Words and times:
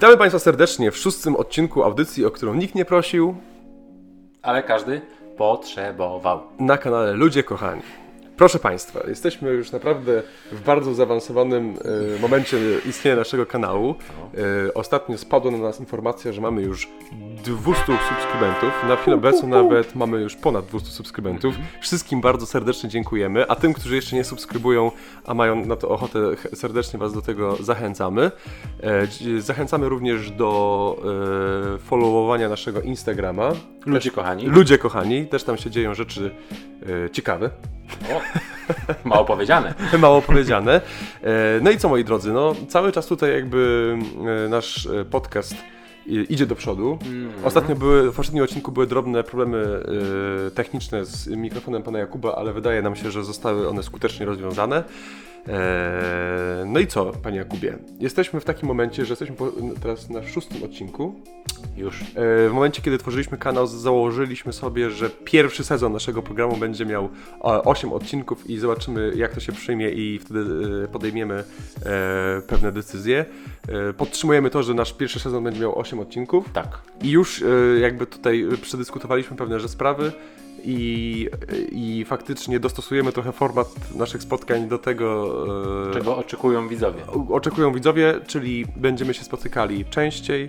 Witamy 0.00 0.16
Państwa 0.16 0.38
serdecznie 0.38 0.90
w 0.90 0.96
szóstym 0.96 1.36
odcinku 1.36 1.82
audycji, 1.82 2.24
o 2.24 2.30
którą 2.30 2.54
nikt 2.54 2.74
nie 2.74 2.84
prosił, 2.84 3.34
ale 4.42 4.62
każdy 4.62 5.00
potrzebował. 5.36 6.40
na 6.58 6.78
kanale 6.78 7.12
Ludzie 7.12 7.42
Kochani. 7.42 7.82
Proszę 8.40 8.58
Państwa, 8.58 9.00
jesteśmy 9.08 9.50
już 9.50 9.72
naprawdę 9.72 10.22
w 10.52 10.60
bardzo 10.64 10.94
zaawansowanym 10.94 11.74
e, 12.16 12.20
momencie 12.20 12.56
istnienia 12.88 13.16
naszego 13.16 13.46
kanału. 13.46 13.94
E, 14.68 14.74
ostatnio 14.74 15.18
spadła 15.18 15.50
na 15.50 15.58
nas 15.58 15.80
informacja, 15.80 16.32
że 16.32 16.40
mamy 16.40 16.62
już 16.62 16.88
200 17.44 17.84
subskrybentów. 17.86 18.70
Na 18.88 18.96
chwilę 18.96 19.16
obecną 19.16 19.48
nawet 19.48 19.94
mamy 19.94 20.20
już 20.20 20.36
ponad 20.36 20.66
200 20.66 20.90
subskrybentów. 20.90 21.54
Wszystkim 21.80 22.20
bardzo 22.20 22.46
serdecznie 22.46 22.88
dziękujemy, 22.88 23.46
a 23.48 23.56
tym, 23.56 23.72
którzy 23.72 23.96
jeszcze 23.96 24.16
nie 24.16 24.24
subskrybują, 24.24 24.90
a 25.26 25.34
mają 25.34 25.64
na 25.66 25.76
to 25.76 25.88
ochotę, 25.88 26.18
ch- 26.36 26.58
serdecznie 26.58 26.98
Was 26.98 27.12
do 27.12 27.22
tego 27.22 27.56
zachęcamy. 27.56 28.30
E, 28.82 29.40
Zachęcamy 29.40 29.88
również 29.88 30.30
do 30.30 30.96
e, 31.74 31.78
followowania 31.78 32.48
naszego 32.48 32.80
Instagrama. 32.80 33.52
Ludzie 33.86 34.10
kochani. 34.10 34.46
Ludzie 34.46 34.78
kochani, 34.78 35.26
też 35.26 35.44
tam 35.44 35.56
się 35.58 35.70
dzieją 35.70 35.94
rzeczy 35.94 36.30
e, 37.06 37.10
ciekawe. 37.10 37.50
O, 38.12 38.29
mało 39.04 39.24
powiedziane. 39.24 39.74
Mało 39.98 40.22
powiedziane. 40.22 40.80
E, 41.22 41.60
No 41.62 41.70
i 41.70 41.78
co 41.78 41.88
moi 41.88 42.04
drodzy, 42.04 42.32
no 42.32 42.54
cały 42.68 42.92
czas 42.92 43.06
tutaj 43.06 43.32
jakby 43.32 43.96
e, 44.44 44.48
nasz 44.48 44.86
e, 44.86 45.04
podcast 45.04 45.54
idzie 46.06 46.46
do 46.46 46.54
przodu. 46.54 46.98
Ostatnio 47.44 47.76
były, 47.76 48.12
w 48.12 48.14
poprzednim 48.14 48.44
odcinku 48.44 48.72
były 48.72 48.86
drobne 48.86 49.24
problemy 49.24 49.82
techniczne 50.54 51.04
z 51.04 51.26
mikrofonem 51.28 51.82
pana 51.82 51.98
Jakuba, 51.98 52.34
ale 52.34 52.52
wydaje 52.52 52.82
nam 52.82 52.96
się, 52.96 53.10
że 53.10 53.24
zostały 53.24 53.68
one 53.68 53.82
skutecznie 53.82 54.26
rozwiązane. 54.26 54.84
E, 55.48 56.64
No 56.66 56.80
i 56.80 56.86
co, 56.86 57.12
panie 57.22 57.36
Jakubie? 57.38 57.78
Jesteśmy 58.00 58.40
w 58.40 58.44
takim 58.44 58.68
momencie, 58.68 59.04
że 59.04 59.12
jesteśmy 59.12 59.36
po, 59.36 59.52
teraz 59.82 60.10
na 60.10 60.22
szóstym 60.22 60.62
odcinku. 60.62 61.14
Już. 61.76 62.00
E, 62.02 62.04
W 62.48 62.50
momencie, 62.52 62.82
kiedy 62.82 62.98
tworzyliśmy 62.98 63.38
kanał, 63.38 63.66
założyliśmy 63.66 64.52
sobie, 64.52 64.90
że 64.90 65.10
pierwszy 65.10 65.64
sezon 65.64 65.92
naszego 65.92 66.22
programu 66.22 66.56
będzie 66.56 66.86
miał 66.86 67.08
8 67.40 67.92
odcinków 67.92 68.50
i 68.50 68.58
zobaczymy, 68.58 69.12
jak 69.16 69.34
to 69.34 69.40
się 69.40 69.52
przyjmie 69.52 69.90
i 69.90 70.18
wtedy 70.18 70.40
e, 70.84 70.88
podejmiemy 70.88 71.34
e, 71.34 71.44
pewne 72.46 72.72
decyzje. 72.72 73.24
E, 73.68 73.92
Podtrzymujemy 73.92 74.50
to, 74.50 74.62
że 74.62 74.74
nasz 74.74 74.92
pierwszy 74.92 75.20
sezon 75.20 75.44
będzie 75.44 75.60
miał 75.60 75.78
8 75.78 75.98
odcinków 76.00 76.44
Tak. 76.52 76.78
i 77.02 77.10
już 77.10 77.42
e, 77.42 77.46
jakby 77.80 78.06
tutaj 78.06 78.46
przedyskutowaliśmy 78.62 79.36
pewne 79.36 79.60
że 79.60 79.68
sprawy 79.68 80.12
i, 80.64 81.28
i 81.72 82.04
faktycznie 82.04 82.60
dostosujemy 82.60 83.12
trochę 83.12 83.32
format 83.32 83.94
naszych 83.94 84.22
spotkań 84.22 84.68
do 84.68 84.78
tego, 84.78 85.36
e, 85.90 85.94
Czego 85.94 86.16
oczekują 86.16 86.68
widzowie? 86.68 87.00
oczekują 87.30 87.72
widzowie, 87.72 88.14
czyli 88.26 88.66
będziemy 88.76 89.14
się 89.14 89.24
spotykali 89.24 89.84
częściej, 89.84 90.48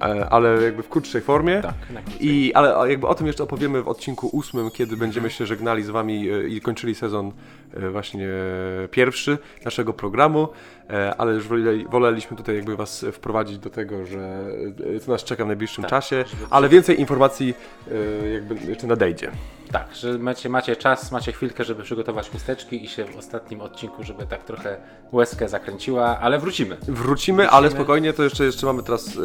e, 0.00 0.28
ale 0.30 0.62
jakby 0.62 0.82
w 0.82 0.88
krótszej 0.88 1.20
formie. 1.20 1.62
Tak. 1.62 1.74
I, 2.20 2.54
ale 2.54 2.90
jakby 2.90 3.06
o 3.06 3.14
tym 3.14 3.26
jeszcze 3.26 3.42
opowiemy 3.44 3.82
w 3.82 3.88
odcinku 3.88 4.28
ósmym, 4.32 4.70
kiedy 4.70 4.96
będziemy 4.96 5.30
się 5.30 5.46
żegnali 5.46 5.82
z 5.82 5.90
Wami 5.90 6.30
e, 6.30 6.48
i 6.48 6.60
kończyli 6.60 6.94
sezon 6.94 7.32
właśnie 7.92 8.28
pierwszy 8.90 9.38
naszego 9.64 9.92
programu, 9.92 10.48
ale 11.18 11.32
już 11.32 11.48
woleli, 11.48 11.84
woleliśmy 11.88 12.36
tutaj 12.36 12.56
jakby 12.56 12.76
Was 12.76 13.06
wprowadzić 13.12 13.58
do 13.58 13.70
tego, 13.70 14.06
że 14.06 14.46
e, 14.96 15.00
co 15.00 15.12
nas 15.12 15.24
czeka 15.24 15.44
w 15.44 15.46
najbliższym 15.46 15.82
Tak, 15.84 15.90
czasie, 15.90 16.24
ale 16.50 16.68
więcej 16.68 17.00
informacji 17.00 17.54
e, 18.24 18.28
jakby 18.28 18.54
jeszcze 18.70 18.86
nadejdzie. 18.86 19.30
Tak, 19.72 19.94
że 19.94 20.18
macie, 20.18 20.48
macie 20.48 20.76
czas, 20.76 21.12
macie 21.12 21.32
chwilkę, 21.32 21.64
żeby 21.64 21.82
przygotować 21.82 22.30
chusteczki 22.30 22.84
i 22.84 22.88
się 22.88 23.04
w 23.04 23.16
ostatnim 23.16 23.60
odcinku, 23.60 24.02
żeby 24.02 24.26
tak 24.26 24.44
trochę 24.44 24.76
łezkę 25.12 25.48
zakręciła, 25.48 26.18
ale 26.18 26.38
wrócimy. 26.38 26.76
Wrócimy, 26.88 27.50
ale 27.50 27.70
spokojnie, 27.70 28.12
to 28.12 28.22
jeszcze, 28.24 28.44
jeszcze 28.44 28.66
mamy 28.66 28.82
teraz 28.82 29.18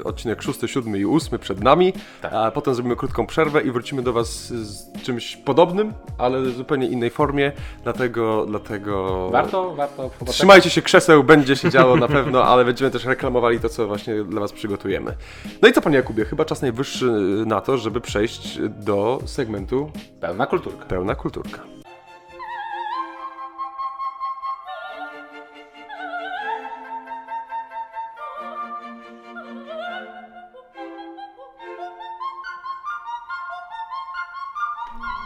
e, 0.00 0.04
odcinek 0.04 0.42
szósty, 0.42 0.68
siódmy 0.68 0.98
i 0.98 1.04
ósmy 1.06 1.38
przed 1.38 1.60
nami, 1.60 1.92
Tak. 2.22 2.32
a 2.32 2.50
potem 2.50 2.74
zrobimy 2.74 2.96
krótką 2.96 3.26
przerwę 3.26 3.62
i 3.62 3.70
wrócimy 3.70 4.02
do 4.02 4.12
Was 4.12 4.46
z 4.52 5.02
czymś 5.02 5.36
podobnym, 5.36 5.92
ale 6.18 6.40
w 6.42 6.50
zupełnie 6.56 6.86
innej 6.86 7.10
formie, 7.10 7.52
dlatego, 7.82 8.46
dlatego 8.46 9.28
Warto, 9.30 9.74
warto 9.74 9.96
popatrzeć. 10.02 10.36
Trzymajcie 10.64 10.74
się 10.74 10.82
krzeseł, 10.82 11.24
będzie 11.24 11.56
się 11.56 11.70
działo 11.70 11.96
na 11.96 12.08
pewno, 12.08 12.44
ale 12.44 12.64
będziemy 12.64 12.90
też 12.90 13.04
reklamowali 13.04 13.60
to, 13.60 13.68
co 13.68 13.86
właśnie 13.86 14.24
dla 14.24 14.40
Was 14.40 14.52
przygotujemy. 14.52 15.16
No 15.62 15.68
i 15.68 15.72
co 15.72 15.80
Panie 15.80 15.96
Jakubie, 15.96 16.24
chyba 16.24 16.44
czas 16.44 16.62
najwyższy 16.62 17.06
na 17.46 17.60
to, 17.60 17.78
żeby 17.78 18.00
przejść 18.00 18.58
do 18.68 19.18
segmentu 19.26 19.92
Pełna 20.20 20.46
kulturka. 20.46 20.86
Pełna 20.86 21.14
Kulturka. 21.14 21.62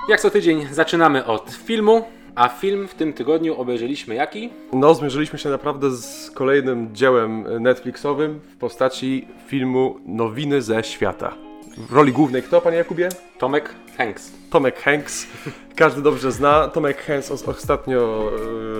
Jak 0.09 0.21
co 0.21 0.31
tydzień 0.31 0.69
zaczynamy 0.75 1.25
od 1.25 1.51
filmu, 1.51 2.18
a 2.39 2.49
film 2.49 2.89
w 2.89 2.95
tym 2.95 3.13
tygodniu 3.13 3.61
obejrzeliśmy 3.61 4.15
jaki? 4.15 4.51
No, 4.73 4.95
zmierzyliśmy 4.95 5.39
się 5.39 5.49
naprawdę 5.49 5.91
z 5.91 6.31
kolejnym 6.31 6.95
dziełem 6.95 7.63
Netflixowym 7.63 8.41
w 8.55 8.57
postaci 8.57 9.29
filmu 9.47 9.97
Nowiny 10.07 10.63
ze 10.63 10.85
świata. 10.85 11.35
W 11.89 11.93
roli 11.93 12.13
głównej 12.13 12.43
kto, 12.43 12.61
panie 12.61 12.77
Jakubie? 12.77 13.09
Tomek 13.39 13.75
Hanks. 13.99 14.33
Tomek 14.51 14.79
Hanks. 14.83 15.27
Każdy 15.77 16.03
dobrze 16.03 16.33
zna. 16.33 16.69
Tomek 16.69 17.03
Hanks 17.05 17.31
os- 17.31 17.49
ostatnio 17.49 18.31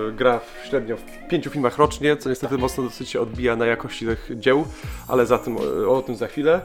e, 0.09 0.13
gra 0.13 0.39
w, 0.39 0.67
średnio 0.69 0.97
w 0.97 1.29
pięciu 1.29 1.51
filmach 1.51 1.79
rocznie, 1.79 2.17
co 2.17 2.29
niestety 2.29 2.59
mocno 2.59 2.85
dosyć 2.85 3.09
się 3.09 3.21
odbija 3.21 3.57
na 3.57 3.67
jakości 3.67 4.07
tych 4.07 4.31
dzieł, 4.37 4.65
ale 5.09 5.27
za 5.27 5.39
tym, 5.39 5.57
o, 5.89 5.97
o 5.99 6.03
tym 6.03 6.17
za 6.17 6.27
chwilę. 6.27 6.61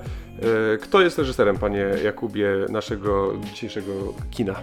E, 0.74 0.78
kto 0.78 1.02
jest 1.02 1.18
reżyserem, 1.18 1.58
panie 1.58 1.86
Jakubie, 2.04 2.48
naszego 2.70 3.34
dzisiejszego 3.54 3.92
kina? 4.32 4.56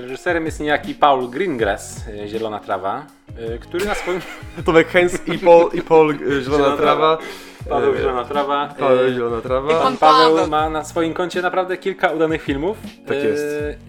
Reżyserem 0.00 0.46
jest 0.46 0.60
niejaki 0.60 0.94
Paul 0.94 1.30
Greengrass, 1.30 2.08
y, 2.08 2.28
Zielona 2.28 2.58
Trawa, 2.58 3.06
y, 3.54 3.58
który 3.58 3.86
na 3.86 3.94
swoim... 3.94 4.20
Tomek 4.66 4.88
Hanks 4.88 5.28
i 5.28 5.38
Paul, 5.38 5.70
i 5.74 5.82
Paul 5.82 6.10
e, 6.10 6.16
Zielona 6.16 6.42
Zielona 6.42 6.76
Trawa. 6.76 7.18
Paweł 7.68 7.94
E, 7.94 7.96
Zielona 7.98 8.24
Trawa. 8.24 8.74
Paweł 8.78 9.12
Zielona 9.12 9.40
Trawa. 9.40 9.80
Pan 9.82 9.96
Paweł 9.96 10.48
ma 10.48 10.70
na 10.70 10.84
swoim 10.84 11.14
koncie 11.14 11.42
naprawdę 11.42 11.76
kilka 11.76 12.12
udanych 12.12 12.42
filmów. 12.42 12.76
Tak 13.06 13.16
Y, 13.16 13.20
jest. 13.20 13.44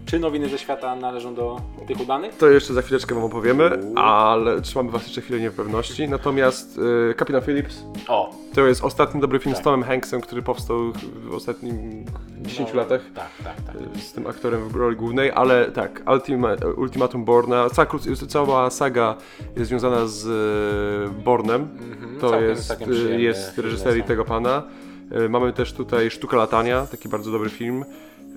Czy 0.06 0.19
nowiny 0.19 0.50
ze 0.50 0.58
świata 0.58 0.96
należą 0.96 1.36
do 1.36 1.62
tych 1.88 2.00
udanych? 2.02 2.38
To 2.38 2.47
jeszcze 2.50 2.74
za 2.74 2.81
chwileczkę 2.81 3.16
wam 3.16 3.24
opowiemy, 3.24 3.72
ale 3.96 4.62
trzymamy 4.62 4.91
was 4.91 5.03
jeszcze 5.03 5.22
chwilę 5.22 5.40
niepewności. 5.40 6.09
Natomiast 6.09 6.80
e, 7.09 7.13
Kapitan 7.13 7.41
Phillips 7.41 7.84
O, 8.08 8.30
to 8.56 8.68
jest 8.68 8.84
ostatni 8.84 9.22
dobry 9.22 9.40
film 9.40 9.56
z 9.56 9.58
Tak. 9.58 9.63
Tomem 9.63 9.84
Hanksem, 9.84 10.22
który 10.22 10.42
powstał 10.42 10.78
w 11.24 11.36
ostatnim 11.36 12.06
10 12.42 12.69
no, 12.69 12.75
latach. 12.80 13.02
Tak, 13.16 13.30
tak, 13.44 13.62
tak. 13.62 13.75
e, 13.96 14.00
Z 14.00 14.13
tym 14.13 14.28
aktorem 14.28 14.69
w 14.69 14.75
roli 14.75 14.96
głównej, 14.96 15.31
ale 15.31 15.72
tak, 15.72 16.02
Ultima, 16.13 16.50
Ultimatum 16.78 17.25
Borna, 17.25 17.69
cała, 17.69 17.88
cała 18.28 18.69
saga 18.69 19.16
jest 19.56 19.69
związana 19.69 20.07
z 20.07 20.28
e, 20.28 21.24
Bornem. 21.24 21.62
Mhm, 21.62 22.19
To 22.22 22.30
całkiem- 22.30 22.50
jest, 22.50 22.68
całkiem 22.68 22.90
e, 22.92 23.22
jest 23.22 23.56
reżyserii 23.65 24.03
tego 24.03 24.25
pana. 24.25 24.63
E, 25.11 25.29
Mamy 25.29 25.53
też 25.53 25.73
tutaj 25.73 26.11
Sztuka 26.11 26.37
Latania, 26.37 26.87
taki 26.91 27.09
bardzo 27.09 27.31
dobry 27.31 27.49
film. 27.49 27.85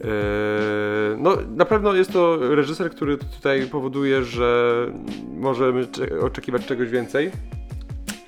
E, 0.05 0.09
No, 1.19 1.37
na 1.57 1.65
pewno 1.65 1.95
jest 1.95 2.13
to 2.13 2.37
reżyser, 2.55 2.91
który 2.91 3.19
tutaj 3.19 3.67
powoduje, 3.67 4.25
że 4.25 4.75
możemy 5.37 5.87
cze- 5.87 6.21
oczekiwać 6.21 6.67
czegoś 6.67 6.89
więcej 6.91 7.31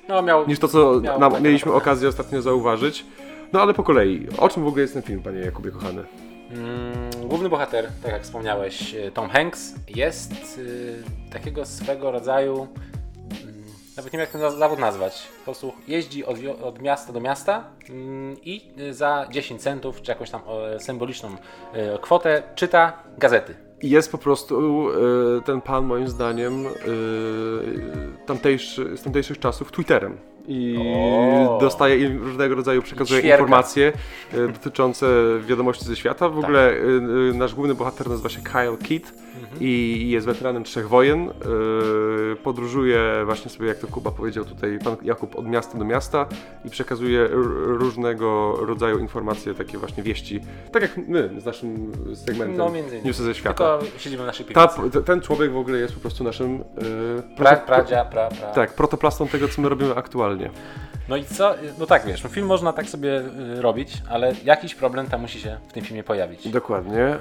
No 0.09 0.21
miał... 0.21 0.47
niż 0.47 0.59
to, 0.59 0.67
co 0.67 1.01
Miał 1.01 1.19
takie 1.31 1.43
mieliśmy 1.43 1.71
okazję 1.73 2.09
ostatnio 2.09 2.41
zauważyć. 2.41 3.05
No 3.53 3.61
ale 3.61 3.73
po 3.73 3.83
kolei, 3.83 4.27
o 4.37 4.49
czym 4.49 4.63
w 4.63 4.67
ogóle 4.67 4.81
jest 4.81 4.93
ten 4.93 5.03
film, 5.03 5.21
panie 5.23 5.39
Jakubie 5.39 5.71
kochany? 5.71 6.03
Mm, 6.51 7.27
główny 7.29 7.49
bohater, 7.49 7.87
tak 8.03 8.11
jak 8.11 8.23
wspomniałeś, 8.23 8.93
y, 8.95 9.11
Tom 9.13 9.29
Hanks, 9.29 9.75
jest 9.95 10.57
y, 10.57 11.03
takiego 11.33 11.65
swego 11.65 12.11
rodzaju... 12.11 12.67
Nawet 13.97 14.13
nie 14.13 14.17
wiem 14.17 14.21
jak 14.21 14.29
ten 14.29 14.41
za- 14.41 14.51
zawód 14.51 14.79
nazwać. 14.79 15.27
Po 15.39 15.43
prostu 15.43 15.73
jeździ 15.87 16.25
od, 16.25 16.37
od 16.63 16.81
miasta 16.81 17.13
do 17.13 17.19
miasta 17.19 17.63
mm, 17.89 18.35
i 18.43 18.61
y, 18.79 18.93
za 18.93 19.27
10 19.31 19.61
centów, 19.61 20.01
czy 20.01 20.11
jakąś 20.11 20.29
tam 20.29 20.41
symboliczną 20.79 21.29
e, 21.73 21.97
kwotę 21.99 22.43
czyta 22.55 23.03
gazety. 23.17 23.55
Jest 23.83 24.11
po 24.11 24.17
prostu 24.17 24.87
e, 24.89 25.41
ten 25.41 25.61
pan 25.61 25.85
moim 25.85 26.07
zdaniem 26.07 26.65
tamtejszy, 28.25 28.97
z 28.97 29.03
tamtejszych 29.03 29.39
czasów 29.39 29.71
Twitterem. 29.71 30.17
I 30.51 30.77
O. 31.47 31.57
dostaje 31.61 31.97
im 31.97 32.23
różnego 32.23 32.55
rodzaju, 32.55 32.81
przekazuje 32.81 33.21
informacje 33.21 33.93
e, 34.33 34.47
dotyczące 34.47 35.05
wiadomości 35.47 35.85
ze 35.85 35.95
świata. 35.95 36.29
W 36.29 36.35
Tak. 36.35 36.43
ogóle 36.43 36.71
e, 36.71 36.73
e, 37.31 37.33
nasz 37.33 37.55
główny 37.55 37.75
bohater 37.75 38.09
nazywa 38.09 38.29
się 38.29 38.41
Kyle 38.41 38.77
Kidd 38.83 39.13
Mhm. 39.43 39.57
i 39.61 40.07
jest 40.09 40.25
weteranem 40.27 40.63
trzech 40.63 40.87
wojen. 40.89 41.29
Podróżuje 42.43 43.01
właśnie 43.25 43.51
sobie, 43.51 43.67
jak 43.67 43.77
to 43.77 43.87
Kuba 43.87 44.11
powiedział 44.11 44.45
tutaj, 44.45 44.79
pan 44.83 44.95
Jakub, 45.01 45.35
od 45.35 45.47
miasta 45.47 45.77
do 45.77 45.85
miasta 45.85 46.25
i 46.65 46.69
przekazuje 46.69 47.27
różnego 47.65 48.55
rodzaju 48.65 48.99
informacje, 48.99 49.53
takie 49.53 49.77
właśnie 49.77 50.03
wieści, 50.03 50.41
tak 50.71 50.81
jak 50.81 50.97
my 51.07 51.29
z 51.37 51.45
naszym 51.45 51.91
segmentem 52.15 52.57
No. 52.57 52.71
Newsy 53.05 53.23
ze 53.23 53.35
świata. 53.35 53.77
Tylko 53.77 53.99
siedzimy 53.99 54.23
w 54.23 54.25
naszej 54.25 54.45
Ta, 54.45 54.67
piwnicy. 54.67 55.01
ten 55.03 55.21
człowiek 55.21 55.51
w 55.51 55.57
ogóle 55.57 55.77
jest 55.77 55.93
po 55.93 55.99
prostu 55.99 56.23
naszym 56.23 56.63
Pra, 57.37 57.55
pradzia, 57.55 58.05
pra, 58.05 58.29
pra. 58.29 58.47
tak, 58.47 58.73
protoplastą 58.73 59.27
tego, 59.27 59.47
co 59.47 59.61
my 59.61 59.69
robimy 59.69 59.95
aktualnie. 59.95 60.40
No 61.09 61.17
i 61.17 61.23
co? 61.23 61.55
No 61.79 61.85
tak, 61.85 62.05
wiesz, 62.05 62.23
no 62.23 62.29
film 62.29 62.47
można 62.47 62.73
tak 62.73 62.89
sobie 62.89 63.19
y, 63.57 63.61
robić, 63.61 64.01
ale 64.09 64.33
jakiś 64.43 64.75
problem 64.75 65.07
tam 65.07 65.21
musi 65.21 65.39
się 65.41 65.57
w 65.67 65.73
tym 65.73 65.83
filmie 65.83 66.03
pojawić. 66.03 66.47
Dokładnie. 66.47 67.15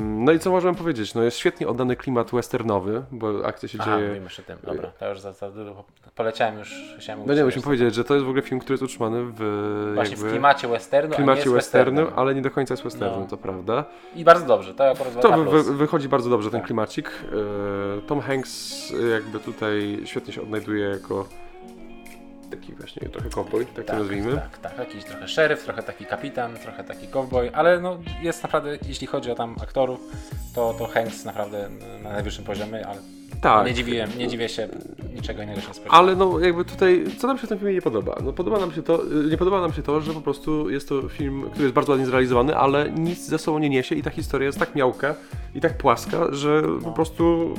No 0.00 0.32
i 0.32 0.38
co 0.38 0.50
możemy 0.50 0.74
powiedzieć? 0.78 1.14
No 1.14 1.22
jest 1.22 1.36
świetnie 1.36 1.68
oddany 1.68 1.96
klimat 1.96 2.30
westernowy, 2.30 3.02
bo 3.10 3.46
akcja 3.46 3.68
się 3.68 3.78
Aha, 3.80 3.96
dzieje... 3.96 4.08
mówimy 4.08 4.24
jeszcze 4.24 4.42
o 4.42 4.44
tym. 4.44 4.56
Dobra, 4.62 4.90
to 4.98 5.08
już 5.08 5.20
za, 5.20 5.32
za 5.32 5.50
dużo 5.50 5.84
poleciałem 6.14 6.58
już, 6.58 6.96
chciałem 6.98 7.22
No 7.26 7.34
nie, 7.34 7.44
musimy 7.44 7.62
powiedzieć, 7.64 7.94
że 7.94 8.04
to 8.04 8.14
jest 8.14 8.26
w 8.26 8.28
ogóle 8.28 8.42
film, 8.42 8.60
który 8.60 8.72
jest 8.72 8.82
utrzymany 8.82 9.24
w 9.24 9.92
Właśnie 9.94 10.16
w 10.16 10.30
klimacie 10.30 10.68
westernu, 10.68 11.08
a 11.08 11.10
nie 11.10 11.16
klimacie 11.16 11.40
jest 11.40 11.52
westernu, 11.52 11.92
westernem. 11.96 12.18
ale 12.18 12.34
nie 12.34 12.42
do 12.42 12.50
końca 12.50 12.74
jest 12.74 12.84
westernu, 12.84 13.20
No. 13.20 13.26
to 13.26 13.36
prawda. 13.36 13.84
I 14.16 14.24
bardzo 14.24 14.46
dobrze, 14.46 14.74
to 14.74 14.90
akurat 14.90 15.20
To 15.20 15.44
wy, 15.44 15.62
wychodzi 15.76 16.08
bardzo 16.08 16.30
dobrze 16.30 16.50
ten 16.50 16.60
Tak. 16.60 16.66
klimacik. 16.66 17.10
E, 17.98 18.00
Tom 18.02 18.20
Hanks 18.20 18.92
jakby 19.12 19.40
tutaj 19.40 20.00
świetnie 20.04 20.32
się 20.32 20.42
odnajduje 20.42 20.88
jako 20.88 21.26
taki 22.50 22.72
właśnie 22.74 23.08
trochę 23.08 23.30
cowboy, 23.30 23.66
tak, 23.66 23.84
to 23.84 23.92
nazwijmy. 23.92 24.34
Tak, 24.34 24.58
tak, 24.58 24.78
jakiś 24.78 25.04
trochę 25.04 25.28
szeryf, 25.28 25.64
trochę 25.64 25.82
taki 25.82 26.04
kapitan, 26.06 26.56
trochę 26.56 26.84
taki 26.84 27.08
cowboy, 27.08 27.50
ale 27.54 27.80
no 27.80 27.98
jest 28.22 28.42
naprawdę, 28.42 28.78
jeśli 28.88 29.06
chodzi 29.06 29.30
o 29.30 29.34
tam 29.34 29.56
aktorów, 29.62 30.00
to, 30.54 30.74
to 30.78 30.86
Hanks 30.86 31.24
naprawdę 31.24 31.68
na 32.02 32.12
najwyższym 32.12 32.44
poziomie, 32.44 32.86
ale 32.86 32.98
Tak. 33.40 33.66
nie, 33.66 33.74
dziwię, 33.74 34.08
nie 34.18 34.28
dziwię 34.28 34.48
się, 34.48 34.68
niczego 35.14 35.42
innego 35.42 35.60
się 35.60 35.66
spodziewałem. 35.74 36.04
Ale 36.04 36.16
no 36.16 36.38
jakby 36.40 36.64
tutaj, 36.64 37.04
co 37.18 37.26
nam 37.26 37.38
się 37.38 37.46
w 37.46 37.48
tym 37.48 37.58
filmie 37.58 37.74
nie 37.74 37.82
podoba? 37.82 38.16
No 38.24 38.32
podoba 38.32 38.58
nam 38.58 38.72
się 38.72 38.82
to, 38.82 39.00
nie 39.30 39.36
podoba 39.38 39.60
nam 39.60 39.72
się 39.72 39.82
to, 39.82 40.00
że 40.00 40.12
po 40.12 40.20
prostu 40.20 40.70
jest 40.70 40.88
to 40.88 41.08
film, 41.08 41.44
który 41.50 41.62
jest 41.62 41.74
bardzo 41.74 41.92
ładnie 41.92 42.06
zrealizowany, 42.06 42.56
ale 42.56 42.90
nic 42.90 43.26
ze 43.26 43.38
sobą 43.38 43.58
nie 43.58 43.68
niesie 43.70 43.94
i 43.94 44.02
ta 44.02 44.10
historia 44.10 44.46
jest 44.46 44.58
tak 44.58 44.74
miałka 44.74 45.14
i 45.54 45.60
tak 45.60 45.78
płaska, 45.78 46.18
że 46.32 46.62
po 46.84 46.92
prostu 46.92 47.54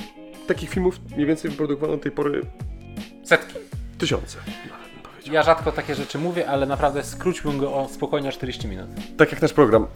takich 0.47 0.69
filmów 0.69 0.99
mniej 1.15 1.25
więcej 1.25 1.51
wyprodukowano 1.51 1.93
do 1.97 2.03
tej 2.03 2.11
pory 2.11 2.41
Setki. 3.23 3.53
tysiące. 3.97 4.37
Ja 5.31 5.43
rzadko 5.43 5.71
takie 5.71 5.95
rzeczy 5.95 6.17
mówię, 6.19 6.49
ale 6.49 6.65
naprawdę 6.65 7.03
skróćbym 7.03 7.57
go 7.57 7.73
o 7.73 7.87
spokojnie 7.87 8.29
o 8.29 8.31
40 8.31 8.67
minut. 8.67 8.85
Tak 9.17 9.31
jak 9.31 9.41
nasz 9.41 9.53
program. 9.53 9.87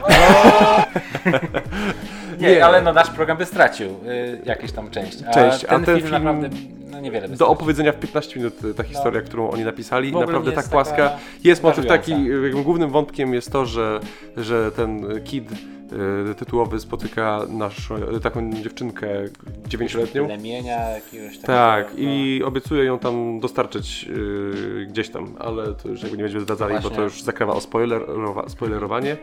Nie, 2.40 2.48
Nie. 2.50 2.64
ale 2.64 2.82
no 2.82 2.92
nasz 2.92 3.10
program 3.10 3.38
by 3.38 3.46
stracił 3.46 3.88
y, 3.90 4.40
jakieś 4.44 4.72
tam 4.72 4.90
część. 4.90 5.18
A 5.28 5.30
Część, 5.32 5.64
a 5.64 5.68
ten, 5.68 5.84
ten 5.84 5.96
film, 5.96 6.08
film 6.08 6.24
naprawdę 6.24 6.56
no, 6.90 7.00
niewiele 7.00 7.28
Do 7.28 7.34
stracił. 7.34 7.52
opowiedzenia 7.52 7.92
w 7.92 7.96
15 7.96 8.36
minut 8.40 8.64
y, 8.64 8.74
ta 8.74 8.82
historia, 8.82 9.20
którą 9.20 9.50
oni 9.50 9.64
napisali, 9.64 10.12
naprawdę 10.12 10.52
tak 10.52 10.68
płaska. 10.68 11.10
Jest 11.44 11.62
motyw 11.62 11.86
taki, 11.86 12.12
y, 12.12 12.50
głównym 12.64 12.90
wątkiem 12.90 13.34
jest 13.34 13.52
to, 13.52 13.66
że, 13.66 14.00
że 14.36 14.72
ten 14.72 15.20
kid 15.24 15.44
tytułowy 16.38 16.80
spotyka 16.80 17.40
naszą, 17.48 17.96
y, 17.96 18.20
taką 18.20 18.52
dziewczynkę 18.52 19.08
9-letnią. 19.68 20.26
Plemienia 20.26 20.88
jakiegoś 20.88 21.28
takiego. 21.28 21.46
Tak, 21.46 21.92
no. 21.92 21.98
i 21.98 22.42
obiecuje 22.42 22.84
ją 22.84 22.98
tam 22.98 23.40
dostarczyć 23.40 24.06
y, 24.10 24.86
gdzieś 24.90 25.08
tam, 25.08 25.36
ale 25.38 25.74
to 25.74 25.88
już 25.88 26.02
jakby 26.02 26.16
nie 26.16 26.22
będziemy 26.22 26.44
zdradzali, 26.44 26.74
bo 26.82 26.90
to 26.90 27.02
już 27.02 27.22
zakrawa 27.22 27.52
o 27.52 27.60
spoilerowa, 27.60 28.48
spoilerowanie. 28.48 29.16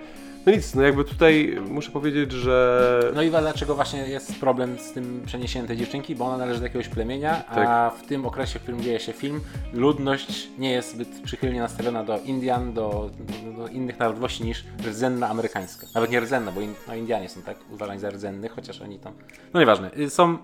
No 0.48 0.54
nic, 0.54 0.76
no 0.76 0.82
jakby 0.82 1.04
tutaj 1.04 1.58
muszę 1.70 1.92
powiedzieć, 1.92 2.32
że 2.32 3.12
No 3.16 3.22
i 3.22 3.30
dlaczego 3.30 3.76
właśnie 3.76 4.00
jest 4.08 4.40
problem 4.40 4.80
z 4.80 4.92
tym 4.92 5.24
przeniesieniem 5.26 5.68
tej 5.68 5.78
dziewczynki, 5.78 6.16
bo 6.16 6.26
ona 6.26 6.38
należy 6.38 6.60
do 6.60 6.66
jakiegoś 6.66 6.88
plemienia, 6.88 7.46
a 7.48 7.56
Tak. 7.56 7.94
w 7.94 8.08
tym 8.08 8.26
okresie, 8.26 8.60
w 8.60 8.62
którym 8.62 8.82
dzieje 8.82 9.00
się 9.00 9.14
film, 9.14 9.42
ludność 9.74 10.50
nie 10.58 10.72
jest 10.72 10.92
zbyt 10.92 11.22
przychylnie 11.24 11.60
nastawiona 11.60 12.04
do 12.04 12.20
Indian, 12.20 12.74
do, 12.74 13.10
do, 13.20 13.62
do 13.62 13.68
innych 13.68 14.00
narodowości 14.00 14.44
niż 14.44 14.64
rdzenna 14.86 15.30
amerykańska. 15.30 15.88
Nawet 15.96 16.12
nie 16.12 16.20
rdzenna, 16.20 16.52
bo 16.52 16.62
in, 16.62 16.74
no, 16.88 16.96
Indianie 16.96 17.30
są 17.30 17.42
tak 17.42 17.58
uważani 17.72 18.00
za 18.00 18.10
rdzennych, 18.10 18.52
chociaż 18.52 18.82
oni 18.82 19.00
tam... 19.00 19.14
No 19.54 19.60
nieważne, 19.60 19.92
y, 19.98 20.10
są... 20.10 20.38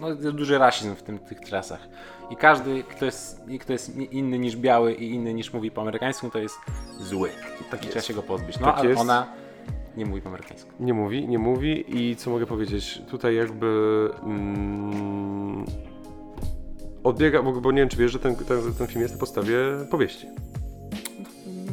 No, 0.00 0.08
jest 0.08 0.30
duży 0.30 0.58
rasizm 0.58 0.94
w 0.96 1.02
tym, 1.02 1.18
tych 1.18 1.40
czasach. 1.40 1.88
I 2.30 2.36
każdy, 2.36 2.82
kto 2.82 3.04
jest, 3.04 3.48
i 3.48 3.58
kto 3.58 3.72
jest 3.72 3.96
inny 3.96 4.38
niż 4.38 4.56
biały 4.56 4.94
i 4.94 5.10
inny 5.10 5.34
niż 5.34 5.52
mówi 5.52 5.70
po 5.70 5.82
amerykańsku, 5.82 6.30
to 6.30 6.38
jest 6.38 6.56
zły. 7.00 7.30
Tak 7.70 7.80
trzeba 7.80 8.00
się 8.00 8.14
go 8.14 8.22
pozbyć. 8.22 8.58
No, 8.58 8.66
Tak 8.66 8.78
ale 8.78 8.88
jest. 8.88 9.00
ona 9.00 9.26
nie 10.00 10.06
mówi 10.06 10.22
po 10.22 10.28
amerykańsku. 10.28 10.70
Nie 10.80 10.94
mówi, 10.94 11.28
nie 11.28 11.38
mówi 11.38 11.84
i 11.88 12.16
co 12.16 12.30
mogę 12.30 12.46
powiedzieć? 12.46 13.02
Tutaj 13.10 13.36
jakby 13.36 14.10
mm, 14.22 15.64
odbiega, 17.04 17.42
bo, 17.42 17.60
bo 17.60 17.72
nie 17.72 17.78
wiem 17.78 17.88
czy 17.88 17.96
wiesz, 17.96 18.12
że 18.12 18.18
ten, 18.18 18.36
ten, 18.36 18.74
ten 18.78 18.86
film 18.86 19.00
jest 19.00 19.14
na 19.14 19.20
podstawie 19.20 19.56
powieści. 19.90 20.26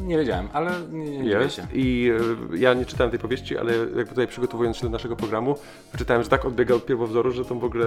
Nie 0.08 0.18
wiedziałem, 0.18 0.48
ale 0.54 0.72
nie, 0.92 1.18
nie, 1.20 1.30
Jest 1.30 1.56
się. 1.56 1.68
i 1.74 2.12
e, 2.54 2.58
ja 2.58 2.74
nie 2.74 2.86
czytałem 2.86 3.12
tej 3.12 3.20
powieści, 3.20 3.58
ale 3.58 3.78
jakby 3.78 4.06
tutaj 4.06 4.28
przygotowując 4.28 4.78
się 4.78 4.84
do 4.84 4.90
naszego 4.90 5.16
programu, 5.16 5.56
wyczytałem, 5.92 6.24
że 6.24 6.30
tak 6.30 6.46
odbiega 6.46 6.76
od 6.76 6.86
pierwowzoru, 6.86 7.32
że 7.32 7.46
tam 7.46 7.60
w 7.60 7.64
ogóle, 7.64 7.86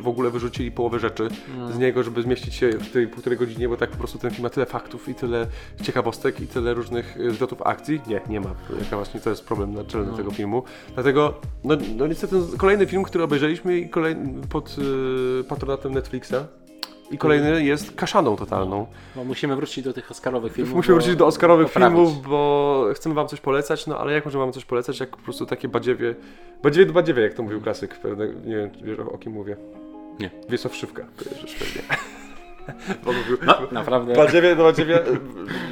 w 0.00 0.08
ogóle 0.08 0.30
wyrzucili 0.30 0.70
połowę 0.72 0.98
rzeczy 0.98 1.28
Mm. 1.56 1.72
z 1.72 1.78
niego, 1.78 2.02
żeby 2.02 2.22
zmieścić 2.22 2.54
się 2.54 2.70
w 2.70 2.90
tej 2.92 3.06
półtorej 3.08 3.38
godzinie, 3.38 3.68
bo 3.68 3.76
tak 3.76 3.90
po 3.90 3.96
prostu 3.98 4.18
ten 4.18 4.30
film 4.30 4.42
ma 4.42 4.50
tyle 4.50 4.66
faktów 4.66 5.08
i 5.08 5.14
tyle 5.14 5.46
ciekawostek 5.82 6.40
i 6.40 6.46
tyle 6.46 6.74
różnych 6.74 7.16
e, 7.20 7.30
zwrotów 7.30 7.62
akcji. 7.62 8.00
Nie, 8.06 8.20
nie 8.28 8.40
ma. 8.40 8.50
Jaka 8.78 8.96
właśnie 8.96 9.20
to 9.20 9.30
jest 9.30 9.44
problem 9.44 9.74
naczelny 9.74 10.10
No. 10.10 10.16
tego 10.16 10.30
filmu. 10.30 10.62
Dlatego, 10.94 11.34
no, 11.64 11.76
no 11.96 12.06
niestety 12.06 12.36
kolejny 12.58 12.86
film, 12.86 13.02
który 13.02 13.24
obejrzeliśmy 13.24 13.78
i 13.78 13.88
kolejny 13.88 14.46
pod 14.48 14.76
e, 15.40 15.44
patronatem 15.44 15.94
Netflixa. 15.94 16.34
I 17.10 17.18
kolejny 17.18 17.64
jest 17.64 17.94
kaszaną 17.96 18.36
totalną. 18.36 18.86
No, 19.16 19.24
musimy 19.24 19.56
wrócić 19.56 19.84
do 19.84 19.92
tych 19.92 20.10
Oscarowych 20.10 20.52
filmów. 20.52 20.74
Musimy 20.74 20.94
wrócić 20.94 21.16
do 21.16 21.26
Oscarowych 21.26 21.66
poprawić. 21.66 21.96
filmów, 21.98 22.28
bo 22.28 22.84
chcemy 22.94 23.14
wam 23.14 23.28
coś 23.28 23.40
polecać, 23.40 23.86
no 23.86 23.98
ale 23.98 24.12
jak 24.12 24.24
możemy 24.24 24.44
wam 24.44 24.52
coś 24.52 24.64
polecać, 24.64 25.00
jak 25.00 25.10
po 25.10 25.22
prostu 25.22 25.46
takie 25.46 25.68
badziewie, 25.68 26.14
badziewie 26.62 26.86
do 26.86 26.92
badziewie, 26.92 27.22
jak 27.22 27.34
to 27.34 27.42
mówił 27.42 27.60
klasyk, 27.60 27.98
pewne, 27.98 28.28
nie 28.28 28.56
wiem, 28.56 28.70
wiesz 28.82 28.98
o, 28.98 29.12
o 29.12 29.18
kim 29.18 29.32
mówię. 29.32 29.56
Nie. 30.20 30.30
Wiesław 30.48 30.76
Szywka, 30.76 31.06
kojarzysz 31.16 31.54
pewnie. 31.54 31.82
No, 33.46 33.58
naprawdę. 33.72 34.14
Badziewie, 34.14 34.56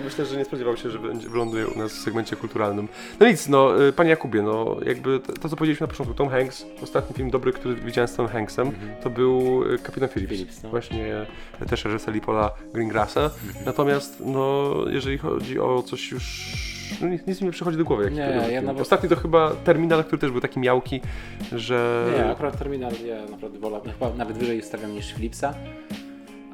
myślę, 0.04 0.24
że 0.24 0.36
nie 0.36 0.44
spodziewał 0.44 0.76
się, 0.76 0.90
że 0.90 0.98
będzie, 0.98 1.28
wyląduje 1.28 1.66
u 1.66 1.78
nas 1.78 1.92
w 1.92 1.98
segmencie 1.98 2.36
kulturalnym. 2.36 2.88
No 3.20 3.26
nic, 3.28 3.48
no, 3.48 3.84
y, 3.86 3.92
panie 3.92 4.10
Jakubie, 4.10 4.42
no 4.42 4.76
jakby 4.86 5.20
to, 5.20 5.48
co 5.48 5.56
powiedzieliśmy 5.56 5.86
na 5.86 5.90
początku, 5.90 6.14
Tom 6.14 6.28
Hanks, 6.28 6.66
ostatni 6.82 7.16
film 7.16 7.30
dobry, 7.30 7.52
który 7.52 7.74
widziałem 7.74 8.08
z 8.08 8.14
Tom 8.14 8.28
Hanksem, 8.28 8.72
to 9.02 9.10
był 9.10 9.62
y, 9.74 9.78
Kapitan 9.78 10.08
Phillips. 10.08 10.32
Phillips, 10.32 10.62
no. 10.62 10.68
Właśnie 10.68 11.26
też 11.68 11.84
reżyser 11.84 12.20
Paula 12.20 12.50
Greengrassa. 12.74 13.30
Natomiast, 13.66 14.22
no, 14.26 14.74
jeżeli 14.88 15.18
chodzi 15.18 15.60
o 15.60 15.82
coś 15.82 16.10
już... 16.10 16.52
No, 17.00 17.08
nic, 17.08 17.26
nic 17.26 17.40
mi 17.40 17.46
nie 17.46 17.52
przychodzi 17.52 17.78
do 17.78 17.84
głowy. 17.84 18.04
jaki 18.04 18.16
Nie, 18.16 18.52
ja 18.52 18.62
nawet- 18.62 18.82
Ostatni 18.82 19.08
to 19.08 19.16
chyba 19.16 19.50
Terminal, 19.64 20.04
który 20.04 20.18
też 20.18 20.30
był 20.30 20.40
taki 20.40 20.60
miałki, 20.60 21.00
że... 21.52 22.06
Nie, 22.16 22.30
akurat 22.30 22.58
Terminal 22.58 22.92
ja 23.06 23.30
naprawdę 23.30 23.58
wolę, 23.58 23.80
chyba 23.84 24.10
nawet 24.10 24.38
wyżej 24.38 24.62
stawiam 24.62 24.92
niż 24.92 25.14
Philipsa. 25.14 25.54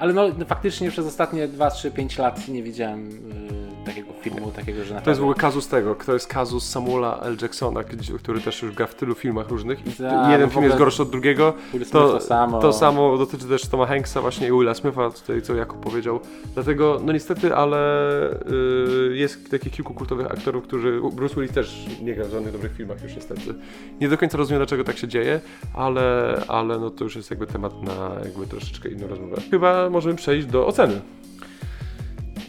Ale 0.03 0.13
no, 0.13 0.29
no 0.39 0.45
faktycznie 0.45 0.91
przez 0.91 1.07
ostatnie 1.07 1.49
2, 1.49 1.71
3, 1.71 1.91
5 1.91 2.19
lat 2.19 2.49
nie 2.49 2.63
widziałem 2.63 3.09
y, 3.09 3.62
takiego 3.83 4.13
filmu, 4.21 4.51
takiego, 4.51 4.79
że 4.79 4.89
To 4.89 4.95
naprawdę... 4.95 5.11
jest 5.11 5.21
w 5.21 5.23
ogóle 5.23 5.37
kazus 5.37 5.69
tego, 5.69 5.95
to 5.95 6.13
jest 6.13 6.27
kazus 6.27 6.69
Samuela 6.69 7.21
L. 7.21 7.37
Jacksona, 7.43 7.81
który 8.19 8.41
też 8.41 8.63
już 8.63 8.73
gra 8.73 8.87
w 8.87 8.95
tylu 8.95 9.15
filmach 9.15 9.49
różnych 9.49 9.87
i 9.87 9.91
Tak, 9.91 10.31
jeden 10.31 10.51
w 10.51 10.53
film 10.53 10.65
jest 10.65 10.79
gorszy 10.79 11.03
od 11.03 11.11
drugiego. 11.11 11.55
To, 11.93 12.13
to 12.13 12.21
samo. 12.21 12.61
to 12.61 12.73
samo 12.73 13.19
dotyczy 13.19 13.49
też 13.49 13.67
Toma 13.67 13.87
Hanksa 13.87 14.21
właśnie 14.21 14.49
i 14.49 14.51
Willa 14.51 14.75
Smitha, 14.75 15.11
tutaj 15.11 15.43
co 15.43 15.55
Jakub 15.55 15.81
powiedział. 15.81 16.21
Dlatego, 16.55 17.01
no 17.05 17.13
niestety, 17.13 17.55
ale 17.55 17.79
y, 19.11 19.17
jest 19.17 19.51
takich 19.51 19.73
kilku 19.73 19.95
kultowych 19.95 20.27
aktorów, 20.27 20.65
którzy, 20.65 21.01
Bruce 21.13 21.35
Willis 21.35 21.53
też 21.53 21.87
nie 22.03 22.15
gra 22.15 22.25
w 22.25 22.31
żadnych 22.31 22.53
dobrych 22.53 22.77
filmach 22.77 23.03
już 23.03 23.15
niestety. 23.15 23.55
Nie 24.01 24.09
do 24.09 24.19
końca 24.19 24.39
rozumiem 24.39 24.59
dlaczego 24.59 24.85
tak 24.85 24.99
się 24.99 25.09
dzieje, 25.09 25.41
ale, 25.75 26.37
ale 26.49 26.79
no 26.79 26.91
to 26.91 27.05
już 27.05 27.17
jest 27.17 27.31
jakby 27.31 27.47
temat 27.47 27.83
na 27.83 28.11
jakby 28.25 28.47
troszeczkę 28.47 28.89
inną 28.89 29.07
rozmowę. 29.07 29.37
Chyba 29.51 29.91
możemy 29.91 30.17
przejść 30.17 30.47
do 30.47 30.67
oceny 30.67 31.01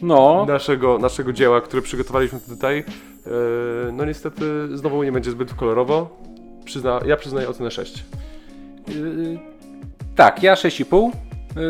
No, 0.01 0.45
naszego, 0.47 0.97
naszego 0.97 1.33
dzieła, 1.33 1.61
które 1.61 1.81
przygotowaliśmy 1.81 2.39
tutaj. 2.49 2.77
E, 2.77 3.91
No 3.91 4.05
niestety 4.05 4.77
znowu 4.77 5.03
nie 5.03 5.11
będzie 5.11 5.31
zbyt 5.31 5.53
kolorowo. 5.53 6.17
Przyzna, 6.65 6.99
ja 7.05 7.17
przyznaję 7.17 7.49
ocenę 7.49 7.71
6. 7.71 8.03
y, 8.89 9.39
tak, 10.15 10.43
ja 10.43 10.53
6,5, 10.53 11.11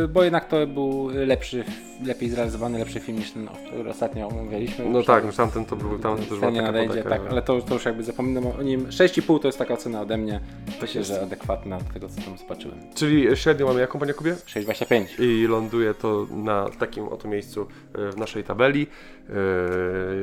y, 0.03 0.07
bo 0.07 0.23
jednak 0.23 0.47
to 0.47 0.67
był 0.67 1.09
lepszy, 1.13 1.63
lepiej 2.05 2.29
zrealizowany, 2.29 2.79
lepszy 2.79 2.99
film 2.99 3.17
niż 3.17 3.31
ten, 3.31 3.47
który 3.67 3.89
ostatnio 3.89 4.27
omawialiśmy. 4.27 4.85
No 4.89 5.03
tak, 5.03 5.25
no 5.25 5.31
tamten 5.31 5.65
to 5.65 5.75
był, 5.75 5.99
tamten 5.99 6.25
też 6.25 6.39
była 6.39 6.51
nie 6.51 6.59
taka 6.59 6.71
nadejdzie, 6.71 7.03
podaka. 7.03 7.09
tak, 7.21 7.31
ale 7.31 7.41
to, 7.41 7.61
to 7.61 7.73
już 7.73 7.85
jakby 7.85 8.03
zapominam 8.03 8.47
o 8.59 8.61
nim. 8.61 8.85
6,5 8.85 9.39
to 9.39 9.47
jest 9.47 9.57
taka 9.57 9.73
ocena 9.73 10.01
ode 10.01 10.17
mnie. 10.17 10.39
Myślę, 10.81 10.99
jest. 10.99 11.11
że 11.11 11.21
adekwatna 11.21 11.77
do 11.77 11.93
tego, 11.93 12.09
co 12.09 12.21
tam 12.21 12.37
zobaczyłem. 12.37 12.77
Czyli 12.95 13.37
średnio 13.37 13.65
mamy 13.67 13.79
jaką, 13.79 13.99
panie 13.99 14.13
Kubie? 14.13 14.33
6,25. 14.33 15.05
I 15.23 15.47
ląduje 15.47 15.93
to 15.93 16.27
na 16.31 16.69
takim 16.79 17.07
oto 17.07 17.27
miejscu 17.27 17.67
e, 17.95 18.11
w 18.11 18.17
naszej 18.17 18.43
tabeli. 18.43 18.87
E, 19.29 19.33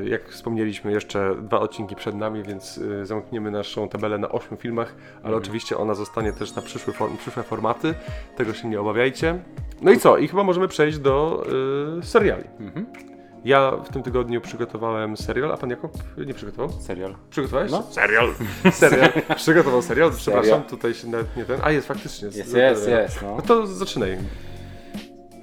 Jak 0.08 0.28
wspomnieliśmy, 0.28 0.92
jeszcze 0.92 1.34
dwa 1.42 1.60
odcinki 1.60 1.96
przed 1.96 2.14
nami, 2.14 2.42
więc 2.42 2.80
e, 3.02 3.06
zamkniemy 3.06 3.50
naszą 3.50 3.88
tabelę 3.88 4.18
na 4.18 4.28
8 4.28 4.58
filmach, 4.58 4.94
ale 5.22 5.37
oczywiście 5.37 5.76
ona 5.76 5.94
zostanie 5.94 6.32
też 6.32 6.54
na 6.54 6.62
przyszłe, 6.62 6.92
form, 6.92 7.16
przyszłe 7.16 7.42
formaty. 7.42 7.94
Tego 8.37 8.54
się 8.54 8.68
nie 8.68 8.80
obawiajcie. 8.80 9.38
No 9.82 9.90
i 9.92 9.99
co? 9.99 10.16
I 10.18 10.28
chyba 10.28 10.44
możemy 10.44 10.68
przejść 10.68 10.99
do 10.99 11.44
seriali. 12.02 12.44
Mhm. 12.60 12.86
Ja 13.44 13.70
w 13.84 13.88
tym 13.88 14.02
tygodniu 14.02 14.40
przygotowałem 14.40 15.16
serial, 15.16 15.52
a 15.52 15.56
pan 15.56 15.70
Jakub 15.70 15.92
nie 16.26 16.34
przygotował? 16.34 16.80
Serial. 16.80 17.14
Przygotowałeś? 17.30 17.70
No. 17.70 17.82
Serial. 17.90 18.28
serial. 18.72 19.12
Przygotował 19.36 19.82
serial, 19.82 20.10
przepraszam, 20.16 20.44
Serial. 20.50 20.68
tutaj 20.70 20.94
się 20.94 21.08
nawet 21.08 21.36
nie 21.36 21.44
ten. 21.44 21.60
A 21.62 21.70
jest 21.70 21.88
faktycznie. 21.88 22.26
Jest, 22.28 22.54
jest, 22.54 22.88
jest, 22.88 23.22
no. 23.22 23.36
No 23.36 23.42
to 23.42 23.66
zaczynaj. 23.66 24.18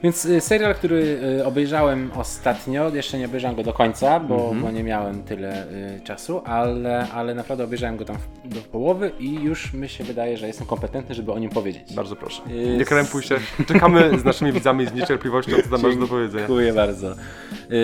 Więc 0.04 0.25
y, 0.25 0.42
serial, 0.42 0.75
który 0.75 1.20
y, 1.39 1.46
obejrzałem 1.46 2.12
ostatnio, 2.16 2.89
jeszcze 2.96 3.18
nie 3.20 3.25
obejrzałem 3.25 3.56
go 3.56 3.63
do 3.63 3.74
końca, 3.74 4.20
bo, 4.20 4.36
Mhm. 4.36 4.62
bo 4.62 4.72
nie 4.72 4.84
miałem 4.84 5.24
tyle 5.24 5.68
y, 5.98 6.01
czasu, 6.04 6.42
ale, 6.46 7.08
ale 7.13 7.36
naprawdę 7.36 7.63
obejrzałem 7.63 7.98
go 7.98 8.06
tam 8.06 8.16
w, 8.46 8.48
do 8.54 8.62
połowy 8.62 9.12
i 9.20 9.34
już 9.34 9.74
mi 9.74 9.89
się 9.89 10.04
wydaje, 10.04 10.38
że 10.38 10.48
jestem 10.48 10.68
kompetentny, 10.68 11.16
żeby 11.16 11.32
o 11.32 11.39
nim 11.39 11.50
powiedzieć. 11.50 11.94
Bardzo 11.94 12.16
proszę. 12.16 12.42
Nie 12.77 12.86
krępuj 12.86 13.22
się. 13.24 13.36
Czekamy 13.68 14.20
z 14.20 14.24
naszymi 14.24 14.51
widzami 14.51 14.86
z 14.86 14.94
niecierpliwością, 14.94 15.51
co 15.63 15.70
tam 15.70 15.82
masz 15.82 15.96
do 15.98 16.08
powiedzenia. 16.08 16.48
Dziękuję 16.48 16.74
bardzo. 16.74 17.16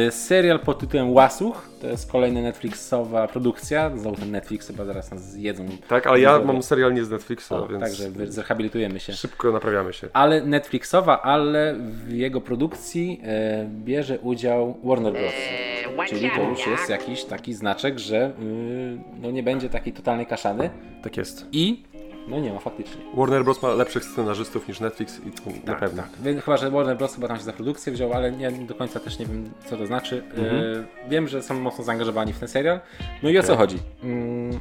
Y, 0.07 0.11
Serial 0.11 0.59
pod 0.59 0.79
tytułem 0.79 1.11
Łasuch, 1.11 1.69
to 1.81 1.87
jest 1.87 2.11
kolejna 2.11 2.41
Netflixowa 2.41 3.27
produkcja, 3.27 3.91
znowu 3.97 4.15
ten 4.15 4.31
Netflix 4.31 4.67
chyba 4.67 4.85
zaraz 4.85 5.11
nas 5.11 5.31
zjedzą. 5.31 5.65
Tak, 5.87 6.07
ale 6.07 6.19
ja 6.19 6.39
mam 6.39 6.63
serial 6.63 6.93
nie 6.93 7.03
z 7.05 7.09
Netflixa, 7.09 7.51
O, 7.51 7.67
więc 7.67 7.83
Także 7.83 8.03
zrehabilitujemy 8.31 8.99
się. 8.99 9.13
szybko 9.13 9.51
naprawiamy 9.51 9.93
się. 9.93 10.07
Ale 10.13 10.41
Netflixowa, 10.45 11.21
ale 11.21 11.75
w 12.07 12.13
jego 12.13 12.41
produkcji 12.41 13.21
e, 13.23 13.65
bierze 13.69 14.19
udział 14.19 14.77
Warner 14.83 15.13
Bros. 15.13 15.33
Czyli 16.09 16.31
to 16.35 16.41
już 16.49 16.67
jest 16.67 16.89
jakiś 16.89 17.23
taki 17.23 17.53
znaczek, 17.53 17.99
że 17.99 18.31
y, 18.41 18.97
no 19.21 19.31
nie 19.31 19.43
będzie 19.43 19.69
takiej 19.69 19.93
totalnej 19.93 20.25
kaszany 20.25 20.69
Tak 21.03 21.17
jest. 21.17 21.45
i 21.51 21.83
no 22.27 22.39
nie 22.39 22.53
ma 22.53 22.59
faktycznie. 22.59 23.01
Warner 23.13 23.43
Bros. 23.43 23.61
ma 23.61 23.73
lepszych 23.73 24.03
scenarzystów 24.05 24.67
niż 24.67 24.79
Netflix 24.79 25.19
i 25.25 25.31
to 25.31 25.49
na 25.49 25.55
Tak, 25.65 25.79
pewno. 25.79 26.03
tak. 26.03 26.43
Chyba, 26.45 26.57
że 26.57 26.71
Warner 26.71 26.97
Bros. 26.97 27.15
chyba 27.15 27.27
tam 27.27 27.37
się 27.37 27.43
za 27.43 27.53
produkcję 27.53 27.93
wziął, 27.93 28.13
ale 28.13 28.31
nie 28.31 28.51
do 28.51 28.75
końca 28.75 28.99
też 28.99 29.19
nie 29.19 29.25
wiem, 29.25 29.49
co 29.65 29.77
to 29.77 29.87
znaczy. 29.87 30.23
E, 31.05 31.09
wiem, 31.09 31.27
że 31.27 31.43
są 31.43 31.59
mocno 31.59 31.83
zaangażowani 31.83 32.33
w 32.33 32.39
ten 32.39 32.47
serial. 32.47 32.79
No 33.23 33.29
i 33.29 33.37
o 33.37 33.43
co 33.43 33.55
chodzi? 33.57 33.77
Mm, 34.03 34.59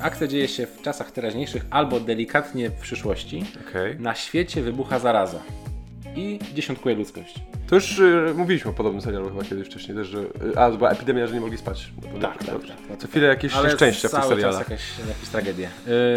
akcja 0.00 0.26
dzieje 0.26 0.48
się 0.48 0.66
w 0.66 0.82
czasach 0.82 1.10
teraźniejszych 1.10 1.66
albo 1.70 2.00
delikatnie 2.00 2.70
w 2.70 2.74
przyszłości. 2.74 3.44
Okej. 3.68 3.96
Na 4.00 4.14
świecie 4.14 4.62
wybucha 4.62 4.98
zaraza 4.98 5.38
i 6.16 6.38
dziesiątkuje 6.54 6.94
ludzkość. 6.94 7.34
To 7.66 7.74
już 7.74 7.98
y, 7.98 8.34
mówiliśmy 8.36 8.70
o 8.70 8.74
podobnym 8.74 9.02
serialu 9.02 9.28
chyba 9.28 9.44
kiedyś 9.44 9.66
wcześniej 9.66 9.96
też, 9.96 10.08
że... 10.08 10.18
Y, 10.18 10.26
a, 10.56 10.70
to 10.70 10.76
była 10.76 10.90
epidemia, 10.90 11.26
że 11.26 11.34
nie 11.34 11.40
mogli 11.40 11.58
spać. 11.58 11.90
Tak, 12.20 12.38
tak, 12.38 12.54
Dobrze. 12.54 12.74
tak. 12.88 12.98
Co 12.98 13.08
chwilę 13.08 13.26
jakieś 13.26 13.54
Ale 13.54 13.70
szczęścia 13.70 14.08
w 14.08 14.10
tych 14.10 14.20
cały 14.20 14.28
serialach. 14.34 14.58
czas 14.60 14.70
jakaś, 14.70 15.08
jakieś 15.08 15.28
tragedie. 15.28 15.68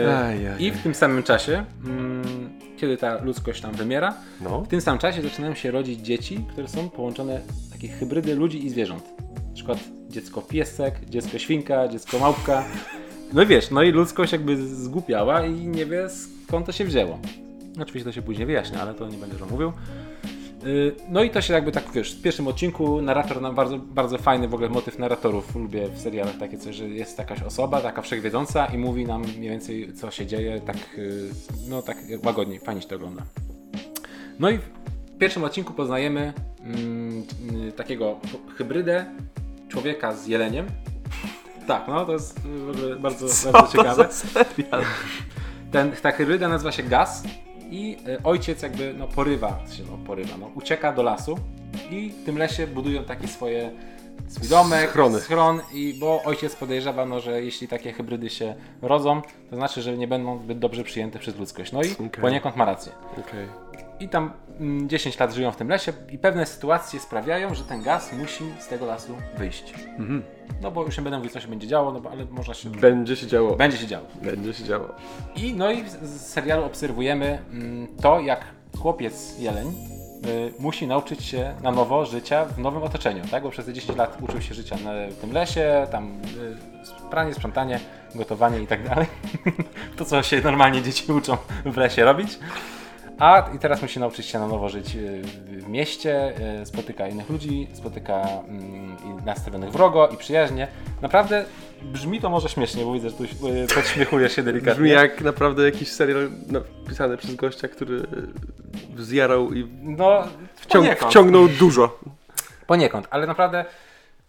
Yy, 0.05 0.15
Ajajaj. 0.17 0.63
I 0.63 0.71
w 0.71 0.83
tym 0.83 0.95
samym 0.95 1.23
czasie, 1.23 1.65
mm, 1.85 2.49
kiedy 2.77 2.97
ta 2.97 3.23
ludzkość 3.23 3.61
tam 3.61 3.71
wymiera, 3.73 4.13
No. 4.41 4.61
w 4.61 4.67
tym 4.67 4.81
samym 4.81 4.99
czasie 4.99 5.21
zaczynają 5.21 5.53
się 5.55 5.71
rodzić 5.71 5.99
dzieci, 5.99 6.45
które 6.51 6.67
są 6.67 6.89
połączone, 6.89 7.41
takie 7.71 7.87
hybrydy 7.87 8.35
ludzi 8.35 8.65
i 8.65 8.69
zwierząt. 8.69 9.03
Na 9.47 9.53
przykład 9.53 9.79
dziecko 10.09 10.41
piesek, 10.41 10.95
dziecko 11.09 11.37
świnka, 11.39 11.87
dziecko 11.87 12.19
małpka. 12.19 12.63
No 13.33 13.41
i 13.41 13.45
wiesz, 13.45 13.71
no 13.71 13.83
i 13.83 13.91
ludzkość 13.91 14.31
jakby 14.31 14.67
zgłupiała 14.67 15.45
i 15.45 15.51
nie 15.67 15.85
wie 15.85 16.07
skąd 16.09 16.65
to 16.65 16.71
się 16.71 16.85
wzięło. 16.85 17.19
Oczywiście 17.81 18.09
to 18.09 18.11
się 18.11 18.21
później 18.21 18.45
wyjaśnia, 18.45 18.81
ale 18.81 18.93
to 18.93 19.07
nie 19.07 19.17
będę 19.17 19.37
już 19.37 19.51
mówił. 19.51 19.73
Yy, 20.63 20.95
No 21.09 21.23
i 21.23 21.29
to 21.29 21.41
się 21.41 21.53
jakby 21.53 21.71
tak, 21.71 21.83
wiesz, 21.93 22.15
w 22.15 22.21
pierwszym 22.21 22.47
odcinku 22.47 23.01
narrator 23.01 23.41
nam 23.41 23.55
bardzo, 23.55 23.77
bardzo 23.77 24.17
fajny 24.17 24.47
w 24.47 24.53
ogóle 24.53 24.69
motyw 24.69 24.99
narratorów. 24.99 25.55
Lubię 25.55 25.89
w 25.89 25.99
serialach 25.99 26.37
takie 26.37 26.57
coś, 26.57 26.75
że 26.75 26.89
jest 26.89 27.17
jakaś 27.17 27.43
osoba, 27.43 27.81
taka 27.81 28.01
wszechwiedząca 28.01 28.65
i 28.65 28.77
mówi 28.77 29.05
nam 29.05 29.21
mniej 29.21 29.49
więcej 29.49 29.93
co 29.93 30.11
się 30.11 30.25
dzieje, 30.25 30.61
tak, 30.61 30.77
yy, 30.97 31.29
no 31.69 31.81
tak 31.81 31.97
łagodniej, 32.23 32.59
fajnie 32.59 32.81
się 32.81 32.87
to 32.87 32.95
ogląda. 32.95 33.23
No 34.39 34.49
i 34.49 34.57
w 34.57 35.17
pierwszym 35.19 35.43
odcinku 35.43 35.73
poznajemy 35.73 36.33
mm, 36.63 37.23
y, 37.67 37.71
takiego 37.71 38.19
hybrydę 38.55 39.05
człowieka 39.69 40.15
z 40.15 40.27
jeleniem. 40.27 40.67
Tak, 41.67 41.87
no 41.87 42.05
to 42.05 42.13
jest 42.13 42.37
y, 42.37 42.59
w 42.59 42.69
ogóle 42.69 42.95
bardzo, 42.95 43.51
bardzo 43.51 43.77
ciekawe. 43.77 44.09
Ten, 45.71 45.91
ta 45.91 46.11
hybryda 46.11 46.47
nazywa 46.47 46.71
się 46.71 46.83
Gaz 46.83 47.23
i 47.71 47.97
y, 48.07 48.23
ojciec 48.23 48.61
jakby 48.61 48.93
no, 48.93 49.07
porywa, 49.07 49.59
się 49.77 49.83
no, 49.91 49.97
porywa, 50.05 50.37
no, 50.37 50.51
ucieka 50.55 50.93
do 50.93 51.03
lasu 51.03 51.37
i 51.91 52.09
w 52.09 52.25
tym 52.25 52.37
lesie 52.37 52.67
budują 52.67 53.03
takie 53.03 53.27
swoje 53.27 53.71
swój 54.27 54.49
domek, 54.49 54.89
Schrony. 54.89 55.19
schron 55.19 55.61
i 55.73 55.93
bo 55.99 56.23
ojciec 56.23 56.55
podejrzewa, 56.55 57.05
no, 57.05 57.19
że 57.19 57.41
jeśli 57.41 57.67
takie 57.67 57.93
hybrydy 57.93 58.29
się 58.29 58.55
rodzą, 58.81 59.21
to 59.49 59.55
znaczy, 59.55 59.81
że 59.81 59.97
nie 59.97 60.07
będą 60.07 60.39
zbyt 60.39 60.59
dobrze 60.59 60.83
przyjęte 60.83 61.19
przez 61.19 61.37
ludzkość. 61.37 61.71
No 61.71 61.83
i 61.83 61.93
Okej. 61.93 62.09
poniekąd 62.21 62.55
ma 62.55 62.65
rację. 62.65 62.91
Okej. 63.13 63.47
I 63.99 64.09
tam 64.09 64.31
mm, 64.59 64.89
10 64.89 65.19
lat 65.19 65.33
żyją 65.33 65.51
w 65.51 65.55
tym 65.55 65.69
lesie 65.69 65.93
i 66.11 66.17
pewne 66.17 66.45
sytuacje 66.45 66.99
sprawiają, 66.99 67.55
że 67.55 67.63
ten 67.63 67.83
gaz 67.83 68.13
musi 68.13 68.43
z 68.59 68.67
tego 68.67 68.85
lasu 68.85 69.15
wyjść. 69.37 69.73
Mhm. 69.97 70.23
No 70.61 70.71
bo 70.71 70.83
już 70.85 70.97
nie 70.97 71.03
będę 71.03 71.17
mówił, 71.17 71.31
co 71.31 71.39
się 71.39 71.47
będzie 71.47 71.67
działo, 71.67 71.91
no 71.91 72.01
bo, 72.01 72.11
ale 72.11 72.25
można 72.25 72.53
się... 72.53 72.69
Będzie 72.69 73.15
się 73.15 73.27
działo. 73.27 73.55
Będzie 73.55 73.77
się 73.77 73.87
działo. 73.87 74.05
Będzie 74.21 74.53
się 74.53 74.63
działo. 74.63 74.87
I 75.35 75.53
no 75.53 75.71
i 75.71 75.89
z 75.89 76.21
serialu 76.21 76.63
obserwujemy 76.63 77.39
mm, 77.51 77.87
to, 78.01 78.19
jak 78.19 78.45
chłopiec 78.79 79.39
jeleń 79.39 79.67
y, 79.67 80.53
musi 80.59 80.87
nauczyć 80.87 81.23
się 81.23 81.55
na 81.63 81.71
nowo 81.71 82.05
życia 82.05 82.45
w 82.45 82.59
nowym 82.59 82.83
otoczeniu, 82.83 83.23
tak? 83.31 83.43
Bo 83.43 83.49
przez 83.49 83.65
te 83.65 83.73
10 83.73 83.97
lat 83.97 84.17
uczył 84.21 84.41
się 84.41 84.53
życia 84.53 84.75
w 85.11 85.21
tym 85.21 85.31
lesie, 85.31 85.87
tam 85.91 86.07
y, 86.07 87.09
pranie, 87.09 87.33
sprzątanie, 87.33 87.79
gotowanie 88.15 88.61
i 88.61 88.67
tak 88.67 88.89
dalej. 88.89 89.07
to, 89.97 90.05
co 90.05 90.23
się 90.23 90.41
normalnie 90.41 90.81
dzieci 90.81 91.11
uczą 91.11 91.37
w 91.65 91.77
lesie 91.77 92.05
robić. 92.05 92.39
A 93.19 93.49
i 93.55 93.59
teraz 93.59 93.81
musi 93.81 93.99
nauczyć 93.99 94.25
się 94.25 94.39
na 94.39 94.47
nowo 94.47 94.69
żyć 94.69 94.95
y, 94.95 95.21
w 95.47 95.67
mieście, 95.69 96.33
y, 96.61 96.65
spotyka 96.65 97.07
innych 97.07 97.29
ludzi, 97.29 97.67
spotyka 97.73 98.21
mm, 98.47 98.97
nastawionych 99.25 99.71
wrogo 99.71 100.07
i 100.07 100.17
przyjaźnie. 100.17 100.67
Naprawdę 101.01 101.45
brzmi 101.81 102.21
to 102.21 102.29
może 102.29 102.49
śmiesznie, 102.49 102.85
bo 102.85 102.93
widzę, 102.93 103.09
że 103.09 103.15
tu 103.15 103.23
y, 103.23 103.67
podśmiechujesz 103.75 104.35
się 104.35 104.43
delikatnie. 104.43 104.73
Brzmi 104.73 104.89
jak 104.89 105.21
naprawdę 105.21 105.63
jakiś 105.65 105.91
serial 105.91 106.29
napisany 106.47 107.17
przez 107.17 107.35
gościa, 107.35 107.67
który 107.67 108.03
zjarał 108.97 109.53
i 109.53 109.67
No, 109.81 110.23
wciąg 110.55 110.87
wciągnął 110.99 111.47
dużo. 111.47 111.99
Poniekąd, 112.67 113.07
ale 113.09 113.27
naprawdę 113.27 113.65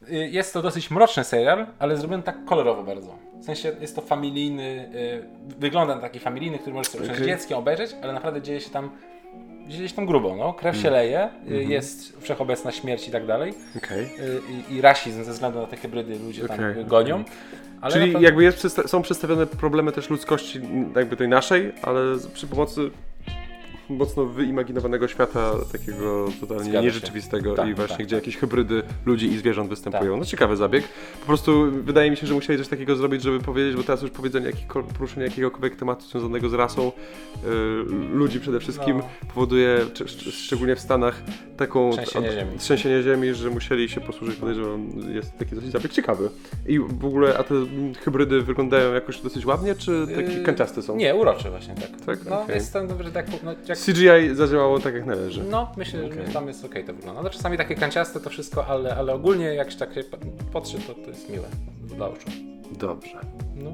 jest 0.09 0.53
to 0.53 0.63
dosyć 0.63 0.91
mroczny 0.91 1.25
serial, 1.25 1.67
ale 1.79 1.97
zrobiony 1.97 2.23
tak 2.23 2.45
kolorowo 2.45 2.83
bardzo. 2.83 3.28
W 3.41 3.45
sensie 3.45 3.73
jest 3.81 3.97
to 3.97 4.03
familijny, 4.03 4.89
y, 4.95 5.59
wygląda 5.61 5.95
na 5.95 6.01
taki 6.01 6.19
familijny, 6.19 6.59
który 6.59 6.75
możesz 6.75 6.93
sobie 6.93 7.13
okay. 7.13 7.27
Dzieckiem 7.27 7.59
obejrzeć, 7.59 7.91
ale 8.03 8.13
naprawdę 8.13 8.43
dzieje 8.43 8.61
się 8.61 8.71
tam 8.71 8.91
się 9.89 9.95
tam 9.95 10.07
grubo, 10.07 10.37
no. 10.37 10.53
Krew 10.53 10.75
Mm. 10.75 10.83
się 10.83 10.91
leje, 10.91 11.21
Mhm. 11.23 11.71
jest 11.71 12.21
wszechobecna 12.21 12.73
śmierć 12.73 13.09
i 13.09 13.11
tak 13.11 13.27
dalej. 13.27 13.55
Okej. 13.77 14.05
Y, 14.05 14.41
i, 14.71 14.75
I 14.75 14.81
rasizm 14.81 15.25
ze 15.25 15.33
względu 15.33 15.59
na 15.61 15.67
te 15.67 15.77
hybrydy 15.77 16.19
ludzie 16.19 16.49
tam 16.49 16.57
Okej, 16.57 16.83
y, 16.83 16.85
gonią. 16.85 17.25
Czyli 17.93 18.07
naprawdę- 18.07 18.27
jakby 18.27 18.45
jest, 18.45 18.67
są 18.91 19.03
przedstawione 19.03 19.47
problemy 19.47 19.93
też 19.93 20.11
ludzkości, 20.11 20.61
jakby 20.97 21.17
tej 21.17 21.29
naszej, 21.29 21.73
ale 21.83 22.01
przy 22.35 22.47
pomocy 22.47 22.91
mocno 23.89 24.25
wyimaginowanego 24.27 25.09
świata, 25.09 25.53
takiego 25.73 26.29
totalnie 26.41 26.65
Zgadza 26.65 26.81
nierzeczywistego 26.81 27.55
Tak, 27.55 27.69
i 27.69 27.75
właśnie 27.75 27.97
tak, 27.97 28.07
gdzie 28.07 28.17
jakieś 28.17 28.37
hybrydy 28.37 28.83
ludzi 29.07 29.27
i 29.27 29.39
zwierząt 29.39 29.71
występują. 29.71 30.11
Tak. 30.13 30.21
No 30.21 30.25
ciekawy 30.27 30.57
zabieg. 30.57 30.85
Po 31.21 31.27
prostu 31.27 31.71
wydaje 31.83 32.11
mi 32.11 32.17
się, 32.17 32.27
że 32.27 32.35
musieli 32.35 32.59
coś 32.59 32.69
takiego 32.69 32.97
zrobić, 32.97 33.23
żeby 33.23 33.41
powiedzieć, 33.41 33.77
bo 33.77 33.83
teraz 33.83 34.03
już 34.03 34.11
powiedzenie 34.11 34.51
jakikol- 34.51 34.83
poruszenie 34.85 35.27
jakiegokolwiek 35.27 35.77
tematu 35.77 36.03
związanego 36.07 36.49
z 36.49 36.55
rasą 36.55 36.93
y, 36.93 37.49
ludzi 38.15 38.41
przede 38.41 38.61
wszystkim 38.61 38.97
No. 38.99 39.05
powoduje, 39.35 39.79
czy, 39.95 40.05
szcz- 40.05 40.31
szczególnie 40.31 40.77
w 40.77 40.81
Stanach, 40.81 41.23
taką 41.57 41.91
Trzęsienie 41.93 42.33
ziemi. 42.33 42.59
trzęsienie 42.59 43.03
ziemi, 43.03 43.35
że 43.35 43.51
musieli 43.51 43.89
się 43.89 44.01
posłużyć, 44.01 44.37
podejrzewam, 44.37 44.91
jest 45.15 45.39
taki 45.39 45.55
dosyć 45.55 45.71
zabieg 45.73 45.93
ciekawy. 45.93 46.29
I 46.67 46.79
w 46.79 47.05
ogóle, 47.05 47.39
a 47.39 47.43
te 47.45 47.55
hybrydy 48.05 48.43
wyglądają 48.43 48.95
jakoś 48.95 49.21
dosyć 49.21 49.47
ładnie, 49.47 49.75
czy 49.75 50.07
takie 50.17 50.33
Yy, 50.33 50.43
kanciaste 50.45 50.83
są? 50.83 50.97
Nie, 50.97 51.15
urocze 51.15 51.51
właśnie 51.51 51.75
tak. 51.75 52.01
Tak? 52.07 52.25
No, 52.31 52.43
Okej. 52.43 52.55
jest 52.55 52.73
tam 52.73 52.89
dobrze 52.89 53.11
tak, 53.11 53.27
no, 53.45 53.51
jak 53.69 53.78
CGI 53.87 54.35
zadziałało 54.35 54.81
tak 54.81 54.95
jak 54.95 55.07
należy. 55.07 55.43
No, 55.51 55.73
myślę, 55.77 56.07
Okej. 56.07 56.27
że 56.27 56.33
tam 56.33 56.49
jest 56.49 56.65
okej 56.65 56.85
to 56.85 56.93
wygląda. 56.95 57.23
No 57.23 57.31
czasami 57.31 57.57
takie 57.57 57.75
kanciaste 57.75 58.21
to 58.21 58.31
wszystko, 58.31 58.67
ale, 58.67 58.97
ale 58.97 59.13
ogólnie 59.15 59.45
jak 59.55 59.71
się 59.71 59.79
tak 59.79 59.91
patrzy, 60.53 60.79
to, 60.87 60.95
to 60.95 61.11
jest 61.11 61.31
miłe 61.31 61.47
dla 61.83 62.07
oczu. 62.09 62.29
Dobrze. 62.79 63.21
No. 63.57 63.71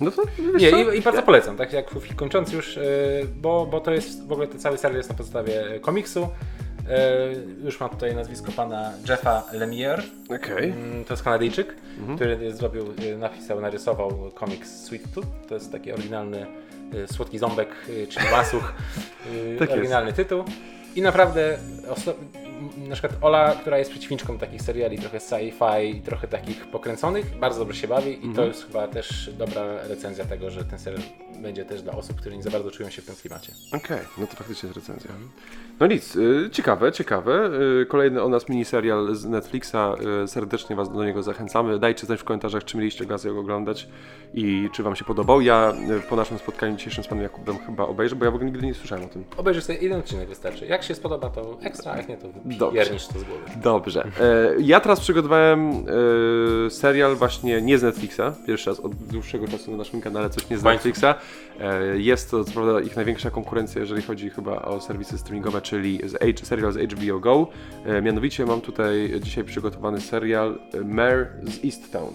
No 0.00 0.10
to 0.10 0.22
Nie, 0.58 0.70
i, 0.70 0.98
i 0.98 1.02
bardzo 1.02 1.22
polecam, 1.22 1.56
tak 1.56 1.72
jak 1.72 1.94
kończąc 2.16 2.52
już, 2.52 2.76
yy, 2.76 2.82
bo, 3.40 3.66
bo 3.66 3.80
to 3.80 3.92
jest 3.92 4.26
w 4.26 4.32
ogóle 4.32 4.46
ten 4.46 4.58
cały 4.60 4.78
serial 4.78 4.96
jest 4.96 5.08
na 5.10 5.14
podstawie 5.14 5.66
e, 5.74 5.80
komiksu. 5.80 6.20
Yy, 6.20 7.64
już 7.64 7.80
mam 7.80 7.90
tutaj 7.90 8.14
nazwisko 8.14 8.52
pana 8.52 8.92
Jeffa 9.08 9.42
Lemire. 9.52 10.02
Okej. 10.36 10.64
Mm, 10.70 11.04
To 11.04 11.12
jest 11.14 11.22
Kanadyjczyk, 11.24 11.74
Mhm. 11.98 12.16
który 12.16 12.52
zrobił, 12.52 12.84
napisał, 13.18 13.60
narysował 13.60 14.30
komiks 14.34 14.84
Sweet 14.84 15.14
Tooth. 15.14 15.26
To 15.48 15.54
jest 15.54 15.72
taki 15.72 15.92
oryginalny 15.92 16.46
słodki 17.06 17.38
ząbek, 17.38 17.68
y, 17.88 18.06
czyli 18.06 18.26
łasuch. 18.32 18.72
y, 19.34 19.56
Tak 19.58 19.68
jest. 19.68 19.72
oryginalny 19.78 20.12
tytuł. 20.12 20.44
I 20.94 21.02
naprawdę 21.02 21.58
na 22.88 22.92
przykład 22.94 23.12
Ola, 23.20 23.54
która 23.60 23.78
jest 23.78 23.90
przeciwniczką 23.90 24.38
takich 24.38 24.62
seriali, 24.62 24.98
trochę 24.98 25.18
sci-fi, 25.18 26.02
trochę 26.02 26.28
takich 26.28 26.66
pokręconych, 26.66 27.38
bardzo 27.40 27.58
dobrze 27.58 27.80
się 27.80 27.88
bawi 27.88 28.10
i 28.12 28.20
to 28.20 28.26
Mhm. 28.28 28.48
jest 28.48 28.66
chyba 28.66 28.88
też 28.88 29.30
dobra 29.38 29.62
recenzja 29.88 30.24
tego, 30.24 30.50
że 30.50 30.64
ten 30.64 30.78
serial 30.78 31.02
będzie 31.42 31.64
też 31.64 31.82
dla 31.82 31.92
osób, 31.92 32.16
które 32.20 32.36
nie 32.36 32.42
za 32.42 32.50
bardzo 32.50 32.70
czują 32.70 32.90
się 32.90 33.02
w 33.02 33.06
tym 33.06 33.14
klimacie. 33.14 33.52
Okej, 33.76 33.98
no 34.18 34.26
to 34.26 34.36
faktycznie 34.36 34.66
jest 34.66 34.76
recenzja. 34.88 35.10
No 35.80 35.86
nic, 35.86 36.16
y, 36.16 36.48
ciekawe, 36.52 36.92
ciekawe. 36.92 37.50
Y, 37.82 37.86
kolejny 37.86 38.22
o 38.22 38.28
nas 38.28 38.48
miniserial 38.48 39.14
z 39.14 39.24
Netflixa. 39.24 39.74
Y, 40.24 40.28
serdecznie 40.28 40.76
Was 40.76 40.92
do 40.92 41.04
niego 41.04 41.22
zachęcamy. 41.22 41.78
Dajcie 41.78 42.06
znać 42.06 42.20
w 42.20 42.24
komentarzach, 42.24 42.64
czy 42.64 42.76
mieliście 42.76 43.04
okazję 43.04 43.32
go 43.32 43.40
oglądać 43.40 43.88
i 44.34 44.68
czy 44.72 44.82
Wam 44.82 44.96
się 44.96 45.04
podobał. 45.04 45.40
Ja 45.40 45.72
po 46.08 46.16
naszym 46.16 46.38
spotkaniu 46.38 46.76
dzisiejszym 46.76 47.04
z 47.04 47.06
Panem 47.06 47.22
Jakubem 47.24 47.58
chyba 47.58 47.84
obejrzę, 47.84 48.16
bo 48.16 48.24
ja 48.24 48.30
w 48.30 48.34
ogóle 48.34 48.50
nigdy 48.50 48.66
nie 48.66 48.74
słyszałem 48.74 49.04
o 49.04 49.08
tym. 49.08 49.24
Obejrzyj 49.36 49.62
sobie 49.62 49.78
jeden 49.78 49.98
odcinek 49.98 50.28
wystarczy. 50.28 50.66
Jak 50.66 50.82
się 50.82 50.94
spodoba, 50.94 51.30
to 51.30 51.58
ekstra, 51.62 51.96
jak 51.96 52.08
nie, 52.08 52.16
to 52.16 52.28
Dobrze. 52.56 52.82
piernisz 52.82 53.06
to 53.06 53.18
z 53.18 53.24
głowy. 53.24 53.42
Dobrze. 53.62 54.04
E, 54.20 54.54
ja 54.60 54.80
teraz 54.80 55.00
przygotowałem 55.00 55.70
e, 56.66 56.70
serial 56.70 57.16
właśnie 57.16 57.62
nie 57.62 57.78
z 57.78 57.82
Netflixa. 57.82 58.20
Pierwszy 58.46 58.70
raz 58.70 58.80
od 58.80 58.94
dłuższego 58.94 59.48
czasu 59.48 59.70
na 59.70 59.76
naszym 59.76 60.00
kanale 60.00 60.30
coś 60.30 60.50
nie 60.50 60.58
z. 60.58 60.62
Netflixa. 60.64 61.04
E, 61.60 61.98
jest 61.98 62.30
to 62.30 62.44
co 62.44 62.52
prawda 62.52 62.80
ich 62.80 62.96
największa 62.96 63.30
konkurencja, 63.30 63.80
jeżeli 63.80 64.02
chodzi 64.02 64.30
chyba 64.30 64.62
o 64.62 64.80
serwisy 64.80 65.18
streamingowe, 65.18 65.60
czyli 65.60 66.00
z 66.04 66.12
H, 66.12 66.46
serial 66.46 66.72
z 66.72 66.92
HBO 66.92 67.20
Go. 67.20 67.46
E, 67.86 68.02
mianowicie 68.02 68.46
mam 68.46 68.60
tutaj 68.60 69.20
dzisiaj 69.22 69.44
przygotowany 69.44 70.00
serial 70.00 70.58
e, 70.74 70.80
Mare 70.80 71.26
z 71.42 71.64
East 71.64 71.92
Town. 71.92 72.12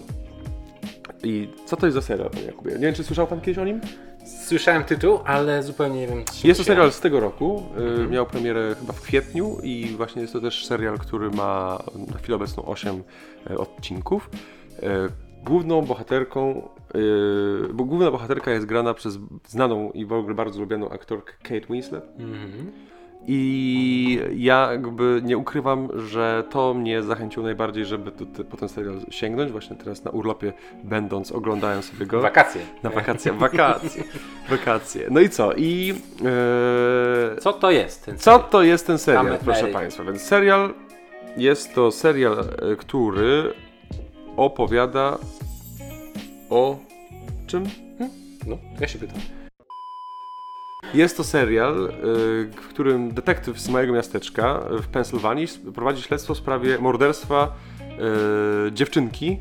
I 1.22 1.48
co 1.66 1.76
to 1.76 1.86
jest 1.86 1.94
za 1.94 2.02
serial, 2.02 2.30
Jakubie? 2.46 2.72
Nie 2.72 2.78
wiem, 2.78 2.94
czy 2.94 3.04
słyszał 3.04 3.26
pan 3.26 3.40
kiedyś 3.40 3.58
o 3.58 3.64
nim? 3.64 3.80
Słyszałem 4.24 4.84
tytuł, 4.84 5.18
ale 5.24 5.62
zupełnie 5.62 6.00
nie 6.00 6.06
wiem. 6.06 6.22
Jest 6.44 6.60
to 6.60 6.64
serial 6.64 6.92
z 6.92 7.00
tego 7.00 7.20
roku. 7.20 7.62
y, 8.04 8.08
Miał 8.08 8.26
premierę 8.26 8.74
chyba 8.80 8.92
w 8.92 9.00
kwietniu 9.00 9.56
i 9.62 9.86
właśnie 9.96 10.22
jest 10.22 10.32
to 10.32 10.40
też 10.40 10.66
serial, 10.66 10.98
który 10.98 11.30
ma 11.30 11.78
na 12.12 12.18
chwilę 12.18 12.36
obecną 12.36 12.64
8 12.64 13.02
y, 13.50 13.58
odcinków. 13.58 14.30
Y, 14.82 14.86
Główną 15.44 15.82
bohaterką, 15.82 16.68
y, 16.94 17.72
bo 17.74 17.84
główna 17.84 18.10
bohaterka 18.10 18.50
jest 18.50 18.66
grana 18.66 18.94
przez 18.94 19.18
znaną 19.48 19.90
i 19.90 20.04
w 20.06 20.12
ogóle 20.12 20.34
bardzo 20.34 20.60
lubianą 20.60 20.90
aktorkę 20.90 21.32
Kate 21.42 21.72
Winslet. 21.72 22.04
Mhm. 22.18 22.72
I 23.26 24.20
ja 24.36 24.68
jakby 24.72 25.20
nie 25.24 25.38
ukrywam, 25.38 25.88
że 26.08 26.44
to 26.50 26.74
mnie 26.74 27.02
zachęciło 27.02 27.44
najbardziej, 27.46 27.84
żeby 27.84 28.10
tu- 28.12 28.44
po 28.44 28.56
ten 28.56 28.68
serial 28.68 28.94
sięgnąć. 29.10 29.52
Właśnie 29.52 29.76
teraz 29.76 30.04
na 30.04 30.10
urlopie 30.10 30.52
będąc, 30.84 31.32
oglądałem 31.32 31.82
sobie 31.82 32.06
go. 32.06 32.20
Wakacje. 32.20 32.60
Na 32.82 32.90
wakacje, 32.90 33.32
wakacje, 33.32 34.04
wakacje. 34.50 35.06
No 35.10 35.20
i 35.20 35.28
co? 35.28 35.52
I 35.52 35.94
e, 37.34 37.40
Co 37.40 37.52
to 37.52 37.70
jest 37.70 38.04
ten 38.04 38.18
co 38.18 38.22
serial? 38.24 38.50
to 38.50 38.62
jest 38.62 38.86
ten 38.86 38.98
serial, 38.98 39.38
proszę. 39.44 39.66
Państwa? 39.66 40.04
Więc 40.04 40.20
serial 40.22 40.74
jest 41.36 41.74
to 41.74 41.90
serial, 41.90 42.38
e, 42.72 42.76
który 42.76 43.54
opowiada 44.36 45.18
o 46.50 46.78
czym? 47.46 47.64
No, 48.46 48.58
ja 48.80 48.88
się 48.88 48.98
pytam. 48.98 49.18
Jest 50.94 51.16
to 51.16 51.24
serial, 51.24 51.86
y, 51.86 51.90
w 52.50 52.68
którym 52.68 53.14
detektyw 53.14 53.60
z 53.60 53.68
małego 53.68 53.92
miasteczka 53.92 54.60
w 54.82 54.86
Pensylwanii 54.86 55.46
prowadzi 55.74 56.02
śledztwo 56.02 56.34
w 56.34 56.38
sprawie 56.38 56.78
morderstwa 56.78 57.56
y, 58.68 58.72
dziewczynki, 58.72 59.38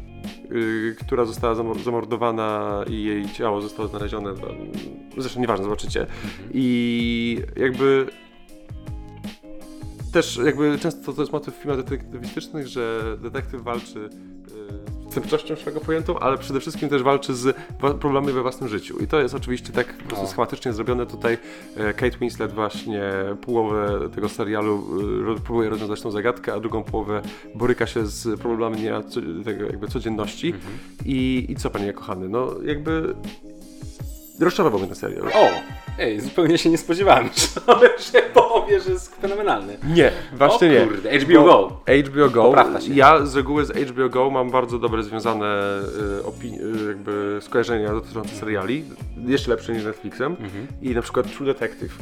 y, 0.51 0.95
która 1.00 1.25
została 1.25 1.55
zamor- 1.55 1.83
zamordowana 1.83 2.79
i 2.89 3.03
jej 3.03 3.29
ciało 3.29 3.62
zostało 3.62 3.88
znalezione. 3.88 4.33
Zresztą 5.17 5.39
nieważne, 5.39 5.63
zobaczycie. 5.63 6.05
I 6.53 7.41
jakby 7.55 8.07
też 10.13 10.39
jakby 10.45 10.79
często 10.79 11.13
to 11.13 11.21
jest 11.21 11.33
motyw 11.33 11.55
w 11.55 11.57
filmach 11.57 11.83
detektywistycznych, 11.83 12.67
że 12.67 13.01
detektyw 13.21 13.62
walczy 13.62 14.09
przestępczością 15.13 15.55
szeroko 15.55 15.86
pojętą, 15.86 16.20
ale 16.20 16.38
przede 16.38 16.60
wszystkim 16.60 16.89
też 16.89 17.03
walczy 17.03 17.34
z 17.36 17.55
problemami 18.00 18.32
we 18.34 18.41
własnym 18.41 18.70
życiu. 18.70 19.00
I 19.03 19.08
to 19.08 19.20
jest 19.22 19.36
oczywiście 19.36 19.74
tak 19.74 19.98
po 19.98 20.03
prostu 20.08 20.27
schematycznie 20.27 20.74
zrobione 20.74 21.05
tutaj. 21.05 21.38
e, 21.77 21.93
Kate 21.93 22.17
Winslet 22.17 22.53
właśnie 22.53 23.01
połowę 23.46 24.10
tego 24.15 24.29
serialu 24.29 24.84
ro- 25.25 25.36
próbuje 25.36 25.70
rozwiązać 25.70 26.01
tą 26.01 26.12
zagadkę, 26.12 26.53
a 26.53 26.60
drugą 26.60 26.84
połowę 26.84 27.22
boryka 27.55 27.88
się 27.88 28.05
z 28.05 28.39
problemami 28.39 28.79
tego 29.46 29.65
jakby 29.65 29.88
codzienności. 29.88 30.53
I, 31.05 31.46
I 31.50 31.55
co 31.55 31.70
panie 31.70 31.93
kochany, 31.93 32.29
no 32.29 32.51
jakby 32.65 33.15
rozczarował 34.43 34.79
mnie 34.79 34.88
ten 34.88 34.97
serial. 34.97 35.27
O! 35.33 35.50
Ej, 36.00 36.19
zupełnie 36.21 36.57
się 36.57 36.69
nie 36.69 36.77
spodziewałem, 36.77 37.29
że 38.13 38.21
powie, 38.21 38.81
że 38.81 38.91
jest 38.91 39.15
fenomenalny. 39.15 39.77
Nie, 39.83 40.12
właśnie 40.33 40.67
O 40.69 40.71
nie. 40.71 40.88
kurde, 40.88 41.19
HBO 41.19 41.43
Go. 41.43 41.79
HBO 42.09 42.29
Go. 42.29 42.55
Się. 42.81 42.93
Ja 42.93 43.25
z 43.25 43.35
reguły 43.35 43.65
z 43.65 43.71
HBO 43.71 44.10
Go 44.10 44.29
mam 44.29 44.51
bardzo 44.51 44.79
dobre 44.79 45.03
związane 45.03 45.79
y, 46.19 46.23
opini- 46.23 46.84
y, 46.84 46.88
jakby 46.88 47.38
skojarzenia 47.41 47.91
dotyczące 47.91 48.36
seriali. 48.36 48.84
Jeszcze 49.25 49.51
lepsze 49.51 49.73
niż 49.73 49.84
Netflixem. 49.86 50.36
I 50.82 50.89
na 50.89 51.01
przykład 51.01 51.32
True 51.36 51.45
Detective. 51.45 51.93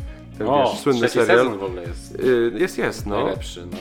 Ten 0.44 0.50
O, 0.54 0.70
wiesz, 0.72 0.80
słynny 0.80 1.10
serial. 1.10 1.38
sezon 1.38 1.58
w 1.60 1.64
ogóle 1.64 1.82
jest 1.82 2.16
Y, 2.20 2.52
jest, 2.56 2.78
jest, 2.78 3.06
no. 3.06 3.16
najlepszy, 3.16 3.68
no, 3.72 3.78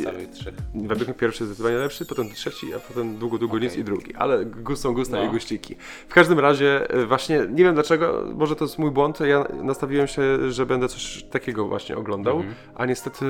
z 0.00 0.04
całych 0.04 0.30
trzech. 0.30 0.54
Według 0.74 1.08
mnie 1.08 1.14
pierwszy 1.18 1.46
zdecydowanie 1.46 1.76
lepszy, 1.76 2.06
potem 2.06 2.30
trzeci, 2.30 2.74
a 2.74 2.78
potem 2.78 3.16
długo, 3.16 3.38
długo 3.38 3.56
Okej. 3.56 3.68
nic 3.68 3.76
i 3.78 3.84
drugi. 3.84 4.14
Ale 4.14 4.44
gust 4.44 4.82
są 4.82 4.94
gusta 4.94 5.16
No. 5.16 5.24
i 5.24 5.28
guściki. 5.28 5.74
W 6.08 6.14
każdym 6.14 6.38
razie 6.38 6.96
y, 6.96 7.06
właśnie, 7.06 7.38
nie 7.50 7.64
wiem 7.64 7.74
dlaczego, 7.74 8.24
może 8.34 8.56
to 8.56 8.64
jest 8.64 8.78
mój 8.78 8.90
błąd, 8.90 9.20
ja 9.20 9.44
nastawiłem 9.62 10.06
się, 10.06 10.50
że 10.50 10.66
będę 10.66 10.88
coś 10.88 11.22
takiego 11.22 11.66
właśnie 11.68 11.96
oglądał, 11.96 12.36
Mhm. 12.36 12.54
a 12.74 12.86
niestety 12.86 13.24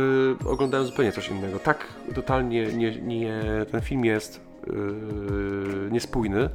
oglądałem 0.46 0.86
zupełnie 0.86 1.12
coś 1.12 1.28
innego. 1.28 1.58
Tak 1.58 1.86
totalnie 2.14 2.66
nie, 2.66 3.00
nie, 3.00 3.42
ten 3.70 3.80
film 3.80 4.04
jest 4.04 4.40
yy, 4.66 4.74
niespójny. 5.90 6.48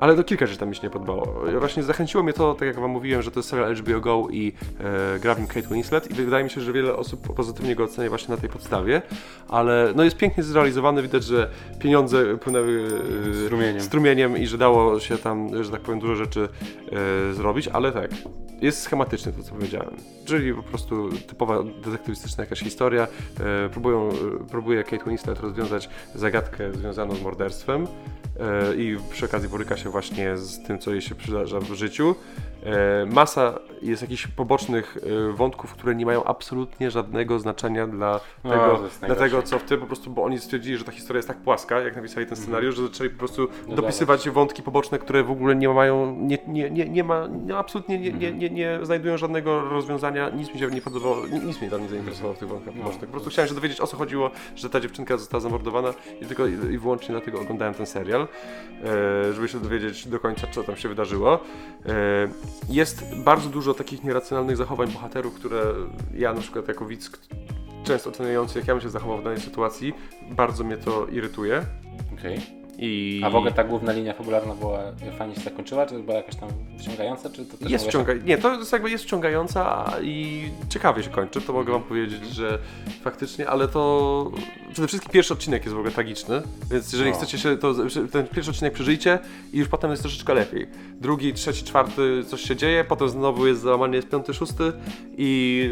Ale 0.00 0.16
to 0.16 0.24
kilka 0.24 0.46
rzeczy 0.46 0.58
tam 0.58 0.68
mi 0.68 0.76
się 0.76 0.82
nie 0.82 0.90
podobało. 0.90 1.44
Właśnie 1.58 1.82
zachęciło 1.82 2.22
mnie 2.24 2.32
to, 2.32 2.54
tak 2.54 2.68
jak 2.68 2.80
wam 2.80 2.90
mówiłem, 2.90 3.22
że 3.22 3.30
to 3.30 3.38
jest 3.38 3.48
serial 3.48 3.76
HBO 3.76 4.00
Go 4.00 4.28
i 4.30 4.52
e, 4.80 5.18
gra 5.18 5.34
w 5.34 5.38
nim 5.38 5.48
Kate 5.48 5.68
Winslet 5.74 6.10
i 6.10 6.14
wydaje 6.14 6.44
mi 6.44 6.50
się, 6.50 6.60
że 6.60 6.72
wiele 6.72 6.96
osób 6.96 7.34
pozytywnie 7.34 7.76
go 7.76 7.84
ocenia 7.84 8.08
właśnie 8.08 8.34
na 8.34 8.40
tej 8.40 8.50
podstawie, 8.50 9.02
ale 9.48 9.92
no 9.96 10.04
jest 10.04 10.16
pięknie 10.16 10.42
zrealizowany, 10.42 11.02
widać, 11.02 11.24
że 11.24 11.50
pieniądze 11.78 12.38
płynęły 12.38 12.88
e, 13.30 13.46
Strumieniem. 13.46 13.82
strumieniem 13.82 14.36
i 14.36 14.46
że 14.46 14.58
dało 14.58 15.00
się 15.00 15.18
tam, 15.18 15.64
że 15.64 15.70
tak 15.70 15.80
powiem, 15.80 16.00
dużo 16.00 16.14
rzeczy 16.14 16.48
e, 17.30 17.34
zrobić, 17.34 17.68
ale 17.68 17.92
tak, 17.92 18.10
jest 18.60 18.82
schematyczny 18.82 19.32
to, 19.32 19.42
co 19.42 19.54
powiedziałem. 19.54 19.96
Czyli 20.24 20.54
po 20.54 20.62
prostu 20.62 21.08
typowa 21.26 21.62
detektywistyczna 21.84 22.44
jakaś 22.44 22.60
historia. 22.60 23.06
E, 23.40 23.68
próbują, 23.68 24.08
e, 24.08 24.12
próbuje 24.50 24.84
Kate 24.84 25.04
Winslet 25.10 25.40
rozwiązać 25.40 25.88
zagadkę 26.14 26.72
związaną 26.72 27.14
z 27.14 27.22
morderstwem 27.22 27.86
i 28.76 28.96
przy 29.10 29.24
okazji 29.24 29.48
boryka 29.48 29.76
się 29.76 29.90
właśnie 29.90 30.36
z 30.36 30.62
tym, 30.62 30.78
co 30.78 30.90
jej 30.90 31.02
się 31.02 31.14
przydarza 31.14 31.60
w 31.60 31.72
życiu. 31.72 32.14
E, 32.66 33.06
masa 33.06 33.58
jest 33.82 34.02
jakichś 34.02 34.26
pobocznych 34.26 34.96
e, 35.28 35.32
wątków, 35.32 35.72
które 35.72 35.94
nie 35.94 36.06
mają 36.06 36.24
absolutnie 36.24 36.90
żadnego 36.90 37.38
znaczenia 37.38 37.86
dla 37.86 38.20
No, 38.44 38.50
tego, 38.50 38.84
jest 38.84 39.00
dla 39.06 39.14
tego 39.14 39.42
co 39.42 39.58
w 39.58 39.62
tym, 39.62 39.80
po 39.80 39.86
prostu, 39.86 40.10
bo 40.10 40.22
oni 40.24 40.38
stwierdzili, 40.38 40.76
że 40.76 40.84
ta 40.84 40.92
historia 40.92 41.18
jest 41.18 41.28
tak 41.28 41.36
płaska, 41.36 41.80
jak 41.80 41.96
napisali 41.96 42.26
ten 42.26 42.36
scenariusz, 42.36 42.76
że 42.76 42.82
zaczęli 42.82 43.10
po 43.10 43.18
prostu 43.18 43.48
No 43.68 43.74
dopisywać 43.76 44.30
wątki 44.30 44.62
poboczne, 44.62 44.98
które 44.98 45.22
w 45.24 45.30
ogóle 45.30 45.56
nie 45.56 45.68
mają, 45.68 46.16
nie, 46.16 46.38
nie, 46.48 46.70
nie, 46.70 46.88
nie 46.88 47.04
ma, 47.04 47.26
nie, 47.46 47.56
absolutnie 47.56 47.98
nie, 47.98 48.12
nie, 48.12 48.32
nie, 48.32 48.50
nie 48.50 48.78
znajdują 48.82 49.16
żadnego 49.16 49.60
rozwiązania, 49.60 50.28
nic 50.30 50.54
mi 50.54 50.60
się 50.60 50.66
nie 50.70 50.80
podobało, 50.82 51.16
ni- 51.26 51.40
nic 51.46 51.60
mnie 51.60 51.70
tam 51.70 51.82
nie 51.82 51.88
zainteresowało 51.88 52.34
w 52.34 52.38
tych 52.38 52.48
wątkach 52.48 52.74
No. 52.74 52.80
pobocznych. 52.82 53.04
Po 53.06 53.12
prostu 53.12 53.30
chciałem 53.30 53.48
się 53.48 53.54
dowiedzieć 53.54 53.80
o 53.80 53.86
co 53.86 53.96
chodziło, 53.96 54.30
że 54.56 54.70
ta 54.70 54.80
dziewczynka 54.80 55.16
została 55.16 55.40
zamordowana 55.40 55.94
i 56.22 56.26
tylko 56.26 56.46
i, 56.46 56.52
i 56.52 56.78
wyłącznie 56.78 57.12
dlatego 57.12 57.40
oglądałem 57.40 57.74
ten 57.74 57.86
serial, 57.86 58.22
e, 59.28 59.32
żeby 59.32 59.48
się 59.48 59.60
dowiedzieć 59.60 60.08
do 60.08 60.20
końca, 60.20 60.46
co 60.52 60.62
tam 60.62 60.76
się 60.76 60.88
wydarzyło. 60.88 61.38
Jest 62.68 63.04
bardzo 63.24 63.48
dużo 63.48 63.74
takich 63.74 64.04
nieracjonalnych 64.04 64.56
zachowań 64.56 64.92
bohaterów, 64.92 65.34
które 65.34 65.62
ja 66.14 66.32
na 66.32 66.40
przykład 66.40 66.68
jako 66.68 66.86
widz, 66.86 67.10
często 67.84 68.10
oceniający, 68.10 68.58
jak 68.58 68.68
ja 68.68 68.74
bym 68.74 68.82
się 68.82 68.90
zachował 68.90 69.18
w 69.18 69.24
danej 69.24 69.40
sytuacji, 69.40 69.94
bardzo 70.30 70.64
mnie 70.64 70.76
to 70.76 71.06
irytuje. 71.06 71.66
Okej. 72.18 72.59
I... 72.82 73.20
A 73.24 73.30
w 73.30 73.36
ogóle 73.36 73.52
ta 73.52 73.64
główna 73.64 73.92
linia 73.92 74.12
fabularna 74.12 74.54
była 74.54 74.80
fajnie 75.18 75.34
się 75.34 75.40
zakończyła, 75.40 75.86
czy 75.86 75.98
była 75.98 76.16
jakaś 76.16 76.36
tam 76.36 76.48
wciągająca, 76.78 77.30
czy 77.30 77.46
to 77.46 77.56
też 77.56 77.70
Jest 77.70 77.86
wciąga... 77.86 78.12
Nie, 78.14 78.38
to 78.38 78.54
jest 78.54 78.72
jakby 78.72 78.90
jest 78.90 79.04
wciągająca 79.04 79.92
i 80.02 80.44
ciekawie 80.68 81.02
się 81.02 81.10
kończy, 81.10 81.40
to 81.40 81.52
mogę 81.52 81.72
wam 81.72 81.82
powiedzieć, 81.82 82.26
że 82.26 82.58
faktycznie, 83.02 83.48
ale 83.48 83.68
to 83.68 84.32
przede 84.72 84.88
wszystkim 84.88 85.12
pierwszy 85.12 85.34
odcinek 85.34 85.64
jest 85.64 85.74
w 85.74 85.78
ogóle 85.78 85.92
tragiczny, 85.92 86.42
więc 86.70 86.92
jeżeli 86.92 87.10
O. 87.10 87.14
chcecie 87.14 87.38
się, 87.38 87.56
to 87.56 87.74
ten 88.12 88.26
pierwszy 88.26 88.50
odcinek 88.50 88.72
przeżyjcie 88.72 89.18
i 89.52 89.58
już 89.58 89.68
potem 89.68 89.90
jest 89.90 90.02
troszeczkę 90.02 90.34
lepiej. 90.34 90.66
Drugi, 91.00 91.34
trzeci, 91.34 91.64
czwarty 91.64 92.24
coś 92.24 92.40
się 92.40 92.56
dzieje, 92.56 92.84
potem 92.84 93.08
znowu 93.08 93.46
jest 93.46 93.60
załamanie, 93.60 93.96
jest 93.96 94.08
piąty, 94.08 94.34
szósty 94.34 94.72
i 95.16 95.70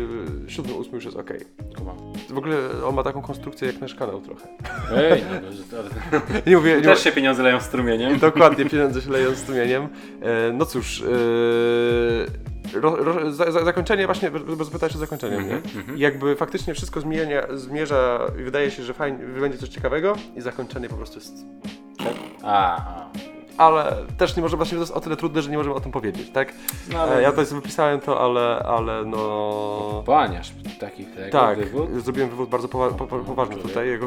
siódmy, 0.48 0.74
ósmy 0.74 0.94
już 0.94 1.04
jest 1.04 1.16
okej. 1.16 1.40
Kumam. 1.78 1.96
W 2.30 2.38
ogóle 2.38 2.56
on 2.86 2.94
ma 2.94 3.02
taką 3.02 3.22
konstrukcję 3.22 3.66
jak 3.66 3.80
nasz 3.80 3.94
kanał 3.94 4.20
trochę. 4.20 4.48
Ej, 4.96 5.22
no, 5.42 5.52
że 5.52 5.62
to, 5.62 5.76
ale 5.78 5.90
Nie 6.46 6.56
mówię, 6.56 6.80
nie, 6.80 6.96
też 6.98 7.04
się 7.04 7.12
pieniądze 7.12 7.42
leją 7.42 7.60
strumieniem. 7.60 8.18
Dokładnie, 8.28 8.64
pieniądze 8.64 9.02
się 9.02 9.10
leją 9.10 9.34
strumieniem. 9.34 9.88
E, 10.22 10.52
no 10.52 10.66
cóż, 10.66 11.02
e, 11.02 12.80
ro, 12.80 12.96
ro, 12.96 13.32
za, 13.32 13.52
za, 13.52 13.64
zakończenie 13.64 14.06
właśnie, 14.06 14.30
bo 14.30 14.64
zapytałeś 14.64 14.94
o 14.94 14.98
zakończenie, 14.98 15.36
Mhm, 15.36 15.62
nie? 15.88 15.94
I 15.96 16.00
jakby 16.00 16.36
faktycznie 16.36 16.74
wszystko 16.74 17.00
zmienia, 17.00 17.42
zmierza 17.54 18.26
i 18.40 18.42
wydaje 18.42 18.70
się, 18.70 18.82
że 18.82 18.94
fajnie, 18.94 19.18
będzie 19.18 19.58
coś 19.58 19.68
ciekawego 19.68 20.16
i 20.36 20.40
zakończenie 20.40 20.88
po 20.88 20.96
prostu 20.96 21.18
jest... 21.18 21.34
A. 22.42 22.80
ale 23.58 23.96
też 24.18 24.36
nie 24.36 24.42
możemy, 24.42 24.56
właśnie 24.56 24.74
to 24.76 24.80
jest 24.82 24.92
o 24.92 25.00
tyle 25.00 25.16
trudne, 25.16 25.42
że 25.42 25.50
nie 25.50 25.56
możemy 25.56 25.74
o 25.74 25.80
tym 25.80 25.92
powiedzieć, 25.92 26.30
tak? 26.30 26.52
No, 26.92 26.98
ale- 27.00 27.16
E, 27.18 27.22
Ja 27.22 27.30
tutaj 27.30 27.46
sobie 27.46 27.60
wypisałem 27.60 28.00
to, 28.00 28.20
ale, 28.20 28.58
ale 28.68 29.04
no... 29.04 30.02
Połaniasz 30.06 30.52
takich 30.80 31.06
Tak, 31.32 31.58
wywód. 31.58 32.02
zrobiłem 32.04 32.30
wywód 32.30 32.48
bardzo 32.48 32.68
powa 32.68 32.90
po, 32.90 33.06
po, 33.06 33.18
poważny 33.18 33.54
Człowiek. 33.54 33.72
tutaj, 33.72 33.90
jako 33.90 34.06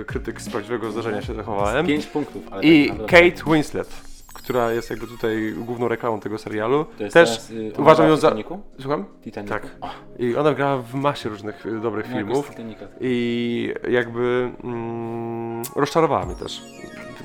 y, 0.00 0.04
krytyk 0.04 0.42
z 0.42 0.50
prawdziwego 0.50 0.90
zdarzenia 0.92 1.22
się 1.22 1.34
zachowałem. 1.34 1.86
Pięć 1.86 2.06
punktów. 2.06 2.42
Ale 2.50 2.62
I 2.62 2.88
tak 2.88 2.98
Kate 3.06 3.52
Winslet, 3.54 3.88
która 4.34 4.72
jest 4.72 4.90
jakby 4.90 5.06
tutaj 5.06 5.54
główną 5.56 5.88
reklamą 5.88 6.20
tego 6.20 6.38
serialu, 6.38 6.84
To 6.98 7.02
jest 7.04 7.14
też 7.14 7.28
teraz, 7.30 7.50
y, 7.50 7.72
ona 7.74 7.82
uważam 7.82 8.08
ją 8.08 8.16
za... 8.16 8.28
Titanicu? 8.28 8.60
Słucham? 8.80 9.04
Titanicu. 9.24 9.54
Tak. 9.54 9.66
I 10.18 10.36
ona 10.36 10.54
grała 10.54 10.78
w 10.82 10.94
masie 10.94 11.28
różnych 11.28 11.66
y, 11.66 11.80
dobrych 11.80 12.06
no 12.10 12.16
filmów. 12.16 12.50
z. 12.56 12.88
I 13.00 13.74
jakby 13.90 14.50
mm, 14.64 15.62
rozczarowała 15.76 16.26
mnie 16.26 16.34
też. 16.34 16.62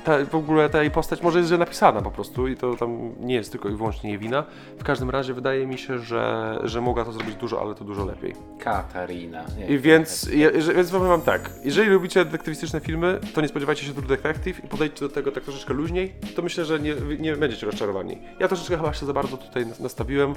Ta, 0.06 0.24
w 0.24 0.34
ogóle 0.34 0.70
ta 0.70 0.82
jej 0.82 0.90
postać 0.90 1.22
może 1.22 1.38
jest 1.38 1.48
źle 1.48 1.58
napisana 1.58 2.02
po 2.02 2.10
prostu 2.10 2.48
i 2.48 2.56
to 2.56 2.76
tam 2.76 3.12
nie 3.20 3.34
jest 3.34 3.52
tylko 3.52 3.68
i 3.68 3.74
wyłącznie 3.74 4.10
jej 4.10 4.18
wina. 4.18 4.44
W 4.78 4.84
każdym 4.84 5.10
razie 5.10 5.34
wydaje 5.34 5.66
mi 5.66 5.78
się, 5.78 5.98
że, 5.98 6.58
że 6.64 6.80
mogła 6.80 7.04
to 7.04 7.12
zrobić 7.12 7.34
dużo, 7.34 7.60
ale 7.60 7.74
to 7.74 7.84
dużo 7.84 8.04
lepiej. 8.04 8.34
Katarina. 8.58 9.44
Nie, 9.58 9.66
I 9.66 9.78
więc, 9.78 10.22
je, 10.22 10.52
więc 10.52 10.90
powiem 10.90 11.08
wam 11.08 11.20
tak, 11.20 11.50
jeżeli 11.64 11.90
lubicie 11.90 12.24
detektywistyczne 12.24 12.80
filmy, 12.80 13.20
to 13.34 13.40
nie 13.40 13.48
spodziewajcie 13.48 13.86
się 13.86 13.92
True 13.92 14.06
Detective 14.06 14.64
i 14.64 14.68
podejdźcie 14.68 15.00
do 15.00 15.08
tego 15.08 15.32
tak 15.32 15.44
troszeczkę 15.44 15.74
luźniej, 15.74 16.14
to 16.36 16.42
myślę, 16.42 16.64
że 16.64 16.80
nie, 16.80 16.94
nie 17.18 17.36
będziecie 17.36 17.66
rozczarowani. 17.66 18.18
Ja 18.40 18.48
troszeczkę 18.48 18.76
chyba 18.76 18.94
się 18.94 19.06
za 19.06 19.12
bardzo 19.12 19.36
tutaj 19.36 19.66
nastawiłem, 19.80 20.34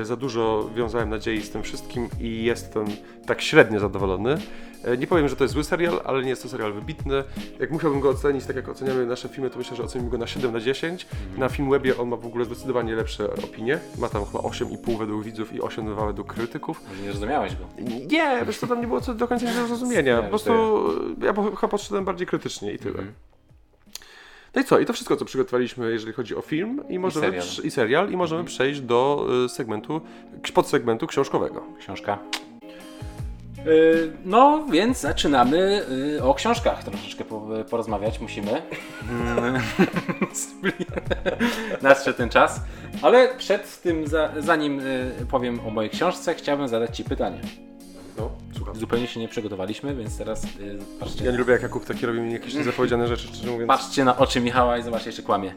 e, 0.00 0.04
za 0.04 0.16
dużo 0.16 0.70
wiązałem 0.74 1.10
nadziei 1.10 1.42
z 1.42 1.50
tym 1.50 1.62
wszystkim 1.62 2.08
i 2.20 2.44
jestem 2.44 2.84
tak 3.26 3.42
średnio 3.42 3.80
zadowolony. 3.80 4.38
E, 4.84 4.96
Nie 4.96 5.06
powiem, 5.06 5.28
że 5.28 5.36
to 5.36 5.44
jest 5.44 5.54
zły 5.54 5.64
serial, 5.64 6.00
ale 6.04 6.22
nie 6.22 6.28
jest 6.28 6.42
to 6.42 6.48
serial 6.48 6.72
wybitny. 6.72 7.24
Jak 7.60 7.70
musiałbym 7.70 8.00
go 8.00 8.08
ocenić, 8.10 8.44
tak 8.46 8.56
jak 8.56 8.68
oceniamy 8.68 9.06
nasze 9.06 9.28
filmy, 9.28 9.50
to 9.50 9.58
myślę, 9.58 9.76
że 9.76 9.82
ocenimy 9.82 10.10
go 10.10 10.18
na 10.18 10.26
7 10.26 10.52
na 10.52 10.60
10. 10.60 11.06
Na 11.38 11.48
Filmwebie 11.48 11.98
on 11.98 12.08
ma 12.08 12.16
w 12.16 12.26
ogóle 12.26 12.44
zdecydowanie 12.44 12.94
lepsze 12.94 13.24
opinie. 13.34 13.78
Ma 13.98 14.08
tam 14.08 14.24
chyba 14.24 14.38
8,5 14.38 14.98
według 14.98 15.24
widzów 15.24 15.52
i 15.52 15.60
8,2 15.60 16.06
według 16.06 16.34
krytyków. 16.34 16.80
Nie 17.02 17.08
rozumiałeś 17.08 17.52
go. 17.56 17.64
Nie, 18.06 18.42
wiesz 18.46 18.58
co, 18.58 18.66
tam 18.66 18.80
nie 18.80 18.86
było 18.86 19.00
co 19.00 19.14
do 19.14 19.28
końca 19.28 19.46
nie 19.46 19.54
do 19.54 19.66
zrozumienia. 19.66 20.22
Po 20.22 20.28
prostu 20.28 20.52
ja 21.22 21.32
chyba 21.34 21.68
podszedłem 21.68 22.04
bardziej 22.04 22.26
krytycznie 22.26 22.72
i 22.72 22.78
tyle. 22.78 22.90
Mhm. 22.98 23.12
No 24.54 24.60
i 24.62 24.64
co? 24.64 24.78
I 24.78 24.86
to 24.86 24.92
wszystko, 24.92 25.16
co 25.16 25.24
przygotowaliśmy, 25.24 25.92
jeżeli 25.92 26.12
chodzi 26.12 26.36
o 26.36 26.40
film 26.42 26.82
i, 26.88 26.98
możemy 26.98 27.26
serial. 27.26 27.42
przy- 27.44 27.62
i 27.66 27.70
serial, 27.70 28.10
i 28.12 28.16
możemy 28.16 28.44
przejść 28.44 28.80
do 28.80 29.26
y, 29.44 29.48
segmentu, 29.48 30.00
podsegmentu 30.54 31.06
książkowego. 31.06 31.62
Książka. 31.78 32.18
Yy, 33.66 34.12
No, 34.24 34.66
więc 34.72 35.00
zaczynamy 35.00 35.84
yy, 36.12 36.22
o 36.22 36.34
książkach 36.34 36.84
troszeczkę 36.84 37.24
po, 37.24 37.48
porozmawiać 37.70 38.20
musimy. 38.20 38.62
Mm. 39.10 39.62
Nadszedł 41.82 42.16
ten 42.18 42.28
czas. 42.28 42.60
Ale 43.02 43.28
przed 43.38 43.82
tym, 43.82 44.06
za, 44.06 44.30
zanim 44.38 44.76
yy, 45.18 45.26
powiem 45.30 45.60
o 45.66 45.70
mojej 45.70 45.90
książce, 45.90 46.34
chciałbym 46.34 46.68
zadać 46.68 46.96
Ci 46.96 47.04
pytanie. 47.04 47.40
No, 48.18 48.30
słucham. 48.56 48.76
Zupełnie 48.76 49.06
się 49.06 49.20
nie 49.20 49.28
przygotowaliśmy, 49.28 49.94
więc 49.94 50.18
teraz 50.18 50.46
patrzcie, 51.00 51.24
Ja 51.24 51.30
nie 51.32 51.38
lubię, 51.38 51.52
jak 51.52 51.62
Jakub 51.62 51.84
taki 51.84 52.06
robi 52.06 52.20
mi 52.20 52.32
jakieś 52.32 52.54
niezapowiedziane 52.54 53.08
rzeczy, 53.08 53.28
szczerze 53.28 53.50
mówiąc. 53.50 53.68
patrzcie 53.68 54.04
na 54.04 54.16
oczy 54.18 54.40
Michała 54.40 54.78
i 54.78 54.82
zobaczcie, 54.82 55.12
czy 55.12 55.22
kłamie. 55.22 55.54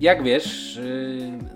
Jak 0.00 0.22
wiesz, 0.22 0.80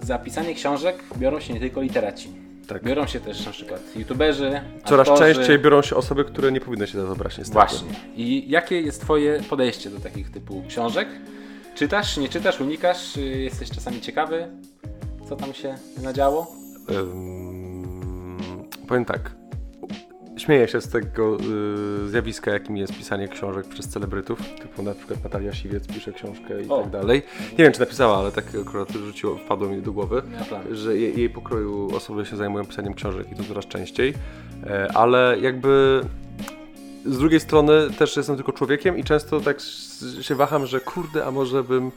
za 0.03 0.19
pisanie 0.19 0.55
książek 0.55 1.03
biorą 1.17 1.41
się 1.41 1.55
nie 1.55 1.61
tylko 1.61 1.81
literaci. 1.81 2.46
Tak. 2.67 2.85
Biorą 2.85 3.07
się 3.07 3.21
też 3.21 3.47
na 3.47 3.53
przykład 3.53 3.97
youtuberzy, 3.97 4.61
Coraz 4.85 5.09
aktorzy. 5.09 5.35
częściej 5.35 5.59
biorą 5.59 5.83
się 5.83 5.97
osoby, 5.97 6.25
które 6.25 6.53
nie 6.53 6.61
powinny 6.61 6.87
się 6.87 7.01
za 7.01 7.07
to 7.09 7.17
brać, 7.17 7.39
niestety. 7.39 7.53
Właśnie. 7.55 7.89
I 8.17 8.51
jakie 8.51 8.81
jest 8.81 9.01
Twoje 9.01 9.41
podejście 9.51 9.91
do 9.91 10.01
takich 10.01 10.31
typu 10.31 10.63
książek? 10.69 11.09
Czytasz, 11.75 12.17
nie 12.17 12.29
czytasz, 12.29 12.61
unikasz? 12.61 13.17
Jesteś 13.17 13.71
czasami 13.71 14.01
ciekawy, 14.01 14.49
co 15.29 15.37
tam 15.37 15.55
się 15.55 15.75
nadziało? 16.03 16.53
Ym, 16.91 18.39
powiem 18.89 19.05
tak. 19.05 19.31
Śmieję 20.37 20.69
się 20.69 20.81
z 20.81 20.89
tego 20.89 21.37
y, 22.05 22.09
zjawiska, 22.09 22.51
jakim 22.51 22.77
jest 22.77 22.97
pisanie 22.97 23.29
książek 23.29 23.67
przez 23.67 23.89
celebrytów, 23.89 24.39
typu 24.63 24.83
na 24.83 24.95
przykład 24.95 25.25
Natalia 25.25 25.53
Siwiec 25.55 25.87
pisze 25.87 26.13
książkę 26.13 26.63
i 26.63 26.69
O. 26.69 26.83
tak 26.83 26.91
dalej. 26.91 27.23
Nie 27.59 27.65
wiem, 27.65 27.73
czy 27.73 27.81
napisała, 27.81 28.19
ale 28.19 28.33
tak 28.33 28.45
akurat 28.67 28.91
rzuciło, 28.93 29.37
wpadło 29.37 29.69
mi 29.69 29.83
do 29.83 29.93
głowy, 29.93 30.23
Nie 30.33 30.39
ma 30.39 30.45
planu. 30.45 30.65
że 30.75 30.97
jej, 30.97 31.19
jej 31.19 31.31
pokroju 31.31 31.97
osoby 31.97 32.27
się 32.27 32.37
zajmują 32.37 32.65
pisaniem 32.65 32.95
książek 32.95 33.33
i 33.33 33.35
to 33.37 33.45
coraz 33.45 33.67
częściej, 33.67 34.15
e, 34.67 34.89
ale 34.97 35.37
jakby 35.41 36.01
z 37.05 37.19
drugiej 37.19 37.41
strony 37.41 37.73
też 37.99 38.17
jestem 38.17 38.37
tylko 38.37 38.53
człowiekiem 38.53 38.99
i 38.99 39.05
często 39.05 39.41
tak 39.41 39.57
się 40.21 40.35
waham, 40.35 40.67
że 40.67 40.81
kurde, 40.81 41.27
a 41.27 41.31
może 41.31 41.63
bym... 41.63 41.91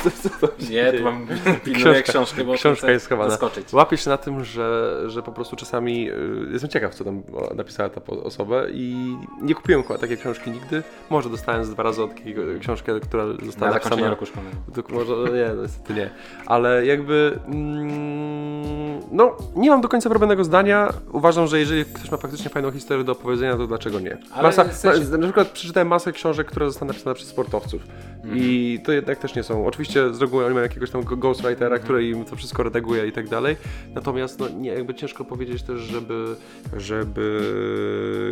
Nie, 0.70 0.92
tu 0.92 1.04
mam 1.04 1.26
pilnuję 1.64 2.02
książkę, 2.02 2.44
bo 2.44 2.54
książka 2.54 2.90
jest 2.90 3.04
schowana. 3.04 3.30
zaskoczyć. 3.30 3.72
Łapię 3.72 3.96
się 3.96 4.10
na 4.10 4.16
tym, 4.16 4.44
że, 4.44 5.02
że 5.06 5.22
po 5.22 5.32
prostu 5.32 5.56
czasami 5.56 6.10
y, 6.10 6.14
jestem 6.52 6.70
ciekaw, 6.70 6.94
co 6.94 7.04
tam 7.04 7.22
napisała 7.54 7.88
ta 7.88 8.00
osoba 8.12 8.62
i 8.68 9.16
nie 9.42 9.54
kupiłem 9.54 9.82
takiej 10.00 10.18
książki 10.18 10.50
nigdy. 10.50 10.82
Może 11.10 11.30
dostałem 11.30 11.64
z 11.64 11.70
dwa 11.70 11.82
razy 11.82 12.02
od 12.02 12.14
takiego 12.14 12.42
książkę, 12.60 13.00
która 13.00 13.24
została 13.46 13.66
Na 13.66 13.72
zakończenie 13.78 14.08
napisana. 14.08 14.10
roku 14.10 14.26
szkolnego. 14.26 14.56
Może, 14.90 15.30
no 15.30 15.36
nie, 15.36 15.54
no 15.56 15.62
niestety 15.62 15.94
nie. 15.94 16.10
Ale 16.46 16.86
jakby, 16.86 17.38
mm, 17.46 19.00
no, 19.12 19.36
nie 19.56 19.70
mam 19.70 19.80
do 19.80 19.88
końca 19.88 20.08
wyrobionego 20.08 20.44
zdania. 20.44 20.92
Uważam, 21.12 21.46
że 21.46 21.58
jeżeli 21.58 21.84
ktoś 21.84 22.10
ma 22.10 22.16
faktycznie 22.16 22.50
fajną 22.50 22.70
historię 22.70 23.04
do 23.04 23.12
opowiedzenia, 23.12 23.56
to 23.56 23.66
dlaczego 23.66 24.00
nie? 24.00 24.18
Masa, 24.42 24.64
w 24.64 24.72
sensie- 24.76 25.10
na, 25.10 25.16
na 25.18 25.26
przykład 25.26 25.48
przeczytałem 25.48 25.88
masę 25.88 26.12
książek, 26.12 26.46
które 26.46 26.66
zostały 26.66 26.88
napisane 26.88 27.14
przez 27.14 27.32
sportowców. 27.36 27.82
Mhm. 28.16 28.38
I 28.42 28.78
to 28.84 28.92
jednak 28.92 29.18
też 29.18 29.34
nie 29.34 29.42
są. 29.42 29.66
Oczywiście 29.66 30.14
z 30.14 30.20
reguły 30.20 30.44
oni 30.44 30.54
mają 30.54 30.62
jakiegoś 30.62 30.90
tam 30.90 31.00
Mhm. 31.00 31.20
ghostwritera, 31.20 31.78
który 31.78 32.08
im 32.08 32.24
to 32.24 32.36
wszystko 32.36 32.62
redaguje 32.62 33.06
i 33.06 33.12
tak 33.12 33.28
dalej. 33.28 33.56
Natomiast 33.94 34.38
no, 34.38 34.48
nie, 34.48 34.70
jakby 34.70 34.94
ciężko 34.94 35.24
powiedzieć 35.24 35.62
też, 35.62 35.80
żeby, 35.80 36.36
żeby, 36.76 37.40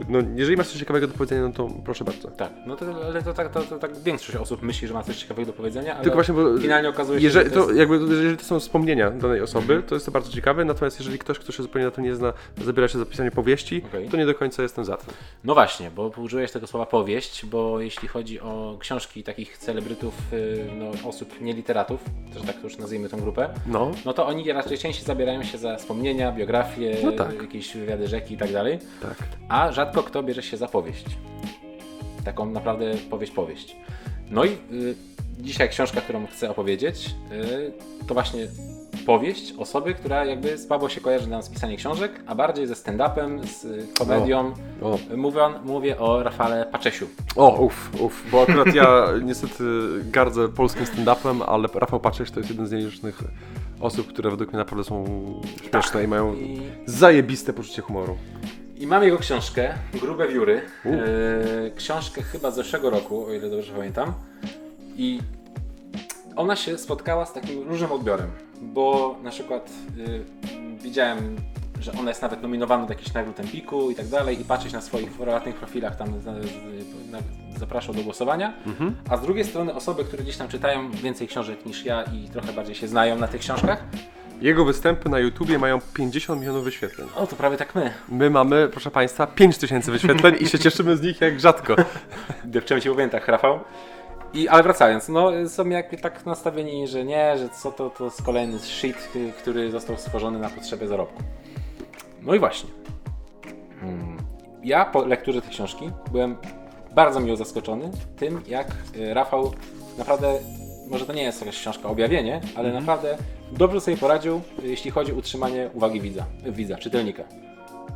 no 0.09 0.19
jeżeli 0.35 0.57
masz 0.57 0.69
coś 0.69 0.79
ciekawego 0.79 1.07
do 1.07 1.15
powiedzenia, 1.15 1.43
no 1.43 1.53
to 1.53 1.69
proszę 1.85 2.05
bardzo. 2.05 2.31
Tak, 2.31 2.53
no 2.67 2.77
to, 2.77 2.87
ale 3.07 3.23
to 3.23 3.35
tak, 3.35 3.53
to, 3.53 3.63
to 3.63 3.79
tak 3.79 3.99
większość 3.99 4.37
osób 4.39 4.63
myśli, 4.63 4.89
że 4.89 4.95
ma 4.95 5.03
coś 5.03 5.17
ciekawego 5.17 5.47
do 5.47 5.53
powiedzenia, 5.53 5.95
ale 5.95 6.03
Tylko 6.03 6.15
właśnie, 6.15 6.35
bo 6.35 6.59
finalnie 6.59 6.89
okazuje 6.89 7.21
się, 7.21 7.27
jeżeli 7.27 7.45
że 7.49 7.55
to, 7.55 7.61
jest... 7.67 7.79
jakby, 7.79 7.95
jeżeli 7.95 8.37
to 8.37 8.45
są 8.45 8.61
wspomnienia 8.61 9.11
danej 9.11 9.41
osoby, 9.41 9.83
to 9.87 9.95
jest 9.95 10.07
to 10.07 10.13
bardzo 10.13 10.33
ciekawe, 10.33 10.65
natomiast 10.65 10.99
jeżeli 10.99 11.19
ktoś, 11.19 11.39
kto 11.39 11.53
się 11.53 11.63
zupełnie 11.63 11.85
na 11.85 11.91
to 11.91 12.01
nie 12.01 12.15
zna, 12.15 12.33
zabiera 12.65 12.89
się 12.89 12.99
za 12.99 13.07
pisanie 13.07 13.31
powieści, 13.31 13.83
Okej. 13.89 14.09
to 14.09 14.17
nie 14.17 14.27
do 14.27 14.35
końca 14.35 14.63
jestem 14.63 14.85
za 14.85 14.97
tym. 14.97 15.15
No 15.45 15.55
właśnie, 15.55 15.91
bo 15.91 16.13
użyłeś 16.17 16.53
tego 16.53 16.67
słowa 16.67 16.87
powieść, 16.87 17.47
bo 17.47 17.81
jeśli 17.81 18.09
chodzi 18.09 18.41
o 18.41 18.77
książki 18.95 19.23
takich 19.23 19.59
celebrytów, 19.59 20.33
y, 20.33 20.67
no, 20.79 21.09
osób 21.09 21.41
nieliteratów, 21.41 22.05
że 22.35 22.41
tak 22.41 22.63
już 22.63 22.79
nazwijmy 22.79 23.09
tą 23.09 23.21
grupę, 23.21 23.49
No, 23.67 23.91
no 24.05 24.13
to 24.13 24.27
oni 24.27 24.53
raczej 24.53 24.79
częściej 24.79 25.05
zabierają 25.05 25.43
się 25.43 25.59
za 25.59 25.77
wspomnienia, 25.77 26.33
biografie, 26.33 26.97
No 27.05 27.13
tak. 27.13 27.43
jakieś 27.43 27.77
wywiady 27.77 28.09
rzeki 28.09 28.35
i 28.35 28.37
tak 28.37 28.53
dalej, 28.53 28.79
tak. 29.03 29.17
a 29.49 29.73
rzadko 29.73 30.03
kto 30.03 30.23
bierze 30.23 30.43
się 30.43 30.57
za 30.57 30.69
powieść. 30.69 31.05
Taką 32.25 32.47
naprawdę 32.47 32.95
powieść, 33.11 33.33
powieść. 33.33 33.77
No 34.31 34.45
i 34.45 34.49
y, 34.51 34.95
dzisiaj 35.39 35.69
książka, 35.69 36.01
którą 36.01 36.27
chcę 36.27 36.51
opowiedzieć, 36.51 37.15
y, 37.33 37.73
to 38.07 38.15
właśnie 38.15 38.47
powieść 39.07 39.55
osoby, 39.59 39.95
która 39.95 40.25
jakby 40.25 40.59
słabo 40.59 40.89
się 40.89 41.01
kojarzy 41.01 41.29
nam 41.29 41.43
z 41.43 41.49
pisaniem 41.49 41.77
książek, 41.77 42.13
a 42.27 42.35
bardziej 42.35 42.67
ze 42.67 42.75
stand-upem, 42.75 43.47
z 43.47 43.65
y, 43.65 43.89
komedią. 43.99 44.55
O, 44.83 44.99
Mówię, 45.17 45.41
mówię 45.65 45.99
o 45.99 46.23
Rafale 46.23 46.67
Paczesiu. 46.73 47.07
o 47.37 47.61
uff, 47.61 47.91
uff, 48.01 48.31
bo 48.31 48.43
akurat 48.43 48.75
ja 48.75 49.05
niestety 49.23 49.65
gardzę 50.05 50.49
polskim 50.49 50.85
stand-upem, 50.87 51.43
ale 51.47 51.69
Rafał 51.75 52.01
Paczek 52.01 52.31
to 52.31 52.41
jest 52.41 52.51
jeden 52.51 52.67
z 52.67 52.73
nielicznych 52.73 53.21
osób, 53.81 54.07
które 54.09 54.31
według 54.31 54.51
mnie 54.51 54.59
naprawdę 54.59 54.85
są 54.85 55.05
śmieszne 55.71 56.05
i 56.05 56.09
mają 56.09 56.35
I, 56.35 56.61
zajebiste 56.87 57.53
poczucie 57.53 57.83
humoru. 57.83 58.17
I 58.77 58.87
mam 58.87 59.03
jego 59.03 59.19
książkę, 59.19 59.75
Grube 60.01 60.29
Wióry. 60.29 60.63
E, 60.87 61.71
książkę 61.77 62.23
chyba 62.23 62.51
z 62.51 62.55
zeszłego 62.55 62.91
roku, 62.91 63.27
o 63.27 63.33
ile 63.33 63.51
dobrze 63.51 63.73
pamiętam. 63.73 64.13
I 64.97 65.21
ona 66.37 66.57
się 66.57 66.79
spotkała 66.79 67.27
z 67.27 67.33
takim 67.33 67.69
różnym 67.69 67.93
odbiorem, 67.93 68.31
bo 68.73 69.17
na 69.23 69.31
przykład 69.31 69.71
y, 69.99 70.25
widziałem, 70.83 71.37
że 71.81 71.93
ona 71.93 72.11
jest 72.11 72.23
nawet 72.23 72.43
nominowana 72.43 72.87
do 72.87 72.93
jakichś 72.93 73.13
nagród 73.13 73.41
Empiku 73.41 73.91
i 73.91 73.95
tak 73.95 74.07
dalej 74.07 74.41
i 74.41 74.45
patrzeć 74.45 74.73
na 74.73 74.81
swoich 74.81 75.11
prywatnych 75.13 75.55
profilach 75.55 75.97
tam 75.97 76.09
na, 76.25 76.33
na, 77.11 77.19
zapraszał 77.59 77.95
do 77.95 78.03
głosowania, 78.03 78.53
a 79.11 79.17
z 79.17 79.21
drugiej 79.23 79.45
strony 79.45 79.75
osoby, 79.75 80.05
które 80.05 80.23
gdzieś 80.23 80.37
tam 80.37 80.49
czytają 80.49 80.91
więcej 80.91 81.29
książek 81.29 81.67
niż 81.67 81.85
ja 81.85 82.03
i 82.03 82.29
trochę 82.29 82.53
bardziej 82.53 82.75
się 82.75 82.89
znają 82.89 83.19
na 83.19 83.29
tych 83.29 83.41
książkach, 83.41 83.85
Jego 84.41 84.65
występy 84.65 85.09
na 85.09 85.19
YouTubie 85.19 85.59
mają 85.59 85.79
50 85.95 86.41
milionów 86.41 86.65
wyświetleń. 86.65 87.09
o 87.17 87.27
to 87.27 87.37
prawie 87.37 87.57
tak 87.57 87.75
my. 87.75 87.93
My 88.09 88.31
mamy, 88.31 88.69
proszę 88.69 88.91
Państwa, 88.91 89.27
5 89.27 89.59
tysięcy 89.59 89.91
wyświetleń 89.93 90.35
i 90.41 90.49
się 90.49 90.59
cieszymy 90.59 90.97
z 90.97 91.03
nich 91.03 91.21
jak 91.21 91.41
rzadko. 91.41 91.77
Depczemy 92.45 92.81
po 92.81 92.95
piętach, 92.95 93.29
Rafał. 93.29 93.61
I, 94.35 94.49
ale 94.49 94.63
wracając, 94.63 95.09
no 95.09 95.49
są 95.49 95.69
jakby 95.69 95.97
tak 95.97 96.27
nastawieni, 96.27 96.89
że 96.89 97.05
nie, 97.05 97.39
że 97.39 97.49
co 97.49 97.73
to, 97.73 97.91
to 97.91 98.05
jest 98.05 98.23
kolejny 98.23 98.59
shit, 98.59 99.09
który 99.39 99.71
został 99.71 99.97
stworzony 99.97 100.39
na 100.39 100.49
potrzeby 100.51 100.89
zarobku. 100.89 101.23
No 102.23 102.35
i 102.35 102.39
właśnie. 102.39 102.71
Mm. 103.83 104.17
Ja 104.65 104.85
po 104.85 105.05
lekturze 105.05 105.43
tej 105.43 105.51
książki 105.51 105.91
byłem 106.13 106.37
bardzo 106.95 107.21
miło 107.21 107.37
zaskoczony 107.37 107.91
tym, 108.17 108.43
jak 108.47 108.69
y, 108.97 109.15
Rafał 109.15 109.53
naprawdę 109.99 110.39
może 110.91 111.07
to 111.07 111.13
nie 111.13 111.23
jest 111.23 111.41
jakaś 111.41 111.59
książka 111.59 111.89
objawienie, 111.89 112.41
ale 112.57 112.73
naprawdę 112.73 113.17
dobrze 113.53 113.81
sobie 113.81 113.97
poradził, 113.97 114.41
y, 114.65 114.69
jeśli 114.69 114.91
chodzi 114.91 115.13
o 115.13 115.15
utrzymanie 115.15 115.71
uwagi 115.75 116.01
widza, 116.01 116.25
widza 116.47 116.77
czytelnika. 116.77 117.23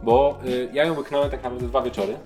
Bo 0.03 0.39
y, 0.47 0.69
ja 0.73 0.85
ją 0.85 0.97
łyknąłem 0.97 1.31
tak 1.31 1.43
naprawdę 1.43 1.67
dwa 1.67 1.83
wieczory, 1.83 2.17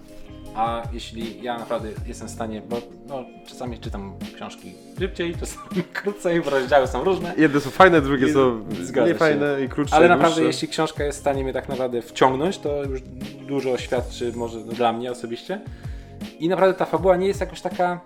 a 0.55 0.83
jeśli 0.93 1.43
ja 1.43 1.59
naprawdę 1.59 1.89
jestem 2.07 2.29
w 2.29 2.31
stanie, 2.31 2.63
bo 2.69 2.77
no, 3.07 3.25
czasami 3.47 3.79
czytam 3.79 4.15
książki 4.37 4.73
szybciej, 4.99 5.35
czasami 5.41 5.83
krócej, 5.93 6.41
bo 6.41 6.51
rozdziały 6.51 6.87
są 6.87 7.05
różne. 7.05 7.35
Jedne 7.37 7.61
są 7.61 7.71
fajne, 7.71 8.01
drugie 8.01 8.33
są 8.33 8.65
się. 8.95 9.05
niefajne 9.05 9.65
i 9.65 9.69
krótsze. 9.69 9.97
Ale 9.97 10.07
i 10.07 10.09
naprawdę, 10.09 10.43
jeśli 10.43 10.69
książka 10.69 11.05
jest 11.05 11.19
w 11.19 11.21
stanie 11.21 11.45
mnie 11.45 11.53
tak 11.53 11.69
naprawdę 11.69 12.03
wciągnąć, 12.03 12.59
to 12.59 12.85
już 12.85 13.01
dużo 13.49 13.79
świadczy 13.79 14.33
może 14.35 14.61
dla 14.61 14.93
mnie 14.93 15.11
osobiście. 15.11 15.61
I 16.39 16.49
naprawdę 16.49 16.79
ta 16.79 16.85
fabuła 16.85 17.17
nie 17.17 17.27
jest 17.27 17.41
jakoś 17.41 17.61
taka, 17.61 18.01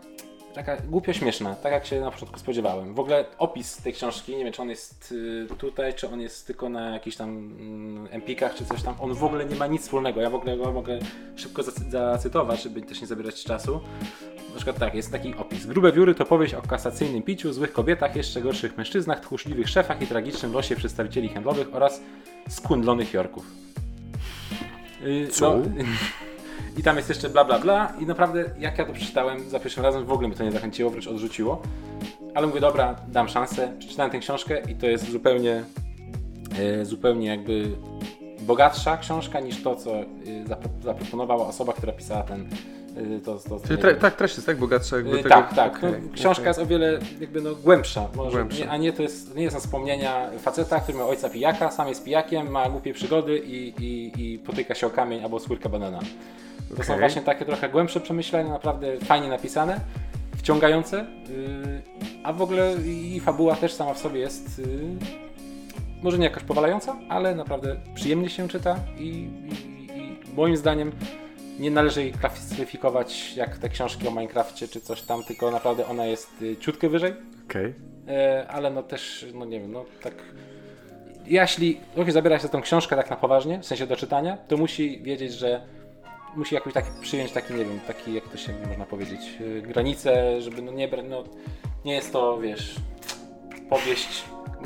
taka 0.56 0.76
głupio 0.76 1.12
śmieszna, 1.12 1.54
tak 1.54 1.72
jak 1.72 1.86
się 1.86 2.00
na 2.00 2.10
początku 2.10 2.38
spodziewałem. 2.38 2.94
W 2.94 3.00
ogóle 3.00 3.24
opis 3.38 3.76
tej 3.76 3.92
książki, 3.92 4.36
nie 4.36 4.44
wiem 4.44 4.52
czy 4.52 4.62
on 4.62 4.70
jest 4.70 5.12
y, 5.12 5.46
tutaj, 5.58 5.94
czy 5.94 6.08
on 6.08 6.20
jest 6.20 6.46
tylko 6.46 6.68
na 6.68 6.90
jakichś 6.90 7.16
tam 7.16 7.28
mm, 7.28 8.08
empikach, 8.10 8.54
czy 8.54 8.64
coś 8.64 8.82
tam. 8.82 8.94
On 9.00 9.14
w 9.14 9.24
ogóle 9.24 9.44
nie 9.44 9.56
ma 9.56 9.66
nic 9.66 9.82
wspólnego. 9.82 10.20
Ja 10.20 10.30
w 10.30 10.34
ogóle 10.34 10.56
go 10.56 10.72
mogę 10.72 10.98
szybko 11.36 11.62
zacy- 11.62 11.90
zacytować, 11.90 12.62
żeby 12.62 12.82
też 12.82 13.00
nie 13.00 13.06
zabierać 13.06 13.44
czasu. 13.44 13.80
Na 14.48 14.56
przykład 14.56 14.78
tak, 14.78 14.94
jest 14.94 15.12
taki 15.12 15.34
opis. 15.34 15.66
Grube 15.66 15.92
wióry 15.92 16.14
to 16.14 16.24
powieść 16.24 16.54
o 16.54 16.62
kasacyjnym 16.62 17.22
piciu, 17.22 17.52
złych 17.52 17.72
kobietach, 17.72 18.16
jeszcze 18.16 18.40
gorszych 18.40 18.76
mężczyznach, 18.76 19.20
tchórzliwych 19.20 19.68
szefach 19.68 20.02
i 20.02 20.06
tragicznym 20.06 20.52
losie 20.52 20.76
przedstawicieli 20.76 21.28
handlowych 21.28 21.74
oraz 21.74 22.00
skundlonych 22.48 23.12
Jorków. 23.12 23.46
Yy, 25.00 25.28
Co? 25.28 25.58
I 26.76 26.82
tam 26.82 26.96
jest 26.96 27.08
jeszcze 27.08 27.28
bla 27.28 27.44
bla 27.44 27.58
bla 27.58 27.92
i 28.00 28.06
naprawdę 28.06 28.44
jak 28.58 28.78
ja 28.78 28.84
to 28.84 28.92
przeczytałem 28.92 29.50
za 29.50 29.60
pierwszym 29.60 29.82
razem 29.84 30.04
w 30.04 30.12
ogóle 30.12 30.28
mnie 30.28 30.36
to 30.36 30.44
nie 30.44 30.52
zachęciło, 30.52 30.90
wręcz 30.90 31.06
odrzuciło. 31.06 31.62
Ale 32.34 32.46
mówię, 32.46 32.60
dobra, 32.60 32.96
dam 33.08 33.28
szansę. 33.28 33.72
Przeczytałem 33.78 34.10
tę 34.12 34.18
książkę 34.18 34.60
i 34.70 34.74
to 34.74 34.86
jest 34.86 35.10
zupełnie, 35.10 35.64
e, 36.80 36.84
zupełnie 36.84 37.26
jakby 37.28 37.70
bogatsza 38.40 38.96
książka 38.96 39.40
niż 39.40 39.62
to, 39.62 39.76
co 39.76 39.96
e, 39.96 40.04
zapro- 40.48 40.82
zaproponowała 40.84 41.46
osoba, 41.46 41.72
która 41.72 41.92
pisała 41.92 42.22
ten. 42.22 42.48
e, 42.96 43.20
To, 43.20 43.38
to, 43.38 43.60
Czyli 43.66 43.78
tre, 43.78 43.94
tak, 43.94 44.16
treść 44.16 44.34
jest 44.36 44.46
tak 44.46 44.58
bogatsza 44.58 44.96
jakby 44.96 45.16
tego... 45.16 45.28
Tak, 45.28 45.54
tak. 45.54 45.76
Okej, 45.76 45.92
no, 45.92 46.12
książka 46.12 46.30
okej. 46.42 46.46
jest 46.46 46.58
o 46.60 46.66
wiele 46.66 46.98
jakby 47.20 47.40
no, 47.42 47.54
głębsza, 47.54 48.08
może, 48.14 48.30
Głębsza. 48.30 48.64
Nie, 48.64 48.70
a 48.70 48.76
nie 48.76 48.92
to 48.92 49.02
jest, 49.02 49.34
nie 49.36 49.50
są 49.50 49.60
wspomnienia 49.60 50.30
faceta, 50.38 50.80
który 50.80 50.98
ma 50.98 51.04
ojca 51.06 51.30
pijaka, 51.30 51.70
sam 51.70 51.88
jest 51.88 52.04
pijakiem, 52.04 52.50
ma 52.50 52.68
głupie 52.70 52.94
przygody 52.94 53.38
i, 53.38 53.74
i, 53.84 54.12
i 54.34 54.38
potyka 54.38 54.74
się 54.74 54.86
o 54.86 54.90
kamień 54.90 55.24
albo 55.24 55.40
skórkę 55.40 55.68
banana. 55.68 56.00
To 56.76 56.82
są 56.82 56.98
właśnie 56.98 57.22
takie 57.22 57.44
trochę 57.44 57.68
głębsze 57.68 58.00
przemyślenia, 58.00 58.50
naprawdę 58.50 59.00
fajnie 59.00 59.28
napisane, 59.28 59.80
wciągające, 60.36 60.96
yy, 60.96 61.82
a 62.22 62.32
w 62.32 62.42
ogóle 62.42 62.74
i 62.86 63.20
fabuła 63.20 63.56
też 63.56 63.72
sama 63.72 63.94
w 63.94 63.98
sobie 63.98 64.20
jest 64.20 64.58
yy, 64.58 64.66
może 66.02 66.18
nie 66.18 66.24
jakoś 66.24 66.42
powalająca, 66.42 66.96
ale 67.08 67.34
naprawdę 67.34 67.76
przyjemnie 67.94 68.28
się 68.30 68.48
czyta 68.48 68.76
i, 68.98 69.02
i, 69.02 69.98
i 69.98 70.34
moim 70.34 70.56
zdaniem 70.56 70.92
nie 71.58 71.70
należy 71.70 72.02
jej 72.02 72.12
klasyfikować 72.12 73.36
jak 73.36 73.58
te 73.58 73.68
książki 73.68 74.08
o 74.08 74.10
Minecrafcie 74.10 74.68
czy 74.68 74.80
coś 74.80 75.02
tam, 75.02 75.24
tylko 75.24 75.50
naprawdę 75.50 75.86
ona 75.86 76.06
jest 76.06 76.42
y, 76.42 76.56
ciutkę 76.56 76.88
wyżej, 76.88 77.14
Okej. 77.50 77.74
e, 78.08 78.46
ale 78.48 78.70
no 78.70 78.82
też, 78.82 79.26
no 79.34 79.44
nie 79.44 79.60
wiem, 79.60 79.72
no 79.72 79.84
tak 80.02 80.14
jeśli 81.26 81.80
ktoś 81.92 82.12
zabiera 82.12 82.36
się 82.38 82.42
za 82.42 82.48
tą 82.48 82.62
książkę 82.62 82.96
tak 82.96 83.10
na 83.10 83.16
poważnie, 83.16 83.60
w 83.60 83.66
sensie 83.66 83.86
do 83.86 83.96
czytania, 83.96 84.36
to 84.36 84.56
musi 84.56 85.02
wiedzieć, 85.02 85.32
że 85.32 85.60
musi 86.36 86.54
jakoś 86.54 86.72
tak 86.72 86.84
przyjąć 87.00 87.32
taki, 87.32 87.54
nie 87.54 87.64
wiem, 87.64 87.80
taki, 87.86 88.14
jak 88.14 88.28
to 88.28 88.36
się 88.36 88.52
można 88.68 88.86
powiedzieć, 88.86 89.20
y, 89.40 89.62
granice, 89.62 90.40
żeby 90.42 90.62
no 90.62 90.72
nie 90.72 90.88
no 91.08 91.24
nie 91.84 91.94
jest 91.94 92.12
to, 92.12 92.38
wiesz, 92.38 92.74
powieść 93.70 94.24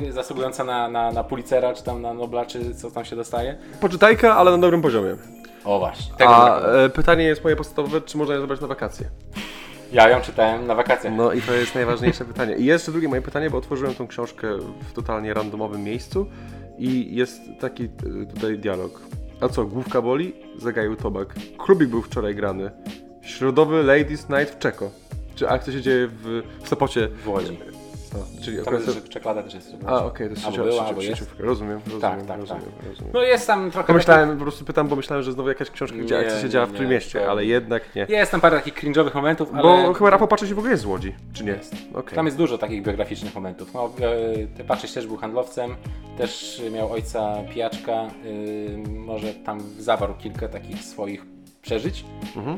zasługująca 0.09 0.63
na, 0.63 0.89
na, 0.89 1.11
na 1.11 1.23
Pulitzera, 1.23 1.73
czy 1.73 1.83
tam 1.83 2.01
na 2.01 2.13
Nobla, 2.13 2.45
czy 2.45 2.75
co 2.75 2.91
tam 2.91 3.05
się 3.05 3.15
dostaje. 3.15 3.57
Poczytajka, 3.81 4.35
ale 4.35 4.51
na 4.51 4.57
dobrym 4.57 4.81
poziomie. 4.81 5.15
O 5.65 5.79
właśnie. 5.79 6.15
Tego 6.17 6.35
A 6.35 6.61
e, 6.61 6.89
pytanie 6.89 7.23
jest 7.23 7.43
moje 7.43 7.55
podstawowe, 7.55 8.01
czy 8.01 8.17
można 8.17 8.33
je 8.33 8.41
zabrać 8.41 8.61
na 8.61 8.67
wakacje? 8.67 9.09
ja 9.93 10.09
ją 10.09 10.21
czytałem 10.21 10.67
na 10.67 10.75
wakacjach. 10.75 11.13
No 11.13 11.33
i 11.33 11.41
to 11.41 11.53
jest 11.53 11.75
najważniejsze 11.75 12.25
pytanie. 12.25 12.55
I 12.55 12.65
jeszcze 12.65 12.91
drugie 12.91 13.07
moje 13.07 13.21
pytanie, 13.21 13.49
bo 13.49 13.57
otworzyłem 13.57 13.95
tą 13.95 14.07
książkę 14.07 14.47
w 14.89 14.93
totalnie 14.93 15.33
randomowym 15.33 15.83
miejscu 15.83 16.27
i 16.77 17.15
jest 17.15 17.41
taki 17.59 17.83
y, 17.83 17.89
tutaj 18.33 18.57
dialog. 18.57 19.01
A 19.41 19.49
co, 19.49 19.65
główka 19.65 20.01
boli? 20.01 20.33
Zagaił 20.57 20.95
Tobak. 20.95 21.35
Klubik 21.57 21.89
był 21.89 22.01
wczoraj 22.01 22.35
grany. 22.35 22.71
Środowy 23.21 23.83
Ladies 23.83 24.29
Night 24.29 24.55
w 24.55 24.59
Czeko. 24.59 24.91
Czy 25.35 25.49
akcja 25.49 25.73
się 25.73 25.81
dzieje 25.81 26.07
w, 26.07 26.43
w 26.63 26.67
Sopocie? 26.67 27.07
W 27.07 27.80
Czyli 28.41 28.57
Tam 28.57 28.61
akurat... 28.67 28.87
jest, 28.87 29.03
że 29.03 29.09
czekolada 29.09 29.43
też 29.43 29.53
jest. 29.53 29.75
A, 29.87 30.05
okej, 30.05 30.27
to 30.27 30.33
jest 30.33 30.45
Albo 30.45 30.57
była, 30.57 30.89
jest. 31.01 31.35
Rozumiem, 31.39 31.79
rozumiem, 31.85 32.01
Tak, 32.01 32.25
tak, 32.25 32.39
rozumiem, 32.39 32.63
tak. 32.63 32.89
rozumiem. 32.89 33.13
No 33.13 33.23
jest 33.23 33.47
tam 33.47 33.71
trochę... 33.71 33.87
Pomyślałem, 33.87 34.37
po 34.37 34.43
prostu 34.43 34.65
pytam, 34.65 34.87
bo 34.87 34.95
myślałem, 34.95 35.23
że 35.23 35.31
znowu 35.31 35.49
jakaś 35.49 35.71
książka, 35.71 35.97
gdzie 35.97 36.15
Nie, 36.15 36.21
akcja 36.21 36.41
się 36.41 36.49
działa 36.49 36.65
w 36.65 36.71
nie, 36.71 36.77
tym 36.77 36.89
mieście, 36.89 37.19
to- 37.19 37.31
ale 37.31 37.45
jednak 37.45 37.95
nie. 37.95 38.05
Jest 38.09 38.31
tam 38.31 38.41
parę 38.41 38.57
takich 38.57 38.73
cringe'owych 38.73 39.15
momentów, 39.15 39.49
ale... 39.53 39.63
Bo 39.63 39.93
chyba 39.93 40.09
Rafał 40.09 40.27
Patrzeć 40.27 40.53
w 40.53 40.57
ogóle 40.57 40.71
jest 40.71 40.83
z 40.83 40.85
Łodzi, 40.85 41.15
czy 41.33 41.43
nie? 41.43 41.51
Jest. 41.51 41.75
Okej. 41.93 42.15
Tam 42.15 42.25
jest 42.25 42.37
dużo 42.37 42.57
takich 42.57 42.83
biograficznych 42.83 43.35
momentów. 43.35 43.73
No, 43.73 43.91
e, 44.01 44.47
ty 44.57 44.63
Patrzysz 44.63 44.91
też 44.91 45.07
był 45.07 45.17
handlowcem, 45.17 45.75
też 46.17 46.61
miał 46.71 46.91
ojca 46.91 47.35
pijaczka, 47.53 48.07
y, 48.25 48.83
może 48.89 49.33
tam 49.33 49.59
zawarł 49.79 50.13
kilka 50.13 50.47
takich 50.47 50.83
swoich 50.83 51.25
przeżyć. 51.61 52.05
Mhm. 52.35 52.57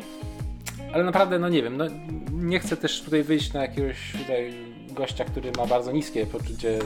Ale 0.93 1.03
naprawdę, 1.03 1.39
no 1.39 1.49
nie 1.49 1.63
wiem, 1.63 1.77
no, 1.77 1.85
nie 2.31 2.59
chcę 2.59 2.77
też 2.77 3.01
tutaj 3.01 3.23
wyjść 3.23 3.53
na 3.53 3.61
jakiegoś 3.61 4.11
tutaj 4.11 4.72
gościa, 4.93 5.25
który 5.25 5.51
ma 5.57 5.65
bardzo 5.65 5.91
niskie 5.91 6.25
poczucie 6.25 6.79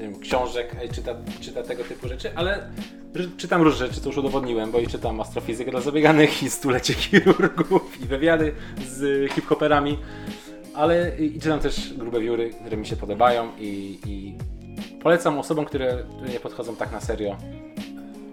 wiem, 0.00 0.18
książek 0.20 0.76
i 0.86 0.94
czyta, 0.94 1.14
czyta 1.40 1.62
tego 1.62 1.84
typu 1.84 2.08
rzeczy, 2.08 2.30
ale 2.36 2.68
czytam 3.36 3.62
różne 3.62 3.86
rzeczy, 3.86 4.00
co 4.00 4.08
już 4.08 4.18
udowodniłem, 4.18 4.70
bo 4.70 4.78
i 4.78 4.86
czytam 4.86 5.20
astrofizykę 5.20 5.70
dla 5.70 5.80
zabieganych 5.80 6.42
i 6.42 6.50
stulecie 6.50 6.94
chirurgów 6.94 8.00
i 8.02 8.04
wywiady 8.04 8.52
z 8.88 9.30
hip-hoperami, 9.32 9.98
ale 10.74 11.18
i, 11.18 11.36
i 11.36 11.40
czytam 11.40 11.60
też 11.60 11.94
grube 11.94 12.20
wióry, 12.20 12.50
które 12.50 12.76
mi 12.76 12.86
się 12.86 12.96
podobają 12.96 13.48
i, 13.58 13.98
i 14.06 14.34
polecam 15.02 15.38
osobom, 15.38 15.64
które, 15.64 15.98
nie 16.32 16.40
podchodzą 16.40 16.76
tak 16.76 16.92
na 16.92 17.00
serio 17.00 17.36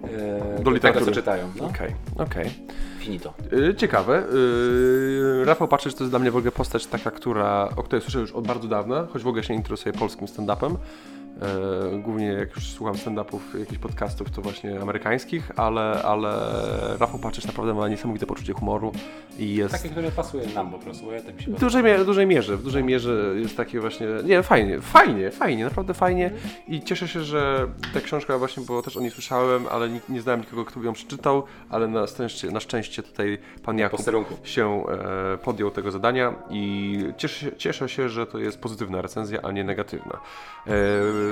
e, 0.03 0.39
Do 0.39 0.57
tego, 0.57 0.71
literatury. 0.71 1.05
co 1.05 1.11
czytają. 1.11 1.51
No, 1.55 1.65
Okej, 1.65 1.95
okej. 2.17 2.49
Finito. 3.03 3.33
Y, 3.53 3.75
Ciekawe. 3.75 4.23
Y, 4.33 5.45
Rafał 5.45 5.67
Patrzeć 5.67 5.95
to 5.95 6.03
jest 6.03 6.11
dla 6.11 6.19
mnie 6.19 6.31
w 6.31 6.37
ogóle 6.37 6.51
postać 6.51 6.85
taka, 6.85 7.11
która, 7.11 7.69
o 7.75 7.83
której 7.83 8.01
słyszę 8.01 8.19
już 8.19 8.31
od 8.31 8.47
bardzo 8.47 8.67
dawna, 8.67 9.07
choć 9.13 9.23
w 9.23 9.27
ogóle 9.27 9.43
się 9.43 9.53
nie 9.53 9.59
interesuję 9.59 9.93
polskim 9.93 10.27
stand-upem. 10.27 10.75
E, 11.41 11.99
Głównie 11.99 12.25
jak 12.27 12.55
już 12.55 12.71
słucham 12.71 12.95
stand-upów, 12.95 13.39
jakichś 13.59 13.77
podcastów, 13.79 14.31
to 14.31 14.41
właśnie 14.41 14.81
amerykańskich, 14.81 15.51
ale, 15.55 16.03
ale 16.03 16.29
Rafał 16.99 17.19
Patrzeć 17.19 17.45
naprawdę 17.45 17.73
ma 17.73 17.87
niesamowite 17.87 18.25
poczucie 18.25 18.53
humoru 18.53 18.91
i 19.39 19.55
jest... 19.55 19.71
Takie, 19.73 19.89
które 19.89 20.11
pasuje 20.11 20.47
nam 20.55 20.71
po 20.71 20.79
prostu, 20.79 21.11
ja 21.11 21.21
tak 21.21 21.35
mi 21.35 21.41
się 21.43 21.51
W 21.51 21.59
dużej, 21.59 21.83
mie- 21.83 21.97
w 21.97 22.05
dużej 22.05 22.27
mierze, 22.27 22.57
w 22.57 22.63
dużej 22.63 22.83
mierze 22.83 23.33
jest 23.35 23.57
takie 23.57 23.79
właśnie, 23.79 24.07
nie, 24.25 24.43
fajnie, 24.43 24.81
fajnie, 24.81 25.31
fajnie, 25.31 25.63
naprawdę 25.63 25.93
fajnie 25.93 26.31
i 26.67 26.81
cieszę 26.81 27.07
się, 27.07 27.21
że 27.21 27.67
ta 27.93 28.01
książka 28.01 28.37
właśnie, 28.37 28.63
bo 28.67 28.81
też 28.81 28.97
o 28.97 29.01
niej 29.01 29.11
słyszałem, 29.11 29.67
ale 29.71 29.89
nie, 29.89 29.99
nie 30.09 30.21
znałem 30.21 30.41
nikogo, 30.41 30.65
kto 30.65 30.79
by 30.79 30.85
ją 30.85 30.93
przeczytał, 30.93 31.43
ale 31.69 31.87
na 31.87 32.07
szczęście, 32.07 32.51
na 32.51 32.59
szczęście 32.59 33.03
tutaj 33.03 33.37
pan 33.63 33.77
Jakub 33.77 33.97
posterunku. 33.97 34.33
się 34.43 34.83
e, 35.33 35.37
podjął 35.37 35.71
tego 35.71 35.91
zadania 35.91 36.33
i 36.49 36.99
cieszę 37.17 37.45
się, 37.51 37.55
cieszę 37.57 37.89
się, 37.89 38.09
że 38.09 38.25
to 38.27 38.39
jest 38.39 38.59
pozytywna 38.61 39.01
recenzja, 39.01 39.39
a 39.43 39.51
nie 39.51 39.63
negatywna. 39.63 40.19
E, 40.67 40.71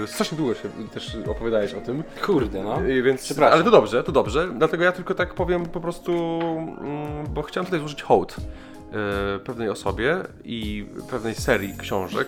strasznie 0.06 0.38
długo 0.38 0.54
się 0.54 0.70
też 0.94 1.18
opowiadałeś 1.28 1.74
o 1.74 1.82
tym, 1.82 2.04
Kurde, 2.26 2.64
no. 2.64 2.88
i 2.88 3.04
więc, 3.04 3.24
Przepraszam. 3.24 3.54
ale 3.54 3.64
to 3.64 3.72
dobrze, 3.72 4.04
to 4.04 4.12
dobrze. 4.12 4.50
Dlatego 4.58 4.84
ja 4.84 4.92
tylko 4.92 5.16
tak 5.16 5.34
powiem 5.34 5.66
po 5.66 5.82
prostu, 5.82 6.40
mm, 6.82 7.34
bo 7.34 7.42
chciałem 7.42 7.66
tutaj 7.66 7.80
złożyć 7.80 8.02
hołd 8.02 8.36
e, 8.38 9.40
pewnej 9.40 9.70
osobie 9.70 10.18
i 10.44 10.86
pewnej 11.10 11.36
serii 11.36 11.78
książek. 11.78 12.28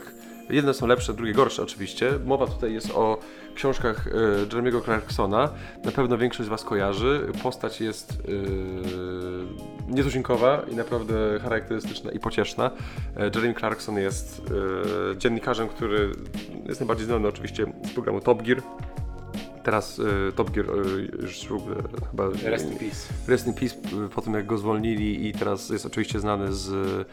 Jedne 0.50 0.74
są 0.74 0.88
lepsze, 0.88 1.14
drugie 1.14 1.34
gorsze 1.34 1.64
oczywiście. 1.64 2.12
Mowa 2.26 2.48
tutaj 2.48 2.74
jest 2.74 2.92
o 2.92 3.20
książkach 3.56 4.08
e, 4.08 4.12
Jeremiego 4.52 4.82
Clarksona. 4.82 5.50
Na 5.84 5.92
pewno 5.92 6.18
większość 6.18 6.48
z 6.48 6.50
Was 6.50 6.64
kojarzy. 6.64 7.28
Postać 7.44 7.82
jest 7.82 8.12
e, 8.12 9.94
nietuzinkowa 9.94 10.62
i 10.72 10.76
naprawdę 10.76 11.40
charakterystyczna 11.40 12.12
i 12.12 12.20
pocieszna. 12.20 12.72
E, 13.18 13.32
Jeremy 13.36 13.54
Clarkson 13.54 13.98
jest 13.98 14.42
dziennikarzem, 15.18 15.68
który 15.68 16.12
jest 16.66 16.80
najbardziej 16.80 17.06
znany 17.06 17.28
oczywiście 17.28 17.66
z 17.84 17.94
programu 17.94 18.22
Top 18.22 18.42
Gear. 18.42 18.62
Teraz 19.64 20.00
y, 20.00 20.34
Top 20.36 20.52
Gear 20.52 20.66
y, 20.70 21.22
już 21.22 21.52
ogóle 21.52 21.76
chyba 22.12 22.30
Rest 22.44 22.72
in 22.72 22.78
peace. 22.78 23.14
Rest 23.28 23.48
in 23.48 23.54
Peace 23.54 23.76
y, 24.06 24.10
po 24.10 24.22
tym 24.22 24.34
jak 24.34 24.46
go 24.46 24.58
zwolnili 24.58 25.28
i 25.28 25.34
teraz 25.34 25.70
jest 25.70 25.86
oczywiście 25.86 26.20
znany 26.20 26.54
z 26.54 26.70
y, 26.70 27.06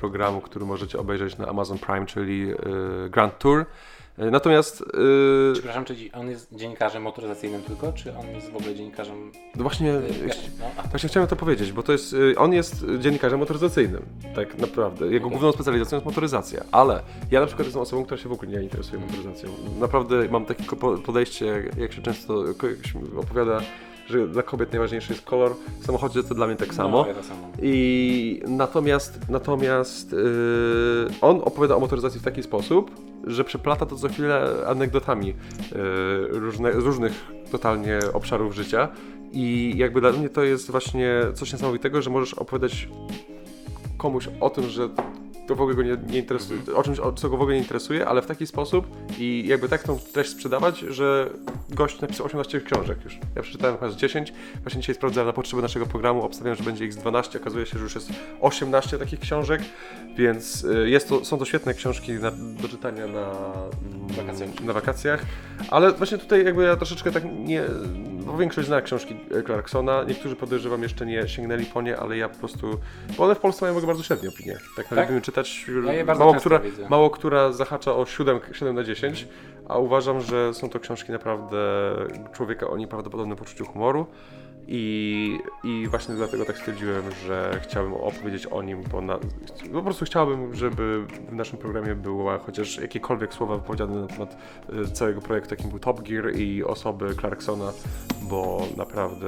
programu, 0.00 0.40
który 0.40 0.64
możecie 0.66 0.98
obejrzeć 0.98 1.38
na 1.38 1.46
Amazon 1.48 1.78
Prime, 1.78 2.06
czyli 2.06 2.50
y, 3.06 3.10
Grand 3.10 3.38
Tour. 3.38 3.64
E, 4.18 4.30
Natomiast 4.30 4.80
yy, 4.80 5.52
Przepraszam, 5.52 5.84
czy 5.84 5.94
on 6.12 6.30
jest 6.30 6.48
dziennikarzem 6.54 7.02
motoryzacyjnym 7.02 7.62
tylko, 7.62 7.92
czy 7.92 8.16
on 8.16 8.26
jest 8.28 8.50
w 8.50 8.56
ogóle 8.56 8.74
dziennikarzem... 8.74 9.32
no 9.56 9.62
właśnie, 9.62 9.92
No, 10.60 10.66
właśnie 10.90 11.08
chciałem 11.08 11.28
to 11.28 11.36
powiedzieć, 11.36 11.72
bo 11.72 11.82
to 11.82 11.92
jest, 11.92 12.16
on 12.36 12.52
jest 12.52 12.84
dziennikarzem 12.98 13.38
motoryzacyjnym, 13.40 14.02
tak 14.34 14.58
naprawdę. 14.58 15.04
Jego 15.06 15.26
Okej. 15.26 15.30
główną 15.30 15.52
specjalizacją 15.52 15.96
jest 15.96 16.06
motoryzacja, 16.06 16.64
ale 16.72 17.02
ja 17.30 17.40
na 17.40 17.46
przykład 17.46 17.66
jestem 17.66 17.82
osobą, 17.82 18.04
która 18.04 18.20
się 18.20 18.28
w 18.28 18.32
ogóle 18.32 18.50
nie 18.52 18.62
interesuje 18.62 19.00
motoryzacją. 19.00 19.50
Naprawdę 19.80 20.28
mam 20.28 20.44
takie 20.46 20.64
po- 20.64 20.98
podejście, 20.98 21.70
jak- 21.78 21.92
się 21.92 22.02
często 22.02 22.44
opowiada, 23.16 23.60
że 24.06 24.28
dla 24.28 24.42
kobiet 24.42 24.72
najważniejszy 24.72 25.12
jest 25.12 25.24
kolor 25.24 25.54
w 25.80 25.86
samochodzie, 25.86 26.22
to 26.22 26.34
dla 26.34 26.46
mnie 26.46 26.56
tak 26.56 26.74
samo. 26.74 27.02
No, 27.02 27.08
ja 27.08 27.14
to 27.14 27.22
samo. 27.22 27.48
I 27.62 28.42
natomiast, 28.48 29.20
natomiast 29.28 30.12
yy, 30.12 30.18
on 31.20 31.40
opowiada 31.44 31.76
o 31.76 31.80
motoryzacji 31.80 32.20
w 32.20 32.22
taki 32.22 32.42
sposób, 32.42 32.90
że 33.26 33.44
przeplata 33.44 33.86
to 33.86 33.96
co 33.96 34.08
chwilę 34.08 34.48
anegdotami 34.66 35.26
yy, 35.26 35.34
różne, 36.28 36.72
z 36.72 36.84
różnych 36.84 37.24
totalnie 37.50 37.98
obszarów 38.12 38.54
życia. 38.54 38.88
I 39.32 39.74
jakby 39.76 40.00
dla 40.00 40.12
mnie 40.12 40.28
to 40.28 40.42
jest 40.42 40.70
właśnie 40.70 41.20
coś 41.34 41.52
niesamowitego, 41.52 42.02
że 42.02 42.10
możesz 42.10 42.34
opowiadać 42.34 42.88
komuś 43.98 44.28
o 44.40 44.50
tym, 44.50 44.68
że 44.68 44.88
to 45.46 45.54
w 45.54 45.60
ogóle 45.60 45.76
go 45.76 45.82
nie, 45.82 45.96
nie 46.12 46.18
interesuje, 46.18 46.60
o 46.74 46.82
czymś, 46.82 46.98
o, 47.00 47.12
co 47.12 47.28
go 47.28 47.36
w 47.36 47.40
ogóle 47.40 47.56
nie 47.56 47.62
interesuje, 47.62 48.06
ale 48.06 48.22
w 48.22 48.26
taki 48.26 48.46
sposób 48.46 48.86
i 49.18 49.44
jakby 49.46 49.68
tak 49.68 49.82
tą 49.82 49.98
treść 50.12 50.30
sprzedawać, 50.30 50.78
że 50.78 51.30
gość 51.70 52.00
napisał 52.00 52.26
18 52.26 52.60
książek 52.60 52.98
już. 53.04 53.18
Ja 53.36 53.42
przeczytałem 53.42 53.76
chyba 53.76 53.90
z 53.90 53.96
10, 53.96 54.32
właśnie 54.62 54.80
dzisiaj 54.80 54.94
sprawdzałem 54.94 55.26
na 55.26 55.32
potrzeby 55.32 55.62
naszego 55.62 55.86
programu, 55.86 56.22
obstawiam, 56.22 56.56
że 56.56 56.64
będzie 56.64 56.84
ich 56.84 56.92
z 56.92 56.96
12, 56.96 57.40
okazuje 57.40 57.66
się, 57.66 57.78
że 57.78 57.84
już 57.84 57.94
jest 57.94 58.10
18 58.40 58.98
takich 58.98 59.20
książek, 59.20 59.62
więc 60.16 60.64
y, 60.64 60.90
jest 60.90 61.08
to, 61.08 61.24
są 61.24 61.38
to 61.38 61.44
świetne 61.44 61.74
książki 61.74 62.12
na, 62.12 62.30
do 62.30 62.68
czytania 62.68 63.06
na 63.06 63.32
mm, 63.92 64.08
Wakacjach. 64.16 64.60
na 64.60 64.72
wakacjach, 64.72 65.22
ale 65.70 65.92
właśnie 65.92 66.18
tutaj 66.18 66.44
jakby 66.44 66.62
ja 66.62 66.76
troszeczkę 66.76 67.12
tak 67.12 67.24
nie, 67.38 67.62
bo 68.26 68.38
większość 68.38 68.68
zna 68.68 68.82
książki 68.82 69.16
Clarksona, 69.46 70.04
niektórzy 70.04 70.36
podejrzewam 70.36 70.82
jeszcze 70.82 71.06
nie 71.06 71.28
sięgnęli 71.28 71.64
po 71.66 71.82
nie, 71.82 71.96
ale 71.96 72.16
ja 72.16 72.28
po 72.28 72.38
prostu, 72.38 72.78
bo 73.16 73.24
one 73.24 73.34
w 73.34 73.38
Polsce 73.38 73.64
mają 73.64 73.74
w 73.74 73.76
ogóle 73.76 73.86
bardzo 73.86 74.02
średnie 74.02 74.28
opinie, 74.28 74.58
tak, 74.76 74.86
Tak? 74.88 75.31
Czytać, 75.32 75.66
Ja 75.98 76.14
mało, 76.14 76.34
która, 76.34 76.58
widzę. 76.58 76.88
mało 76.88 77.10
która 77.10 77.52
zahacza 77.52 77.94
o 77.94 78.06
7, 78.06 78.40
7 78.52 78.74
na 78.74 78.84
10, 78.84 79.28
a 79.68 79.78
uważam, 79.78 80.20
że 80.20 80.54
są 80.54 80.68
to 80.68 80.80
książki 80.80 81.12
naprawdę 81.12 81.56
człowieka 82.32 82.66
o 82.70 82.76
nieprawdopodobnym 82.76 83.36
poczuciu 83.36 83.64
humoru. 83.64 84.06
I, 84.68 85.38
I 85.64 85.86
właśnie 85.88 86.14
dlatego 86.14 86.44
tak 86.44 86.58
stwierdziłem, 86.58 87.02
że 87.26 87.60
chciałbym 87.62 87.94
opowiedzieć 87.94 88.46
o 88.46 88.62
nim, 88.62 88.82
bo 88.92 89.00
na, 89.00 89.18
po 89.72 89.82
prostu 89.82 90.04
chciałbym, 90.04 90.54
żeby 90.54 91.06
w 91.30 91.32
naszym 91.32 91.58
programie 91.58 91.94
była 91.94 92.38
chociaż 92.38 92.76
jakiekolwiek 92.78 93.34
słowa 93.34 93.56
wypowiedziane 93.56 94.00
na 94.00 94.06
temat 94.06 94.36
y, 94.88 94.90
całego 94.90 95.20
projektu, 95.20 95.54
jakim 95.54 95.70
był 95.70 95.78
Top 95.78 96.08
Gear 96.08 96.36
i 96.36 96.64
osoby 96.64 97.14
Clarksona, 97.14 97.72
bo 98.22 98.66
naprawdę 98.76 99.26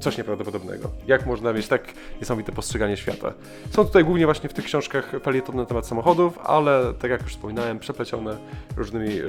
coś 0.00 0.18
nieprawdopodobnego. 0.18 0.90
Jak 1.06 1.26
można 1.26 1.52
mieć 1.52 1.68
tak 1.68 1.94
niesamowite 2.20 2.52
postrzeganie 2.52 2.96
świata? 2.96 3.32
Są 3.70 3.84
tutaj 3.84 4.04
głównie 4.04 4.24
właśnie 4.24 4.48
w 4.48 4.54
tych 4.54 4.64
książkach 4.64 5.12
felietony 5.22 5.58
na 5.58 5.66
temat 5.66 5.86
samochodów, 5.86 6.38
ale 6.38 6.94
tak 6.94 7.10
jak 7.10 7.22
już 7.22 7.32
wspominałem, 7.32 7.78
przeplecione 7.78 8.36
różnymi 8.76 9.08
y, 9.08 9.22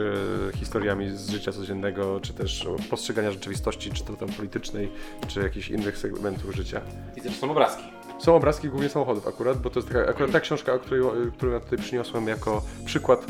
historiami 0.56 1.10
z 1.10 1.30
życia 1.30 1.52
codziennego, 1.52 2.20
czy 2.20 2.34
też 2.34 2.68
postrzegania 2.90 3.32
rzeczywistości, 3.32 3.92
czy 3.92 4.04
to 4.04 4.14
tam 4.14 4.30
politycznej, 4.30 4.92
czy 5.28 5.40
jakichś 5.42 5.70
innych 5.70 5.98
segmentów 5.98 6.56
życia. 6.56 6.82
I 7.18 7.22
też 7.22 7.36
są 7.40 7.52
obrazki. 7.52 7.84
Są 8.20 8.36
obrazki 8.36 8.70
głównie 8.70 8.90
samochodów 8.90 9.28
akurat, 9.28 9.62
bo 9.62 9.70
to 9.70 9.80
jest 9.80 9.92
taka, 9.92 10.10
akurat 10.10 10.32
ta 10.32 10.40
książka, 10.40 10.80
której, 10.80 11.02
którą 11.38 11.52
ja 11.52 11.60
tutaj 11.60 11.80
przyniosłem 11.80 12.28
jako 12.28 12.62
przykład 12.86 13.26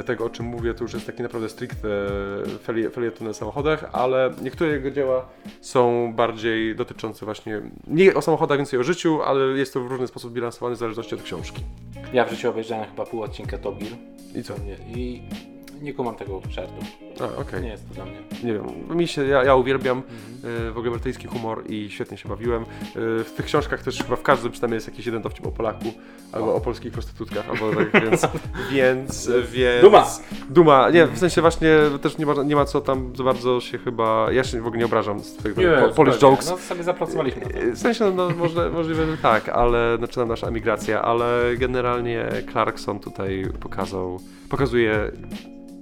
y, 0.00 0.04
tego, 0.04 0.24
o 0.24 0.30
czym 0.30 0.46
mówię, 0.46 0.74
to 0.74 0.84
już 0.84 0.94
jest 0.94 1.06
taki 1.06 1.22
naprawdę 1.22 1.48
stricte 1.48 1.88
felie- 2.66 2.90
felieton 2.90 3.26
na 3.26 3.32
samochodach, 3.34 3.90
ale 3.92 4.30
niektóre 4.42 4.70
jego 4.70 4.90
dzieła 4.90 5.28
są 5.60 6.12
bardziej 6.16 6.76
dotyczące 6.76 7.24
właśnie, 7.24 7.62
nie 7.86 8.14
o 8.14 8.22
samochodach, 8.22 8.58
więcej 8.58 8.80
o 8.80 8.82
życiu, 8.82 9.22
ale 9.22 9.58
jest 9.58 9.74
to 9.74 9.80
w 9.80 9.86
różny 9.86 10.06
sposób 10.06 10.32
bilansowane 10.32 10.76
w 10.76 10.78
zależności 10.78 11.14
od 11.14 11.22
książki. 11.22 11.62
Ja 12.12 12.24
w 12.24 12.30
życiu 12.30 12.50
obejrzałem 12.50 12.90
chyba 12.90 13.06
pół 13.06 13.22
odcinka 13.22 13.58
Top 13.58 13.78
Gear 13.78 13.92
I 14.34 14.42
co? 14.42 14.54
Nie, 14.58 14.76
i 14.96 15.22
nie 15.82 15.94
kumam 15.94 16.14
tego 16.16 16.42
żartu. 16.50 16.72
A, 17.20 17.40
okej. 17.40 17.62
Nie 17.62 17.68
jest 17.68 17.88
to 17.88 17.94
dla 17.94 18.04
mnie. 18.04 18.18
Nie 18.44 18.52
wiem, 18.52 18.96
mi 18.96 19.08
się, 19.08 19.26
ja, 19.26 19.44
ja 19.44 19.54
uwielbiam 19.54 19.98
y, 19.98 20.72
w 20.72 20.78
ogóle 20.78 20.90
brytyjski 20.90 21.26
humor 21.26 21.62
i 21.68 21.90
świetnie 21.90 22.16
się 22.16 22.28
bawiłem. 22.28 22.62
Y, 22.62 22.66
w 23.24 23.32
tych 23.36 23.46
książkach 23.46 23.82
też 23.82 24.02
chyba 24.02 24.16
w 24.16 24.22
każdym 24.22 24.52
przynajmniej 24.52 24.76
jest 24.76 24.88
jakiś 24.88 25.06
jeden 25.06 25.22
dowcip 25.22 25.46
o 25.46 25.50
Polaku, 25.50 25.92
albo 26.32 26.54
o 26.54 26.60
polskich 26.60 26.92
prostytutkach, 26.92 27.48
albo 27.48 27.70
tak, 27.74 28.02
więc, 28.02 28.28
więc, 28.72 29.30
więc... 29.52 29.82
Duma! 29.82 30.06
Duma, 30.50 30.90
nie, 30.90 31.06
w 31.06 31.18
sensie 31.18 31.40
właśnie 31.40 31.68
też 32.02 32.18
nie 32.18 32.26
ma, 32.26 32.42
nie 32.42 32.56
ma 32.56 32.64
co 32.64 32.80
tam 32.80 33.16
za 33.16 33.24
bardzo 33.24 33.60
się 33.60 33.78
chyba, 33.78 34.32
ja 34.32 34.44
się 34.44 34.60
w 34.60 34.66
ogóle 34.66 34.78
nie 34.78 34.86
obrażam 34.86 35.20
z 35.20 35.36
twojego 35.36 35.60
po, 35.88 35.94
Polish 35.94 36.14
zupełnie. 36.14 36.36
jokes. 36.36 36.50
No 36.50 36.58
sobie 36.58 36.82
zapracowaliśmy 36.82 37.40
na 37.40 37.48
to. 37.48 37.58
W 37.72 37.78
sensie, 37.78 38.04
no, 38.04 38.10
no 38.10 38.36
może, 38.36 38.70
możliwe, 38.70 39.06
że 39.06 39.16
tak, 39.16 39.48
ale 39.48 39.96
znaczy 39.98 40.26
nasza 40.26 40.46
emigracja, 40.46 41.02
ale 41.02 41.56
generalnie 41.56 42.28
Clarkson 42.52 43.00
tutaj 43.00 43.46
pokazał, 43.60 44.20
pokazuje 44.48 45.12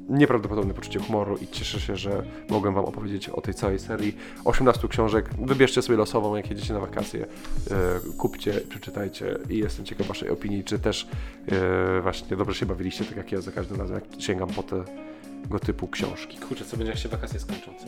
nieprawdopodobne 0.08 0.74
poczucie 0.74 1.00
humoru 1.00 1.36
i 1.36 1.48
cieszę 1.48 1.80
się, 1.80 1.96
że 1.96 2.22
mogłem 2.48 2.74
Wam 2.74 2.84
opowiedzieć 2.84 3.28
o 3.28 3.40
tej 3.40 3.54
całej 3.54 3.78
serii 3.78 4.16
18 4.44 4.88
książek. 4.88 5.30
Wybierzcie 5.38 5.82
sobie 5.82 5.98
losową, 5.98 6.36
jak 6.36 6.50
jedziecie 6.50 6.74
na 6.74 6.80
wakacje, 6.80 7.26
e, 7.70 8.00
kupcie, 8.18 8.60
przeczytajcie 8.68 9.38
i 9.50 9.58
jestem 9.58 9.84
ciekaw 9.84 10.06
Waszej 10.06 10.30
opinii, 10.30 10.64
czy 10.64 10.78
też 10.78 11.08
e, 11.48 12.00
właśnie 12.00 12.36
dobrze 12.36 12.54
się 12.54 12.66
bawiliście, 12.66 13.04
tak 13.04 13.16
jak 13.16 13.32
ja 13.32 13.40
za 13.40 13.52
każdym 13.52 13.80
razem, 13.80 13.94
jak 13.94 14.22
sięgam 14.22 14.48
po 14.48 14.62
tego 14.62 15.58
typu 15.66 15.88
książki. 15.88 16.38
Kurczę, 16.38 16.64
co 16.64 16.76
będzie 16.76 16.90
jak 16.90 17.00
się 17.00 17.08
wakacje 17.08 17.40
skończą? 17.40 17.72
Co, 17.78 17.86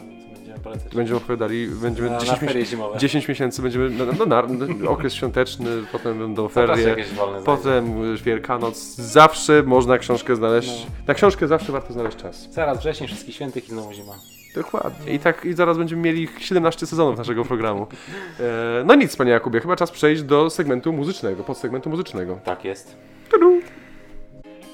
polecać? 0.59 0.95
Będziemy 0.95 1.17
opowiadali, 1.17 1.67
będziemy 1.67 2.11
Na, 2.11 2.15
na 2.15 2.21
10, 2.21 2.41
ferie 2.41 2.55
miesięcy, 2.55 2.71
zimowe. 2.71 2.99
10 2.99 3.29
miesięcy, 3.29 3.63
będziemy, 3.63 3.91
no, 3.91 4.27
na, 4.27 4.43
no, 4.79 4.91
okres 4.91 5.15
świąteczny, 5.15 5.71
potem 5.93 6.19
będą 6.19 6.49
ferie. 6.49 6.97
Potem 7.45 8.15
y, 8.15 8.17
Wielkanoc. 8.17 8.95
Zawsze 8.95 9.63
można 9.63 9.99
książkę 9.99 10.37
znaleźć. 10.37 10.85
No. 10.85 10.91
Na 11.07 11.15
książkę 11.15 11.49
zawsze 11.49 11.73
warto 11.73 11.93
znaleźć 11.93 12.17
czas. 12.17 12.49
Zaraz 12.53 12.79
wrzesień, 12.79 13.07
wszystkich 13.07 13.35
świętych 13.35 13.69
i 13.69 13.71
znowu 13.71 13.93
zima. 13.93 14.15
Dokładnie. 14.55 15.13
I 15.13 15.19
tak 15.19 15.45
i 15.45 15.53
zaraz 15.53 15.79
będziemy 15.79 16.03
mieli 16.03 16.29
17 16.39 16.87
sezonów 16.87 17.19
naszego 17.19 17.45
programu. 17.45 17.87
E, 18.41 18.85
no 18.85 18.95
nic, 18.95 19.17
panie 19.17 19.31
Jakubie, 19.31 19.61
chyba 19.61 19.77
czas 19.77 19.91
przejść 19.91 20.23
do 20.23 20.51
segmentu 20.51 20.93
muzycznego, 20.93 21.45
podsegmentu 21.45 21.91
muzycznego. 21.91 22.39
Tak 22.45 22.65
jest. 22.65 22.97
Tudu. 23.31 23.61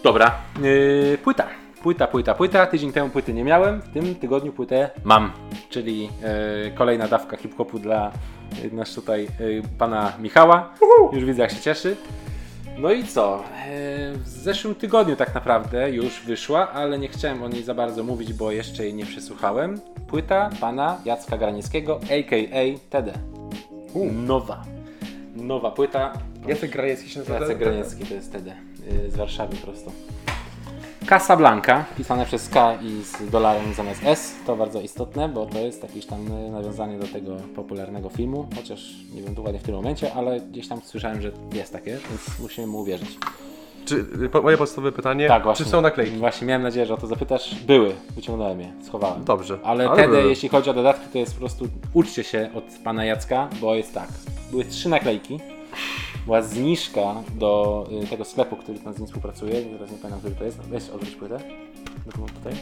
Dobra, 0.03 0.35
yy, 0.63 1.19
płyta. 1.19 1.64
Płyta, 1.85 2.07
płyta, 2.07 2.35
płyta. 2.35 2.67
Tydzień 2.67 2.93
temu 2.93 3.11
płyty 3.11 3.33
nie 3.33 3.45
miałem, 3.45 3.81
w 3.81 3.89
tym 3.89 4.15
tygodniu 4.15 4.53
płytę 4.53 4.91
mam. 5.05 5.33
Czyli 5.71 6.03
yy, 6.03 6.11
kolejna 6.75 7.09
dawka 7.09 7.37
hip-hopu 7.37 7.79
dla 7.79 8.13
yy, 8.63 8.71
nasz 8.71 8.95
tutaj 8.95 9.29
yy, 9.41 9.63
pana 9.79 10.13
Michała. 10.19 10.75
Już 11.13 11.25
widzę 11.25 11.43
jak 11.43 11.51
się 11.51 11.61
cieszy. 11.61 11.97
No 12.79 12.93
i 12.93 13.05
co? 13.05 13.43
W 14.15 14.29
zeszłym 14.29 14.75
tygodniu 14.75 15.17
tak 15.17 15.35
naprawdę 15.35 15.91
już 15.91 16.21
wyszła, 16.21 16.73
ale 16.73 16.99
nie 16.99 17.09
chciałem 17.09 17.43
o 17.43 17.49
niej 17.49 17.63
za 17.63 17.75
bardzo 17.75 18.05
mówić, 18.05 18.33
bo 18.33 18.53
jeszcze 18.53 18.85
jej 18.85 18.95
nie 18.95 19.07
przesłuchałem. 19.07 19.81
Płyta 20.09 20.51
pana 20.61 20.99
Jacka 21.05 21.39
Granieckiego, 21.39 22.01
a.k.a. 22.03 22.79
TD. 22.91 23.13
Nowa. 24.13 24.65
Nowa 25.37 25.71
płyta. 25.71 26.13
Jacek 26.47 26.71
Graniecki 26.71 27.11
się 27.11 27.19
nazywa? 27.19 27.41
Jacek 27.41 27.59
Graniecki 27.59 28.07
to 28.07 28.15
jest 28.15 28.33
TD. 28.33 28.57
Z 29.09 29.17
Warszawy 29.17 29.57
prosto. 29.57 29.91
Casablanca, 31.07 31.85
pisane 31.97 32.27
przez 32.27 32.49
K 32.49 32.75
i 32.83 33.03
z 33.05 33.31
dolarem 33.31 33.75
zamiast 33.75 34.01
S, 34.05 34.35
to 34.47 34.57
bardzo 34.57 34.81
istotne, 34.81 35.29
bo 35.29 35.47
to 35.47 35.59
jest 35.59 35.83
jakieś 35.83 36.07
tam 36.07 36.27
y, 36.47 36.51
nawiązanie 36.51 36.99
do 36.99 37.07
tego 37.07 37.37
popularnego 37.57 38.09
filmu, 38.09 38.49
chociaż 38.57 38.81
nie 39.15 39.23
wiem 39.23 39.35
dokładnie 39.35 39.61
w 39.61 39.63
tym 39.63 39.75
momencie, 39.75 40.15
ale 40.15 40.41
gdzieś 40.41 40.69
tam 40.69 40.81
słyszałem, 40.85 41.23
że 41.23 41.31
jest 41.53 41.73
takie, 41.73 41.91
więc 41.91 42.39
musimy 42.41 42.67
mu 42.67 42.79
uwierzyć. 42.79 43.19
Czy, 43.85 43.95
y, 44.23 44.29
po, 44.29 44.43
moje 44.43 44.57
podstawowe 44.57 44.93
pytanie, 44.93 45.29
Tak, 45.29 45.43
właśnie. 45.43 45.65
czy 45.65 45.71
są 45.71 45.81
naklejki? 45.81 46.17
Właśnie 46.17 46.47
miałem 46.47 46.63
nadzieję, 46.63 46.87
że 46.87 46.95
o 46.95 46.97
to 46.97 47.07
zapytasz. 47.07 47.55
Były, 47.55 47.95
wyciągnąłem 48.17 48.61
je, 48.61 48.73
schowałem. 48.87 49.25
Dobrze. 49.25 49.59
Ale, 49.65 49.91
Ale 49.91 50.09
były. 50.09 50.29
jeśli 50.29 50.49
chodzi 50.49 50.71
o 50.71 50.75
dodatki, 50.75 51.07
to 51.13 51.19
jest 51.19 51.33
po 51.35 51.39
prostu 51.41 51.69
uczcie 51.95 52.25
się 52.25 52.51
od 52.55 52.65
pana 52.85 53.05
Jacka, 53.05 53.49
bo 53.61 53.75
jest 53.75 53.95
tak. 53.95 54.09
Były 54.51 54.65
trzy 54.65 54.89
naklejki. 54.89 55.41
Była 56.25 56.43
zniżka 56.43 57.15
do 57.35 57.87
y, 58.05 58.07
tego 58.07 58.25
sklepu, 58.25 58.57
który 58.57 58.79
tam 58.79 58.95
z 58.95 58.99
nim 58.99 59.07
współpracuje. 59.07 59.53
Teraz 59.53 59.91
nie 59.91 59.99
pamiętam, 59.99 60.21
który 60.21 60.35
to 60.35 60.45
jest. 60.45 60.59
Weź 60.61 60.91
odwróć 60.91 61.17
płytę. 61.17 61.39
Dokument 62.07 62.33
tutaj. 62.33 62.53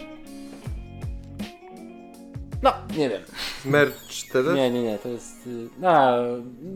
No, 2.63 2.73
nie 2.97 3.09
wiem. 3.09 3.23
Merch 3.65 4.07
4? 4.09 4.55
Nie, 4.55 4.71
nie, 4.71 4.83
nie, 4.83 4.99
to 4.99 5.09
jest 5.09 5.47
y, 5.47 5.69
no, 5.81 6.13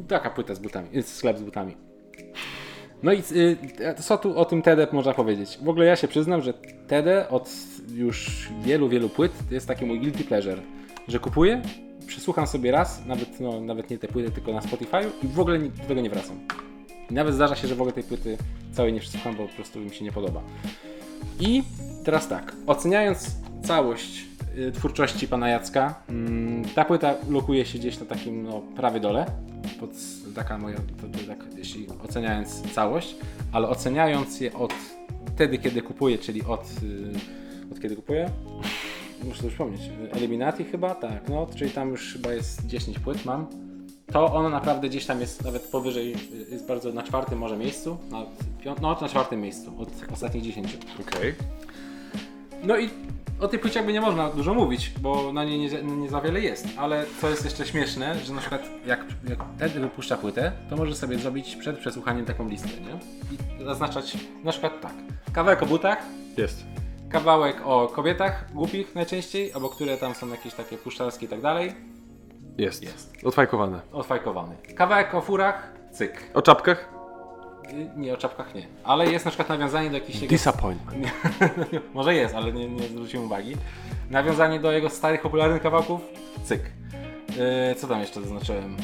taka 0.09 0.31
płyta 0.31 0.55
z 0.55 0.59
butami, 0.59 0.89
y, 0.99 1.03
sklep 1.03 1.39
z 1.39 1.43
butami. 1.43 1.77
No 3.03 3.13
i 3.13 3.19
y, 3.19 3.57
co 4.03 4.19
tu 4.19 4.39
o 4.39 4.45
tym 4.45 4.63
TD 4.63 4.87
można 4.93 5.15
powiedzieć? 5.15 5.59
W 5.63 5.69
ogóle 5.69 5.87
ja 5.87 5.97
się 5.97 6.09
przyznam, 6.09 6.43
że 6.43 6.55
TD 6.87 7.29
od 7.29 7.51
już 7.95 8.49
wielu, 8.63 8.89
wielu 8.89 9.09
płyt 9.09 9.33
to 9.49 9.55
jest 9.55 9.69
taki 9.69 9.87
mój 9.87 10.01
guilty 10.01 10.25
pleasure, 10.25 10.63
że 11.09 11.19
kupuję, 11.19 11.63
przesłucham 12.07 12.47
sobie 12.47 12.71
raz, 12.71 13.07
nawet, 13.07 13.41
no, 13.41 13.61
nawet 13.61 13.91
nie 13.91 13.99
te 13.99 14.09
płyty, 14.09 14.31
tylko 14.31 14.53
na 14.53 14.63
Spotify 14.63 15.11
i 15.23 15.27
w 15.29 15.41
ogóle 15.41 15.59
do 15.59 15.85
tego 15.89 16.01
nie 16.01 16.11
wracam. 16.11 16.41
I 17.11 17.15
nawet 17.15 17.35
zdarza 17.35 17.57
się, 17.57 17.69
że 17.69 17.75
w 17.75 17.81
ogóle 17.81 17.93
tej 17.93 18.05
płyty 18.05 18.39
całej 18.73 18.93
nie 18.93 19.01
przesłucham, 19.01 19.37
bo 19.37 19.49
po 19.49 19.55
prostu 19.55 19.81
mi 19.81 19.95
się 19.95 20.05
nie 20.05 20.13
podoba. 20.13 20.43
I 21.41 21.63
teraz 22.05 22.29
tak, 22.29 22.53
oceniając 22.67 23.37
całość 23.63 24.25
y, 24.59 24.73
twórczości 24.73 25.29
pana 25.29 25.49
Jacka, 25.49 26.03
mm, 26.09 26.65
ta 26.75 26.85
płyta 26.85 27.15
lokuje 27.29 27.67
się 27.67 27.79
gdzieś 27.79 28.01
na 28.01 28.07
takim 28.07 28.43
no, 28.43 28.63
prawie 28.77 29.01
dole. 29.01 29.27
Pod, 29.81 29.91
taka 30.35 30.59
moja, 30.59 30.77
to, 30.77 31.19
to, 31.19 31.27
tak, 31.27 31.45
jeśli 31.57 31.87
oceniając 32.05 32.73
całość, 32.73 33.17
ale 33.53 33.69
oceniając 33.69 34.41
je 34.41 34.55
od 34.55 34.75
wtedy, 35.35 35.59
kiedy 35.59 35.83
kupuję, 35.83 36.19
czyli 36.19 36.43
od, 36.43 36.65
y, 36.83 37.73
od 37.73 37.81
kiedy 37.81 37.97
kupuję? 37.97 38.31
Muszę 39.25 39.43
to 39.43 39.49
przypomnieć. 39.49 39.81
Eliminati 40.13 40.65
chyba? 40.65 40.95
Tak, 40.95 41.29
no, 41.29 41.47
czyli 41.57 41.71
tam 41.71 41.91
już 41.91 42.13
chyba 42.13 42.33
jest 42.33 42.67
10 42.67 42.99
płyt 42.99 43.25
mam. 43.25 43.66
To 44.17 44.35
ono 44.35 44.49
naprawdę 44.49 44.89
gdzieś 44.89 45.07
tam 45.07 45.21
jest 45.21 45.45
nawet 45.45 45.63
powyżej, 45.63 46.13
y, 46.13 46.51
jest 46.51 46.67
bardzo 46.67 46.93
na 46.93 47.03
czwartym 47.03 47.39
może 47.39 47.57
miejscu, 47.57 47.99
na, 48.11 48.23
no 48.83 48.99
na 49.01 49.09
czwartym 49.09 49.41
miejscu 49.41 49.73
od 49.79 49.89
ostatnich 50.13 50.43
10. 50.43 50.79
Okej. 51.01 51.35
No 52.63 52.79
i 52.79 52.91
o 53.41 53.49
tej 53.49 53.59
płycie 53.59 53.79
jakby 53.79 53.93
nie 53.93 54.01
można 54.01 54.31
dużo 54.31 54.55
mówić, 54.55 54.93
bo 55.01 55.33
na 55.33 55.45
niej 55.45 55.59
nie, 55.59 55.83
nie 55.83 56.09
za 56.09 56.21
wiele 56.21 56.41
jest, 56.41 56.69
ale 56.77 57.07
co 57.21 57.31
jest 57.31 57.45
jeszcze 57.45 57.67
śmieszne, 57.67 58.19
że 58.19 58.33
na 58.33 58.41
przykład 58.41 58.63
jak, 58.87 59.05
jak 59.61 59.71
wypuszcza 59.71 60.17
płytę, 60.17 60.53
to 60.71 60.77
może 60.77 60.97
sobie 60.97 61.19
zrobić 61.19 61.57
przed 61.57 61.79
przesłuchaniem 61.79 62.25
taką 62.25 62.49
listę, 62.49 62.69
nie? 62.69 62.99
I 63.61 63.65
zaznaczać 63.65 64.17
na 64.45 64.53
przykład 64.53 64.81
tak, 64.81 64.95
kawałek 65.33 65.63
o 65.63 65.67
butach, 65.67 65.99
Jest. 66.37 66.65
kawałek 67.09 67.63
o 67.65 67.89
kobietach 67.89 68.53
głupich 68.53 68.95
najczęściej, 68.95 69.53
albo 69.53 69.69
które 69.69 69.97
tam 69.97 70.15
są 70.15 70.29
jakieś 70.29 70.55
takie 70.55 70.79
puszczarskie 70.79 71.27
i 71.27 71.29
tak 71.29 71.41
dalej, 71.41 71.96
Jest. 72.59 72.83
Jest. 72.83 73.17
Odfajkowane. 73.25 73.81
odfajkowany. 73.93 74.55
Kawałek 74.75 75.15
o 75.15 75.21
furach, 75.21 75.73
cyk. 75.93 76.31
O 76.35 76.43
czapkach? 76.43 76.89
Y, 77.71 77.91
Nie, 77.97 78.15
o 78.15 78.17
czapkach 78.17 78.55
nie. 78.55 78.67
Ale 78.85 79.11
jest 79.13 79.25
na 79.25 79.31
przykład 79.31 79.49
nawiązanie 79.49 79.91
do 79.91 79.95
jakichś 79.95 80.21
jego... 80.21 80.31
Disappointment. 80.31 81.07
Może 81.95 82.15
jest, 82.15 82.35
ale 82.35 82.53
nie, 82.53 82.69
nie 82.69 82.89
zwróciłem 82.89 83.27
uwagi. 83.27 83.57
Nawiązanie 84.11 84.61
do 84.61 84.73
jego 84.73 84.91
starych, 84.91 85.23
popularnych 85.23 85.63
kawałków, 85.63 86.01
cyk. 86.45 86.61
Yy, 87.71 87.75
co 87.75 87.87
tam 87.87 88.01
jeszcze 88.01 88.21
zaznaczyłem? 88.21 88.77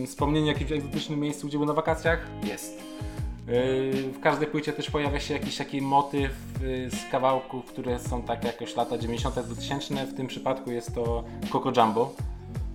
Yy, 0.00 0.06
wspomnienie 0.06 0.46
o 0.50 0.52
jakimś 0.52 0.72
egzotycznym 0.72 1.20
miejscu, 1.20 1.46
gdzie 1.46 1.58
był 1.58 1.66
na 1.66 1.72
wakacjach? 1.72 2.26
Jest. 2.44 2.78
Yy, 3.48 4.12
w 4.12 4.20
każdej 4.20 4.48
płycie 4.48 4.72
też 4.72 4.90
pojawia 4.90 5.20
się 5.20 5.34
jakiś 5.34 5.56
taki 5.56 5.82
motyw 5.82 6.30
yy, 6.62 6.90
z 6.90 7.10
kawałków, 7.10 7.64
które 7.66 7.98
są 7.98 8.22
tak 8.22 8.44
jakoś 8.44 8.76
lata 8.76 8.98
90 8.98 9.34
2000 9.38 10.06
W 10.06 10.14
tym 10.14 10.26
przypadku 10.26 10.70
jest 10.70 10.94
to 10.94 11.24
Coco 11.52 11.72
Jumbo. 11.80 12.14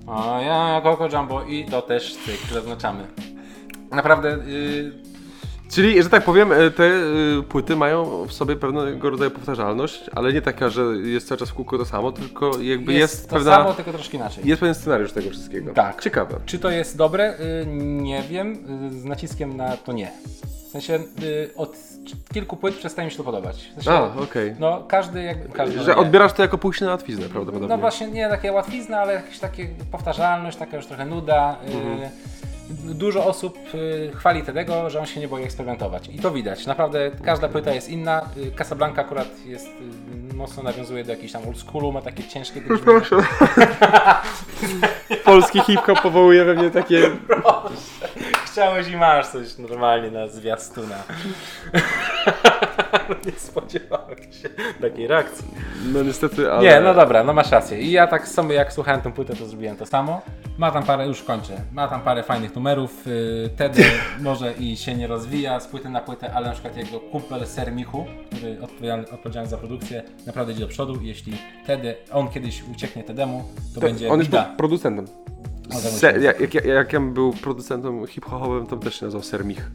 A 0.08 0.42
ja 0.42 0.82
Coco 0.84 1.18
Jumbo 1.18 1.44
i 1.44 1.66
to 1.66 1.82
też 1.82 2.16
cyk, 2.16 2.54
zaznaczamy. 2.54 3.08
Naprawdę 3.92 4.30
yy, 4.30 5.06
Czyli, 5.72 6.04
że 6.04 6.10
tak 6.10 6.24
powiem, 6.24 6.52
e, 6.52 6.72
te 6.72 6.84
e, 6.84 7.02
płyty 7.50 7.76
mają 7.76 8.26
w 8.26 8.34
sobie 8.34 8.56
pewnego 8.56 9.10
rodzaju 9.10 9.32
powtarzalność, 9.32 10.10
ale 10.16 10.34
nie 10.34 10.42
taka, 10.42 10.70
że 10.70 10.82
jest 11.04 11.28
cały 11.28 11.40
czas 11.40 11.50
w 11.50 11.54
kółko 11.54 11.78
to 11.78 11.86
samo, 11.86 12.12
tylko 12.12 12.52
jakby 12.62 12.94
jest, 12.94 13.14
jest, 13.14 13.30
to 13.30 13.36
pewna... 13.36 13.52
samo, 13.52 13.74
tylko 13.74 13.94
troszkę 13.94 14.18
inaczej. 14.18 14.48
Jest 14.48 14.60
pewien 14.60 14.76
scenariusz 14.76 15.12
tego 15.12 15.30
wszystkiego. 15.30 15.74
Tak. 15.74 16.02
Ciekawe. 16.02 16.40
Czy 16.46 16.60
to 16.60 16.70
jest 16.70 16.98
dobre? 16.98 17.40
Y, 17.40 17.66
Nie 17.82 18.24
wiem, 18.24 18.54
y, 18.92 19.00
z 19.00 19.06
naciskiem 19.06 19.58
na 19.58 19.78
to 19.78 19.94
nie. 19.94 20.12
W 20.76 20.78
sensie 20.78 21.00
y, 21.24 21.50
od 21.56 21.78
kilku 22.34 22.58
płyt 22.58 22.76
przestaje 22.76 23.06
mi 23.06 23.12
się 23.12 23.18
to 23.18 23.24
podobać. 23.24 23.56
W 23.72 23.74
sensie, 23.84 23.92
A, 23.92 24.22
okej. 24.24 24.56
No 24.60 24.84
każdy 24.88 25.24
jakby... 25.24 25.50
Każdy, 25.54 25.80
Że 25.80 25.92
nie. 25.92 25.98
odbierasz 25.98 26.34
to 26.34 26.42
jako 26.42 26.58
pójście 26.58 26.86
na 26.86 26.92
łatwiznę 26.92 27.26
prawdopodobnie. 27.30 27.68
No 27.76 27.78
właśnie 27.82 28.08
nie 28.08 28.30
takie 28.30 28.52
łatwizna, 28.52 28.98
ale 29.00 29.14
jakieś 29.14 29.40
takie 29.40 29.68
powtarzalność, 29.92 30.58
taka 30.58 30.78
już 30.78 30.86
trochę 30.86 31.06
nuda. 31.06 31.56
y, 31.70 31.74
Mhm. 31.78 32.10
Dużo 32.96 33.26
osób 33.26 33.58
y, 33.76 34.12
chwali 34.16 34.44
Tedego, 34.44 34.90
że 34.90 35.00
on 35.00 35.06
się 35.06 35.20
nie 35.20 35.28
boi 35.28 35.44
eksperymentować. 35.44 36.10
I 36.14 36.20
to 36.20 36.32
widać. 36.32 36.66
Naprawdę 36.66 37.12
każda 37.26 37.50
płyta 37.50 37.72
jest 37.74 37.90
inna. 37.90 38.22
Y, 38.38 38.52
Casablanca 38.52 39.02
akurat 39.02 39.28
jest 39.46 39.68
mocno 40.34 40.64
nawiązuje 40.64 41.04
do 41.04 41.12
jakiejś 41.12 41.32
tam 41.32 41.48
oldschoolu, 41.48 41.92
ma 41.92 42.02
takie 42.02 42.24
ciężkie. 42.24 42.62
Proszę. 42.84 43.16
Polski 45.26 45.60
hip-hop 45.62 46.02
powołuje 46.02 46.46
we 46.46 46.54
mnie 46.54 46.72
takie... 46.72 47.02
Chciałeś 48.56 48.88
i 48.88 48.98
masz 48.98 49.28
coś 49.28 49.58
normalnie 49.58 50.12
na 50.12 50.28
zwiastuna. 50.28 50.96
nie 53.26 53.32
spodziewałem 53.32 54.18
się 54.18 54.50
takiej 54.82 55.08
reakcji. 55.08 55.48
No 55.94 56.04
niestety, 56.04 56.52
ale... 56.52 56.64
Nie, 56.64 56.82
no 56.82 56.94
dobra, 56.94 57.24
no 57.24 57.34
masz 57.34 57.52
rację. 57.52 57.82
I 57.82 57.92
ja 57.92 58.08
tak 58.08 58.28
sobie 58.28 58.56
jak 58.56 58.74
słuchałem 58.74 59.02
tę 59.02 59.12
płytę, 59.12 59.36
to 59.36 59.46
zrobiłem 59.46 59.78
to 59.78 59.86
samo. 59.86 60.22
Ma 60.58 60.72
tam 60.72 60.84
parę, 60.84 61.08
już 61.08 61.24
kończę, 61.24 61.62
ma 61.72 61.88
tam 61.88 62.02
parę 62.02 62.24
fajnych 62.24 62.56
numerów. 62.56 63.06
Yy, 63.06 63.50
Tedy 63.58 63.84
może 64.20 64.54
i 64.54 64.78
się 64.78 64.96
nie 64.96 65.08
rozwija 65.08 65.60
z 65.60 65.68
płyty 65.68 65.90
na 65.90 66.02
płytę, 66.02 66.34
ale 66.34 66.48
na 66.48 66.54
przykład 66.54 66.78
jego 66.78 67.00
kumpel 67.00 67.48
Ser 67.48 67.72
Michu, 67.72 68.06
który 68.32 68.62
odpowiedzialny, 68.62 69.12
odpowiedzialny 69.12 69.50
za 69.50 69.58
produkcję, 69.58 70.04
naprawdę 70.26 70.54
idzie 70.54 70.62
do 70.62 70.68
przodu. 70.68 70.96
I 70.96 71.08
jeśli 71.08 71.38
Tedy, 71.68 71.96
on 72.12 72.30
kiedyś 72.30 72.64
ucieknie 72.72 73.04
Tedemu, 73.04 73.44
to 73.76 73.82
będzie 73.82 74.10
On 74.10 74.20
jest 74.20 74.32
bida. 74.32 74.54
producentem. 74.58 75.25
Se, 75.72 76.20
jak, 76.22 76.40
jak, 76.40 76.66
jak 76.66 76.94
ja 76.94 77.00
był 77.00 77.34
producentem 77.34 78.08
hip-hopowym, 78.08 78.68
to 78.68 78.78
też 78.78 79.00
się 79.00 79.06
nazywał 79.06 79.24
Sermich. 79.24 79.72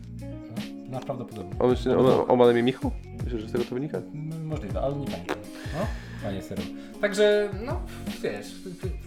No, 0.91 1.01
prawdopodobnie. 1.01 1.59
On, 1.59 1.77
się, 1.77 1.99
on, 1.99 2.25
on 2.29 2.39
ma 2.39 2.45
na 2.47 2.53
imię 2.53 2.63
Michał? 2.63 2.91
Myślę, 3.25 3.39
że 3.41 3.49
z 3.49 3.53
tego 3.53 3.65
to 3.65 3.75
wynika? 3.75 4.01
Możliwe, 4.45 4.81
ale 4.81 4.97
nie 4.97 5.07
pamiętam. 5.07 5.37
No, 5.75 5.87
panie 6.23 6.43
serio. 6.43 6.65
Także, 7.01 7.49
no, 7.67 7.81
wiesz, 8.23 8.55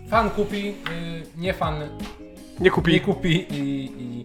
fan 0.10 0.30
kupi, 0.30 0.66
yy, 0.66 0.74
nie 1.38 1.54
fan 1.54 1.76
Nie 2.60 2.72
kupi. 2.72 2.92
nie 2.92 3.00
kupi 3.00 3.46
i, 3.54 3.86
i, 4.02 4.24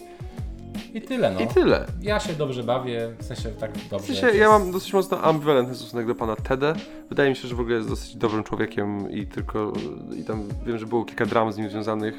i 0.95 1.01
tyle, 1.03 1.31
no. 1.31 1.41
I 1.41 1.47
tyle. 1.47 1.87
Ja 2.03 2.21
się 2.21 2.33
dobrze 2.33 2.63
bawię, 2.63 3.15
w 3.19 3.25
sensie 3.25 3.49
tak 3.49 3.79
W 3.79 3.89
dobrze. 3.89 4.07
sensie, 4.15 4.39
ja 4.39 4.49
mam 4.49 4.73
dosyć 4.73 4.93
mocno 4.93 5.23
ambiwalentny 5.23 5.75
stosunek 5.75 6.07
do 6.07 6.15
pana 6.15 6.37
Tede. 6.37 6.75
Wydaje 7.09 7.31
mi 7.31 7.37
się, 7.37 7.49
że 7.49 7.55
w 7.55 7.61
ogóle 7.61 7.77
jest 7.77 7.89
dosyć 7.89 8.17
dobrym 8.17 8.45
człowiekiem 8.45 9.11
i 9.11 9.27
tylko, 9.27 9.73
i 10.17 10.25
tam 10.25 10.43
wiem, 10.67 10.79
że 10.79 10.87
było 10.87 11.05
kilka 11.05 11.27
dram 11.27 11.53
z 11.53 11.57
nim 11.57 11.71
związanych, 11.71 12.15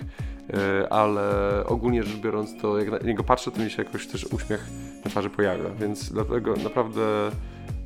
e, 0.53 0.93
ale 0.93 1.23
ogólnie 1.65 2.03
rzecz 2.03 2.17
biorąc, 2.17 2.61
to 2.61 2.79
jak 2.79 2.91
na 2.91 2.97
niego 3.07 3.23
patrzę, 3.23 3.51
to 3.51 3.59
mi 3.61 3.69
się 3.71 3.83
jakoś 3.83 4.07
też 4.07 4.25
uśmiech 4.25 4.67
na 5.05 5.11
twarzy 5.11 5.29
pojawia, 5.29 5.69
więc 5.79 6.11
dlatego 6.11 6.53
naprawdę... 6.63 7.01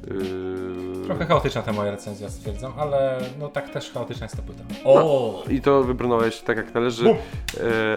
e, 0.08 1.06
Trochę 1.06 1.26
chaotyczna 1.26 1.62
ta 1.62 1.74
moja 1.74 1.92
recenzja, 1.92 2.30
stwierdzam, 2.30 2.74
ale 2.78 3.20
no 3.40 3.50
tak 3.50 3.70
też 3.70 3.92
chaotyczna 3.92 4.26
jest 4.26 4.36
ta 4.36 4.42
płyta. 4.42 4.64
O! 4.86 5.44
I 5.50 5.62
to 5.62 5.84
wybrnąłeś 5.84 6.42
tak 6.42 6.58
jak 6.58 6.74
należy, 6.74 7.10
e, 7.10 7.16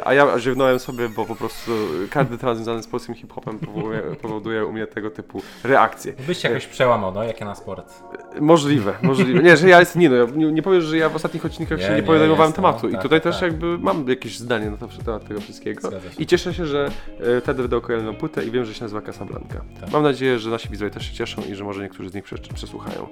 a 0.04 0.14
ja 0.14 0.38
ziewnąłem 0.38 0.78
sobie, 0.78 1.08
bo 1.08 1.24
po 1.24 1.36
prostu 1.36 1.70
każdy 2.10 2.38
temat 2.38 2.56
związany 2.56 2.82
z 2.82 2.86
polskim 2.86 3.14
hip-hopem 3.14 3.58
powoduje, 3.58 4.02
powoduje 4.22 4.66
u 4.66 4.72
mnie 4.72 4.86
tego 4.86 5.10
typu 5.10 5.42
reakcje. 5.64 6.12
Byś 6.12 6.38
się 6.38 6.48
jakoś 6.48 6.66
przełamał, 6.66 7.12
no, 7.12 7.22
jak 7.24 7.40
ja 7.40 7.46
na 7.46 7.54
sport. 7.54 7.94
Możliwe, 8.40 8.94
możliwe. 9.02 9.42
Nie, 9.42 9.56
że 9.56 9.68
ja 9.68 9.80
jestem, 9.80 10.02
nie 10.02 10.10
no, 10.10 10.26
nie, 10.26 10.52
nie 10.52 10.62
powiesz, 10.62 10.84
że 10.84 10.96
ja 10.96 11.08
w 11.08 11.16
ostatnich 11.16 11.46
odcinkach 11.46 11.78
Nie, 11.78 11.84
się 11.84 11.90
nie, 11.90 11.96
nie, 11.96 12.02
podejmowałem 12.02 12.52
tematu 12.52 12.80
no, 12.82 12.88
i 12.88 12.92
tak, 12.92 13.02
tutaj 13.02 13.20
tak, 13.20 13.32
też 13.32 13.40
tak. 13.40 13.50
jakby 13.50 13.78
mam 13.78 14.08
jakieś 14.08 14.38
zdanie 14.38 14.70
na 14.70 14.76
temat 14.76 15.28
tego 15.28 15.40
wszystkiego. 15.40 15.90
I 16.18 16.26
cieszę 16.26 16.54
się, 16.54 16.66
że 16.66 16.90
e, 17.20 17.40
Tedy 17.40 17.62
wydał 17.62 17.80
kolejną 17.80 18.14
płytę 18.14 18.44
i 18.44 18.50
wiem, 18.50 18.64
że 18.64 18.74
się 18.74 18.84
nazywa 18.84 19.02
Casablanca. 19.02 19.60
Tak. 19.80 19.92
Mam 19.92 20.02
nadzieję, 20.02 20.38
że 20.38 20.50
nasi 20.50 20.68
widzowie 20.68 20.90
też 20.90 21.06
się 21.06 21.14
cieszą 21.14 21.42
i 21.50 21.54
że 21.54 21.64
może 21.64 21.82
niektórzy 21.82 22.10
z 22.10 22.14
nich 22.14 22.24
prze- 22.24 22.54
przesłuchają. 22.54 23.06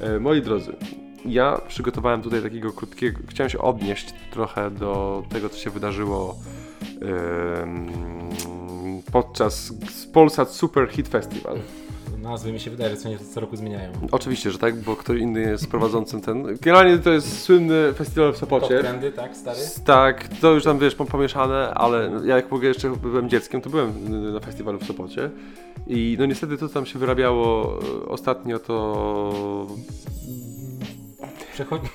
E, 0.00 0.18
moi 0.20 0.42
drodzy, 0.42 0.72
ja 1.24 1.60
przygotowałem 1.68 2.22
tutaj 2.22 2.42
takiego 2.42 2.72
krótkiego, 2.72 3.18
chciałem 3.28 3.50
się 3.50 3.58
odnieść 3.58 4.14
trochę 4.30 4.70
do 4.70 5.22
tego, 5.28 5.48
co 5.48 5.58
się 5.58 5.70
wydarzyło 5.70 6.36
podczas 9.12 9.72
Polsat 10.12 10.50
Super 10.50 10.88
Hit 10.88 11.08
Festival. 11.08 11.58
Nazwy 12.22 12.52
mi 12.52 12.60
się 12.60 12.70
wydaje, 12.70 12.90
że 12.90 12.96
co, 12.96 13.08
nie, 13.08 13.18
co 13.18 13.40
roku 13.40 13.56
zmieniają. 13.56 13.92
Oczywiście, 14.12 14.50
że 14.50 14.58
tak, 14.58 14.76
bo 14.76 14.96
ktoś 14.96 15.20
inny 15.20 15.40
jest 15.40 15.70
prowadzącym 15.70 16.20
ten. 16.20 16.56
Generalnie 16.60 16.98
to 16.98 17.10
jest 17.10 17.42
słynny 17.42 17.92
festiwal 17.92 18.32
w 18.32 18.40
Top 18.40 18.40
Sopocie. 18.50 18.78
trendy, 18.78 19.12
tak, 19.12 19.36
stary? 19.36 19.58
Tak, 19.84 20.28
to 20.40 20.52
już 20.52 20.64
tam 20.64 20.78
wiesz, 20.78 20.96
pom- 20.96 21.06
pomieszane, 21.06 21.74
ale 21.74 22.10
ja 22.24 22.36
jak 22.36 22.50
mogę 22.50 22.68
jeszcze 22.68 22.90
byłem 22.90 23.28
dzieckiem, 23.28 23.60
to 23.60 23.70
byłem 23.70 23.92
na 24.32 24.40
festiwalu 24.40 24.78
w 24.78 24.84
Sopocie. 24.84 25.30
I 25.86 26.16
no 26.18 26.26
niestety 26.26 26.58
to 26.58 26.68
co 26.68 26.74
tam 26.74 26.86
się 26.86 26.98
wyrabiało 26.98 27.78
e, 28.04 28.08
ostatnio 28.08 28.58
to. 28.58 29.66
Przechodzi... 31.52 31.88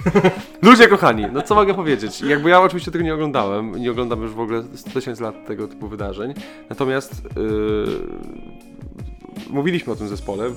Ludzie 0.61 0.87
kochani, 0.87 1.25
no 1.33 1.41
co 1.41 1.55
mogę 1.55 1.73
powiedzieć? 1.73 2.21
Jakby 2.21 2.49
ja 2.49 2.61
oczywiście 2.61 2.91
tego 2.91 3.03
nie 3.03 3.13
oglądałem, 3.13 3.75
nie 3.75 3.91
oglądam 3.91 4.21
już 4.21 4.31
w 4.33 4.39
ogóle 4.39 4.63
100 4.75 4.89
tysięcy 4.91 5.23
lat 5.23 5.47
tego 5.47 5.67
typu 5.67 5.87
wydarzeń. 5.87 6.33
Natomiast 6.69 7.23
yy, 7.35 7.85
mówiliśmy 9.49 9.93
o 9.93 9.95
tym 9.95 10.07
zespole 10.07 10.49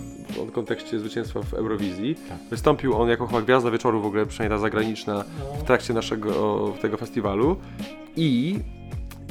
w 0.48 0.52
kontekście 0.52 0.98
zwycięstwa 0.98 1.42
w 1.42 1.54
Eurowizji. 1.54 2.14
Tak. 2.14 2.38
Wystąpił 2.50 2.94
on 2.96 3.08
jako 3.08 3.26
chyba 3.26 3.42
gwiazda 3.42 3.70
wieczoru 3.70 4.02
w 4.02 4.06
ogóle, 4.06 4.26
przynajmniej 4.26 4.58
ta 4.58 4.62
zagraniczna, 4.62 5.24
w 5.60 5.62
trakcie 5.62 5.94
naszego 5.94 6.72
tego 6.82 6.96
festiwalu. 6.96 7.56
I 8.16 8.58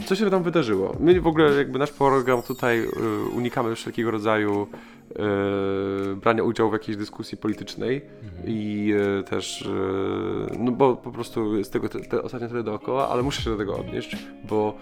co 0.05 0.15
się 0.15 0.29
tam 0.29 0.43
wydarzyło? 0.43 0.95
My 0.99 1.21
w 1.21 1.27
ogóle 1.27 1.53
jakby 1.53 1.79
nasz 1.79 1.91
program 1.91 2.41
tutaj 2.41 2.79
y, 2.79 2.89
unikamy 3.35 3.75
wszelkiego 3.75 4.11
rodzaju 4.11 4.67
e, 5.15 6.15
brania 6.15 6.43
udziału 6.43 6.69
w 6.69 6.73
jakiejś 6.73 6.97
dyskusji 6.97 7.37
politycznej 7.37 8.01
i 8.45 8.93
e, 9.19 9.23
też, 9.23 9.61
e, 9.61 10.57
no 10.59 10.71
bo 10.71 10.95
po 10.95 11.11
prostu 11.11 11.57
jest 11.57 11.73
tego 11.73 11.89
te, 11.89 11.99
te 11.99 12.21
ostatnio 12.23 12.47
tyle 12.47 12.63
dookoła, 12.63 13.09
ale 13.09 13.23
muszę 13.23 13.41
się 13.41 13.49
do 13.49 13.57
tego 13.57 13.77
odnieść, 13.77 14.17
bo 14.49 14.73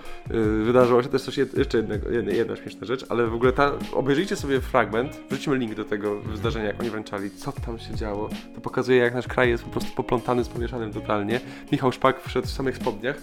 wydarzyło 0.65 1.03
się 1.03 1.09
też 1.09 1.21
coś, 1.21 1.37
jed, 1.37 1.57
jeszcze 1.57 1.77
jednego, 1.77 2.09
jedna, 2.09 2.31
jedna 2.31 2.55
śmieszna 2.55 2.87
rzecz, 2.87 3.05
ale 3.09 3.27
w 3.27 3.33
ogóle 3.33 3.51
ta, 3.51 3.71
obejrzyjcie 3.93 4.35
sobie 4.35 4.61
fragment, 4.61 5.19
wrzucimy 5.29 5.57
link 5.57 5.75
do 5.75 5.85
tego 5.85 6.21
zdarzenia, 6.35 6.65
jak 6.65 6.79
oni 6.81 6.89
wręczali, 6.89 7.31
co 7.31 7.51
tam 7.51 7.79
się 7.79 7.95
działo, 7.95 8.29
to 8.55 8.61
pokazuje 8.61 8.97
jak 8.97 9.13
nasz 9.13 9.27
kraj 9.27 9.49
jest 9.49 9.63
po 9.63 9.69
prostu 9.69 9.91
poplątany 9.95 10.43
z 10.43 10.47
pomieszanym 10.49 10.93
totalnie. 10.93 11.39
Michał 11.71 11.91
Szpak 11.91 12.21
wszedł 12.21 12.47
w 12.47 12.51
samych 12.51 12.75
spodniach, 12.77 13.17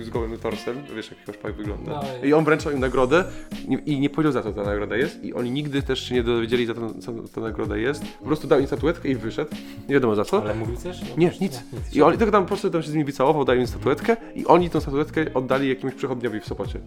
y, 0.00 0.04
z 0.04 0.10
gołym 0.10 0.38
torsem, 0.38 0.76
wiesz 0.96 1.10
jak 1.10 1.20
Michał 1.20 1.34
Szpak 1.34 1.54
wygląda. 1.54 1.92
No 2.22 2.26
i- 2.28 2.32
on 2.32 2.44
wręczał 2.44 2.72
im 2.72 2.80
nagrodę 2.80 3.24
i- 3.68 3.92
i 3.92 4.00
nie 4.00 4.10
powiedział 4.10 4.32
za 4.32 4.42
co 4.42 4.52
ta 4.52 4.62
nagroda 4.64 4.96
jest 4.96 5.24
i 5.24 5.34
oni 5.34 5.50
nigdy 5.50 5.82
też 5.82 6.08
się 6.08 6.14
nie 6.14 6.22
dowiedzieli 6.36 6.66
za 6.66 6.74
to, 6.74 6.80
co 7.00 7.12
ta 7.34 7.40
nagroda 7.40 7.76
jest. 7.76 8.04
Po 8.18 8.24
prostu 8.26 8.46
dał 8.48 8.60
im 8.60 8.66
statuetkę 8.66 9.08
i 9.08 9.14
wyszedł. 9.14 9.50
Nie 9.88 9.94
wiadomo 9.94 10.14
za 10.14 10.24
co. 10.24 10.42
Ale 10.42 10.54
mówił 10.54 10.76
coś? 10.76 11.00
No, 11.00 11.06
Nie, 11.16 11.26
nic. 11.26 11.40
nic. 11.40 11.62
I 11.92 12.02
oni 12.02 12.18
tylko 12.18 12.32
tam 12.32 12.42
po 12.42 12.48
prostu 12.48 12.70
tam 12.70 12.82
się 12.82 12.90
z 12.90 12.92
nimi 12.92 13.04
wycałował, 13.04 13.44
dał 13.44 13.56
im 13.56 13.66
statuetkę 13.66 14.16
i 14.34 14.46
oni 14.46 14.70
tą 14.70 14.80
statuetkę 14.80 15.24
oddali 15.34 15.68
jakiemuś 15.68 15.94
przychodniowi 15.94 16.40
w 16.40 16.46
Sopocie. 16.46 16.80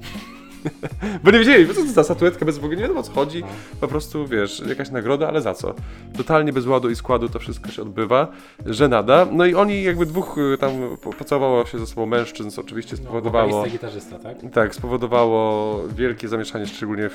Bo 1.24 1.32
nie 1.32 1.40
wiedzieli, 1.40 1.68
co 1.68 1.74
to 1.74 1.88
za 1.88 2.04
statuetka, 2.04 2.46
bez 2.46 2.58
w 2.58 2.64
ogóle 2.64 2.76
nie 2.76 2.82
wiadomo 2.82 3.00
o 3.00 3.04
co 3.04 3.12
chodzi. 3.12 3.44
Po 3.82 3.88
prostu, 3.88 4.28
wiesz, 4.28 4.64
jakaś 4.68 4.90
nagroda, 4.92 5.28
ale 5.28 5.42
za 5.42 5.54
co? 5.54 5.74
Totalnie 6.18 6.54
bez 6.54 6.66
ładu 6.68 6.90
i 6.90 6.96
składu 6.96 7.30
to 7.30 7.40
wszystko 7.40 7.72
się 7.72 7.82
odbywa, 7.82 8.28
że 8.66 8.88
nada. 8.88 9.28
No 9.32 9.46
i 9.46 9.56
oni 9.56 9.84
jakby 9.84 10.06
dwóch 10.06 10.38
y, 10.38 10.58
tam 10.58 10.72
po- 11.02 11.14
pocałowało 11.14 11.66
się 11.66 11.80
ze 11.80 11.88
sobą 11.88 12.06
mężczyzn, 12.06 12.50
co 12.50 12.62
oczywiście 12.62 12.98
spowodowało... 12.98 13.52
Wokalista 13.52 13.68
i 13.68 13.72
gitarzysta, 13.72 14.20
tak? 14.20 14.38
Tak, 14.54 14.76
spowodowało 14.76 15.80
wielkie 15.88 16.28
zamieszanie, 16.28 16.66
szczególnie 16.68 17.10
w, 17.10 17.14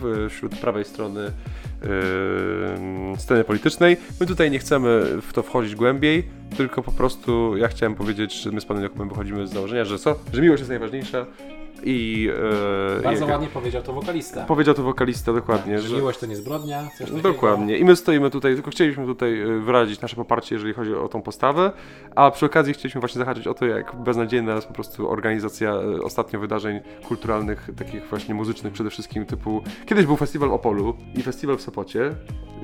w, 0.00 0.28
wśród 0.30 0.54
prawej 0.58 0.84
strony 0.84 1.30
yy, 1.86 3.18
sceny 3.18 3.44
politycznej. 3.44 3.96
My 4.20 4.26
tutaj 4.26 4.50
nie 4.50 4.58
chcemy 4.58 5.04
w 5.22 5.32
to 5.32 5.42
wchodzić 5.42 5.74
głębiej, 5.74 6.28
tylko 6.56 6.82
po 6.82 6.92
prostu 6.92 7.56
ja 7.56 7.68
chciałem 7.68 7.94
powiedzieć, 7.94 8.42
że 8.42 8.50
my 8.50 8.60
z 8.60 8.64
panem 8.64 8.82
Jakubem 8.82 9.08
wychodzimy 9.08 9.46
z 9.46 9.52
założenia, 9.52 9.84
że 9.84 9.98
co? 9.98 10.18
Że 10.32 10.42
miłość 10.42 10.60
jest 10.60 10.70
najważniejsza 10.70 11.26
i... 11.84 12.22
Yy, 12.96 13.02
Bardzo 13.02 13.26
ładnie 13.26 13.48
powiedział 13.48 13.82
to 13.82 13.92
wokalista. 13.92 14.44
Powiedział 14.44 14.74
to 14.74 14.82
wokalista 14.82 15.32
dokładnie, 15.32 15.78
że 15.78 15.96
miłość 15.96 16.18
to 16.18 16.26
nie 16.26 16.36
zbrodnia. 16.36 16.88
Dokładnie. 17.22 17.78
I 17.78 17.84
my 17.84 17.96
stoimy 17.96 18.30
tutaj, 18.30 18.54
tylko 18.54 18.70
chcieliśmy 18.70 19.06
tutaj 19.06 19.40
e, 19.40 19.46
wyrazić 19.60 20.00
nasze 20.00 20.16
poparcie, 20.16 20.54
jeżeli 20.54 20.74
chodzi 20.74 20.94
o 20.94 21.08
tą 21.08 21.22
postawę, 21.22 21.72
a 22.14 22.30
przy 22.30 22.46
okazji 22.46 22.74
chcieliśmy 22.74 23.00
właśnie 23.00 23.18
zahaczyć 23.18 23.46
o 23.46 23.54
to, 23.54 23.66
jak 23.66 23.96
beznadziejna 23.96 24.54
jest 24.54 24.66
po 24.68 24.74
prostu 24.74 25.10
organizacja 25.10 25.70
e, 25.70 26.02
ostatnio 26.02 26.40
wydarzeń 26.40 26.80
kulturalnych, 27.08 27.70
takich 27.76 28.08
właśnie 28.08 28.34
muzycznych 28.34 28.72
przede 28.72 28.90
wszystkim, 28.90 29.26
typu... 29.26 29.62
Kiedyś 29.86 30.06
był 30.06 30.16
festiwal 30.16 30.52
Opolu 30.52 30.96
i 31.14 31.22
festiwal 31.22 31.56
w 31.56 31.62
Sopocie, 31.62 32.14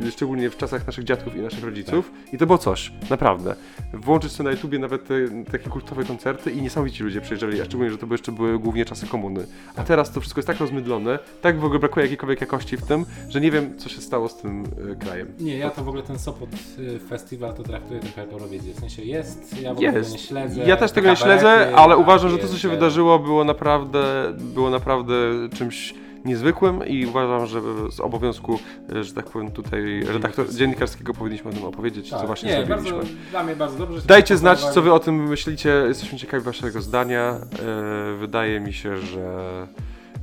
e, 0.07 0.11
szczególnie 0.11 0.51
w 0.51 0.57
czasach 0.57 0.87
naszych 0.87 1.05
dziadków 1.05 1.37
i 1.37 1.41
naszych 1.41 1.65
rodziców 1.65 2.13
i 2.33 2.39
to 2.39 2.47
było 2.47 2.59
coś, 2.59 2.93
naprawdę. 3.11 3.55
Włączyć 3.95 4.33
sobie 4.33 4.45
na 4.45 4.51
YouTubie 4.51 4.79
nawet 4.79 5.07
te, 5.07 5.15
takie 5.53 5.71
kultowe 5.71 6.05
koncerty 6.05 6.51
i 6.51 6.63
niesamowici 6.63 7.05
ludzie 7.05 7.21
przyjeżdżali, 7.21 7.61
a 7.61 7.65
szczególnie, 7.65 7.91
że 7.91 7.99
to 7.99 8.07
były 8.07 8.15
jeszcze 8.15 8.33
były 8.33 8.59
głównie 8.59 8.85
czasy 8.85 9.02
komuny. 9.07 9.47
A 9.77 9.83
teraz 9.85 10.13
to 10.13 10.21
wszystko 10.21 10.39
jest 10.39 10.47
tak 10.47 10.61
rozmydlone, 10.61 11.19
tak 11.43 11.61
w 11.61 11.65
ogóle 11.65 11.81
brakuje 11.81 12.05
jakiejkolwiek 12.05 12.41
jakości 12.41 12.77
w 12.77 12.87
tym, 12.87 13.07
że 13.29 13.41
nie 13.41 13.51
wiem, 13.51 13.79
co 13.79 13.89
się 13.89 14.01
stało 14.01 14.29
z 14.29 14.37
tym 14.37 14.65
e, 14.93 14.97
krajem. 14.97 15.29
Nie, 15.41 15.59
ja 15.59 15.71
to 15.71 15.85
w 15.85 15.89
ogóle 15.89 16.03
ten 16.03 16.19
Sopot 16.19 16.49
y, 16.79 16.99
festiwal 16.99 17.55
to 17.55 17.63
traktuję 17.63 18.01
trochę 18.01 18.21
jako 18.21 18.33
Eurowizję. 18.33 18.75
W 18.75 18.81
sensie 18.81 19.03
jest, 19.03 19.63
ja 19.63 19.75
w 19.75 19.77
ogóle 19.77 19.93
tego 19.93 20.09
nie 20.09 20.13
Jest. 20.15 20.27
śledzę. 20.27 20.65
Ja 20.65 20.77
też 20.77 20.93
tego 20.93 21.11
nie 21.11 21.17
kabarety, 21.17 21.41
śledzę, 21.43 21.77
ale 21.77 21.97
uważam, 21.97 22.31
że 22.31 22.39
to, 22.39 22.49
co 22.49 22.59
się 22.59 22.69
wydarzyło, 22.69 23.19
było 23.19 23.45
naprawdę, 23.45 24.33
było 24.39 24.71
naprawdę 24.71 25.15
czymś 25.55 25.95
niezwykłym 26.25 26.87
i 26.87 27.07
uważam, 27.07 27.47
że 27.47 27.61
z 27.91 28.01
obowiązku, 28.01 28.59
e, 28.97 29.05
że 29.05 29.15
tak 29.15 29.25
powiem, 29.31 29.51
tutaj 29.51 30.03
redaktor 30.07 30.55
dziennikarskiego 30.55 31.15
powinniśmy 31.15 31.51
o 31.51 31.55
tym 31.55 31.65
opowiedzieć, 31.65 32.11
co 32.11 32.17
Tak, 32.19 32.27
właśnie 32.27 32.49
nie, 32.51 32.67
zrobiliśmy. 32.67 32.97
bardzo, 32.99 33.13
dla 33.31 33.43
mnie 33.45 33.57
bardzo 33.57 33.79
dobrze. 33.79 34.01
Dajcie 34.07 34.37
znać, 34.37 34.61
co 34.65 34.83
wy 34.83 34.93
o 34.93 34.99
tym 34.99 35.29
myślicie. 35.29 35.69
Jesteśmy 35.89 36.19
ciekawi 36.19 36.45
waszego 36.45 36.83
zdania. 36.83 37.23
E, 37.33 38.17
wydaje 38.19 38.61
mi 38.61 38.73
się, 38.73 38.97
że, 38.97 39.67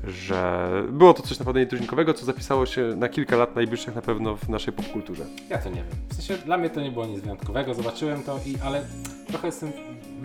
że 0.07 0.69
było 0.91 1.13
to 1.13 1.23
coś 1.23 1.39
naprawdę 1.39 1.59
nietuzinkowego, 1.59 2.13
co 2.13 2.25
zapisało 2.25 2.65
się 2.65 2.81
na 2.95 3.09
kilka 3.09 3.35
lat 3.37 3.55
najbliższych 3.55 3.95
na 3.95 4.01
pewno 4.01 4.35
w 4.35 4.49
naszej 4.49 4.73
popkulturze. 4.73 5.23
Ja 5.49 5.57
to 5.57 5.69
nie 5.69 5.75
wiem. 5.75 5.85
W 6.09 6.13
sensie 6.13 6.43
dla 6.45 6.57
mnie 6.57 6.69
to 6.69 6.81
nie 6.81 6.91
było 6.91 7.05
nic 7.05 7.21
wyjątkowego, 7.21 7.73
zobaczyłem 7.73 8.23
to 8.23 8.39
i 8.45 8.55
ale 8.65 8.81
trochę 9.27 9.47
jestem, 9.47 9.71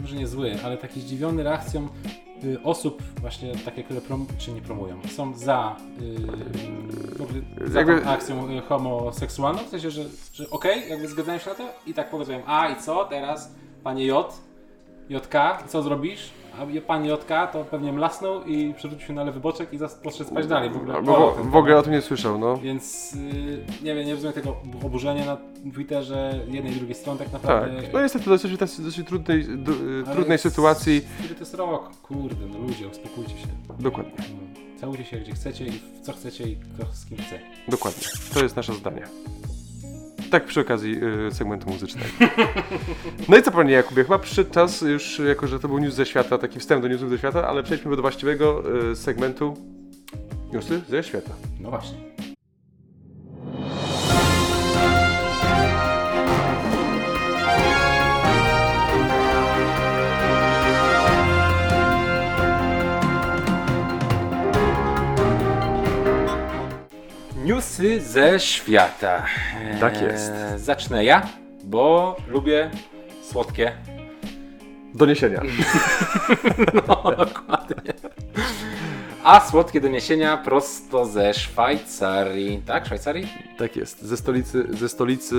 może 0.00 0.16
nie 0.16 0.26
zły, 0.26 0.52
ale 0.64 0.76
taki 0.76 1.00
zdziwiony 1.00 1.42
reakcją 1.42 1.88
osób 2.64 3.02
właśnie 3.20 3.52
takie, 3.64 3.84
które 3.84 4.00
prom, 4.00 4.26
czy 4.38 4.52
nie 4.52 4.60
promują, 4.60 5.00
są 5.16 5.34
za, 5.34 5.76
y, 6.02 7.16
w 7.18 7.22
ogóle 7.22 7.40
za 7.70 7.78
Jakby- 7.78 8.06
akcją 8.06 8.50
y, 8.50 8.60
homoseksualną, 8.60 9.58
w 9.64 9.68
sensie, 9.68 9.90
że, 9.90 10.04
że 10.32 10.50
okej, 10.50 10.88
jakby 10.90 11.08
zgadzają 11.08 11.38
się 11.38 11.50
na 11.50 11.56
to 11.56 11.68
i 11.86 11.94
tak 11.94 12.10
powiedziałem, 12.10 12.42
a 12.46 12.68
i 12.68 12.76
co 12.76 13.04
teraz, 13.04 13.54
panie 13.82 14.06
J, 14.06 14.40
JK, 15.08 15.34
co 15.68 15.82
zrobisz? 15.82 16.30
A 16.58 16.80
pan 16.86 17.04
JK 17.04 17.28
to 17.52 17.64
pewnie 17.70 17.92
mlasnął 17.92 18.44
i 18.44 18.74
przerzucił 18.74 19.06
się 19.06 19.12
na 19.12 19.24
lewy 19.24 19.40
boczek 19.40 19.72
i 19.72 19.78
poszedł 20.02 20.30
spać 20.30 20.46
dalej. 20.46 20.70
W 20.70 20.76
ogóle, 20.76 21.02
Bo 21.02 21.28
o, 21.28 21.32
ten 21.32 21.50
w 21.50 21.56
ogóle 21.56 21.76
o 21.76 21.82
tym 21.82 21.92
nie 21.92 22.00
słyszał, 22.00 22.38
no. 22.38 22.56
więc 22.56 23.12
y, 23.14 23.64
nie 23.84 23.94
wiem, 23.94 24.06
nie 24.06 24.12
rozumiem 24.12 24.32
tego 24.34 24.56
oburzenia 24.84 25.24
na 25.26 25.36
Twitterze 25.74 26.40
jednej 26.48 26.72
i 26.72 26.76
drugiej 26.76 26.94
strony 26.94 27.18
tak 27.18 27.28
Tak. 27.30 27.42
naprawdę. 27.42 27.82
No 27.92 28.02
niestety 28.02 28.30
dosyć, 28.30 28.56
dosyć, 28.56 28.84
dosyć 28.84 29.06
trudnej, 29.06 29.46
trudnej 30.12 30.38
sytuacji. 30.38 31.00
Który 31.18 31.34
to 31.34 31.40
jest 31.40 31.54
rok? 31.54 31.90
Kurde, 32.02 32.46
no 32.46 32.58
ludzie, 32.58 32.88
uspokójcie 32.88 33.38
się. 33.38 33.46
Dokładnie, 33.78 34.12
No, 34.18 34.80
Całujcie 34.80 35.04
się 35.04 35.16
gdzie 35.16 35.32
chcecie 35.32 35.66
i 35.66 35.70
w 35.70 36.00
co 36.02 36.12
chcecie 36.12 36.44
i 36.48 36.56
z 36.92 37.06
kim 37.06 37.18
chce. 37.18 37.38
dokładnie. 37.68 38.02
To 38.34 38.42
jest 38.42 38.56
nasze 38.56 38.72
zdanie. 38.74 39.02
Tak 40.34 40.44
przy 40.44 40.60
okazji 40.60 41.00
y, 41.28 41.34
segmentu 41.34 41.70
muzycznego. 41.70 42.08
No 43.28 43.36
i 43.36 43.42
co 43.42 43.50
panie 43.50 43.72
Jakubie, 43.72 44.02
chyba 44.02 44.18
przyszedł 44.18 44.50
czas 44.50 44.80
już, 44.80 45.18
jako 45.18 45.46
że 45.46 45.60
to 45.60 45.68
był 45.68 45.78
news 45.78 45.94
ze 45.94 46.06
świata, 46.06 46.38
taki 46.38 46.60
wstęp 46.60 46.82
do 46.82 46.88
newsów 46.88 47.10
ze 47.10 47.18
świata, 47.18 47.48
ale 47.48 47.62
przejdźmy 47.62 47.96
do 47.96 48.02
właściwego 48.02 48.62
y, 48.90 48.96
segmentu 48.96 49.54
newsy 50.52 50.80
ze 50.88 51.02
świata. 51.02 51.30
No 51.60 51.70
właśnie. 51.70 52.13
Newsy 67.78 68.00
ze 68.00 68.40
świata. 68.40 69.26
Tak 69.80 70.02
jest. 70.02 70.32
Zacznę 70.56 71.04
ja, 71.04 71.28
bo 71.64 72.16
lubię 72.28 72.70
słodkie. 73.22 73.72
Doniesienia. 74.94 75.42
No, 76.88 77.12
dokładnie. 77.16 77.92
A 79.24 79.40
słodkie 79.40 79.80
doniesienia 79.80 80.36
prosto 80.36 81.06
ze 81.06 81.34
Szwajcarii. 81.34 82.62
Tak, 82.66 82.86
Szwajcarii? 82.86 83.28
Tak 83.58 83.76
jest, 83.76 84.02
ze 84.02 84.16
stolicy, 84.16 84.66
ze 84.70 84.88
stolicy 84.88 85.36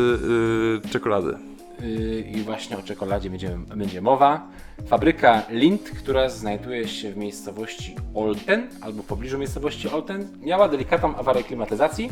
y, 0.86 0.90
czekolady. 0.90 1.38
Yy, 1.80 2.22
I 2.22 2.42
właśnie 2.42 2.78
o 2.78 2.84
czekoladzie 2.84 3.30
będzie, 3.30 3.58
będzie 3.76 4.02
mowa. 4.02 4.48
Fabryka 4.88 5.44
Lind, 5.50 5.90
która 5.90 6.30
znajduje 6.30 6.88
się 6.88 7.12
w 7.12 7.18
miejscowości 7.18 7.96
Olten, 8.16 8.68
albo 8.82 9.04
w 9.04 9.06
pobliżu 9.06 9.38
miejscowości 9.38 9.90
Olten, 9.90 10.28
miała 10.42 10.70
delikatną 10.70 11.16
awarię 11.16 11.44
klimatyzacji, 11.44 12.10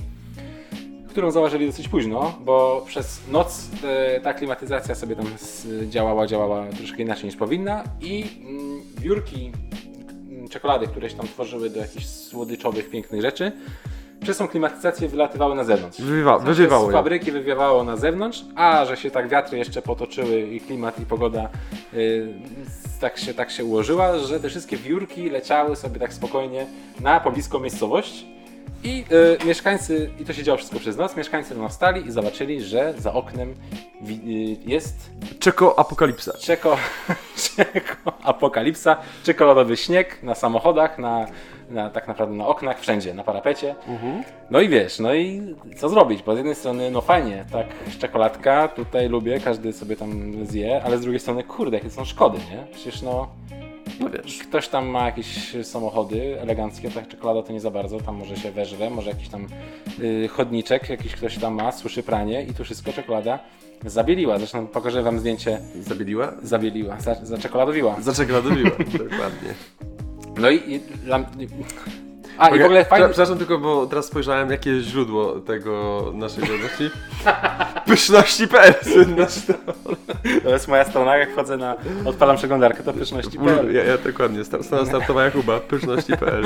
którą 1.09 1.31
zauważyli 1.31 1.65
dosyć 1.67 1.87
późno, 1.87 2.37
bo 2.45 2.83
przez 2.87 3.21
noc 3.31 3.69
ta 4.23 4.33
klimatyzacja 4.33 4.95
sobie 4.95 5.15
tam 5.15 5.25
działała, 5.89 6.27
działała 6.27 6.67
troszkę 6.67 7.01
inaczej 7.01 7.25
niż 7.25 7.35
powinna 7.35 7.83
i 8.01 8.25
mm, 8.41 8.81
wiórki 8.97 9.51
mm, 10.31 10.47
czekolady, 10.47 10.87
które 10.87 11.09
się 11.09 11.15
tam 11.17 11.27
tworzyły 11.27 11.69
do 11.69 11.79
jakichś 11.79 12.05
słodyczowych, 12.05 12.89
pięknych 12.89 13.21
rzeczy, 13.21 13.51
przez 14.23 14.37
tą 14.37 14.47
klimatyzację 14.47 15.07
wylatywały 15.09 15.55
na 15.55 15.63
zewnątrz. 15.63 16.01
Wywa, 16.01 16.39
Przez 16.39 16.57
wywiewało 16.57 16.91
je. 16.91 16.97
fabryki 16.97 17.31
wywiewało 17.31 17.83
na 17.83 17.97
zewnątrz, 17.97 18.45
a 18.55 18.85
że 18.85 18.97
się 18.97 19.11
tak 19.11 19.29
wiatry 19.29 19.57
jeszcze 19.57 19.81
potoczyły 19.81 20.41
i 20.41 20.61
klimat 20.61 20.99
i 20.99 21.05
pogoda 21.05 21.49
y, 21.93 22.27
tak, 23.01 23.17
się, 23.17 23.33
tak 23.33 23.51
się 23.51 23.65
ułożyła, 23.65 24.19
że 24.19 24.39
te 24.39 24.49
wszystkie 24.49 24.77
wiórki 24.77 25.29
leciały 25.29 25.75
sobie 25.75 25.99
tak 25.99 26.13
spokojnie 26.13 26.65
na 27.01 27.19
pobliską 27.19 27.59
miejscowość 27.59 28.25
i 28.83 29.05
y, 29.43 29.45
mieszkańcy, 29.45 30.09
i 30.19 30.25
to 30.25 30.33
się 30.33 30.43
działo 30.43 30.57
wszystko 30.57 30.79
przez 30.79 30.97
noc, 30.97 31.15
mieszkańcy 31.17 31.53
rano 31.53 31.69
wstali 31.69 32.05
i 32.07 32.11
zobaczyli, 32.11 32.61
że 32.61 32.93
za 32.97 33.13
oknem 33.13 33.49
y, 33.49 34.13
jest 34.65 34.95
Czeko 35.39 35.79
apokalipsa. 35.79 36.33
czeko, 36.41 36.77
czeko 37.55 38.11
apokalipsa, 38.23 38.97
czekoladowy 39.23 39.77
śnieg 39.77 40.23
na 40.23 40.35
samochodach, 40.35 40.99
na, 40.99 41.25
na 41.73 41.89
tak 41.89 42.07
naprawdę 42.07 42.35
na 42.35 42.47
oknach, 42.47 42.79
wszędzie, 42.79 43.13
na 43.13 43.23
parapecie. 43.23 43.75
No 44.51 44.61
i 44.61 44.69
wiesz, 44.69 44.99
no 44.99 45.13
i 45.13 45.41
co 45.77 45.89
zrobić? 45.89 46.23
Bo 46.23 46.33
z 46.33 46.37
jednej 46.37 46.55
strony, 46.55 46.91
no 46.91 47.01
fajnie, 47.01 47.45
tak, 47.51 47.67
czekoladka, 47.99 48.67
tutaj 48.67 49.09
lubię, 49.09 49.39
każdy 49.39 49.73
sobie 49.73 49.95
tam 49.95 50.33
zje, 50.45 50.81
ale 50.85 50.97
z 50.97 51.01
drugiej 51.01 51.19
strony, 51.19 51.43
kurde, 51.43 51.77
jakie 51.77 51.89
są 51.89 52.05
szkody, 52.05 52.37
nie? 52.51 52.67
Przecież 52.73 53.01
no, 53.01 53.27
No 53.99 54.09
wiesz. 54.09 54.37
Ktoś 54.37 54.67
tam 54.67 54.87
ma 54.87 55.05
jakieś 55.05 55.55
samochody 55.63 56.41
eleganckie, 56.41 56.89
tak 56.91 57.07
czekolada 57.07 57.43
to 57.43 57.53
nie 57.53 57.59
za 57.59 57.71
bardzo, 57.71 57.99
tam 57.99 58.15
może 58.15 58.37
się 58.37 58.51
weżre, 58.51 58.89
może 58.89 59.09
jakiś 59.09 59.29
tam 59.29 59.47
y, 59.99 60.27
chodniczek, 60.27 60.89
jakiś 60.89 61.15
ktoś 61.15 61.37
tam 61.37 61.53
ma, 61.53 61.71
suszy 61.71 62.03
pranie 62.03 62.43
i 62.43 62.53
tu 62.53 62.63
wszystko 62.63 62.93
czekolada 62.93 63.39
zabieliła. 63.85 64.37
Zresztą 64.37 64.67
pokażę 64.67 65.03
wam 65.03 65.19
zdjęcie, 65.19 65.59
Zabieliła? 65.81 66.33
zabieliła, 66.43 66.99
za, 66.99 67.15
zaczekoladowiła. 67.15 67.95
Zaczekoladowiła, 68.01 68.71
dokładnie. 69.09 69.53
No 70.37 70.49
i... 70.49 70.55
i, 70.73 70.79
dla- 70.79 71.19
i 71.19 71.47
a 72.37 72.47
i 72.47 72.51
Mogę- 72.51 72.61
w 72.63 72.65
ogóle 72.65 72.85
fajnie... 72.85 73.05
Przepraszam 73.07 73.37
tylko, 73.37 73.57
bo 73.57 73.85
teraz 73.85 74.05
spojrzałem, 74.05 74.51
jakie 74.51 74.69
jest 74.69 74.87
źródło 74.87 75.39
tego 75.39 76.03
naszej 76.15 76.43
wiadomości. 76.43 76.89
Pyszności.pl. 77.87 78.73
To 80.43 80.49
jest 80.49 80.67
moja 80.67 80.83
strona, 80.83 81.17
jak 81.17 81.31
wchodzę 81.31 81.57
na... 81.57 81.75
odpalam 82.05 82.37
przeglądarkę, 82.37 82.83
to 82.83 82.93
pyszności.pl. 82.93 83.73
Ja, 83.75 83.83
ja 83.83 83.97
dokładnie, 83.97 84.43
strona 84.43 84.85
startowa 84.85 85.23
Jakuba, 85.23 85.59
pyszności.pl. 85.59 86.43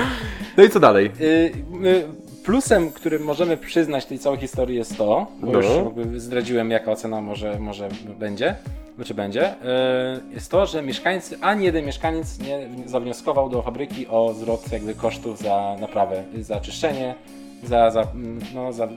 No 0.58 0.64
i 0.64 0.70
co 0.70 0.80
dalej? 0.80 1.12
Y, 1.22 1.52
y, 1.86 2.08
Plusem, 2.46 2.92
który 2.92 3.20
możemy 3.20 3.58
przyznać 3.58 4.06
tej 4.06 4.20
całej 4.20 4.40
historii 4.40 4.78
jest 4.78 4.98
to, 4.98 5.28
bo 5.42 5.52
No. 5.52 5.58
już 5.58 5.66
jakby 5.68 6.20
zdradziłem 6.20 6.72
jaka 6.72 6.92
ocena 6.92 7.22
może, 7.22 7.60
może 7.60 7.90
będzie, 8.20 8.56
czy 9.06 9.14
będzie, 9.14 9.54
y, 9.54 9.56
jest 10.34 10.52
to, 10.52 10.66
że 10.66 10.82
mieszkańcy, 10.82 11.38
ani 11.41 11.66
jeden 11.66 11.86
mieszkaniec 11.86 12.39
nie 12.39 12.70
zawnioskował 12.86 13.50
do 13.50 13.62
fabryki 13.62 14.08
o 14.08 14.34
zwrot 14.34 14.72
jakby 14.72 14.95
kosztów 14.95 15.39
za 15.39 15.76
naprawę, 15.80 16.24
za 16.39 16.60
czyszczenie, 16.60 17.16
za, 17.64 17.91
za, 17.91 18.08
no, 18.54 18.74
za, 18.74 18.88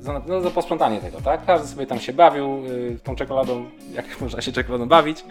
za, 0.00 0.22
no, 0.26 0.40
za 0.40 0.50
posprzątanie 0.50 1.00
tego, 1.00 1.20
tak? 1.20 1.46
Każdy 1.46 1.68
sobie 1.68 1.86
tam 1.86 2.00
się 2.00 2.12
bawił 2.12 2.66
y, 2.66 2.98
tą 3.04 3.16
czekoladą, 3.16 3.64
jak 3.92 4.04
można 4.20 4.40
się 4.40 4.52
czekoladą 4.52 4.88
bawić. 4.88 5.24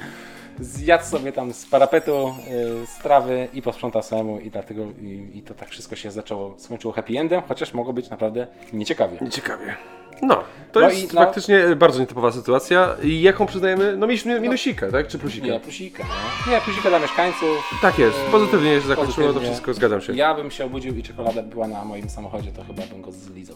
Zjadł 0.60 1.04
sobie 1.06 1.32
tam 1.32 1.54
z 1.54 1.66
parapetu, 1.66 2.36
y, 2.84 2.86
z 2.88 2.98
trawy 3.04 3.48
i 3.54 3.62
posprzątał 3.62 4.04
samemu 4.04 4.40
i 4.40 4.52
dlatego 4.52 4.84
i, 5.02 5.28
i 5.38 5.42
to 5.42 5.54
tak 5.54 5.70
wszystko 5.70 5.96
się 5.96 6.12
zaczęło, 6.12 6.54
skończyło 6.58 6.94
happy 6.94 7.20
endem, 7.20 7.42
chociaż 7.48 7.74
mogło 7.74 7.94
być 7.94 8.10
naprawdę 8.10 8.48
nieciekawie. 8.74 9.18
Nieciekawie. 9.22 9.76
No, 10.22 10.44
to 10.72 10.80
No 10.80 10.90
jest 10.90 11.04
i 11.04 11.16
no- 11.16 11.22
faktycznie 11.22 11.76
bardzo 11.76 12.00
nietypowa 12.00 12.32
sytuacja. 12.32 12.96
I 13.04 13.22
jaką 13.22 13.46
przyznajemy? 13.46 13.98
No 13.98 14.08
mieliśmy 14.08 14.40
minusika, 14.40 14.92
tak? 14.92 15.08
Czy 15.08 15.20
plusika? 15.20 15.48
Nie, 15.48 15.60
plusika, 15.60 16.04
no. 16.48 16.52
Nie, 16.52 16.62
plusika 16.62 16.90
dla 16.90 17.00
mieszkańców. 17.00 17.74
Tak 17.82 18.00
jest, 18.00 18.18
pozytywnie 18.32 18.82
się 18.82 18.88
zakończyło, 18.88 19.16
to 19.16 19.22
Pozytywnie. 19.24 19.48
wszystko, 19.50 19.74
zgadzam 19.74 20.02
się. 20.02 20.14
Ja 20.14 20.34
bym 20.34 20.52
się 20.52 20.66
obudził 20.66 20.96
i 20.98 21.04
czekolada 21.04 21.44
była 21.44 21.68
na 21.68 21.86
moim 21.86 22.10
samochodzie, 22.10 22.52
to 22.52 22.64
chyba 22.64 22.84
bym 22.84 23.02
go 23.02 23.12
zlizał. 23.12 23.56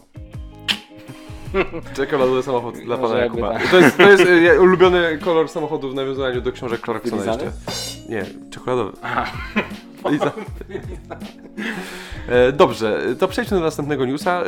Czekoladowy 1.97 2.43
samochód 2.43 2.75
dla 2.77 2.95
pana 2.97 3.07
Może 3.07 3.19
jakby 3.21 3.39
Jakuba. 3.41 3.59
tak. 3.59 3.71
To 3.71 3.77
jest, 3.79 3.97
to 3.97 4.09
jest 4.11 4.23
e, 4.55 4.61
ulubiony 4.61 5.17
kolor 5.17 5.49
samochodu 5.49 5.89
w 5.89 5.95
nawiązaniu 5.95 6.41
do 6.41 6.51
książek 6.51 6.81
Clarksona 6.81 7.21
Wylizany? 7.21 7.43
jeszcze. 7.43 8.09
Nie, 8.09 8.49
czekoladowy. 8.51 8.91
E, 12.29 12.51
Dobrze, 12.51 13.01
to 13.19 13.27
przejdźmy 13.27 13.57
do 13.57 13.63
następnego 13.63 14.05
newsa. 14.05 14.43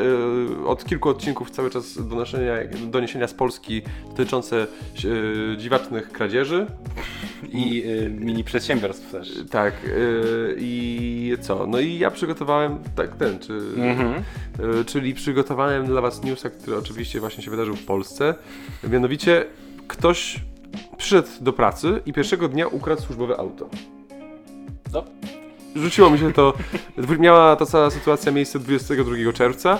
E, 0.63 0.65
Od 0.67 0.85
kilku 0.85 1.09
odcinków 1.09 1.51
cały 1.51 1.69
czas 1.69 2.07
donoszenia, 2.07 2.53
doniesienia 2.87 3.27
z 3.27 3.33
Polski 3.33 3.81
dotyczące 4.09 4.61
e, 4.63 5.57
dziwacznych 5.57 6.11
kradzieży. 6.11 6.67
I 7.51 7.83
y, 7.85 8.09
mini 8.09 8.43
przedsiębiorstw 8.43 9.11
też. 9.11 9.29
Tak, 9.51 9.73
i 10.57 11.33
co? 11.41 11.67
No 11.67 11.79
i 11.79 11.97
ja 11.99 12.11
przygotowałem, 12.11 12.77
tak 12.95 13.15
ten, 13.15 13.39
czy, 13.39 13.53
Mhm. 13.77 14.23
czyli 14.85 15.13
przygotowałem 15.13 15.85
dla 15.85 16.01
Was 16.01 16.23
newsa, 16.23 16.49
który 16.49 16.77
oczywiście 16.77 17.19
właśnie 17.19 17.43
się 17.43 17.51
wydarzył 17.51 17.75
w 17.75 17.85
Polsce. 17.85 18.35
Mianowicie 18.89 19.45
ktoś 19.87 20.39
przyszedł 20.97 21.27
do 21.41 21.53
pracy 21.53 22.01
i 22.05 22.13
pierwszego 22.13 22.47
dnia 22.47 22.67
ukradł 22.67 23.01
służbowe 23.01 23.37
auto. 23.37 23.69
No, 24.93 25.03
Rzuciło 25.75 26.09
mi 26.09 26.19
się 26.19 26.33
to, 26.33 26.53
miała 27.19 27.55
ta 27.55 27.65
cała 27.65 27.89
sytuacja 27.91 28.31
miejsce 28.31 28.59
22 28.59 29.33
czerwca. 29.33 29.77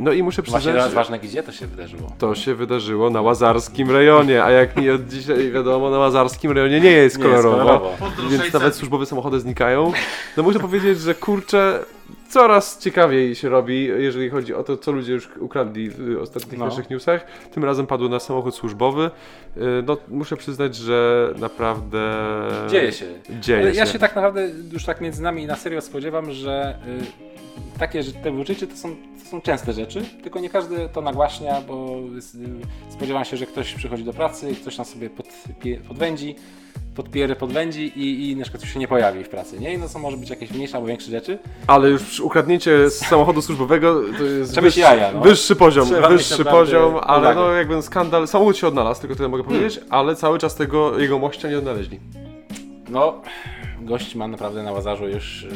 No 0.00 0.12
i 0.12 0.22
muszę 0.22 0.42
właśnie 0.42 0.58
przyznać, 0.58 0.74
teraz 0.74 0.88
że 0.90 0.94
ważne, 0.94 1.18
gdzie 1.18 1.42
to 1.42 1.52
się 1.52 1.66
wydarzyło. 1.66 2.12
to 2.18 2.34
się 2.34 2.54
wydarzyło 2.54 3.10
na 3.10 3.20
Łazarskim 3.22 3.90
rejonie, 3.90 4.44
a 4.44 4.50
jak 4.50 4.76
nie 4.76 4.94
od 4.94 5.08
dzisiaj 5.08 5.50
wiadomo, 5.52 5.90
na 5.90 5.98
Łazarskim 5.98 6.50
rejonie 6.52 6.80
nie 6.80 6.90
jest 6.90 7.18
Nie 7.18 7.24
jest 7.24 7.42
kolorowo. 7.42 7.56
kolorowo. 7.58 7.90
Więc 8.30 8.52
nawet 8.52 8.74
służbowe 8.76 9.06
samochody 9.06 9.40
znikają. 9.40 9.92
No 10.36 10.42
muszę 10.42 10.58
powiedzieć, 10.58 11.00
że 11.00 11.14
kurczę, 11.14 11.84
coraz 12.28 12.78
ciekawiej 12.78 13.34
się 13.34 13.48
robi, 13.48 13.84
jeżeli 13.84 14.30
chodzi 14.30 14.54
o 14.54 14.64
to, 14.64 14.76
co 14.76 14.92
ludzie 14.92 15.12
już 15.12 15.28
ukradli 15.40 15.90
w 15.90 16.18
ostatnich 16.22 16.58
No. 16.58 16.64
naszych 16.66 16.90
newsach. 16.90 17.26
Tym 17.52 17.64
razem 17.64 17.86
padło 17.86 18.08
na 18.08 18.20
samochód 18.20 18.54
służbowy. 18.54 19.10
Y, 19.56 19.60
No 19.86 19.96
muszę 20.08 20.36
przyznać, 20.36 20.76
że 20.76 21.30
naprawdę... 21.38 22.10
Dzieje 22.70 22.92
się. 22.92 23.06
Dzieje 23.40 23.60
Ale 23.62 23.72
się. 23.72 23.78
ja 23.78 23.86
się 23.86 23.98
tak 23.98 24.14
naprawdę 24.16 24.48
już 24.72 24.84
tak 24.84 25.00
między 25.00 25.22
nami 25.22 25.46
na 25.46 25.56
serio 25.56 25.80
spodziewam, 25.80 26.30
że 26.32 26.78
y, 26.88 27.47
takie 27.78 28.02
że 28.02 28.12
te 28.12 28.44
rzeczy 28.44 28.66
to 28.66 28.76
są, 28.76 28.96
to 29.24 29.30
są 29.30 29.40
częste 29.40 29.72
rzeczy, 29.72 30.02
tylko 30.22 30.40
nie 30.40 30.50
każdy 30.50 30.88
to 30.88 31.00
nagłaśnia, 31.00 31.60
bo 31.68 31.98
y, 32.18 32.92
spodziewam 32.92 33.24
się, 33.24 33.36
że 33.36 33.46
ktoś 33.46 33.74
przychodzi 33.74 34.04
do 34.04 34.12
pracy, 34.12 34.54
ktoś 34.62 34.76
tam 34.76 34.84
sobie 34.84 35.10
podpie, 35.10 35.80
podwędzi, 35.88 36.34
podpiery 36.94 37.36
podwędzi 37.36 37.92
i, 37.96 38.30
i 38.30 38.36
na 38.36 38.42
przykład 38.42 38.62
już 38.62 38.72
się 38.72 38.78
nie 38.78 38.88
pojawi 38.88 39.24
w 39.24 39.28
pracy, 39.28 39.60
nie? 39.60 39.74
I 39.74 39.78
no 39.78 39.88
to 39.88 39.98
może 39.98 40.16
być 40.16 40.30
jakieś 40.30 40.50
mniejsze 40.50 40.76
albo 40.76 40.86
większe 40.86 41.10
rzeczy. 41.10 41.38
Ale 41.66 41.88
już 41.88 42.20
ukradnięcie 42.20 42.90
z 42.90 42.94
samochodu 42.94 43.42
służbowego 43.42 44.00
to 44.18 44.24
jest 44.24 44.52
Trzeba 44.52 44.64
wyższy, 44.64 44.80
jaja, 44.80 45.12
no. 45.12 45.20
wyższy 45.20 45.56
poziom, 45.56 45.86
Trzeba 45.86 46.08
wyższy 46.08 46.44
poziom, 46.44 46.94
ale 47.02 47.34
no 47.34 47.50
jakby 47.52 47.82
skandal, 47.82 48.28
samochód 48.28 48.56
się 48.56 48.66
odnalazł, 48.66 49.00
tylko 49.00 49.16
tyle 49.16 49.28
mogę 49.28 49.44
powiedzieć, 49.44 49.80
ale 49.90 50.16
cały 50.16 50.38
czas 50.38 50.54
tego 50.54 50.98
jego 50.98 51.18
mościa 51.18 51.48
nie 51.48 51.58
odnaleźli. 51.58 52.00
No, 52.88 53.22
gość 53.80 54.14
ma 54.14 54.28
naprawdę 54.28 54.62
na 54.62 54.72
Łazarzu 54.72 55.08
już 55.08 55.42
y, 55.42 55.48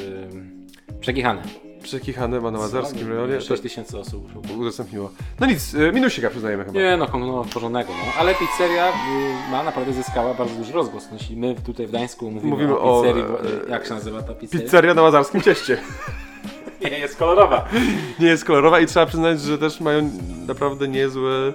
przekichane. 1.01 1.43
Przekichane 1.83 2.41
ma 2.41 2.51
na 2.51 2.59
Łazarskim 2.59 3.09
rejonie, 3.09 3.41
6 3.41 3.63
tysięcy 3.63 3.99
osób. 3.99 4.29
udostępniło. 4.59 5.11
No 5.41 5.47
nic, 5.47 5.75
y, 5.75 5.93
minusika 5.93 6.31
przyznajemy 6.31 6.65
chyba. 6.65 6.79
Nie 6.79 6.97
no, 6.97 7.09
no 7.19 7.45
porządnego, 7.55 7.93
no. 7.93 8.13
Ale 8.19 8.35
pizzeria 8.35 8.89
y, 8.89 9.51
ma 9.51 9.63
naprawdę 9.63 9.93
zyskała 9.93 10.35
bardzo 10.35 10.55
duży 10.55 10.73
rozgłos. 10.73 11.05
No, 11.11 11.17
jeśli 11.21 11.37
my 11.37 11.55
tutaj 11.67 11.87
w 11.87 11.91
Gdańsku 11.91 12.31
mówimy, 12.31 12.51
Mówimy 12.51 12.79
o 12.79 12.99
o, 12.99 13.03
pizzerii, 13.03 13.23
e, 13.23 13.27
bo, 13.27 13.45
y, 13.45 13.71
jak 13.71 13.87
się 13.87 13.95
nazywa 13.95 14.23
ta 14.23 14.35
pizzeria? 14.35 14.65
Pizzeria 14.65 14.95
na 14.95 15.03
Łazarskim 15.03 15.41
cieście. 15.41 15.79
Nie, 16.91 16.99
jest 16.99 17.17
kolorowa. 17.17 17.69
Nie 18.19 18.27
jest 18.27 18.45
kolorowa 18.45 18.81
i 18.81 18.87
trzeba 18.87 19.07
przyznać, 19.07 19.41
że 19.41 19.59
też 19.59 19.81
mają 19.81 20.11
naprawdę 20.47 20.89
niezłe... 20.89 21.53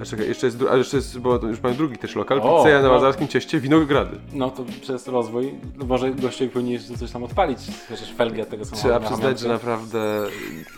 A 0.00 0.04
czekaj, 0.04 0.28
jeszcze 0.28 0.46
jest, 0.46 0.58
dru- 0.58 0.68
a 0.68 0.76
jeszcze 0.76 0.96
jest, 0.96 1.18
bo 1.18 1.34
już 1.34 1.62
mają 1.62 1.74
drugi 1.74 1.98
też 1.98 2.16
lokal, 2.16 2.40
O, 2.42 2.56
pizzeria 2.56 2.82
na 2.82 2.88
no. 2.88 2.94
Łazarskim 2.94 3.28
cieście, 3.28 3.60
Winogrady. 3.60 4.16
No 4.32 4.50
to 4.50 4.64
przez 4.80 5.08
rozwój, 5.08 5.54
może 5.86 6.10
gościowi 6.10 6.50
powinien 6.50 6.72
jeszcze 6.72 6.98
coś 6.98 7.10
tam 7.10 7.24
odpalić, 7.24 7.58
chociaż 7.88 8.12
felgi 8.12 8.42
od 8.42 8.48
tego 8.48 8.64
samochodu. 8.64 8.88
Trzeba 8.88 8.98
na 8.98 9.06
przyznać, 9.06 9.40
że 9.40 9.48
naprawdę 9.48 10.26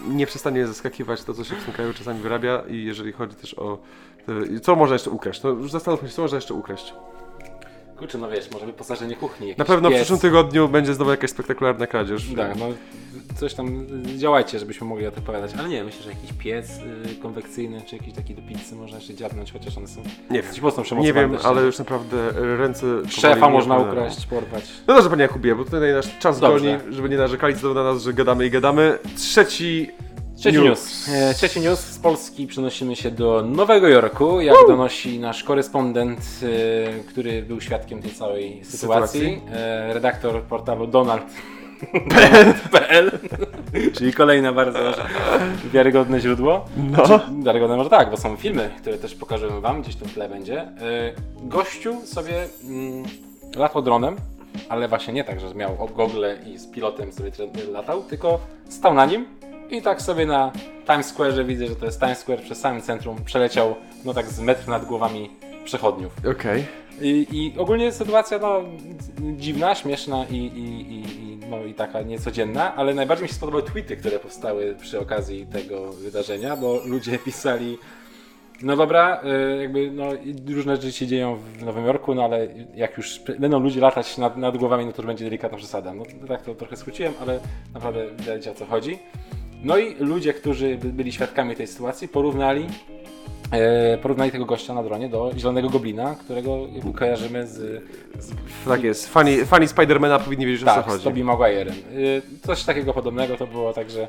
nie 0.09 0.27
przestanie 0.27 0.66
zaskakiwać 0.66 1.25
to, 1.25 1.35
co 1.35 1.45
się 1.45 1.55
w 1.55 1.64
tym 1.64 1.75
kraju 1.75 1.95
czasami 1.95 2.21
wyrabia 2.21 2.62
i 2.69 2.85
jeżeli 2.85 3.12
chodzi 3.12 3.35
też 3.35 3.55
o... 3.55 3.79
Co 4.62 4.77
można 4.77 4.95
jeszcze 4.95 5.11
ukraść? 5.11 5.43
No 5.43 5.51
już 5.51 5.71
zastanówmy 5.71 6.09
się, 6.09 6.14
co 6.14 6.23
można 6.23 6.37
jeszcze 6.37 6.55
ukraść. 6.55 6.95
Kurczę, 7.99 8.19
no 8.19 8.31
wiesz, 8.31 8.51
może 8.51 8.67
wyposażenie 8.67 9.17
kuchni, 9.17 9.55
Na 9.59 9.65
pewno 9.65 9.91
w 9.91 9.95
przyszłym 9.95 10.19
tygodniu 10.19 10.69
będzie 10.69 10.95
znowu 10.95 11.11
jakaś 11.11 11.31
spektakularna 11.31 11.87
kradzież. 11.87 12.27
Tak, 12.37 12.59
no 12.59 12.67
coś 13.37 13.55
tam 13.55 13.87
działajcie, 14.17 14.59
żebyśmy 14.59 14.87
mogli 14.87 15.07
o 15.07 15.11
tym 15.11 15.23
opowiadać, 15.23 15.51
ale 15.59 15.69
nie, 15.69 15.85
myślę, 15.85 16.03
że 16.03 16.11
jakiś 16.11 16.33
piec 16.33 16.71
y, 17.13 17.17
konwekcyjny, 17.23 17.83
czy 17.87 17.97
jakiś 17.97 18.15
taki 18.15 18.35
do 18.35 18.43
pizzy 18.43 18.77
można 18.77 18.97
jeszcze 18.97 19.15
dziabnąć, 19.15 19.53
chociaż 19.53 19.79
one 19.79 19.89
są 19.89 20.03
Nie 20.31 20.43
dość 20.43 20.61
mocno 20.61 20.85
Nie 21.01 21.13
wiem, 21.13 21.33
też, 21.33 21.45
ale 21.45 21.63
już 21.63 21.79
naprawdę 21.79 22.33
ręce... 22.57 22.87
Szefa 23.09 23.49
można 23.49 23.79
ukraść, 23.79 24.27
porwać. 24.27 24.65
No 24.87 24.95
dobrze, 24.95 25.11
panie 25.11 25.23
Jakubie, 25.23 25.55
bo 25.55 25.65
tutaj 25.65 25.93
nasz 25.93 26.19
czas 26.19 26.41
Dobrze. 26.41 26.79
goni, 26.79 26.95
żeby 26.95 27.09
nie 27.09 27.17
narzekali 27.17 27.55
znowu 27.55 27.75
na 27.75 27.85
nas, 27.85 28.03
że 28.03 28.13
gadamy 28.13 28.47
i 28.47 28.51
gadamy. 28.51 28.99
Trzeci 29.17 29.91
Trzeci 30.39 30.59
news. 30.59 31.09
E, 31.09 31.34
Trzeci 31.34 31.61
news 31.61 31.80
z 31.80 31.99
Polski 31.99 32.47
przenosimy 32.47 32.97
się 32.97 33.11
do 33.11 33.43
Nowego 33.43 33.89
Jorku, 33.89 34.41
jak 34.41 34.57
donosi 34.68 35.18
nasz 35.18 35.45
korespondent, 35.45 36.20
e, 36.20 36.47
który 37.05 37.43
był 37.43 37.61
świadkiem 37.61 38.03
tej 38.03 38.11
całej 38.11 38.64
sytuacji. 38.64 39.20
Sytuacji. 39.20 39.43
E, 39.53 39.95
redaktor 39.95 40.43
portalu 40.43 40.86
Donald.pl 40.86 42.30
Czyli 43.97 44.12
kolejne 44.12 44.53
bardzo 44.53 44.78
wiarygodne 45.72 46.20
źródło. 46.20 46.64
No. 46.76 47.07
Znaczy, 47.07 47.24
wiarygodne 47.43 47.76
może 47.76 47.91
tak, 47.91 48.11
bo 48.11 48.16
są 48.16 48.36
filmy, 48.36 48.70
które 48.80 48.99
też 48.99 49.14
pokażemy 49.14 49.61
wam, 49.61 49.82
gdzieś 49.82 49.97
tu 49.97 50.05
w 50.05 50.14
tle 50.14 50.28
będzie. 50.28 50.68
Gościu 51.43 52.07
sobie 52.07 52.47
mm, 52.64 53.05
latał 53.57 53.82
dronem, 53.82 54.16
ale 54.68 54.89
właśnie 54.89 55.14
nie 55.14 55.24
tak, 55.24 55.41
że 55.41 55.55
miał 55.55 55.89
gogle 55.97 56.39
i 56.47 56.59
z 56.59 56.66
pilotem 56.66 57.12
sobie 57.12 57.30
latał, 57.72 58.03
tylko 58.03 58.41
stał 58.68 58.95
na 58.95 59.07
nim 59.07 59.38
i 59.71 59.83
tak 59.83 60.03
sobie 60.03 60.27
na 60.27 60.53
Times 60.87 61.07
Square, 61.07 61.47
widzę, 61.47 61.66
że 61.66 61.77
to 61.77 61.87
jest 61.87 62.01
Times 62.01 62.19
Square, 62.19 62.43
przez 62.43 62.61
samym 62.61 62.83
centrum 62.83 63.25
przeleciał, 63.25 63.75
no 64.05 64.14
tak 64.14 64.27
z 64.27 64.41
metr 64.41 64.69
nad 64.69 64.85
głowami 64.85 65.31
przechodniów. 65.64 66.12
Okej. 66.31 66.64
I, 67.01 67.27
I 67.31 67.59
ogólnie 67.59 67.93
sytuacja 67.93 68.39
no, 68.39 68.61
dziwna, 69.37 69.75
śmieszna 69.75 70.27
i, 70.31 70.37
i, 70.37 70.95
i, 70.95 71.39
no, 71.51 71.64
i 71.64 71.75
taka 71.75 72.03
niecodzienna, 72.03 72.75
ale 72.75 72.95
najbardziej 72.95 73.23
mi 73.23 73.29
się 73.29 73.35
spodobały 73.35 73.62
tweety, 73.62 73.97
które 73.97 74.19
powstały 74.19 74.77
przy 74.81 75.01
okazji 75.01 75.47
tego 75.47 75.93
wydarzenia, 75.93 76.57
bo 76.57 76.81
ludzie 76.87 77.19
pisali 77.25 77.79
No 78.62 78.77
dobra, 78.77 79.21
y, 79.57 79.62
jakby 79.62 79.91
no, 79.91 80.05
różne 80.55 80.77
rzeczy 80.77 80.93
się 80.93 81.07
dzieją 81.07 81.37
w 81.37 81.62
Nowym 81.62 81.87
Jorku, 81.87 82.14
no 82.14 82.25
ale 82.25 82.49
jak 82.75 82.97
już 82.97 83.21
będą 83.39 83.61
ludzie 83.61 83.81
latać 83.81 84.19
nad, 84.19 84.37
nad 84.37 84.57
głowami, 84.57 84.87
no 84.87 84.93
to 84.93 85.03
już 85.03 85.07
będzie 85.07 85.25
delikatna 85.25 85.59
przesada. 85.59 85.95
No 85.95 86.05
tak 86.29 86.43
to 86.43 86.55
trochę 86.55 86.77
skróciłem, 86.77 87.12
ale 87.21 87.41
naprawdę 87.75 88.07
wiecie 88.19 88.51
o 88.51 88.55
co 88.55 88.66
chodzi. 88.66 88.99
No 89.65 89.79
i 89.79 89.95
ludzie, 89.95 90.33
którzy 90.33 90.77
by- 90.79 90.89
byli 90.93 91.13
świadkami 91.13 91.57
tej 91.57 91.67
sytuacji, 91.67 92.09
porównali, 92.09 92.67
e, 93.53 93.99
porównali 93.99 94.31
tego 94.33 94.45
gościa 94.45 94.75
na 94.75 94.83
dronie 94.83 95.09
do 95.09 95.31
Zielonego 95.37 95.69
Goblina, 95.71 96.15
którego 96.15 96.59
kojarzymy 96.95 97.47
z, 97.47 97.55
z 98.19 98.33
Tak 98.69 98.83
jest. 98.83 99.09
Fani, 99.09 99.37
fani 99.37 99.69
Spidermana 99.69 100.19
powinni 100.19 100.47
wiedzieć 100.47 100.63
o 100.63 100.67
co 100.67 100.75
tak, 100.75 100.85
z 100.85 100.89
chodzi. 100.89 101.05
Tobey 101.05 101.25
Maguire'em. 101.25 101.73
Y, 101.97 102.23
coś 102.47 102.65
takiego 102.65 102.95
podobnego 102.95 103.37
to 103.37 103.47
było, 103.47 103.73
także 103.73 104.09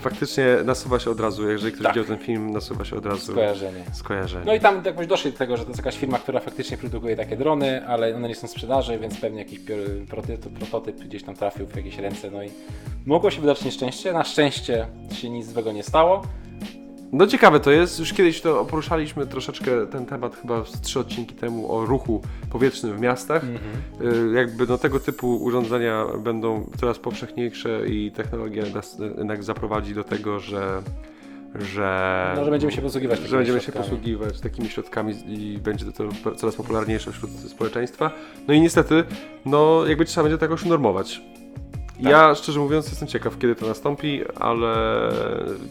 Faktycznie 0.00 0.44
nasuwa 0.64 0.98
się 0.98 1.10
od 1.10 1.20
razu, 1.20 1.50
jeżeli 1.50 1.72
ktoś 1.72 1.82
Tak. 1.84 1.94
widział 1.94 2.04
ten 2.16 2.18
film, 2.26 2.50
nasuwa 2.52 2.84
się 2.84 2.96
od 2.96 3.06
razu 3.06 3.32
skojarzenie. 3.32 3.84
skojarzenie. 3.92 4.44
No 4.46 4.54
i 4.54 4.60
tam 4.60 4.82
jakoś 4.84 5.06
doszli 5.06 5.32
do 5.32 5.38
tego, 5.38 5.56
że 5.56 5.62
to 5.62 5.68
jest 5.68 5.78
jakaś 5.78 5.96
firma, 5.98 6.18
która 6.18 6.40
faktycznie 6.40 6.76
produkuje 6.76 7.16
takie 7.16 7.36
drony, 7.36 7.86
ale 7.86 8.16
one 8.16 8.28
nie 8.28 8.34
są 8.34 8.46
w 8.46 8.50
sprzedaży, 8.50 8.98
więc 8.98 9.20
pewnie 9.20 9.38
jakiś 9.38 9.60
prototyp, 10.08 10.58
prototyp 10.58 10.96
gdzieś 10.96 11.22
tam 11.22 11.34
trafił 11.34 11.66
w 11.66 11.76
jakieś 11.76 11.98
ręce, 11.98 12.30
no 12.30 12.42
i 12.42 12.50
mogło 13.06 13.30
się 13.30 13.40
wydarzyć 13.40 13.64
nieszczęście. 13.64 14.12
Na 14.12 14.24
szczęście 14.24 14.86
się 15.12 15.30
nic 15.30 15.46
złego 15.46 15.72
nie 15.72 15.82
stało. 15.82 16.22
No 17.12 17.26
ciekawe 17.26 17.60
to 17.60 17.70
jest, 17.70 17.98
już 17.98 18.12
kiedyś 18.12 18.40
to 18.40 18.64
poruszaliśmy 18.64 19.26
troszeczkę 19.26 19.86
ten 19.86 20.06
temat 20.06 20.36
chyba 20.36 20.64
z 20.64 20.80
trzy 20.80 21.00
odcinki 21.00 21.34
temu 21.34 21.72
o 21.72 21.86
ruchu 21.86 22.22
powietrznym 22.50 22.96
w 22.96 23.00
miastach. 23.00 23.44
Y, 23.44 24.32
Jakby 24.34 24.66
no 24.66 24.78
tego 24.78 25.00
typu 25.00 25.36
urządzenia 25.36 26.06
będą 26.24 26.70
coraz 26.80 26.98
powszechniejsze 26.98 27.88
i 27.88 28.12
technologia 28.12 28.64
nas 28.74 28.98
jednak 29.18 29.44
zaprowadzi 29.44 29.94
do 29.94 30.04
tego, 30.04 30.40
że 30.40 30.82
że, 31.54 32.32
No, 32.36 32.44
że 32.44 32.50
będziemy 32.50 32.72
się 32.72 32.82
posługiwać 32.82 33.20
że 33.20 33.36
będziemy 33.36 33.58
się 33.58 33.64
środkami. 33.64 33.84
posługiwać 33.88 34.40
takimi 34.40 34.68
środkami 34.68 35.14
i 35.26 35.58
będzie 35.58 35.84
to 35.92 36.04
coraz 36.36 36.54
popularniejsze 36.56 37.12
wśród 37.12 37.30
społeczeństwa. 37.30 38.10
No 38.48 38.54
i 38.54 38.60
niestety, 38.60 39.04
no 39.44 39.86
jakby 39.86 40.04
trzeba 40.04 40.22
będzie 40.24 40.38
to 40.38 40.44
jakoś 40.44 40.62
unormować. 40.62 41.20
Tak. 42.02 42.12
Ja 42.12 42.34
szczerze 42.34 42.60
mówiąc 42.60 42.88
jestem 42.88 43.08
ciekaw, 43.08 43.38
kiedy 43.38 43.54
to 43.54 43.66
nastąpi, 43.66 44.20
ale 44.40 44.72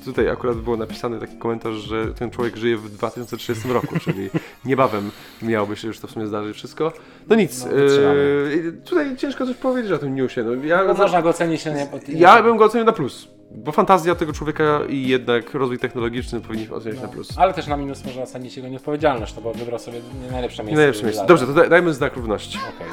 tutaj 0.06 0.30
akurat 0.30 0.58
było 0.58 0.78
napisany 0.78 1.20
taki 1.20 1.38
komentarz, 1.38 1.76
że 1.76 2.06
ten 2.14 2.32
człowiek 2.32 2.56
żyje 2.58 2.78
w 2.78 2.90
2030 2.90 3.70
roku, 3.70 4.00
czyli 4.06 4.30
niebawem 4.66 5.12
miałoby 5.42 5.76
się 5.76 5.88
już 5.88 6.00
to 6.00 6.08
w 6.08 6.12
sumie 6.12 6.28
zdarzyć 6.28 6.56
wszystko. 6.58 6.94
No 7.28 7.36
nic, 7.36 7.66
No, 7.66 7.72
yy, 7.72 8.74
tutaj 8.86 9.18
ciężko 9.18 9.46
coś 9.46 9.56
powiedzieć 9.56 9.92
o 9.92 9.98
tym 9.98 10.16
newsie. 10.16 10.44
No, 10.44 10.66
ja, 10.66 10.84
No, 10.84 10.94
można 10.94 11.22
go 11.22 11.30
ocenić 11.30 11.66
nie, 11.66 11.88
pod- 11.92 12.10
ja 12.10 12.44
bym 12.44 12.58
go 12.58 12.66
ocenił 12.66 12.86
na 12.86 12.92
plus, 12.94 13.28
bo 13.52 13.72
fantazja 13.72 14.16
tego 14.16 14.34
człowieka 14.34 14.80
i 14.90 15.08
jednak 15.08 15.54
rozwój 15.54 15.80
technologiczny 15.80 16.42
powinniśmy 16.42 16.76
oceniać 16.76 16.98
no, 17.02 17.08
na 17.08 17.14
plus. 17.14 17.30
Ale 17.38 17.54
też 17.54 17.68
na 17.68 17.78
minus 17.78 18.06
można 18.06 18.22
ocenić 18.24 18.58
jego 18.58 18.70
nieodpowiedzialność, 18.70 19.36
no 19.36 19.42
bo 19.42 19.54
wybrał 19.54 19.80
sobie 19.80 20.02
nie 20.26 20.32
najlepsze 20.32 20.64
Nie 20.64 20.68
miejsce. 20.68 20.78
najlepsze 20.82 21.04
miejsce. 21.06 21.26
Dobrze, 21.26 21.48
to 21.48 21.54
daj- 21.54 21.70
dajmy 21.70 21.94
znak 21.94 22.16
równości. 22.16 22.60
Okej. 22.76 22.88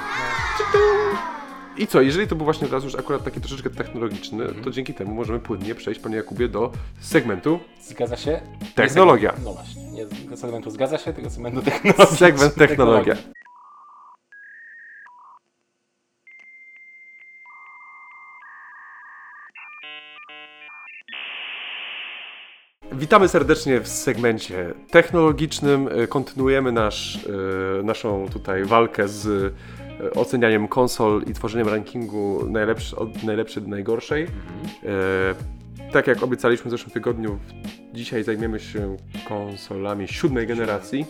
I 1.79 1.87
co, 1.87 2.01
jeżeli 2.03 2.27
to 2.29 2.35
był 2.37 2.45
właśnie 2.45 2.67
teraz 2.67 2.85
już 2.85 2.95
akurat 2.95 3.25
taki 3.25 3.41
troszeczkę 3.41 3.71
technologiczny, 3.71 4.45
Mhm. 4.45 4.65
to 4.65 4.71
dzięki 4.71 4.95
temu 4.95 5.15
możemy 5.15 5.39
płynnie 5.39 5.75
przejść, 5.75 6.01
panie 6.01 6.17
Jakubie, 6.17 6.49
do 6.49 6.73
segmentu 7.01 7.61
Zgadza 7.81 8.17
się? 8.17 8.41
Technologia. 8.75 9.35
No 9.45 9.53
właśnie, 9.53 9.83
nie 9.93 10.07
do 10.31 10.37
segmentu 10.37 10.71
zgadza 10.71 10.99
się, 10.99 11.13
tylko 11.13 11.31
segmentu 11.31 11.63
technologii. 11.63 12.17
Segment 12.17 12.55
technologia. 12.65 13.15
Witamy 22.93 23.29
serdecznie 23.29 23.81
w 23.81 23.89
segmencie 23.89 24.75
technologicznym. 24.91 25.89
E, 25.93 26.07
Kontynuujemy 26.07 26.73
nasz, 26.73 27.27
e, 27.79 27.83
naszą 27.83 28.29
tutaj 28.33 28.65
walkę 28.65 29.09
z 29.09 29.55
ocenianiem 30.15 30.69
konsol 30.69 31.23
i 31.27 31.33
tworzeniem 31.33 31.69
rankingu 31.69 32.47
najlepszy, 32.51 32.97
od 32.97 33.23
najlepszej 33.23 33.63
do 33.63 33.69
najgorszej. 33.69 34.23
E, 34.23 35.89
tak 35.93 36.07
jak 36.07 36.23
obiecaliśmy 36.23 36.69
w 36.69 36.71
zeszłym 36.71 36.91
tygodniu, 36.91 37.39
dzisiaj 37.95 38.25
zajmiemy 38.25 38.61
się 38.61 38.97
konsolami 39.29 40.09
siódmej 40.09 40.47
generacji. 40.47 41.07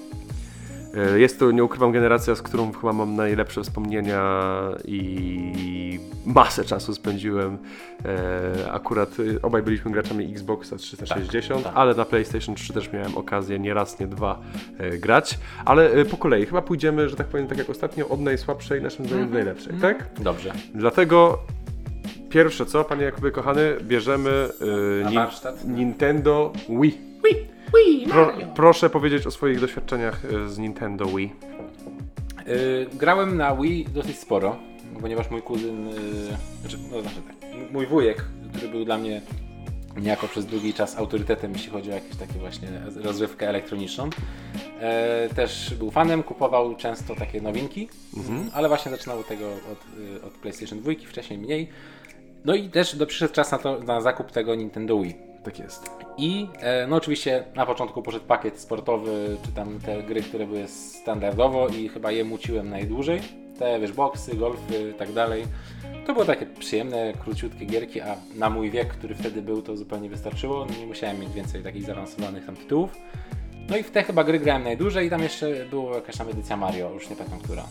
E, 0.96 1.18
Jest 1.18 1.38
to, 1.38 1.50
nie 1.50 1.64
ukrywam, 1.64 1.92
generacja, 1.92 2.34
z 2.34 2.42
którą 2.42 2.72
chyba 2.72 2.92
mam 2.92 3.16
najlepsze 3.16 3.62
wspomnienia 3.62 4.22
i 4.84 6.00
masę 6.26 6.64
czasu 6.64 6.94
spędziłem. 6.94 7.58
E, 8.04 8.72
Akurat 8.72 9.10
e, 9.36 9.42
obaj 9.42 9.62
byliśmy 9.62 9.90
graczami 9.90 10.32
Xboxa 10.32 10.76
360, 10.76 11.62
Tak, 11.64 11.72
tak. 11.72 11.80
ale 11.82 11.94
na 11.94 12.04
PlayStation 12.04 12.54
3 12.54 12.72
też 12.72 12.92
miałem 12.92 13.16
okazję 13.18 13.58
nie 13.58 13.74
raz, 13.74 14.00
nie 14.00 14.06
dwa 14.06 14.40
e, 14.78 14.98
grać. 14.98 15.38
Ale 15.64 16.04
po 16.04 16.16
kolei, 16.16 16.46
chyba 16.46 16.62
pójdziemy, 16.62 17.08
że 17.08 17.16
tak 17.16 17.26
powiem, 17.26 17.46
tak 17.46 17.58
jak 17.58 17.70
ostatnio, 17.70 18.08
od 18.08 18.20
najsłabszej, 18.20 18.82
naszym 18.82 19.06
zdaniem, 19.06 19.28
do 19.28 19.34
najlepszej, 19.34 19.72
tak? 19.80 20.06
Dobrze. 20.20 20.52
Dlatego 20.74 21.38
pierwsze 22.30 22.66
co, 22.66 22.84
panie 22.84 23.04
Jakubie 23.04 23.30
kochany, 23.30 23.76
bierzemy 23.82 24.48
Nin- 25.04 25.14
warsztat? 25.14 25.64
Nintendo 25.64 26.52
Wii. 26.80 26.98
Wii, 27.26 27.46
Wii, 27.74 28.06
Pro, 28.06 28.32
proszę 28.54 28.90
powiedzieć 28.90 29.26
o 29.26 29.30
swoich 29.30 29.60
doświadczeniach 29.60 30.24
e, 30.24 30.48
z 30.48 30.58
Nintendo 30.58 31.06
Wii. 31.06 31.32
Y, 32.48 32.86
grałem 32.94 33.36
na 33.36 33.56
Wii 33.56 33.86
dosyć 33.94 34.18
sporo, 34.18 34.56
ponieważ 35.00 35.30
mój 35.30 35.42
kuzyn, 35.42 35.88
y, 35.88 35.92
znaczy, 36.60 36.78
no 36.90 37.00
znaczy 37.00 37.16
tak, 37.26 37.36
mój 37.72 37.86
wujek, 37.86 38.24
który 38.54 38.68
był 38.68 38.84
dla 38.84 38.98
mnie 38.98 39.22
niejako 39.96 40.28
przez 40.28 40.46
długi 40.46 40.74
czas 40.74 40.96
autorytetem, 40.96 41.52
jeśli 41.52 41.70
chodzi 41.70 41.90
o 41.90 41.94
jakąś 41.94 42.16
takie 42.16 42.38
właśnie 42.38 42.68
rozrywkę 42.96 43.48
elektroniczną, 43.48 44.10
e, 44.80 45.28
też 45.34 45.74
był 45.74 45.90
fanem, 45.90 46.22
kupował 46.22 46.76
często 46.76 47.14
takie 47.14 47.40
nowinki, 47.40 47.88
ale 48.52 48.68
właśnie 48.68 48.90
zaczynał 48.90 49.18
od 49.18 49.28
tego 49.28 49.46
od, 49.48 49.78
od 50.26 50.32
PlayStation 50.32 50.80
2, 50.80 50.92
wcześniej 51.08 51.38
mniej. 51.38 51.68
No 52.44 52.54
i 52.54 52.68
też 52.68 52.96
do, 52.96 53.06
przyszedł 53.06 53.34
czas 53.34 53.52
na, 53.52 53.58
to, 53.58 53.80
na 53.80 54.00
zakup 54.00 54.32
tego 54.32 54.54
Nintendo 54.54 55.00
Wii. 55.00 55.14
Tak 55.46 55.58
jest. 55.58 55.90
I 56.18 56.48
e, 56.60 56.86
no 56.86 56.96
oczywiście 56.96 57.44
na 57.54 57.66
początku 57.66 58.02
poszedł 58.02 58.24
pakiet 58.24 58.60
sportowy, 58.60 59.36
czy 59.44 59.52
tam 59.52 59.80
te 59.80 60.02
gry, 60.02 60.22
które 60.22 60.46
były 60.46 60.68
standardowo 60.68 61.68
i 61.68 61.88
chyba 61.88 62.10
je 62.12 62.24
muciłem 62.24 62.70
najdłużej. 62.70 63.20
Te 63.58 63.80
wiesz, 63.80 63.92
boksy, 63.92 64.36
golfy 64.36 64.90
i 64.90 64.94
tak 64.94 65.12
dalej. 65.12 65.44
To 66.06 66.12
były 66.12 66.26
takie 66.26 66.46
przyjemne, 66.46 67.12
króciutkie 67.24 67.66
gierki, 67.66 68.00
a 68.00 68.16
na 68.34 68.50
mój 68.50 68.70
wiek, 68.70 68.88
który 68.88 69.14
wtedy 69.14 69.42
był, 69.42 69.62
to 69.62 69.76
zupełnie 69.76 70.08
wystarczyło. 70.08 70.66
No 70.70 70.78
nie 70.80 70.86
musiałem 70.86 71.20
mieć 71.20 71.32
więcej 71.32 71.62
takich 71.62 71.84
zaawansowanych 71.84 72.46
tam 72.46 72.56
tytułów. 72.56 72.90
No 73.68 73.76
i 73.76 73.82
w 73.82 73.90
te 73.90 74.02
chyba 74.02 74.24
gry 74.24 74.38
grałem 74.38 74.64
najdłużej 74.64 75.06
i 75.06 75.10
tam 75.10 75.22
jeszcze 75.22 75.66
była 75.70 75.94
jakaś 75.94 76.16
tam 76.16 76.28
edycja 76.28 76.56
Mario, 76.56 76.90
już 76.90 77.10
nie 77.10 77.16
pamiętam 77.16 77.40
która. 77.40 77.64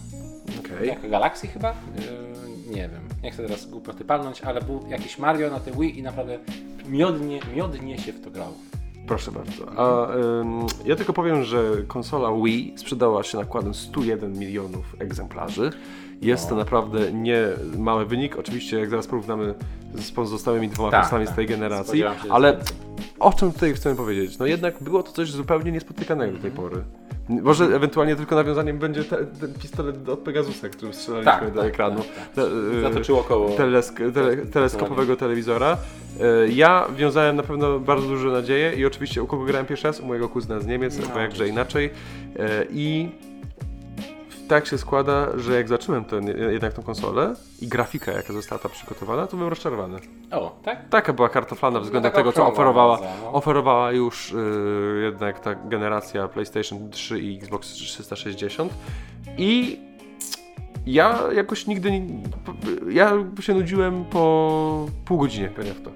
Okej. 0.60 0.88
Jaka 0.88 1.08
Galaxy 1.08 1.48
chyba? 1.48 1.74
Nie 2.68 2.90
wiem. 2.90 3.02
Nie 3.24 3.32
chcę 3.32 3.44
teraz 3.44 3.66
głupoty 3.70 4.06
palnąć, 4.06 4.42
ale 4.42 4.62
był 4.62 4.80
jakiś 4.90 5.20
Mario 5.20 5.50
na 5.50 5.60
tej 5.60 5.74
Wii 5.74 6.00
i 6.00 6.04
naprawdę 6.04 6.40
miodnie, 6.90 7.40
miodnie 7.56 7.98
się 7.98 8.14
w 8.14 8.22
to 8.22 8.32
grało. 8.32 8.54
Proszę 9.08 9.32
bardzo. 9.32 9.80
A 9.80 10.16
ym, 10.16 10.66
ja 10.86 10.96
tylko 10.96 11.14
powiem, 11.14 11.44
że 11.44 11.64
konsola 11.88 12.30
Wii 12.44 12.74
sprzedała 12.78 13.24
się 13.24 13.38
nakładem 13.38 13.74
101 13.74 14.40
milionów 14.40 14.96
egzemplarzy. 15.00 15.72
Jest 16.22 16.50
to 16.50 16.56
naprawdę 16.56 17.12
nie 17.12 17.48
mały 17.78 18.06
wynik. 18.06 18.36
Oczywiście, 18.40 18.80
jak 18.80 18.90
zaraz 18.90 19.08
porównamy 19.08 19.54
z 19.94 20.12
pozostałymi 20.12 20.70
dwoma 20.70 20.92
Tak, 20.92 21.02
konsolami 21.02 21.26
z 21.26 21.30
tak. 21.30 21.36
tej 21.36 21.48
generacji, 21.48 22.04
ale 22.30 22.58
o 23.20 23.34
czym 23.34 23.52
tutaj 23.52 23.74
chcemy 23.74 23.96
powiedzieć? 23.96 24.38
No 24.38 24.46
jednak 24.46 24.84
było 24.84 25.04
to 25.04 25.12
coś 25.12 25.32
zupełnie 25.32 25.72
niespotykanego 25.72 26.34
do 26.34 26.40
tej 26.42 26.52
pory. 26.52 26.84
Może 27.30 27.66
ewentualnie 27.66 28.16
tylko 28.16 28.36
nawiązaniem 28.36 28.78
będzie 28.78 29.04
te, 29.04 29.18
ten 29.26 29.54
pistolet 29.54 30.10
od 30.10 30.20
Pegasusa, 30.20 30.70
którym 30.70 30.94
strzelaliśmy 30.94 31.32
Tak, 31.32 31.52
do 31.54 31.60
tak, 31.62 31.70
ekranu. 31.70 31.98
tak, 31.98 32.30
tak. 32.36 32.46
Y, 32.78 32.82
Zatoczyło 32.82 33.24
koło. 33.24 33.50
telesk- 33.50 34.12
tele, 34.14 34.38
teleskopowego 34.38 35.16
telewizora. 35.16 35.78
E, 36.22 36.48
Ja 36.48 36.88
wiązałem 36.96 37.36
na 37.36 37.44
pewno 37.44 37.80
bardzo 37.80 38.08
duże 38.08 38.30
nadzieje 38.30 38.74
i 38.74 38.86
oczywiście 38.86 39.24
u 39.24 39.28
kogo 39.28 39.46
grałem 39.46 39.66
pierwszy 39.66 39.88
raz? 39.88 40.00
U 40.00 40.06
mojego 40.06 40.30
kuzyna 40.30 40.60
z 40.60 40.68
Niemiec, 40.68 40.98
No, 41.00 41.08
bo 41.14 41.20
jakże 41.20 41.48
inaczej. 41.48 41.90
E, 42.40 42.66
I 42.72 43.10
tak 44.48 44.68
się 44.68 44.78
składa, 44.78 45.28
że 45.38 45.56
jak 45.56 45.68
zacząłem 45.68 46.06
ten, 46.06 46.28
jednak 46.52 46.74
tą 46.74 46.84
konsolę 46.84 47.34
i 47.62 47.68
grafika 47.68 48.12
jaka 48.12 48.34
została 48.34 48.60
ta 48.60 48.70
przygotowana, 48.70 49.28
to 49.28 49.38
byłem 49.38 49.50
rozczarowany. 49.50 50.00
O, 50.32 50.60
tak? 50.64 50.90
Taka 50.90 51.14
była 51.14 51.30
kartoflana 51.30 51.80
względem 51.80 52.12
taka 52.12 52.22
tego, 52.24 52.32
co 52.32 52.48
oferowała, 52.48 52.98
bardzo, 52.98 53.14
no. 53.24 53.34
oferowała 53.34 53.92
już 53.92 54.32
y, 54.32 55.02
jednak 55.04 55.40
ta 55.40 55.56
generacja 55.56 56.28
PlayStation 56.28 56.90
3 56.90 57.20
i 57.20 57.38
Xbox 57.38 57.68
360 57.74 58.74
i 59.38 59.80
ja 60.86 61.20
jakoś 61.36 61.68
nigdy 61.68 61.92
nie, 61.92 62.08
ja 62.90 63.14
się 63.40 63.54
nudziłem 63.54 64.06
po 64.06 64.86
pół 65.06 65.18
godzinie 65.18 65.50
pewnie 65.50 65.74
w 65.74 65.82
to. 65.82 65.92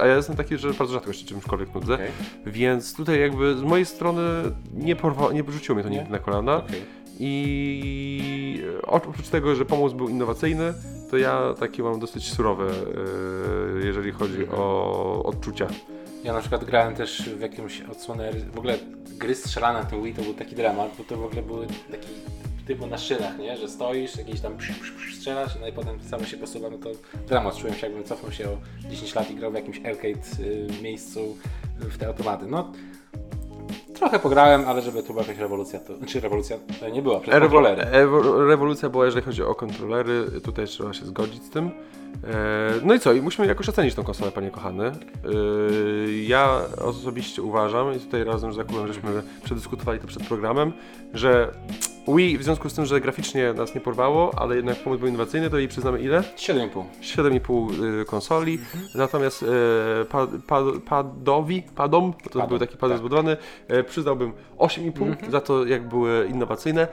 A 0.00 0.06
ja 0.06 0.16
jestem 0.16 0.36
taki, 0.36 0.58
że 0.58 0.72
bardzo 0.72 0.94
rzadko 0.94 1.12
się 1.12 1.26
czymkolwiek 1.26 1.74
nudzę, 1.74 1.94
Okej. 1.94 2.10
więc 2.46 2.94
tutaj 2.94 3.20
jakby 3.20 3.56
z 3.56 3.62
mojej 3.62 3.86
strony 3.86 4.22
nie, 4.74 4.96
porwa, 4.96 5.32
nie 5.32 5.44
rzuciło 5.48 5.74
mnie 5.74 5.84
to 5.84 5.90
Nie? 5.90 5.98
nigdy 5.98 6.12
na 6.12 6.18
kolana 6.18 6.56
Okej. 6.56 6.82
I 7.24 8.62
oprócz 8.82 9.28
tego, 9.28 9.54
że 9.54 9.64
pomysł 9.64 9.96
był 9.96 10.08
innowacyjny, 10.08 10.74
to 11.10 11.18
ja 11.18 11.54
takie 11.60 11.82
mam 11.82 12.00
dosyć 12.00 12.32
surowe, 12.32 12.70
y, 12.70 13.86
jeżeli 13.86 14.12
chodzi 14.12 14.48
o 14.48 15.22
odczucia 15.24 15.66
Ja 16.24 16.32
na 16.32 16.40
przykład 16.40 16.64
grałem 16.64 16.94
też 16.94 17.22
w 17.22 17.40
jakąś 17.40 17.80
odsłonę, 17.80 18.32
w 18.32 18.58
ogóle 18.58 18.78
gry 19.18 19.34
strzelane 19.34 19.78
na 19.78 19.84
tym 19.84 20.02
Wii 20.02 20.14
to 20.14 20.22
był 20.22 20.34
taki 20.34 20.54
dramat, 20.54 20.90
bo 20.98 21.04
to 21.04 21.16
w 21.16 21.24
ogóle 21.24 21.42
były 21.42 21.66
taki 21.90 22.08
typu 22.66 22.86
na 22.86 22.98
szynach, 22.98 23.38
nie? 23.38 23.56
Że 23.56 23.68
stoisz, 23.68 24.16
jakiś 24.16 24.40
tam 24.40 24.56
psz, 24.56 24.78
psz, 24.78 24.92
psz, 24.92 25.16
strzelasz, 25.16 25.56
no 25.60 25.68
i 25.68 25.72
potem 25.72 26.00
samo 26.00 26.24
się 26.24 26.36
posuwa, 26.36 26.70
no 26.70 26.78
to 26.78 26.90
dramat. 27.28 27.56
Czułem 27.56 27.74
się 27.74 27.86
jakbym 27.86 28.04
cofnął 28.04 28.32
się 28.32 28.48
o 28.50 28.56
10 28.90 29.14
lat 29.14 29.30
i 29.30 29.34
grał 29.34 29.50
w 29.50 29.54
jakimś 29.54 29.78
arcade 29.78 30.40
y, 30.40 30.82
miejscu 30.82 31.36
w 31.78 31.98
te 31.98 32.06
automaty. 32.06 32.46
No, 32.46 32.72
trochę 33.94 34.18
pograłem, 34.18 34.64
ale 34.68 34.82
żeby 34.82 35.02
tu 35.02 35.12
była 35.12 35.22
jakaś 35.24 35.38
rewolucja, 35.38 35.78
to, 35.80 35.92
czy 36.06 36.20
rewolucja, 36.20 36.56
to 36.80 36.88
nie 36.88 37.02
była, 37.02 37.20
przez 37.20 37.34
kontrolery. 37.40 37.82
Ewo- 37.82 38.46
rewolucja 38.48 38.88
była, 38.88 39.04
jeżeli 39.06 39.24
chodzi 39.24 39.42
o 39.42 39.54
kontrolery. 39.54 40.24
Tutaj 40.44 40.66
trzeba 40.66 40.92
się 40.92 41.04
zgodzić 41.04 41.42
z 41.42 41.50
tym. 41.50 41.70
E, 42.24 42.72
No 42.84 42.94
i 42.94 43.00
co? 43.00 43.12
I 43.12 43.22
musimy 43.22 43.46
jakoś 43.48 43.68
ocenić 43.68 43.94
tą 43.94 44.02
konsolę, 44.04 44.32
panie 44.32 44.50
kochany. 44.50 44.86
E, 44.86 44.92
Ja 46.26 46.60
osobiście 46.84 47.42
uważam, 47.42 47.94
i 47.96 48.00
tutaj 48.00 48.24
razem 48.24 48.52
z 48.52 48.56
Jakubem 48.56 48.86
żeśmy 48.86 49.22
przedyskutowali 49.44 49.98
to 50.00 50.06
przed 50.06 50.26
programem, 50.28 50.72
że 51.14 51.52
Wii 52.08 52.38
w 52.38 52.42
związku 52.42 52.68
z 52.68 52.74
tym, 52.74 52.86
że 52.86 53.00
graficznie 53.00 53.52
nas 53.52 53.74
nie 53.74 53.80
porwało, 53.80 54.30
ale 54.38 54.56
jednak 54.56 54.76
pomysł 54.76 55.00
był 55.00 55.08
innowacyjny, 55.08 55.50
to 55.50 55.58
jej 55.58 55.68
przyznamy 55.68 56.00
ile? 56.00 56.20
7,5. 56.20 56.84
7,5 57.02 58.00
y, 58.00 58.04
konsoli, 58.04 58.58
natomiast 58.94 59.42
e, 59.42 59.46
pad, 60.04 60.30
pad, 60.46 60.64
padowi, 60.88 61.62
padom, 61.74 62.12
to 62.12 62.30
Padom, 62.30 62.48
był 62.48 62.58
taki 62.58 62.76
pad 62.76 62.90
tak. 62.90 62.98
zbudowany, 62.98 63.36
e, 63.68 63.81
przyznałbym 63.84 64.32
8,5 64.58 65.02
Mhm. 65.08 65.32
za 65.32 65.40
to, 65.40 65.66
jak 65.66 65.88
były 65.88 66.26
innowacyjne. 66.30 66.88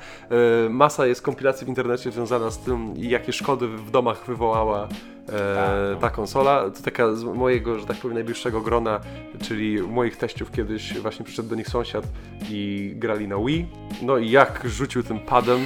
E, 0.66 0.70
masa 0.70 1.06
jest 1.08 1.22
kompilacji 1.22 1.66
w 1.66 1.70
internecie 1.70 2.12
związana 2.12 2.50
z 2.50 2.58
tym, 2.60 2.94
jakie 2.98 3.34
szkody 3.34 3.68
w 3.68 3.92
domach 3.92 4.26
wywołała 4.26 4.88
e, 5.30 5.56
Tak. 5.92 6.02
ta 6.02 6.10
konsola. 6.10 6.70
To 6.70 6.84
taka 6.84 7.14
z 7.16 7.24
mojego, 7.24 7.80
że 7.80 7.86
tak 7.86 7.98
powiem, 7.98 8.16
najbliższego 8.16 8.62
grona, 8.62 9.00
czyli 9.42 9.82
moich 9.82 10.18
teściów 10.18 10.52
kiedyś 10.52 10.98
właśnie 11.00 11.26
przyszedł 11.26 11.50
do 11.50 11.56
nich 11.56 11.68
sąsiad 11.68 12.04
i 12.50 12.94
grali 12.96 13.28
na 13.28 13.38
Wii. 13.38 13.66
No 14.02 14.18
i 14.18 14.30
jak 14.32 14.62
rzucił 14.66 15.04
tym 15.04 15.20
padem, 15.20 15.60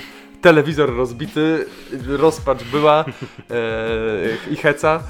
telewizor 0.47 0.95
rozbity, 0.95 1.65
rozpacz 2.07 2.63
była 2.63 3.05
e, 3.51 4.51
i 4.51 4.55
heca, 4.55 5.03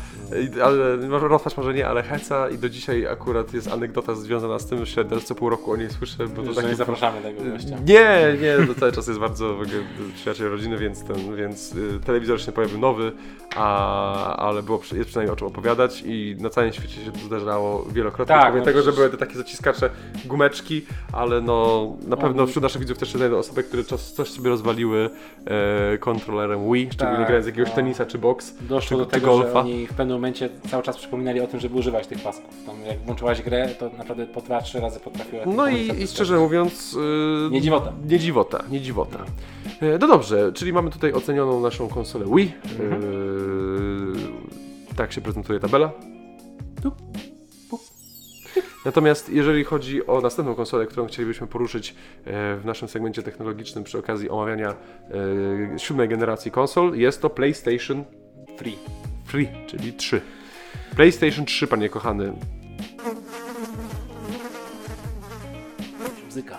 i- 0.58 0.62
ale 0.62 0.98
może 0.98 1.28
rozpacz 1.28 1.58
może 1.58 1.74
nie, 1.74 1.88
ale 1.88 2.04
heca 2.04 2.50
i 2.50 2.58
do 2.58 2.70
dzisiaj 2.70 3.08
akurat 3.08 3.54
jest 3.54 3.68
anegdota 3.72 4.16
związana 4.16 4.60
z 4.60 4.66
tym, 4.66 4.86
że 4.86 5.06
też 5.06 5.24
co 5.24 5.36
pół 5.36 5.50
roku 5.50 5.72
o 5.72 5.78
niej 5.78 5.90
słyszę, 5.90 6.28
bo 6.28 6.42
to 6.42 6.50
Że 6.50 6.56
taki 6.56 6.68
nie 6.68 6.76
zapraszamy 6.76 7.22
tego 7.22 7.52
gościa. 7.52 7.78
nie, 7.86 8.38
nie, 8.42 8.68
to 8.68 8.76
cały 8.80 8.92
czas 8.92 9.08
jest 9.08 9.20
bardzo 9.20 9.58
przyjaciel 10.16 10.50
rodziny, 10.50 10.78
więc 10.78 11.04
ten, 11.04 11.36
więc 11.36 11.76
y, 11.76 12.00
telewizor 12.06 12.42
się 12.42 12.52
pojawił 12.52 12.80
nowy, 12.80 13.12
a, 13.56 14.36
ale 14.38 14.64
było, 14.64 14.82
jest 14.94 15.10
przynajmniej 15.10 15.34
o 15.34 15.36
czym 15.36 15.48
opowiadać 15.48 16.04
i 16.06 16.36
na 16.40 16.50
całym 16.50 16.74
świecie 16.74 17.02
się 17.06 17.12
to 17.12 17.20
zdarzało 17.20 17.86
wielokrotnie. 17.92 18.36
Tak, 18.36 18.56
no 18.56 18.62
tego, 18.62 18.82
że 18.82 18.92
były 18.92 19.10
te 19.10 19.18
takie 19.18 19.36
zaciskacze, 19.38 19.90
gumeczki, 20.26 20.86
ale 21.12 21.42
no 21.42 21.88
na 22.08 22.18
pewno 22.18 22.42
Oni- 22.44 22.50
wśród 22.50 22.64
naszych 22.64 22.82
widzów 22.82 22.98
też 22.98 23.12
się 23.12 23.18
znajdą 23.18 23.38
osoby, 23.38 23.64
które 23.64 23.84
coś, 23.84 24.00
coś 24.02 24.30
sobie 24.30 24.50
rozwaliły 24.50 25.10
e, 25.46 25.98
kontrolerem 25.98 26.72
Wii, 26.74 26.90
szczególnie 26.92 27.18
Tak, 27.18 27.28
grając 27.28 27.48
jakiegoś 27.48 27.70
no. 27.70 27.76
tenisa 27.76 28.06
czy 28.06 28.18
boks. 28.18 28.54
Doszło 28.62 28.98
czy, 28.98 29.04
do 29.04 29.10
tego, 29.12 29.38
że 29.38 29.44
golfa. 29.44 29.60
oni 29.60 29.88
w 29.88 29.94
pewnym 29.94 30.18
momencie 30.18 30.50
cały 30.70 30.84
czas 30.84 30.98
przypominali 30.98 31.42
o 31.42 31.48
tym, 31.48 31.60
żeby 31.60 31.76
używać 31.78 32.08
tych 32.08 32.20
pasków. 32.24 32.50
Tam 32.66 32.76
jak 32.88 33.00
włączyłaś 33.00 33.42
grę, 33.42 33.70
to 33.80 33.90
naprawdę 33.98 34.26
po 34.26 34.42
dwa, 34.42 34.62
trzy 34.62 34.80
razy 34.80 35.00
potrafiła... 35.00 35.44
No 35.46 35.70
i, 35.70 36.02
i 36.04 36.08
szczerze 36.08 36.38
mówiąc... 36.40 36.94
y, 37.48 37.50
Nie 37.52 37.62
dziwota. 37.62 37.94
Nie 38.10 38.20
dziwota, 38.20 38.64
nie 38.72 38.82
dziwota. 38.82 39.20
E, 39.82 39.98
No 39.98 40.08
dobrze, 40.08 40.52
czyli 40.54 40.74
mamy 40.74 40.90
tutaj 40.90 41.14
ocenioną 41.14 41.62
naszą 41.62 41.88
konsolę 41.88 42.26
Wii. 42.36 42.52
Mhm. 42.80 43.02
E, 44.92 44.96
tak 44.96 45.14
się 45.14 45.22
prezentuje 45.22 45.60
tabela. 45.60 45.92
Natomiast 48.86 49.30
jeżeli 49.30 49.64
chodzi 49.64 50.08
o 50.08 50.22
następną 50.22 50.56
konsolę, 50.56 50.86
którą 50.86 51.08
chcielibyśmy 51.08 51.48
poruszyć 51.48 51.90
e, 52.26 52.56
w 52.56 52.66
naszym 52.66 52.88
segmencie 52.88 53.24
technologicznym 53.24 53.84
przy 53.84 53.98
okazji 54.00 54.30
omawiania 54.30 54.70
e, 55.74 55.80
siódmej 55.80 56.10
generacji 56.10 56.52
konsol, 56.52 56.96
jest 56.96 57.22
to 57.22 57.30
PlayStation 57.30 58.04
Free. 58.58 58.78
Free, 59.26 59.48
czyli 59.68 59.94
3. 59.94 60.22
PlayStation 60.96 61.46
3, 61.46 61.68
panie 61.68 61.90
kochany. 61.90 62.34
Bzyka. 66.30 66.58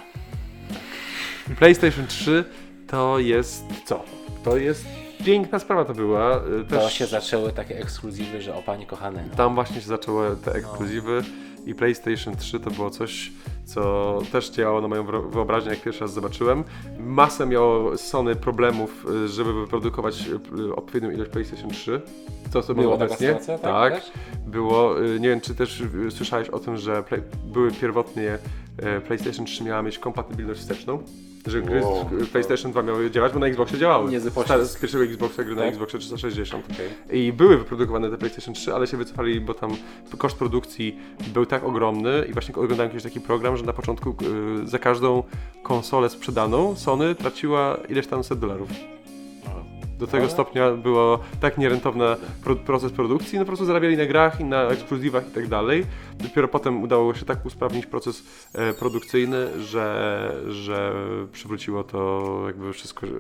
PlayStation 1.59 2.07
3 2.07 2.45
to 2.87 3.19
jest 3.19 3.65
co? 3.85 4.05
To 4.45 4.57
jest 4.57 4.85
piękna 5.25 5.59
sprawa 5.59 5.85
to 5.85 5.95
była. 5.95 6.37
e, 6.37 6.41
To 6.69 6.79
Też 6.79 6.93
się 6.93 7.07
zaczęły 7.07 7.53
takie 7.53 7.79
ekskluzywy, 7.79 8.43
że 8.43 8.55
o 8.55 8.63
panie 8.63 8.87
kochany. 8.87 9.25
No. 9.31 9.37
tam 9.37 9.55
właśnie 9.55 9.81
się 9.81 9.87
zaczęły 9.89 10.37
te 10.37 10.53
ekskluzywy 10.53 11.23
i 11.67 11.75
PlayStation 11.75 12.37
3 12.37 12.61
to 12.61 12.71
było 12.71 12.91
coś, 12.91 13.33
co 13.65 14.19
też 14.33 14.51
działało 14.51 14.81
na 14.81 14.89
moją 14.89 15.05
wyo- 15.05 15.31
wyobraźnię, 15.31 15.71
jak 15.71 15.83
pierwszy 15.83 16.01
raz 16.01 16.13
zobaczyłem. 16.15 16.65
Masę 17.01 17.47
miało 17.47 17.99
Sony 17.99 18.37
problemów, 18.37 19.07
y, 19.25 19.29
żeby 19.29 19.53
wyprodukować 19.53 20.29
y, 20.69 20.75
odpowiednią 20.75 21.11
ilość 21.11 21.31
PlayStation 21.31 21.71
3. 21.71 22.01
To 22.53 22.63
co 22.63 22.75
było 22.75 22.95
obecnie. 22.95 23.17
sytuacja, 23.29 23.59
tak? 23.59 23.93
tak 23.95 24.03
było. 24.47 25.03
y, 25.05 25.21
Nie 25.21 25.29
wiem, 25.29 25.41
czy 25.41 25.55
też 25.55 25.81
y, 25.81 26.11
słyszałeś 26.11 26.49
o 26.49 26.59
tym, 26.59 26.77
że 26.77 27.03
play, 27.03 27.23
były 27.47 27.71
pierwotnie 27.71 28.39
y, 28.99 29.01
PlayStation 29.01 29.47
3 29.47 29.65
miała 29.65 29.83
mieć 29.83 29.99
kompatybilność 29.99 30.61
wsteczną. 30.61 31.03
Że 31.47 31.63
gry 31.63 31.81
Wow. 31.83 32.07
PlayStation 32.33 32.73
2 32.73 32.83
miały 32.83 33.11
działać, 33.11 33.33
bo 33.33 33.39
na 33.39 33.47
Xboxie 33.47 33.79
działały. 33.79 34.11
Niezły 34.11 34.31
Stare, 34.31 34.67
z 34.67 34.77
pierwszego 34.77 35.05
Xboxa 35.05 35.45
gry 35.45 35.55
na 35.55 35.61
Tak? 35.63 35.71
Xboxie 35.71 35.99
360. 35.99 36.65
Okej. 36.73 37.21
I 37.27 37.33
były 37.33 37.59
wyprodukowane 37.59 38.11
te 38.11 38.17
PlayStation 38.19 38.55
3, 38.55 38.75
ale 38.75 38.87
się 38.87 38.97
wycofali, 38.97 39.41
bo 39.41 39.55
tam 39.55 39.71
koszt 40.19 40.37
produkcji 40.37 40.99
był 41.35 41.47
tak 41.47 41.65
ogromny 41.65 42.25
i 42.29 42.33
właśnie 42.33 42.55
oglądałem 42.55 42.91
kiedyś 42.91 43.03
taki 43.05 43.21
program, 43.21 43.54
że 43.57 43.65
na 43.65 43.73
początku 43.73 44.17
y, 44.63 44.67
za 44.67 44.79
każdą 44.79 45.23
konsolę 45.63 46.11
sprzedaną 46.11 46.77
Sony 46.77 47.15
traciła 47.15 47.77
ileś 47.89 48.07
tam 48.07 48.25
set 48.25 48.39
dolarów. 48.39 48.69
Do 49.99 50.07
tego 50.07 50.29
stopnia 50.29 50.71
było 50.71 51.19
tak 51.41 51.59
nierentowny 51.59 52.05
pro, 52.45 52.57
proces 52.57 52.93
produkcji, 52.93 53.39
no 53.39 53.45
po 53.45 53.47
prostu 53.47 53.65
zarabiali 53.65 53.97
na 53.97 54.07
grach 54.07 54.41
i 54.41 54.45
na 54.45 54.63
ekskluzywach 54.63 55.29
i 55.29 55.31
tak 55.31 55.49
dalej. 55.49 55.87
Dopiero 56.19 56.49
potem 56.49 56.83
udało 56.83 57.15
się 57.15 57.25
tak 57.25 57.47
usprawnić 57.47 57.87
proces 57.87 58.23
e, 58.55 58.73
produkcyjny, 58.73 59.61
że, 59.63 60.33
że 60.49 60.93
przywróciło 61.33 61.85
to 61.85 62.23
jakby 62.47 62.73
wszystko 62.73 63.07
e, 63.07 63.11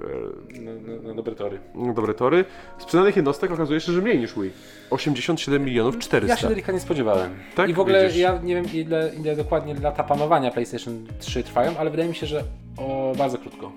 No, 0.60 0.70
no, 0.86 0.92
no 1.02 1.14
dobre 1.14 1.34
tory. 1.34 1.58
na 1.74 1.92
dobre 1.92 2.14
tory. 2.14 2.44
Sprzedanych 2.78 3.16
jednostek 3.16 3.50
okazuje 3.50 3.80
się, 3.80 3.92
że 3.92 4.02
mniej 4.02 4.18
niż 4.18 4.34
Wii. 4.34 4.50
87 4.90 5.64
milionów 5.64 5.98
400. 5.98 6.34
Ja 6.34 6.40
się 6.40 6.48
delikatnie 6.48 6.80
spodziewałem. 6.80 7.34
Tak? 7.54 7.70
I 7.70 7.74
w 7.74 7.80
ogóle 7.80 8.02
Widzisz. 8.06 8.18
ja 8.20 8.38
nie 8.42 8.54
wiem 8.54 8.64
ile, 8.74 9.12
ile 9.20 9.36
dokładnie 9.36 9.74
lata 9.74 10.04
panowania 10.04 10.50
PlayStation 10.50 11.06
3 11.18 11.42
trwają, 11.44 11.76
ale 11.78 11.90
wydaje 11.90 12.08
mi 12.08 12.14
się, 12.14 12.26
że 12.26 12.44
o 12.76 13.12
bardzo 13.18 13.38
krótko. 13.38 13.72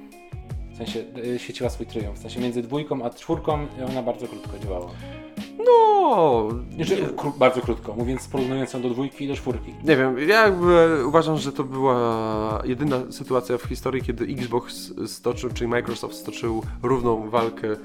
W 0.78 0.80
sensie 0.80 1.04
y, 1.36 1.40
świeciła 1.40 1.70
swój 1.70 1.86
triumf. 1.86 2.20
W 2.20 2.22
sensie 2.22 2.40
między 2.40 2.62
dwójką 2.62 3.04
a 3.06 3.10
czwórką 3.10 3.68
ona 3.90 4.02
bardzo 4.04 4.28
krótko 4.28 4.60
działała. 4.64 4.88
No, 5.66 6.48
Znaczy, 6.76 7.08
kró- 7.16 7.38
bardzo 7.38 7.62
krótko, 7.62 7.94
mówiąc 7.96 8.28
porównując 8.28 8.74
ją 8.74 8.82
do 8.82 8.90
dwójki 8.90 9.26
i 9.26 9.28
do 9.28 9.36
czwórki. 9.36 9.74
nie 9.84 9.98
wiem, 9.98 10.20
ja 10.30 10.42
jakby 10.42 11.06
uważam, 11.08 11.38
że 11.38 11.52
to 11.52 11.64
była 11.64 12.62
jedyna 12.66 13.00
sytuacja 13.12 13.58
w 13.58 13.64
historii, 13.64 14.02
kiedy 14.02 14.26
Xbox 14.26 14.94
stoczył, 15.08 15.50
czyli 15.54 15.68
Microsoft 15.68 16.16
stoczył 16.16 16.64
równą 16.84 17.30
walkę 17.30 17.68
e, 17.72 17.76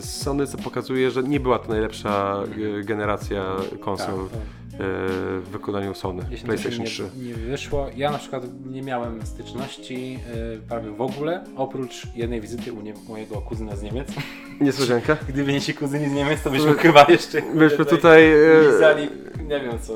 z 0.00 0.22
Sony, 0.22 0.46
co 0.46 0.58
pokazuje, 0.58 1.10
że 1.10 1.22
nie 1.22 1.40
była 1.40 1.58
to 1.58 1.68
najlepsza 1.68 2.42
e, 2.80 2.84
generacja 2.84 3.44
konsol 3.80 4.28
Tak, 4.28 4.40
e, 4.40 4.67
w 4.78 5.48
wykonaniu 5.50 5.94
Sony, 5.94 6.22
Jeśli 6.30 6.46
PlayStation 6.46 6.84
coś 6.84 6.94
3. 6.94 7.10
nie, 7.16 7.28
nie 7.28 7.34
wyszło. 7.34 7.86
Ja 7.96 8.10
na 8.10 8.18
przykład 8.18 8.42
nie 8.66 8.82
miałem 8.82 9.26
styczności 9.26 10.18
y, 10.56 10.60
prawie 10.68 10.90
w 10.90 11.00
ogóle, 11.00 11.44
oprócz 11.56 12.06
jednej 12.14 12.40
wizyty 12.40 12.72
u 12.72 12.80
nie, 12.80 12.94
mojego 13.08 13.40
kuzyna 13.40 13.76
z 13.76 13.82
Niemiec. 13.82 14.08
Niespodzianka. 14.60 15.16
Gdyby 15.28 15.52
nie 15.52 15.60
ci 15.60 15.74
kuzyni 15.74 16.08
z 16.08 16.12
Niemiec, 16.12 16.42
to 16.42 16.50
byśmy 16.50 16.74
chyba 16.74 17.06
jeszcze... 17.08 17.42
Myśmy 17.54 17.84
tutaj... 17.84 18.32
e, 18.32 18.72
Lizali, 18.72 19.08
nie 19.48 19.60
wiem 19.60 19.78
co, 19.78 19.94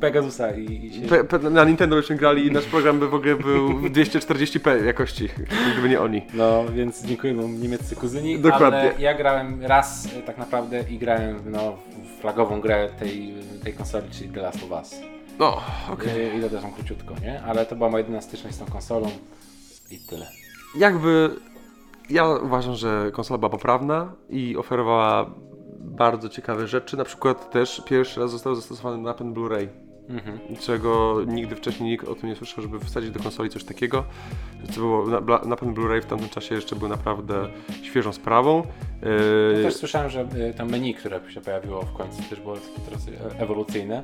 Pegasusa 0.00 0.50
i, 0.50 0.86
i 0.86 0.94
się... 0.94 1.08
Pe, 1.08 1.24
pe, 1.24 1.38
na 1.38 1.64
Nintendo 1.64 1.96
byśmy 1.96 2.16
grali 2.16 2.46
i 2.46 2.50
nasz 2.50 2.64
program 2.64 2.98
by 2.98 3.08
w 3.08 3.14
ogóle 3.14 3.36
był 3.36 3.68
w 3.78 3.92
240p 3.92 4.84
jakości, 4.84 5.28
gdyby 5.72 5.88
nie 5.88 6.00
oni. 6.00 6.22
No, 6.34 6.64
więc 6.74 7.04
dziękuję 7.04 7.34
wam 7.34 7.60
niemieccy 7.60 7.96
kuzyni, 7.96 8.38
Dokładnie. 8.38 8.78
ale 8.78 8.92
ja 8.98 9.14
grałem 9.14 9.62
raz 9.62 10.08
e, 10.18 10.22
tak 10.22 10.38
naprawdę 10.38 10.84
i 10.90 10.98
grałem 10.98 11.36
no, 11.50 11.76
w 12.13 12.13
flagową 12.24 12.60
grę 12.60 12.88
tej, 12.98 13.34
tej 13.64 13.72
konsoli, 13.74 14.10
czyli 14.10 14.30
The 14.30 14.40
Last 14.40 14.64
of 14.64 14.70
Us. 14.70 15.00
No, 15.38 15.60
okej. 15.92 16.26
Okay. 16.28 16.38
I 16.38 16.42
to 16.42 16.48
też 16.48 16.64
króciutko, 16.74 17.14
nie? 17.22 17.42
Ale 17.42 17.66
to 17.66 17.76
była 17.76 17.90
moja 17.90 18.00
jedyna 18.00 18.20
styczność 18.20 18.56
z 18.56 18.58
tą 18.58 18.66
konsolą 18.66 19.10
i 19.90 19.98
tyle. 19.98 20.26
Jakby 20.76 21.30
ja 22.10 22.28
uważam, 22.28 22.74
że 22.74 23.10
konsola 23.12 23.38
była 23.38 23.50
poprawna 23.50 24.12
i 24.30 24.56
oferowała 24.56 25.30
bardzo 25.80 26.28
ciekawe 26.28 26.66
rzeczy. 26.66 26.96
Na 26.96 27.04
przykład 27.04 27.50
też 27.50 27.82
pierwszy 27.86 28.20
raz 28.20 28.30
został 28.30 28.54
zastosowany 28.54 29.02
napęd 29.02 29.36
Blu-ray. 29.36 29.68
Mhm. 30.08 30.38
czego 30.60 31.18
nigdy 31.26 31.56
wcześniej 31.56 31.90
nikt 31.90 32.08
o 32.08 32.14
tym 32.14 32.28
nie 32.28 32.36
słyszał, 32.36 32.62
żeby 32.62 32.80
wsadzić 32.80 33.10
do 33.10 33.20
konsoli 33.20 33.50
coś 33.50 33.64
takiego. 33.64 34.04
Co 34.72 34.80
było, 34.80 35.06
na, 35.06 35.20
bla- 35.20 35.46
na 35.46 35.56
pewno 35.56 35.74
Blu-ray 35.74 36.02
w 36.02 36.06
tamtym 36.06 36.28
czasie 36.28 36.54
jeszcze 36.54 36.76
był 36.76 36.88
naprawdę 36.88 37.48
świeżą 37.82 38.12
sprawą. 38.12 38.62
Ja 39.02 39.08
Yy, 39.58 39.62
też 39.62 39.74
słyszałem, 39.74 40.10
że 40.10 40.20
y, 40.50 40.54
to 40.56 40.66
menu, 40.66 40.94
które 40.94 41.20
się 41.30 41.40
pojawiło 41.40 41.82
w 41.82 41.92
końcu 41.92 42.22
też 42.30 42.40
było 42.40 42.54
takie 42.56 42.80
trochę 42.90 43.36
e- 43.36 43.40
ewolucyjne. 43.42 44.02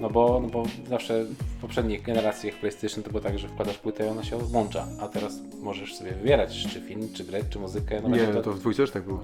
No 0.00 0.10
bo, 0.10 0.40
no 0.42 0.48
bo 0.48 0.62
zawsze 0.88 1.24
w 1.24 1.60
poprzednich 1.60 2.02
generacjach 2.02 2.54
PlayStation 2.54 3.04
to 3.04 3.10
było 3.10 3.22
tak, 3.22 3.38
że 3.38 3.48
wkładasz 3.48 3.78
płytę 3.78 4.06
i 4.06 4.08
ona 4.08 4.22
się 4.24 4.38
włącza, 4.38 4.86
a 5.00 5.08
teraz 5.08 5.40
możesz 5.62 5.94
sobie 5.94 6.12
wybierać, 6.12 6.66
czy 6.72 6.80
film, 6.80 7.08
czy 7.14 7.24
grę, 7.24 7.40
czy 7.50 7.58
muzykę. 7.58 8.00
No 8.02 8.08
nie, 8.08 8.16
będzie 8.22 8.42
to 8.42 8.52
w 8.52 8.58
dwójce 8.58 8.82
też 8.82 8.90
tak 8.90 9.02
było. 9.02 9.20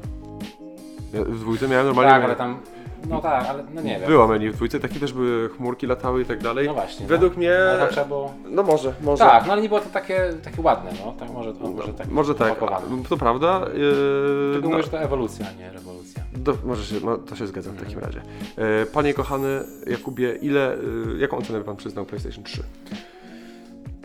Ja 1.13 1.25
w 1.25 1.39
dwójce 1.39 1.69
miałem 1.69 1.87
normalnie... 1.87 2.13
Tak, 2.13 2.25
ale 2.25 2.37
tam, 2.37 2.61
no 3.09 3.21
tak, 3.21 3.47
ale 3.47 3.65
no 3.75 3.83
nie 3.83 3.99
wiem. 3.99 4.09
Było 4.09 4.29
menu 4.29 4.51
w 4.51 4.55
dwójce, 4.55 4.81
takie 4.81 5.01
też 5.01 5.13
były 5.13 5.49
chmurki 5.49 5.87
latały 5.87 6.23
i 6.23 6.25
tak 6.25 6.43
dalej. 6.43 6.67
No 6.67 6.75
właśnie. 6.75 7.07
Według 7.07 7.33
no. 7.33 7.39
mnie... 7.39 7.59
Ale 7.71 7.79
tam 7.79 7.89
trzeba 7.89 8.07
było... 8.07 8.35
No 8.51 8.63
może, 8.63 8.93
może. 9.01 9.25
Tak, 9.25 9.47
no 9.47 9.53
ale 9.53 9.63
nie 9.63 9.69
było 9.69 9.81
to 9.81 9.89
takie, 9.91 10.33
takie 10.45 10.63
ładne, 10.63 10.91
no. 11.05 11.13
Tak, 11.13 11.31
może, 11.31 11.51
o, 11.51 11.71
może 11.71 11.93
tak 11.95 12.09
Może 12.09 12.35
tak, 12.35 12.53
opakowane. 12.53 13.03
to 13.09 13.17
prawda. 13.17 13.61
Yy, 13.75 14.53
Tylko 14.53 14.69
no, 14.69 14.71
mówię, 14.71 14.83
że 14.83 14.91
to 14.91 15.01
ewolucja, 15.01 15.47
a 15.49 15.63
nie 15.63 15.71
rewolucja. 15.71 16.23
do, 16.37 16.55
może 16.65 16.85
się, 16.85 17.07
no, 17.07 17.19
to 17.19 17.37
się 17.37 17.47
zgadzam 17.47 17.75
w 17.75 17.83
takim 17.83 17.99
razie. 17.99 18.21
Yy, 18.57 18.87
panie 18.93 19.15
kochany 19.15 19.61
Jakubie, 19.87 20.35
ile, 20.43 20.77
yy, 21.07 21.19
jaką 21.19 21.37
ocenę 21.37 21.59
by 21.59 21.65
pan 21.65 21.77
przyznał 21.77 22.05
PlayStation 22.05 22.45
3? 22.45 22.63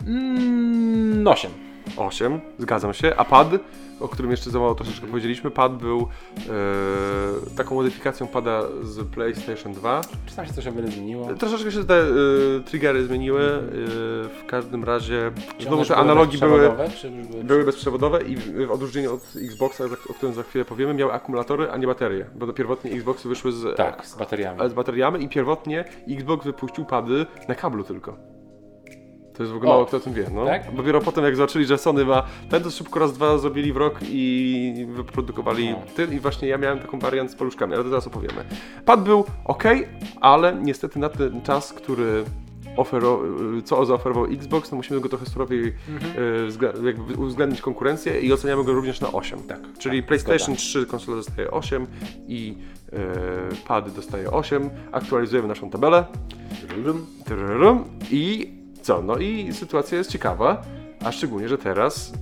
Mm, 0.06 1.26
8. 1.26 1.71
8, 1.96 2.40
zgadzam 2.58 2.94
się. 2.94 3.16
A 3.16 3.24
pad, 3.24 3.48
o 4.00 4.08
którym 4.08 4.30
jeszcze 4.30 4.50
za 4.50 4.58
mało 4.58 4.74
troszeczkę 4.74 5.06
powiedzieliśmy, 5.06 5.50
pad 5.50 5.76
był 5.76 5.98
yy, 5.98 7.56
taką 7.56 7.74
modyfikacją 7.74 8.26
pada 8.26 8.62
z 8.82 9.08
PlayStation 9.08 9.72
2. 9.72 10.00
Czy 10.26 10.36
tam 10.36 10.46
się 10.46 10.52
coś 10.52 10.64
wiele 10.64 10.88
zmieniło? 10.88 11.34
Troszeczkę 11.34 11.72
się 11.72 11.84
te 11.84 11.98
yy, 11.98 12.62
triggery 12.66 13.04
zmieniły. 13.04 13.40
Yy, 13.42 14.28
w 14.28 14.46
każdym 14.46 14.84
razie, 14.84 15.32
Czy 15.58 15.64
znowu 15.66 15.82
te 15.82 15.88
były 15.88 15.98
analogi 15.98 16.38
były, 16.38 16.70
były... 17.30 17.44
były 17.44 17.64
bezprzewodowe 17.64 18.22
i 18.22 18.36
w, 18.36 18.66
w 18.66 18.70
odróżnieniu 18.70 19.14
od 19.14 19.20
Xboxa, 19.36 19.84
o 20.10 20.14
którym 20.14 20.34
za 20.34 20.42
chwilę 20.42 20.64
powiemy, 20.64 20.94
miały 20.94 21.12
akumulatory, 21.12 21.70
a 21.70 21.76
nie 21.76 21.86
baterie. 21.86 22.26
Bo 22.34 22.52
pierwotnie 22.52 22.90
Xboxy 22.90 23.28
wyszły 23.28 23.52
z, 23.52 23.76
Tak, 23.76 24.06
z 24.06 24.14
bateriami. 24.14 24.70
z 24.70 24.72
bateriami 24.72 25.24
i 25.24 25.28
pierwotnie 25.28 25.84
Xbox 26.08 26.44
wypuścił 26.44 26.84
pady 26.84 27.26
na 27.48 27.54
kablu 27.54 27.84
tylko. 27.84 28.31
To 29.36 29.42
jest 29.42 29.52
w 29.52 29.56
ogóle 29.56 29.70
O. 29.70 29.74
mało 29.74 29.86
kto 29.86 29.96
o 29.96 30.00
tym 30.00 30.12
wie, 30.12 30.26
no. 30.34 30.46
Tak? 30.46 30.74
Dopiero 30.74 31.00
potem 31.00 31.24
jak 31.24 31.36
zobaczyli, 31.36 31.64
że 31.66 31.78
Sony 31.78 32.04
ma 32.04 32.22
ten, 32.50 32.62
to 32.62 32.70
szybko 32.70 32.98
raz, 33.00 33.12
dwa 33.12 33.38
zrobili 33.38 33.72
w 33.72 33.76
rok 33.76 33.98
i 34.02 34.86
wyprodukowali 34.94 35.70
No. 35.70 35.76
ten 35.96 36.12
i 36.12 36.20
właśnie 36.20 36.48
ja 36.48 36.58
miałem 36.58 36.78
taką 36.78 36.98
wariant 36.98 37.30
z 37.30 37.34
paluszkami, 37.36 37.74
ale 37.74 37.82
to 37.84 37.88
zaraz 37.90 38.06
opowiemy. 38.06 38.44
Pad 38.84 39.04
był 39.04 39.24
ok, 39.44 39.64
ale 40.20 40.56
niestety 40.62 40.98
na 40.98 41.08
ten 41.08 41.42
czas, 41.42 41.72
który 41.72 42.24
ofero, 42.76 43.20
co 43.64 43.86
zaoferował 43.86 44.24
Xbox, 44.24 44.70
to 44.70 44.76
musimy 44.76 45.00
go 45.00 45.08
trochę 45.08 45.26
surowiej 45.26 45.72
Mhm. 45.88 46.12
e, 46.82 46.86
jakby 46.86 47.14
uwzględnić 47.14 47.60
konkurencję 47.60 48.20
i 48.20 48.32
oceniamy 48.32 48.64
go 48.64 48.72
również 48.72 49.00
na 49.00 49.12
8. 49.12 49.38
Tak, 49.42 49.60
Czyli 49.78 49.98
tak, 49.98 50.06
PlayStation 50.08 50.54
zgoda. 50.54 50.56
3 50.60 50.86
konsola 50.86 51.16
dostaje 51.16 51.50
8 51.50 51.86
i 52.28 52.54
e, 52.92 52.96
pad 53.68 53.94
dostaje 53.94 54.30
8. 54.30 54.70
Aktualizujemy 54.92 55.48
naszą 55.48 55.70
tabelę. 55.70 56.04
Tryrum. 57.24 57.84
I 58.10 58.52
co? 58.82 59.02
No 59.02 59.18
i 59.18 59.52
sytuacja 59.52 59.98
jest 59.98 60.10
ciekawa, 60.10 60.62
a 61.04 61.12
szczególnie, 61.12 61.48
że 61.48 61.58
teraz 61.58 62.12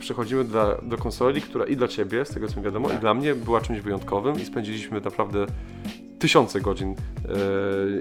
przechodzimy 0.00 0.44
dla, 0.44 0.74
do 0.82 0.96
konsoli, 0.98 1.42
która 1.42 1.64
i 1.66 1.76
dla 1.76 1.88
Ciebie, 1.88 2.24
z 2.24 2.28
tego 2.30 2.48
co 2.48 2.56
mi 2.56 2.62
wiadomo, 2.64 2.88
Tak. 2.88 2.96
i 2.96 3.00
dla 3.00 3.14
mnie 3.14 3.34
była 3.34 3.60
czymś 3.60 3.80
wyjątkowym 3.80 4.40
i 4.40 4.44
spędziliśmy 4.44 5.00
naprawdę 5.00 5.46
tysiące 6.18 6.60
godzin 6.60 6.90
e, 6.90 6.96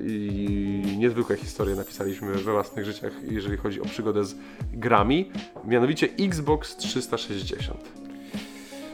i 0.07 0.97
niezwykłe 0.97 1.37
historie 1.37 1.75
napisaliśmy 1.75 2.33
we 2.33 2.51
własnych 2.51 2.85
życiach, 2.85 3.11
jeżeli 3.23 3.57
chodzi 3.57 3.81
o 3.81 3.85
przygodę 3.85 4.23
z 4.25 4.35
grami, 4.73 5.31
mianowicie 5.65 6.07
Xbox 6.19 6.75
360. 6.75 7.79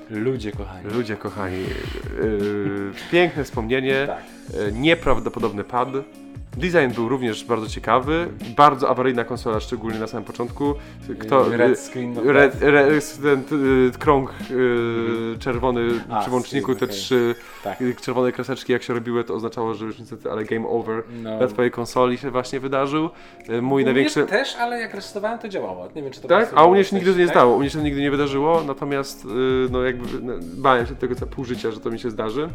Ludzie 0.10 0.52
kochani. 0.52 0.90
Ludzie 0.94 1.18
kochani, 1.18 1.58
yy, 1.58 2.92
piękne 3.12 3.44
wspomnienie, 3.44 4.04
Tak. 4.08 4.24
yy, 4.66 4.72
nieprawdopodobny 4.72 5.64
pad. 5.64 5.90
Design 6.58 6.94
był 6.96 7.10
również 7.10 7.44
bardzo 7.46 7.68
ciekawy, 7.68 8.28
bardzo 8.58 8.90
awaryjna 8.90 9.24
konsola, 9.24 9.60
szczególnie 9.60 10.00
na 10.00 10.08
samym 10.08 10.24
początku. 10.26 10.74
Kto, 11.20 11.50
Red 11.58 11.80
screen. 11.80 12.16
Red, 12.26 12.56
red, 12.62 13.18
ten 13.22 13.44
y, 13.88 13.92
krąg 14.00 14.34
y, 14.52 15.40
czerwony 15.40 15.88
A, 16.10 16.20
przy 16.22 16.30
włączniku, 16.30 16.76
te 16.76 16.86
okej. 16.86 16.98
trzy 16.98 17.36
Tak. 17.64 17.82
y, 17.82 17.96
czerwone 18.02 18.32
kreseczki 18.32 18.74
jak 18.74 18.84
się 18.84 18.94
robiły, 18.94 19.24
to 19.24 19.34
oznaczało, 19.34 19.74
że 19.74 19.86
już 19.86 20.00
niestety, 20.00 20.32
ale 20.32 20.44
game 20.46 20.68
over 20.68 21.04
No. 21.24 21.40
na 21.40 21.48
twojej 21.48 21.72
konsoli 21.72 22.18
się 22.18 22.32
właśnie 22.32 22.60
wydarzył. 22.60 23.10
Mój 23.62 23.62
U 23.62 23.76
mnie 23.76 23.86
największy... 23.86 24.26
też, 24.26 24.56
ale 24.56 24.80
jak 24.80 24.94
restartowałem 24.94 25.40
to 25.40 25.50
działało. 25.50 25.88
Nie 25.96 26.02
wiem 26.04 26.12
czy 26.12 26.22
to 26.22 26.28
Tak? 26.28 26.50
A 26.50 26.52
u 26.52 26.56
było 26.64 26.72
mnie 26.74 26.84
się 26.84 26.90
coś- 26.90 27.00
nigdy 27.00 27.12
nie 27.20 27.26
tak? 27.26 27.36
zdało, 27.36 27.56
u 27.56 27.60
mnie 27.60 27.70
się 27.70 27.78
to 27.78 27.84
nigdy 27.84 28.02
nie 28.02 28.12
wydarzyło, 28.12 28.64
natomiast 28.68 29.26
y, 29.26 29.28
no 29.72 29.84
jakby 29.84 30.22
no, 30.22 30.34
bałem 30.42 30.86
się 30.88 30.96
tego 30.96 31.16
co 31.16 31.28
pół 31.28 31.46
życia, 31.46 31.72
że 31.72 31.80
to 31.80 31.90
mi 31.92 32.00
się 32.00 32.10
zdarzy. 32.10 32.50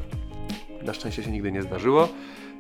Na 0.83 0.95
szczęście 0.95 1.23
się 1.23 1.31
nigdy 1.31 1.53
nie 1.53 1.63
zdarzyło. 1.63 2.09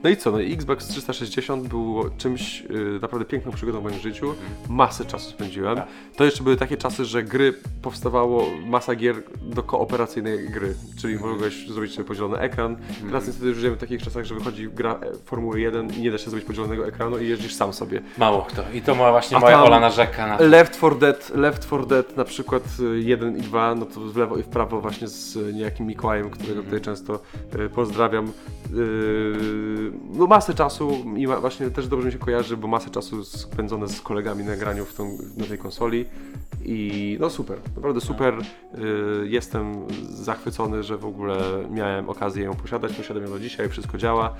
No 0.04 0.10
i 0.10 0.16
co, 0.16 0.30
no 0.30 0.40
i 0.40 0.52
Xbox 0.52 0.86
360 0.88 1.68
było 1.68 2.10
czymś 2.10 2.60
y, 2.60 2.98
naprawdę 3.02 3.24
piękną 3.24 3.52
przygodą 3.52 3.80
w 3.80 3.82
moim 3.82 3.98
życiu. 3.98 4.34
Masę 4.68 5.04
czasu 5.04 5.30
spędziłem. 5.30 5.80
To 6.16 6.24
jeszcze 6.24 6.42
były 6.44 6.56
takie 6.56 6.76
czasy, 6.76 7.04
że 7.04 7.22
gry 7.22 7.54
powstawało 7.82 8.44
masa 8.66 8.94
gier 8.94 9.16
do 9.42 9.62
kooperacyjnej 9.62 10.48
gry, 10.50 10.74
czyli 11.00 11.14
Mhm. 11.14 11.32
mogłeś 11.32 11.68
zrobić 11.68 11.94
sobie 11.94 12.08
podzielony 12.08 12.38
ekran. 12.38 12.76
Teraz 13.06 13.26
niestety 13.26 13.54
żyjemy 13.54 13.76
w 13.76 13.80
takich 13.80 14.02
czasach, 14.02 14.24
że 14.24 14.34
wychodzi 14.34 14.68
gra 14.68 14.92
e, 15.02 15.12
Formuły 15.24 15.60
1 15.60 15.94
i 15.94 16.00
nie 16.00 16.10
da 16.10 16.18
się 16.18 16.30
zrobić 16.30 16.46
podzielonego 16.46 16.86
ekranu 16.86 17.18
i 17.18 17.28
jeździsz 17.28 17.54
sam 17.54 17.72
sobie. 17.72 18.00
Mało 18.18 18.42
kto. 18.42 18.62
I 18.74 18.82
to 18.82 18.94
ma 18.94 19.10
właśnie 19.10 19.36
A 19.36 19.40
moja 19.40 19.56
tam- 19.56 19.66
Ola 19.66 19.80
narzeka 19.80 20.26
na 20.26 20.38
to. 20.38 20.44
Left 20.46 20.76
4 20.76 20.96
Dead, 20.96 21.30
Left 21.34 21.66
4 21.66 21.86
Dead 21.86 22.16
na 22.16 22.24
przykład 22.24 22.62
1 22.96 23.36
i 23.36 23.40
2, 23.40 23.74
no 23.74 23.86
to 23.86 24.00
w 24.00 24.16
lewo 24.16 24.36
i 24.36 24.42
w 24.42 24.46
prawo 24.48 24.80
właśnie 24.80 25.08
z 25.08 25.36
y, 25.36 25.52
niejakim 25.54 25.86
Mikołajem, 25.86 26.30
którego 26.30 26.62
tutaj 26.62 26.80
często 26.80 27.20
y, 27.54 27.68
pozdrawiam. 27.70 28.32
No 30.12 30.26
masę 30.26 30.54
czasu 30.54 31.04
i 31.16 31.26
właśnie 31.26 31.70
też 31.70 31.88
dobrze 31.88 32.06
mi 32.06 32.12
się 32.12 32.18
kojarzy, 32.18 32.56
bo 32.56 32.68
masę 32.68 32.90
czasu 32.90 33.24
spędzone 33.24 33.88
z 33.88 34.00
kolegami 34.00 34.44
na 34.44 34.56
graniu 34.56 34.84
w 34.84 34.94
tą, 34.94 35.18
na 35.36 35.46
tej 35.46 35.58
konsoli 35.58 36.04
i 36.64 37.16
no 37.20 37.30
super, 37.30 37.58
naprawdę 37.76 38.00
super. 38.00 38.34
Yy, 38.74 39.28
jestem 39.28 39.86
zachwycony, 40.08 40.82
że 40.82 40.98
w 40.98 41.04
ogóle 41.04 41.38
miałem 41.70 42.08
okazję 42.08 42.44
ją 42.44 42.54
posiadać, 42.54 42.92
posiadam 42.92 43.22
ją 43.22 43.28
do 43.28 43.38
dzisiaj, 43.38 43.68
wszystko 43.68 43.98
działa. 43.98 44.34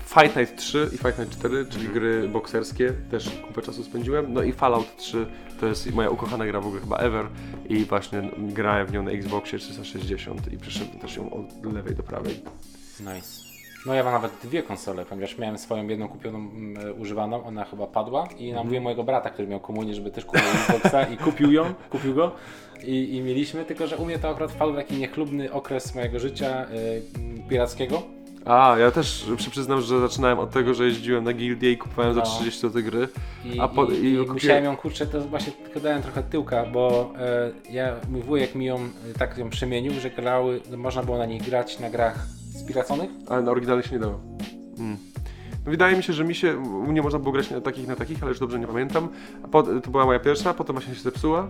Fight 0.00 0.36
Night 0.36 0.56
3 0.56 0.90
i 0.92 0.98
Fight 0.98 1.18
Night 1.18 1.38
4, 1.38 1.66
czyli 1.66 1.88
gry 1.88 2.28
bokserskie, 2.28 2.92
też 3.10 3.30
kupę 3.46 3.62
czasu 3.62 3.84
spędziłem. 3.84 4.32
No 4.32 4.42
i 4.42 4.52
Fallout 4.52 4.96
3 4.96 5.26
to 5.60 5.66
jest 5.66 5.94
moja 5.94 6.10
ukochana 6.10 6.46
gra 6.46 6.60
w 6.60 6.66
ogóle 6.66 6.80
chyba 6.80 6.96
ever 6.96 7.26
i 7.68 7.84
właśnie 7.84 8.30
grałem 8.38 8.86
w 8.86 8.92
nią 8.92 9.02
na 9.02 9.10
Xboxie 9.10 9.58
360 9.58 10.52
i 10.52 10.58
przyszedłem 10.58 10.98
też 10.98 11.16
ją 11.16 11.30
od 11.30 11.74
lewej 11.74 11.94
do 11.94 12.02
prawej. 12.02 12.42
Nice. 13.00 13.41
No 13.86 13.94
ja 13.94 14.04
mam 14.04 14.12
nawet 14.12 14.32
dwie 14.44 14.62
konsole, 14.62 15.04
ponieważ 15.04 15.38
miałem 15.38 15.58
swoją 15.58 15.86
jedną 15.88 16.08
kupioną, 16.08 16.38
mm, 16.38 16.86
e, 16.88 16.92
używaną, 16.92 17.44
ona 17.44 17.64
chyba 17.64 17.86
padła 17.86 18.28
i 18.38 18.52
namówiłem 18.52 18.82
mojego 18.84 19.04
brata, 19.04 19.30
który 19.30 19.48
miał 19.48 19.60
komunię, 19.60 19.94
żeby 19.94 20.10
też 20.10 20.24
kupił 20.24 20.42
Xboxa 20.68 21.02
i 21.02 21.16
kupił 21.16 21.52
ją, 21.52 21.74
kupił 21.90 22.14
go 22.14 22.32
i, 22.84 23.16
i 23.16 23.20
mieliśmy, 23.22 23.64
tylko 23.64 23.86
że 23.86 23.96
u 23.96 24.04
mnie 24.06 24.18
to 24.18 24.28
akurat 24.28 24.52
wpadł 24.52 24.74
taki 24.74 24.94
niechlubny 24.96 25.52
okres 25.52 25.94
mojego 25.94 26.18
życia 26.18 26.66
y, 26.70 27.02
pirackiego. 27.48 28.02
A, 28.44 28.76
ja 28.78 28.90
też 28.90 29.26
przy- 29.36 29.50
przyznam, 29.50 29.80
że 29.80 30.00
zaczynałem 30.00 30.38
od 30.38 30.50
tego, 30.50 30.74
że 30.74 30.84
jeździłem 30.84 31.24
na 31.24 31.32
gildię 31.32 31.72
i 31.72 31.78
kupowałem 31.78 32.14
za 32.14 32.20
No. 32.20 32.26
30 32.26 32.60
zł 32.60 32.82
gry. 32.82 33.08
I, 33.44 33.60
A 33.60 33.68
po- 33.68 33.84
i, 33.84 33.94
i 33.94 34.12
i 34.12 34.16
kupiłem- 34.18 34.32
musiałem 34.32 34.64
ją, 34.64 34.76
kurczę, 34.76 35.06
to 35.06 35.20
właśnie 35.20 35.52
tylko 35.52 35.80
dałem 35.80 36.02
trochę 36.02 36.22
tyłka, 36.22 36.66
bo 36.66 37.12
e, 37.18 37.50
ja, 37.72 37.96
mój 38.10 38.22
wujek 38.22 38.54
mi 38.54 38.64
ją 38.66 38.76
e, 38.76 39.18
tak 39.18 39.38
ją 39.38 39.50
przemienił, 39.50 39.92
że 40.00 40.10
grały, 40.10 40.60
można 40.76 41.02
było 41.02 41.18
na 41.18 41.26
nich 41.26 41.42
grać 41.42 41.78
na 41.78 41.90
grach 41.90 42.26
spiraconych. 42.62 43.10
Ale 43.28 43.42
na 43.42 43.50
oryginalnie 43.50 43.82
się 43.82 43.92
nie 43.92 43.98
dało. 43.98 44.20
Mm. 44.78 44.96
No 45.64 45.70
Wydaje 45.70 45.96
mi 45.96 46.02
się, 46.02 46.12
że 46.12 46.24
mi 46.24 46.34
się, 46.34 46.58
u 46.58 46.86
mnie 46.86 47.02
można 47.02 47.18
było 47.18 47.32
grać 47.32 47.50
na 47.50 47.60
takich, 47.60 47.88
na 47.88 47.96
takich, 47.96 48.22
ale 48.22 48.28
już 48.30 48.38
dobrze 48.40 48.58
nie 48.58 48.66
pamiętam. 48.66 49.08
Po, 49.50 49.62
to 49.62 49.90
była 49.90 50.04
moja 50.04 50.18
pierwsza, 50.18 50.54
potem 50.54 50.76
właśnie 50.76 50.94
się 50.94 51.00
zepsuła, 51.00 51.48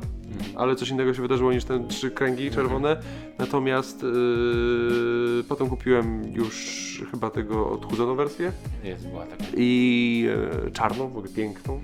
ale 0.57 0.77
coś 0.77 0.89
innego 0.89 1.15
się 1.15 1.23
wydarzyło 1.23 1.53
niż 1.53 1.65
te 1.65 1.89
trzy 1.89 2.11
kręgi 2.11 2.51
czerwone. 2.51 2.97
Natomiast 3.39 4.03
yy, 4.03 5.45
potem 5.49 5.69
kupiłem 5.69 6.33
już 6.33 7.03
chyba 7.11 7.31
tego 7.31 7.71
odchudzoną 7.71 8.15
wersję 8.15 8.53
Jest, 8.85 9.09
była 9.09 9.27
taka. 9.27 9.45
i 9.57 10.27
e, 10.67 10.71
czarną, 10.71 11.09
w 11.09 11.17
ogóle 11.17 11.33
piękną. 11.33 11.81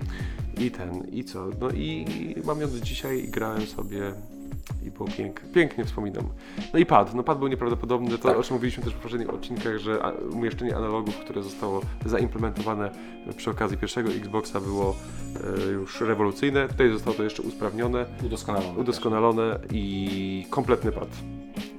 I 0.57 0.71
ten, 0.71 1.07
i 1.11 1.23
co? 1.23 1.47
No 1.61 1.69
i 1.71 2.05
mam 2.45 2.61
ją 2.61 2.67
do 2.67 2.79
dzisiaj 2.79 3.23
i 3.23 3.27
grałem 3.27 3.61
sobie 3.61 4.13
i 4.85 4.91
było 4.91 5.09
pięk, 5.17 5.41
pięknie 5.53 5.85
wspominam. 5.85 6.23
No 6.73 6.79
i 6.79 6.85
pad, 6.85 7.15
no 7.15 7.23
pad 7.23 7.39
był 7.39 7.47
nieprawdopodobny, 7.47 8.17
to 8.17 8.27
Tak. 8.27 8.37
o 8.37 8.43
czym 8.43 8.53
mówiliśmy 8.55 8.83
też 8.83 8.93
w 8.93 8.97
poprzednich 8.97 9.29
odcinkach, 9.29 9.77
że 9.77 9.99
umieszczenie 10.31 10.75
analogów, 10.75 11.15
które 11.17 11.43
zostało 11.43 11.81
zaimplementowane 12.05 12.91
przy 13.37 13.49
okazji 13.51 13.77
pierwszego 13.77 14.09
Xboxa 14.09 14.59
było 14.61 14.95
e, 15.67 15.71
już 15.71 16.01
rewolucyjne. 16.01 16.67
Tutaj 16.67 16.91
zostało 16.91 17.15
to 17.17 17.23
jeszcze 17.23 17.41
usprawnione, 17.43 18.05
Udoskonalona. 18.25 18.79
udoskonalone 18.79 19.59
i 19.71 20.45
kompletny 20.49 20.91
pad. 20.91 21.07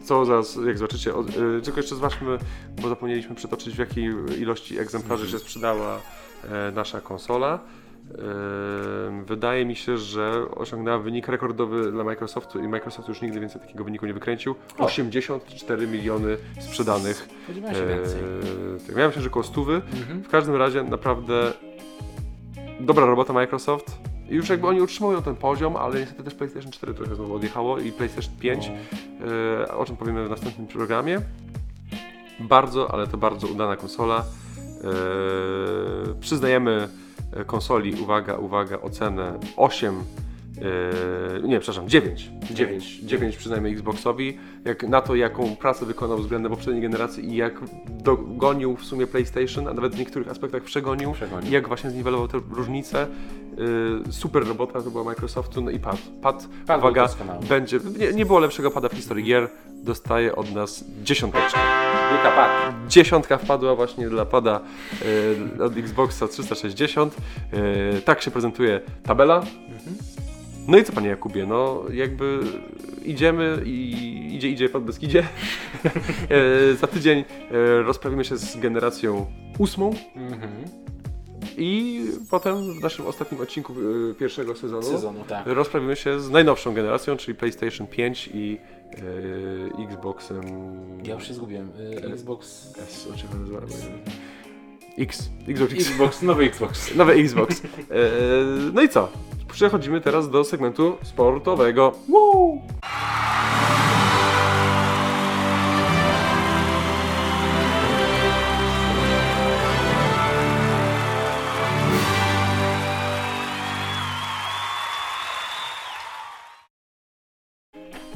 co 0.04 0.24
zaraz, 0.24 0.58
jak 0.66 0.78
zobaczycie, 0.78 1.14
od, 1.14 1.28
y, 1.30 1.60
tylko 1.64 1.80
jeszcze 1.80 1.94
zobaczmy, 1.94 2.38
bo 2.82 2.88
zapomnieliśmy 2.88 3.34
przytoczyć 3.34 3.74
w 3.74 3.78
jakiej 3.78 4.04
ilości 4.40 4.78
egzemplarzy 4.78 5.30
się 5.30 5.38
sprzedała 5.38 6.00
e, 6.44 6.72
nasza 6.74 7.00
konsola. 7.00 7.58
Wydaje 9.26 9.64
mi 9.64 9.76
się, 9.76 9.98
że 9.98 10.32
osiągnęła 10.54 10.98
wynik 10.98 11.28
rekordowy 11.28 11.92
dla 11.92 12.04
Microsoftu 12.04 12.58
i 12.60 12.68
Microsoft 12.68 13.08
już 13.08 13.22
nigdy 13.22 13.40
więcej 13.40 13.60
takiego 13.60 13.84
wyniku 13.84 14.06
nie 14.06 14.14
wykręcił. 14.14 14.54
O. 14.78 14.84
84 14.84 15.86
miliony 15.86 16.36
sprzedanych. 16.60 17.28
Spodziewałem 17.44 17.76
się 17.76 17.86
więcej. 17.86 18.20
E, 18.96 19.00
ja 19.00 19.06
myślę, 19.06 19.22
że 19.22 19.30
koło 19.30 19.42
stówy. 19.42 19.74
Mhm. 19.74 20.22
W 20.22 20.28
każdym 20.28 20.56
razie 20.56 20.82
naprawdę 20.82 21.52
dobra 22.80 23.06
robota 23.06 23.32
Microsoft. 23.32 23.98
I 24.30 24.34
już 24.34 24.48
jakby 24.48 24.66
oni 24.66 24.80
utrzymują 24.80 25.22
ten 25.22 25.36
poziom, 25.36 25.76
ale 25.76 26.00
niestety 26.00 26.22
też 26.24 26.34
PlayStation 26.34 26.72
4 26.72 26.94
trochę 26.94 27.14
znowu 27.14 27.34
odjechało 27.34 27.78
i 27.78 27.92
PlayStation 27.92 28.34
5, 28.40 28.70
No. 29.20 29.26
e, 29.62 29.74
o 29.76 29.84
czym 29.84 29.96
powiemy 29.96 30.26
w 30.26 30.30
następnym 30.30 30.66
programie. 30.66 31.20
Bardzo, 32.40 32.90
ale 32.94 33.06
to 33.06 33.16
bardzo 33.16 33.46
udana 33.46 33.76
konsola. 33.76 34.24
E, 34.84 36.14
przyznajemy 36.20 36.88
konsoli, 37.46 37.94
uwaga, 38.02 38.38
uwaga, 38.38 38.80
ocenę 38.80 39.38
8. 39.56 40.04
e, 40.62 41.48
nie, 41.48 41.60
przepraszam, 41.60 41.88
9. 41.88 42.30
9. 42.50 43.00
9 43.02 43.36
przyznajmy 43.36 43.68
Xboxowi. 43.68 44.38
Jak 44.64 44.82
na 44.82 45.00
to, 45.00 45.14
jaką 45.14 45.56
pracę 45.56 45.86
wykonał 45.86 46.18
względem 46.18 46.52
poprzedniej 46.52 46.82
generacji 46.82 47.24
i 47.24 47.36
jak 47.36 47.60
dogonił 47.88 48.76
w 48.76 48.84
sumie 48.84 49.06
PlayStation, 49.06 49.68
a 49.68 49.74
nawet 49.74 49.94
w 49.94 49.98
niektórych 49.98 50.28
aspektach 50.28 50.62
przegonił. 50.62 51.12
Przegonił. 51.12 51.50
I 51.50 51.52
jak 51.52 51.68
właśnie 51.68 51.90
zniwelował 51.90 52.28
te 52.28 52.40
różnice. 52.50 53.06
Yy, 53.56 54.12
super 54.12 54.48
robota 54.48 54.82
to 54.82 54.90
była 54.90 55.04
Microsoftu, 55.04 55.60
no 55.60 55.70
i 55.70 55.78
pad. 55.78 55.96
Pad, 56.22 56.48
Pad 56.66 56.80
uwaga, 56.80 57.08
będzie, 57.48 57.78
nie, 57.98 58.12
nie 58.12 58.26
było 58.26 58.38
lepszego 58.38 58.70
pada 58.70 58.88
w 58.88 58.92
historii 58.92 59.24
gier, 59.24 59.48
dostaje 59.82 60.36
od 60.36 60.52
nas 60.52 60.84
dziesiąteczkę. 61.02 61.60
Wielka 62.10 62.30
pad. 62.30 62.50
Dziesiątka 62.88 63.38
wpadła 63.38 63.74
właśnie 63.74 64.08
dla 64.08 64.24
pada 64.24 64.60
yy, 65.58 65.64
od 65.64 65.76
Xboxa 65.76 66.28
360. 66.28 67.16
Yy, 67.52 68.02
tak 68.02 68.22
się 68.22 68.30
prezentuje 68.30 68.80
tabela. 69.02 69.42
No 70.70 70.78
i 70.78 70.84
co 70.84 70.92
panie 70.92 71.08
Jakubie, 71.08 71.46
no 71.46 71.82
jakby 71.92 72.40
idziemy 73.04 73.62
i 73.64 74.34
idzie, 74.36 74.48
idzie, 74.48 74.68
pan 74.68 74.84
bez 74.84 75.02
idzie. 75.02 75.26
Yy, 76.30 76.76
za 76.80 76.86
tydzień 76.86 77.24
yy, 77.50 77.82
rozprawimy 77.82 78.24
się 78.24 78.36
z 78.36 78.60
generacją 78.60 79.26
ósmą. 79.58 79.94
Mhm. 80.16 80.50
I 81.58 82.02
potem 82.30 82.78
w 82.78 82.82
naszym 82.82 83.06
ostatnim 83.06 83.40
odcinku 83.40 83.72
y, 83.72 84.14
pierwszego 84.14 84.56
sezonu, 84.56 84.82
Sezonu, 84.82 85.24
tak. 85.28 85.46
rozprawimy 85.46 85.96
się 85.96 86.20
z 86.20 86.30
najnowszą 86.30 86.74
generacją, 86.74 87.16
czyli 87.16 87.34
PlayStation 87.34 87.86
5 87.86 88.30
i 88.34 88.58
y, 89.78 89.84
Xboxem 89.88 90.40
Ja 91.04 91.14
już 91.14 91.28
się 91.28 91.34
zgubiłem. 91.34 91.70
Xbox... 92.12 92.72
S, 92.88 93.08
o 93.14 93.16
czym 93.18 93.28
on 93.32 93.40
nazywa? 93.40 93.60
X. 94.98 95.30
Xbox 95.48 95.72
X. 95.72 95.90
Xbox, 95.90 96.22
nowy 96.22 96.44
Xbox. 96.44 96.94
Nowy 96.94 97.12
Xbox. 97.12 97.62
No 98.72 98.82
i 98.82 98.88
co? 98.88 99.08
Przechodzimy 99.52 100.00
teraz 100.00 100.30
do 100.30 100.44
segmentu 100.44 100.98
sportowego. 101.02 101.92
Woo! 102.08 102.60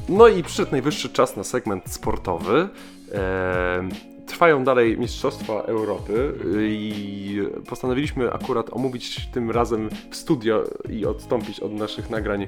No 0.09 0.27
i 0.27 0.43
przyszedł 0.43 0.71
najwyższy 0.71 1.09
czas 1.09 1.35
na 1.35 1.43
segment 1.43 1.93
sportowy. 1.93 2.69
E, 3.13 3.89
trwają 4.25 4.63
dalej 4.63 4.97
Mistrzostwa 4.97 5.53
Europy 5.53 6.33
y, 6.45 6.67
i 6.69 7.41
postanowiliśmy 7.69 8.33
akurat 8.33 8.73
omówić 8.73 9.27
tym 9.33 9.51
razem 9.51 9.89
w 10.09 10.15
studio 10.15 10.63
i 10.89 11.05
odstąpić 11.05 11.59
od 11.59 11.73
naszych 11.73 12.09
nagrań 12.09 12.43
e, 12.43 12.47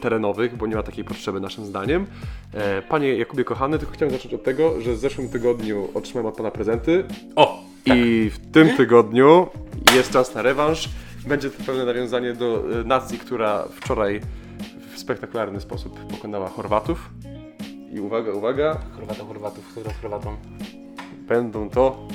terenowych, 0.00 0.56
bo 0.56 0.66
nie 0.66 0.76
ma 0.76 0.82
takiej 0.82 1.04
potrzeby 1.04 1.40
naszym 1.40 1.64
zdaniem. 1.64 2.06
E, 2.52 2.82
panie 2.82 3.14
Jakubie 3.14 3.44
kochany, 3.44 3.78
tylko 3.78 3.94
chciałem 3.94 4.12
zacząć 4.14 4.34
od 4.34 4.42
tego, 4.42 4.80
że 4.80 4.92
w 4.92 4.98
zeszłym 4.98 5.28
tygodniu 5.28 5.88
otrzymałem 5.94 6.26
od 6.26 6.36
pana 6.36 6.50
prezenty 6.50 7.04
O! 7.36 7.64
i 7.86 8.30
w 8.30 8.52
tym 8.52 8.76
tygodniu 8.76 9.46
jest 9.94 10.12
czas 10.12 10.34
na 10.34 10.42
rewanż. 10.42 10.88
Będzie 11.26 11.50
to 11.50 11.64
pewne 11.64 11.84
nawiązanie 11.84 12.32
do 12.32 12.64
e, 12.80 12.84
nacji, 12.84 13.18
która 13.18 13.64
wczoraj 13.70 14.20
w 14.94 14.98
spektakularny 14.98 15.60
sposób 15.60 16.00
pokonała 16.00 16.48
Chorwatów. 16.48 17.10
I 17.92 18.00
uwaga, 18.00 18.32
uwaga, 18.32 18.80
Chorwata, 18.96 19.24
Chorwatów, 19.24 19.68
którą 19.68 19.90
Chorwatą? 20.02 20.36
Będą 21.28 21.70
to 21.70 22.08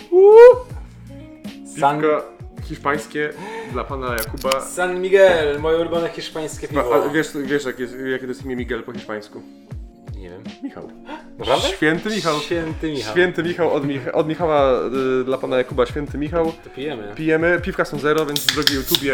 San, 1.79 2.01
piwka 2.01 2.21
hiszpańskie 2.63 3.29
dla 3.71 3.83
pana 3.83 4.15
Jakuba. 4.15 4.61
San 4.61 5.01
Miguel, 5.01 5.59
moje 5.59 5.77
ulubione 5.77 6.09
hiszpańskie 6.09 6.67
piwo. 6.67 6.95
a 7.05 7.09
wiesz, 7.09 7.31
wiesz 7.45 7.65
jak 7.65 7.79
jest, 7.79 7.93
jakie 8.11 8.23
to 8.23 8.27
jest 8.27 8.45
imię 8.45 8.55
Miguel 8.55 8.83
po 8.83 8.93
hiszpańsku? 8.93 9.41
Nie 10.19 10.29
wiem. 10.29 10.43
Michał. 10.63 10.89
Naprawdę? 11.37 11.67
Święty 11.67 12.09
Michał. 12.09 12.39
Święty 12.39 12.91
Michał. 12.91 13.11
Święty 13.13 13.43
Michał 13.43 13.73
od, 13.73 13.85
Mich 13.85 14.15
od 14.15 14.27
Michała 14.27 14.79
y, 15.21 15.23
dla 15.23 15.37
pana 15.37 15.57
Jakuba 15.57 15.85
Święty 15.85 16.17
Michał. 16.17 16.45
To 16.63 16.69
pijemy. 16.75 17.13
Pijemy, 17.15 17.59
piwka 17.63 17.85
są 17.85 17.99
zero, 17.99 18.25
więc 18.25 18.45
drogi 18.45 18.73
YouTubie 18.75 19.13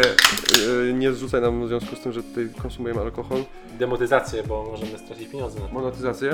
y, 0.88 0.92
nie 0.94 1.12
zrzucaj 1.12 1.40
nam 1.40 1.64
w 1.64 1.68
związku 1.68 1.96
z 1.96 2.00
tym, 2.00 2.12
że 2.12 2.22
tutaj 2.22 2.48
konsumujemy 2.62 3.00
alkohol. 3.00 3.44
Demonetyzację, 3.78 4.42
bo 4.42 4.64
możemy 4.70 4.98
stracić 4.98 5.28
pieniądze 5.28 5.60
na 5.60 5.66
to. 5.66 5.74
Monetyzację, 5.74 6.32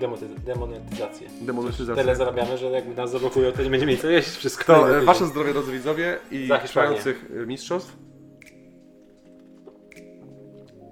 Demoty- 0.00 0.38
demonetyzację. 0.44 1.28
demonetyzację. 1.40 2.02
Tyle 2.02 2.16
zarabiamy, 2.16 2.58
że 2.58 2.66
jakby 2.66 2.94
nas 2.94 3.10
zablokują, 3.10 3.52
to 3.52 3.62
nie 3.62 3.70
będziemy 3.70 3.92
mieli 3.92 4.02
co 4.02 4.08
jeść 4.10 4.28
wszystko. 4.28 4.64
To 4.74 4.98
e, 4.98 5.00
wasze 5.00 5.26
zdrowie 5.26 5.52
drodzy 5.52 5.72
widzowie 5.72 6.18
i 6.30 6.46
Za 6.46 6.58
Hiszpanię. 6.58 6.68
trwających 6.98 7.30
y, 7.42 7.46
mistrzostw. 7.46 7.96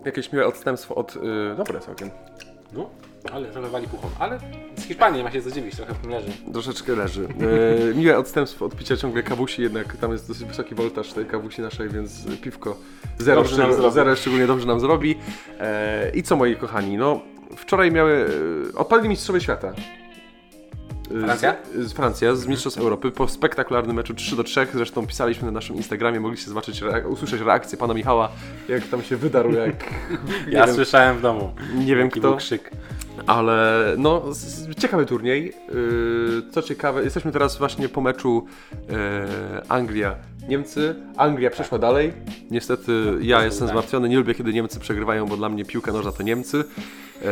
Jakieś 0.04 0.32
miłe 0.32 0.46
odstępstwo 0.46 0.94
od... 0.94 1.16
Y, 1.16 1.20
dobre 1.56 1.80
całkiem. 1.80 2.10
No, 2.72 2.90
ale 3.32 3.48
trochę 3.48 3.68
wali 3.68 3.86
puchą. 3.88 4.08
Ale 4.18 4.38
z 4.76 4.82
Hiszpanii 4.84 5.22
ma 5.22 5.30
się 5.30 5.42
co 5.42 5.50
dziwić, 5.50 5.76
trochę 5.76 5.94
w 5.94 5.98
tym 5.98 6.10
leży. 6.10 6.28
Troszeczkę 6.52 6.92
leży. 6.96 7.28
E, 7.90 7.94
miłe 7.94 8.18
odstępstwo 8.18 8.64
od 8.64 8.76
picia 8.76 8.96
ciągle 8.96 9.22
kawusi, 9.22 9.62
jednak 9.62 9.96
tam 9.96 10.12
jest 10.12 10.28
dosyć 10.28 10.44
wysoki 10.48 10.74
woltaż 10.74 11.12
tej 11.12 11.26
kawusi 11.26 11.62
naszej, 11.62 11.88
więc 11.88 12.26
piwko 12.42 12.76
zero, 13.18 13.44
zrobi. 13.44 13.92
zero 13.94 14.16
szczególnie 14.16 14.46
dobrze 14.46 14.66
nam 14.66 14.80
zrobi. 14.80 15.18
E, 15.60 16.10
I 16.14 16.22
co 16.22 16.36
moi 16.36 16.56
kochani, 16.56 16.96
no 16.96 17.20
wczoraj 17.56 17.90
miały, 17.92 18.26
e, 18.74 18.78
odpadli 18.78 19.08
mistrzowie 19.08 19.40
świata. 19.40 19.72
E, 21.16 21.20
Francja? 21.24 21.56
Z, 21.74 21.88
z 21.88 21.92
Francja, 21.92 22.34
z 22.34 22.46
Mistrzostw 22.46 22.80
Europy, 22.80 23.10
po 23.10 23.28
spektakularnym 23.28 23.96
meczu 23.96 24.14
3 24.14 24.36
do 24.36 24.44
3, 24.44 24.66
zresztą 24.74 25.06
pisaliśmy 25.06 25.46
na 25.46 25.52
naszym 25.52 25.76
Instagramie, 25.76 26.20
mogliście 26.20 26.48
zobaczyć, 26.48 26.82
rea- 26.82 27.06
usłyszeć 27.08 27.40
reakcję 27.40 27.78
pana 27.78 27.94
Michała, 27.94 28.28
jak 28.68 28.86
tam 28.86 29.02
się 29.02 29.16
wydarł, 29.16 29.52
jak 29.52 29.74
Ja 30.50 30.66
wiem, 30.66 30.74
słyszałem 30.74 31.18
w 31.18 31.20
domu. 31.20 31.54
nie 31.74 31.96
wiem 31.96 32.10
kto. 32.10 32.20
był 32.20 32.36
krzyk. 32.36 32.70
Ale 33.26 33.94
no, 33.98 34.22
ciekawy 34.78 35.06
turniej. 35.06 35.52
Yy, 35.74 36.42
co 36.50 36.62
ciekawe, 36.62 37.04
jesteśmy 37.04 37.32
teraz 37.32 37.58
właśnie 37.58 37.88
po 37.88 38.00
meczu 38.00 38.46
yy, 38.72 38.86
Anglia-Niemcy. 40.44 40.94
Anglia 41.16 41.50
przeszła 41.50 41.78
dalej. 41.78 42.12
Niestety 42.50 42.92
ja 43.20 43.44
jestem 43.44 43.68
zmartwiony. 43.68 44.08
Nie 44.08 44.16
lubię, 44.16 44.34
kiedy 44.34 44.52
Niemcy 44.52 44.80
przegrywają, 44.80 45.26
bo 45.26 45.36
dla 45.36 45.48
mnie 45.48 45.64
piłka 45.64 45.92
nożna 45.92 46.12
to 46.12 46.22
Niemcy. 46.22 46.56
Yy, 46.56 47.28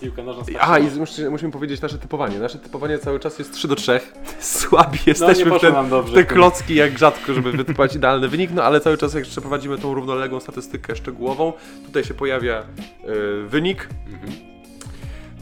Piłka 0.00 0.22
nożna 0.22 0.42
a 0.60 0.78
i 0.78 0.90
musimy, 0.98 1.30
musimy 1.30 1.52
powiedzieć 1.52 1.80
nasze 1.80 1.98
typowanie. 1.98 2.38
Nasze 2.38 2.58
typowanie 2.58 2.98
cały 2.98 3.20
czas 3.20 3.38
jest 3.38 3.52
3 3.52 3.68
do 3.68 3.76
3. 3.76 4.00
Słabi 4.40 4.98
jesteśmy 5.06 5.44
w, 5.44 5.48
poszło 5.48 5.72
ten, 5.72 5.90
dobrze 5.90 6.12
w 6.12 6.14
te 6.14 6.24
w 6.24 6.26
klocki 6.26 6.74
jak 6.74 6.98
rzadko, 6.98 7.34
żeby 7.34 7.52
wytypować 7.52 7.94
idealny 7.96 8.28
wynik, 8.28 8.50
no 8.54 8.62
ale 8.62 8.80
cały 8.80 8.98
czas 8.98 9.14
jak 9.14 9.24
przeprowadzimy 9.24 9.78
tą 9.78 9.94
równoległą 9.94 10.40
statystykę 10.40 10.96
szczegółową, 10.96 11.52
tutaj 11.86 12.04
się 12.04 12.14
pojawia 12.14 12.62
yy, 13.06 13.48
wynik. 13.48 13.88
Mhm. 14.06 14.32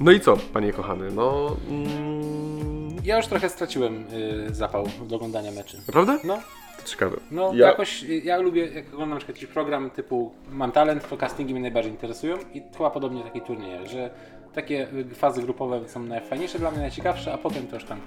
No 0.00 0.10
i 0.10 0.20
co, 0.20 0.36
panie 0.36 0.72
kochany? 0.72 1.10
No. 1.10 1.56
Mm, 1.68 2.71
Ja 3.04 3.16
już 3.16 3.26
trochę 3.26 3.48
straciłem 3.48 4.04
y, 4.50 4.54
zapał 4.54 4.86
do 5.08 5.16
oglądania 5.16 5.50
meczy. 5.52 5.76
naprawdę? 5.86 6.18
No, 6.24 6.38
To 6.82 6.88
ciekawe. 6.88 7.16
no 7.30 7.52
Ja- 7.54 7.66
jakoś 7.66 8.02
y, 8.04 8.18
ja 8.24 8.36
lubię, 8.38 8.66
jak 8.66 8.86
oglądam 8.86 9.10
na 9.10 9.16
przykład 9.16 9.36
jakiś 9.36 9.54
program 9.54 9.90
typu 9.90 10.32
Mam 10.50 10.72
talent, 10.72 11.08
to 11.08 11.16
castingi 11.16 11.52
mnie 11.52 11.62
najbardziej 11.62 11.92
interesują 11.92 12.36
i 12.54 12.62
chyba 12.76 12.90
podobnie 12.90 13.22
takie 13.22 13.40
turnieje, 13.40 13.86
że 13.88 14.10
takie 14.54 14.86
fazy 15.14 15.42
grupowe 15.42 15.88
są 15.88 16.02
najfajniejsze 16.02 16.58
dla 16.58 16.70
mnie, 16.70 16.80
najciekawsze, 16.80 17.32
a 17.32 17.38
potem 17.38 17.66
to 17.66 17.76
już 17.76 17.84
tam 17.84 17.98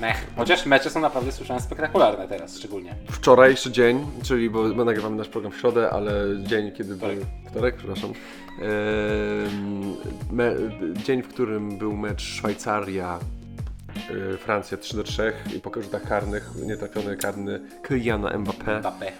mech. 0.00 0.26
Chociaż 0.36 0.66
mecze 0.66 0.90
są 0.90 1.00
naprawdę, 1.00 1.32
słyszałem, 1.32 1.62
spektakularne 1.62 2.28
teraz 2.28 2.58
szczególnie. 2.58 2.94
Wczorajszy 3.10 3.70
dzień, 3.70 4.06
czyli 4.22 4.50
bo 4.50 4.62
my 4.62 4.84
nagrywamy 4.84 5.16
nasz 5.16 5.28
program 5.28 5.52
w 5.52 5.56
środę, 5.56 5.90
ale 5.90 6.12
dzień, 6.42 6.72
kiedy 6.72 6.88
był. 6.96 6.98
Wtorek. 6.98 7.18
Wtorek, 7.50 7.76
przepraszam. 7.76 8.12
Em, 8.62 9.96
me, 10.32 10.54
dzień, 11.04 11.22
w 11.22 11.28
którym 11.28 11.78
był 11.78 11.96
mecz 11.96 12.22
Szwajcaria. 12.22 13.18
Y, 14.34 14.38
Francja 14.38 14.76
3 14.76 14.96
do 14.96 15.02
3 15.02 15.32
i 15.56 15.60
po 15.60 15.82
rzutach 15.82 16.02
karnych 16.02 16.50
nietrafiony 16.66 17.16
karny 17.16 17.60
Kyliana 17.82 18.30
Mbappé. 18.30 18.80
Mbappé. 18.80 19.10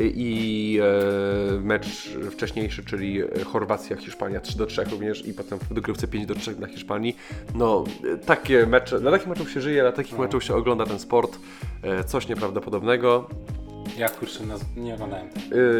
i 0.00 0.80
e, 0.82 1.60
mecz 1.60 2.16
wcześniejszy, 2.30 2.84
czyli 2.84 3.20
Chorwacja-Hiszpania 3.44 4.40
3 4.40 4.58
do 4.58 4.66
3 4.66 4.84
również 4.84 5.26
i 5.26 5.34
potem 5.34 5.58
w 5.58 5.74
dogrywce 5.74 6.08
5 6.08 6.26
do 6.26 6.34
3 6.34 6.54
dla 6.54 6.68
Hiszpanii. 6.68 7.16
No, 7.54 7.84
takie 8.26 8.66
mecze, 8.66 9.00
dla 9.00 9.10
takich 9.10 9.28
meczów 9.28 9.50
się 9.50 9.60
żyje, 9.60 9.82
dla 9.82 9.92
takich 9.92 10.18
meczów 10.18 10.44
się 10.44 10.54
ogląda 10.54 10.86
ten 10.86 10.98
sport. 10.98 11.38
E, 11.82 12.04
coś 12.04 12.28
nieprawdopodobnego. 12.28 13.28
Ja 13.98 14.08
kurczę, 14.08 14.40
no, 14.48 14.82
nie 14.82 14.94
oglądałem. 14.94 15.28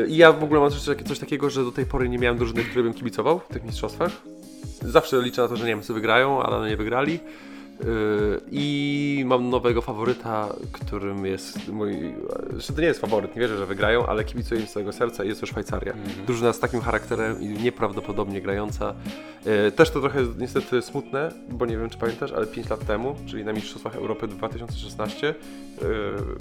I 0.08 0.16
ja 0.16 0.32
w 0.32 0.44
ogóle 0.44 0.60
mam 0.60 0.70
coś, 0.70 0.80
coś 1.06 1.18
takiego, 1.18 1.50
że 1.50 1.64
do 1.64 1.72
tej 1.72 1.86
pory 1.86 2.08
nie 2.08 2.18
miałem 2.18 2.38
drużyny, 2.38 2.64
której 2.64 2.84
bym 2.84 2.94
kibicował 2.94 3.38
w 3.38 3.48
tych 3.48 3.64
mistrzostwach. 3.64 4.10
Zawsze 4.82 5.22
liczę 5.22 5.42
na 5.42 5.48
to, 5.48 5.56
że 5.56 5.66
Niemcy 5.66 5.94
wygrają, 5.94 6.42
ale 6.42 6.56
one 6.56 6.70
nie 6.70 6.76
wygrali. 6.76 7.20
Yy, 7.80 8.40
I 8.50 9.22
mam 9.26 9.50
nowego 9.50 9.82
faworyta, 9.82 10.48
którym 10.72 11.26
jest 11.26 11.68
mój. 11.68 12.14
Że 12.56 12.72
to 12.72 12.80
nie 12.80 12.86
jest 12.86 13.00
faworyt, 13.00 13.34
nie 13.34 13.40
wierzę, 13.40 13.58
że 13.58 13.66
wygrają, 13.66 14.06
ale 14.06 14.24
kibicuję 14.24 14.60
im 14.60 14.66
z 14.66 14.72
całego 14.72 14.92
serca 14.92 15.24
i 15.24 15.28
jest 15.28 15.40
to 15.40 15.46
Szwajcaria. 15.46 15.94
Drużyna 16.26 16.52
z 16.52 16.58
takim 16.60 16.80
charakterem 16.80 17.40
i 17.42 17.46
nieprawdopodobnie 17.48 18.40
grająca. 18.40 18.94
Yy, 19.46 19.72
Też 19.72 19.90
to 19.90 20.00
trochę 20.00 20.26
niestety 20.38 20.82
smutne, 20.82 21.32
bo 21.48 21.66
nie 21.66 21.76
wiem 21.76 21.90
czy 21.90 21.98
pamiętasz, 21.98 22.32
ale 22.32 22.46
5 22.46 22.68
lat 22.70 22.86
temu, 22.86 23.16
czyli 23.26 23.44
na 23.44 23.52
Mistrzostwach 23.52 23.96
Europy 23.96 24.28
2016, 24.28 25.34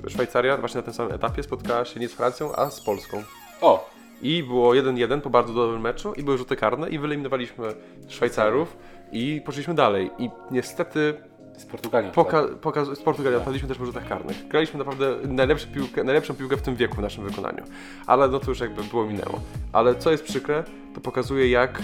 yy, 0.04 0.10
Szwajcaria 0.10 0.58
właśnie 0.58 0.78
na 0.78 0.84
tym 0.84 0.94
samym 0.94 1.14
etapie 1.14 1.44
spotkała 1.44 1.86
się 1.86 2.00
nie 2.00 2.10
z 2.10 2.14
Francją, 2.14 2.56
a 2.56 2.70
z 2.70 2.82
Polską. 2.82 3.24
O! 3.62 3.90
I 4.22 4.44
było 4.44 4.72
1-1 4.74 5.22
po 5.22 5.30
bardzo 5.30 5.54
dobrym 5.54 5.82
meczu 5.82 6.14
i 6.14 6.24
były 6.24 6.38
rzuty 6.38 6.56
karne 6.56 6.90
i 6.90 7.00
wyeliminowaliśmy 7.00 7.68
Szwajcarów 8.08 8.78
i 9.12 9.42
poszliśmy 9.46 9.74
dalej. 9.74 10.12
I 10.20 10.30
niestety 10.52 11.14
Z 11.58 11.66
Portugalią. 11.66 12.12
poka- 12.12 12.48
poka- 12.62 12.96
z 12.96 13.00
Portugalii 13.02 13.38
odpadliśmy 13.38 13.68
też 13.68 13.78
po 13.78 13.86
rzutach 13.86 14.08
karnych. 14.08 14.48
Graliśmy 14.48 14.80
naprawdę 14.80 15.16
najlepszą 15.28 15.68
piłkę, 15.74 16.04
najlepszą 16.04 16.34
piłkę 16.36 16.58
w 16.58 16.62
tym 16.62 16.76
wieku 16.76 16.96
w 16.96 17.00
naszym 17.00 17.24
wykonaniu. 17.28 17.64
Ale 18.08 18.28
no 18.28 18.40
to 18.40 18.52
już 18.52 18.60
jakby 18.60 18.84
było 18.84 19.06
minęło. 19.06 19.40
Ale 19.74 19.96
co 19.96 20.12
jest 20.12 20.24
przykre, 20.24 20.64
to 20.96 21.02
pokazuje 21.02 21.50
jak 21.50 21.82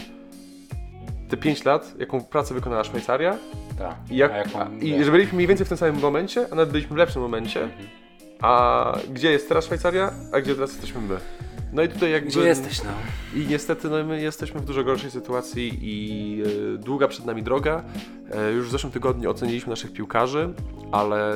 te 1.30 1.38
5 1.38 1.65
lat, 1.65 1.93
jaką 1.99 2.23
pracę 2.23 2.53
wykonała 2.53 2.84
Szwajcaria 2.84 3.38
Tak. 3.77 3.95
i, 4.11 4.15
jak, 4.18 4.31
jaką- 4.31 4.80
i 4.81 5.03
że 5.03 5.11
byliśmy 5.11 5.35
mniej 5.35 5.47
więcej 5.47 5.65
w 5.65 5.69
tym 5.69 5.77
samym 5.77 6.01
momencie, 6.01 6.47
a 6.51 6.55
nawet 6.55 6.72
byliśmy 6.72 6.93
w 6.95 6.97
lepszym 6.97 7.22
momencie. 7.22 7.69
A 8.41 8.93
gdzie 9.14 9.31
jest 9.31 9.47
teraz 9.49 9.65
Szwajcaria, 9.65 10.11
a 10.34 10.41
gdzie 10.41 10.55
teraz 10.55 10.72
jesteśmy 10.72 11.01
my? 11.01 11.18
No 11.74 11.84
i 11.84 11.90
tutaj 11.90 12.12
jakby... 12.12 12.30
Gdzie 12.30 12.41
jesteś, 12.41 12.84
no? 12.84 12.90
I 13.41 13.48
niestety 13.48 13.90
no, 13.90 14.04
my 14.04 14.22
jesteśmy 14.22 14.60
w 14.60 14.66
dużo 14.66 14.84
gorszej 14.84 15.12
sytuacji 15.12 15.80
i 15.82 16.41
e, 16.41 16.78
długa 16.78 17.08
przed 17.08 17.26
nami 17.26 17.44
droga. 17.44 17.84
E, 18.32 18.52
już 18.52 18.68
w 18.68 18.72
zeszłym 18.72 18.94
tygodniu 18.94 19.30
oceniliśmy 19.30 19.70
naszych 19.70 19.94
piłkarzy, 19.94 20.54
ale 20.91 21.36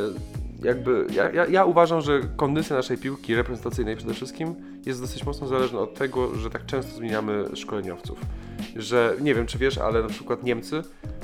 jakby 0.63 1.05
ja, 1.13 1.31
ja, 1.31 1.45
ja 1.45 1.65
uważam, 1.65 2.01
że 2.01 2.21
kondycja 2.35 2.75
naszej 2.75 2.97
piłki 2.97 3.35
reprezentacyjnej 3.35 3.95
przede 3.95 4.13
wszystkim 4.13 4.55
jest 4.85 5.01
dosyć 5.01 5.25
mocno 5.25 5.47
zależna 5.47 5.79
od 5.79 5.93
tego, 5.93 6.35
że 6.35 6.49
tak 6.49 6.65
często 6.65 6.97
zmieniamy 6.97 7.45
szkoleniowców. 7.55 8.19
Że 8.75 9.15
nie 9.21 9.35
wiem 9.35 9.45
czy 9.45 9.57
wiesz, 9.57 9.77
ale 9.77 10.01
na 10.01 10.09
przykład 10.09 10.43
Niemcy 10.43 10.81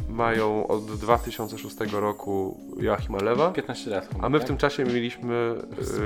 mają 0.10 0.68
od 0.68 0.85
2006 0.85 1.76
roku 1.91 2.60
Joachima 2.80 3.18
Lewa. 3.18 3.51
15 3.51 3.89
lat. 3.89 4.10
A 4.22 4.30
my 4.30 4.38
w 4.38 4.41
tak? 4.41 4.47
tym 4.47 4.57
czasie 4.57 4.84
mieliśmy 4.84 5.55
Z 5.81 5.99
e, 5.99 6.05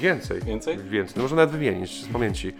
więcej. 0.00 0.40
Więcej? 0.42 0.78
Więcej. 0.78 1.16
No 1.16 1.22
można 1.22 1.36
nawet 1.36 1.54
wymienić 1.54 2.04
z 2.04 2.08
pamięci. 2.08 2.52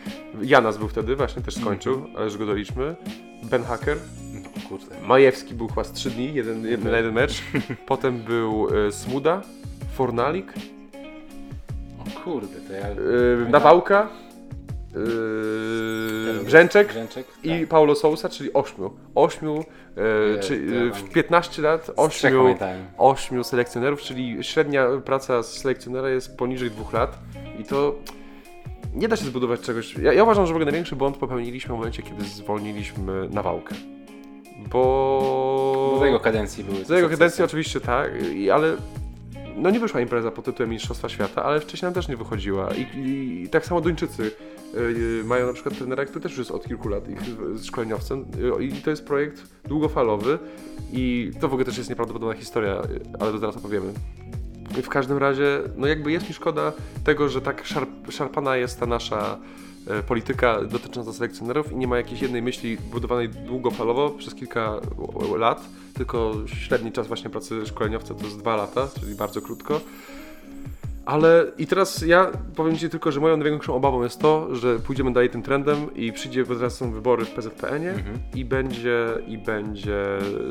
Janas 0.42 0.78
był 0.78 0.88
wtedy, 0.88 1.16
właśnie 1.16 1.42
też 1.42 1.54
skończył, 1.54 2.06
ale 2.16 2.24
już 2.24 2.36
go 2.36 2.46
doliczmy. 2.46 2.96
Ben 3.42 3.64
Hacker. 3.64 3.98
No, 4.34 4.68
kurde. 4.68 5.00
Majewski 5.02 5.54
był 5.54 5.68
chyba 5.68 5.84
z 5.84 5.92
3 5.92 6.10
dni, 6.10 6.34
jeden, 6.34 6.66
jeden 6.66 6.90
na 6.90 6.96
jeden 6.96 7.14
mecz. 7.14 7.42
Potem 7.86 8.18
był 8.18 8.68
e, 8.86 8.92
Smuda, 8.92 9.42
Fornalik, 9.94 10.52
O 12.00 12.20
kurde, 12.20 12.56
to 12.68 12.72
ja... 12.72 12.86
e, 12.86 13.50
Nawałka, 13.50 14.08
e, 16.40 16.44
Brzęczek 16.44 16.88
Brzęczek? 16.88 17.26
i 17.42 17.60
tak. 17.60 17.68
Paulo 17.68 17.94
Sousa, 17.94 18.28
czyli 18.28 18.52
ośmiu. 18.52 18.90
Ośmiu, 19.14 19.54
Nie, 20.34 20.42
czy, 20.42 20.60
mam- 20.60 20.92
w 20.92 21.10
15 21.12 21.62
lat 21.62 21.82
Z 21.86 21.86
trzech 21.86 21.98
ośmiu, 21.98 22.38
pamiętałem. 22.42 22.84
ośmiu 22.98 23.44
selekcjonerów, 23.44 24.00
czyli 24.00 24.44
średnia 24.44 24.86
praca 25.04 25.42
selekcjonera 25.42 26.08
jest 26.08 26.36
poniżej 26.36 26.70
dwóch 26.70 26.92
lat 26.92 27.18
i 27.60 27.64
to 27.64 27.94
nie 28.94 29.08
da 29.08 29.16
się 29.16 29.24
zbudować 29.24 29.60
czegoś. 29.60 29.96
Ja, 29.96 30.12
ja 30.12 30.22
uważam, 30.22 30.46
że 30.46 30.52
w 30.52 30.56
ogóle 30.56 30.64
największy 30.64 30.96
błąd 30.96 31.16
popełniliśmy 31.16 31.74
w 31.74 31.78
momencie, 31.78 32.02
kiedy 32.02 32.24
zwolniliśmy 32.24 33.28
nawałkę. 33.28 33.74
Bo. 34.70 35.96
Do 36.00 36.06
jego 36.06 36.20
kadencji 36.20 36.64
były. 36.64 36.76
Za 36.76 36.94
jego 36.94 37.06
sukcesy. 37.08 37.10
kadencji 37.10 37.44
oczywiście 37.44 37.80
tak, 37.80 38.10
i, 38.34 38.50
ale 38.50 38.76
no 39.56 39.70
nie 39.70 39.80
wyszła 39.80 40.00
impreza 40.00 40.30
pod 40.30 40.44
tytułem 40.44 40.70
Mistrzostwa 40.70 41.08
Świata, 41.08 41.44
ale 41.44 41.60
wcześniej 41.60 41.86
nam 41.86 41.94
też 41.94 42.08
nie 42.08 42.16
wychodziła. 42.16 42.74
I, 42.74 42.98
i, 42.98 43.42
i 43.42 43.48
tak 43.48 43.66
samo 43.66 43.80
Duńczycy 43.80 44.30
y, 44.74 45.22
mają 45.24 45.46
na 45.46 45.52
przykład 45.52 45.78
trenera, 45.78 46.04
który 46.04 46.20
też 46.20 46.38
jest 46.38 46.50
od 46.50 46.66
kilku 46.66 46.88
lat 46.88 47.08
ich 47.08 47.20
y, 47.60 47.64
szkoleniowcem 47.64 48.24
y, 48.60 48.64
i 48.64 48.72
to 48.72 48.90
jest 48.90 49.06
projekt 49.06 49.42
długofalowy 49.64 50.38
i 50.92 51.30
to 51.40 51.48
w 51.48 51.52
ogóle 51.52 51.64
też 51.64 51.78
jest 51.78 51.90
nieprawdopodobna 51.90 52.34
historia, 52.34 52.82
y, 52.82 53.00
ale 53.20 53.32
to 53.32 53.38
zaraz 53.38 53.56
opowiemy. 53.56 53.92
I 54.78 54.82
w 54.82 54.88
każdym 54.88 55.18
razie, 55.18 55.60
no 55.76 55.86
jakby 55.86 56.12
jest 56.12 56.28
mi 56.28 56.34
szkoda 56.34 56.72
tego, 57.04 57.28
że 57.28 57.40
tak 57.40 57.66
szarp, 57.66 57.90
szarpana 58.10 58.56
jest 58.56 58.80
ta 58.80 58.86
nasza 58.86 59.38
e, 59.38 59.63
polityka 60.06 60.62
dotycząca 60.62 61.12
selekcjonerów 61.12 61.72
i 61.72 61.76
nie 61.76 61.86
ma 61.86 61.96
jakiejś 61.96 62.22
jednej 62.22 62.42
myśli 62.42 62.76
budowanej 62.76 63.28
długofalowo 63.28 64.10
przez 64.10 64.34
kilka 64.34 64.80
lat, 65.38 65.64
tylko 65.94 66.34
średni 66.46 66.92
czas 66.92 67.06
właśnie 67.06 67.30
pracy 67.30 67.66
szkoleniowca 67.66 68.14
to 68.14 68.24
jest 68.24 68.38
dwa 68.38 68.56
lata, 68.56 68.88
czyli 69.00 69.14
bardzo 69.14 69.40
krótko. 69.40 69.80
Ale 71.06 71.46
i 71.58 71.66
teraz 71.66 72.02
ja 72.06 72.30
powiem 72.56 72.76
Ci 72.76 72.90
tylko, 72.90 73.12
że 73.12 73.20
moją 73.20 73.36
największą 73.36 73.74
obawą 73.74 74.02
jest 74.02 74.20
to, 74.20 74.54
że 74.54 74.78
pójdziemy 74.78 75.12
dalej 75.12 75.30
tym 75.30 75.42
trendem 75.42 75.94
i 75.94 76.12
przyjdzie, 76.12 76.44
bo 76.44 76.54
teraz 76.54 76.76
są 76.76 76.92
wybory 76.92 77.24
w 77.24 77.30
PZPN-ie 77.30 77.90
Mhm. 77.90 78.18
i 78.34 78.44
będzie, 78.44 79.06
i 79.28 79.38
będzie 79.38 80.06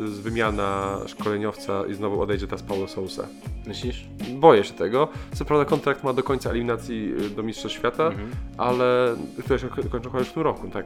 z 0.06 0.20
wymiana 0.20 0.98
szkoleniowca 1.08 1.86
i 1.86 1.94
znowu 1.94 2.22
odejdzie 2.22 2.46
teraz 2.48 2.64
Paulo 2.64 2.88
Sousa. 2.88 3.28
Myślisz? 3.68 4.06
Boję 4.36 4.64
się 4.64 4.74
tego. 4.74 5.08
Co 5.34 5.46
prawda 5.46 5.66
kontrakt 5.66 6.04
ma 6.04 6.14
do 6.14 6.24
końca 6.24 6.50
eliminacji 6.50 7.14
y, 7.26 7.30
do 7.30 7.44
Mistrzostw 7.44 7.78
Świata, 7.78 8.08
Mhm. 8.08 8.30
ale 8.58 9.16
które 9.44 9.60
się 9.60 9.68
ko- 9.70 9.90
kończą 9.92 10.10
chyba 10.10 10.20
już 10.20 10.28
w 10.30 10.34
tym 10.34 10.44
roku, 10.44 10.68
tak. 10.68 10.86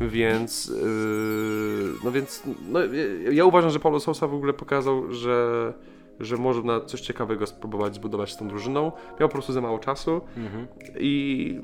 Więc 0.00 0.66
yy, 0.66 1.92
no 2.04 2.12
więc 2.12 2.42
no, 2.68 2.80
ja- 2.80 3.32
ja 3.32 3.44
uważam, 3.44 3.70
że 3.70 3.80
Paulo 3.80 4.00
Sousa 4.00 4.26
w 4.26 4.34
ogóle 4.34 4.52
pokazał, 4.52 5.12
że 5.12 5.72
że 6.20 6.36
może 6.36 6.62
na 6.62 6.80
coś 6.80 7.00
ciekawego 7.00 7.46
spróbować 7.46 7.94
zbudować 7.94 8.32
z 8.32 8.36
tą 8.36 8.48
drużyną. 8.48 8.92
Miał 9.20 9.28
po 9.28 9.32
prostu 9.32 9.52
za 9.52 9.60
mało 9.60 9.78
czasu 9.78 10.20
Mhm. 10.36 10.66
i 10.98 11.60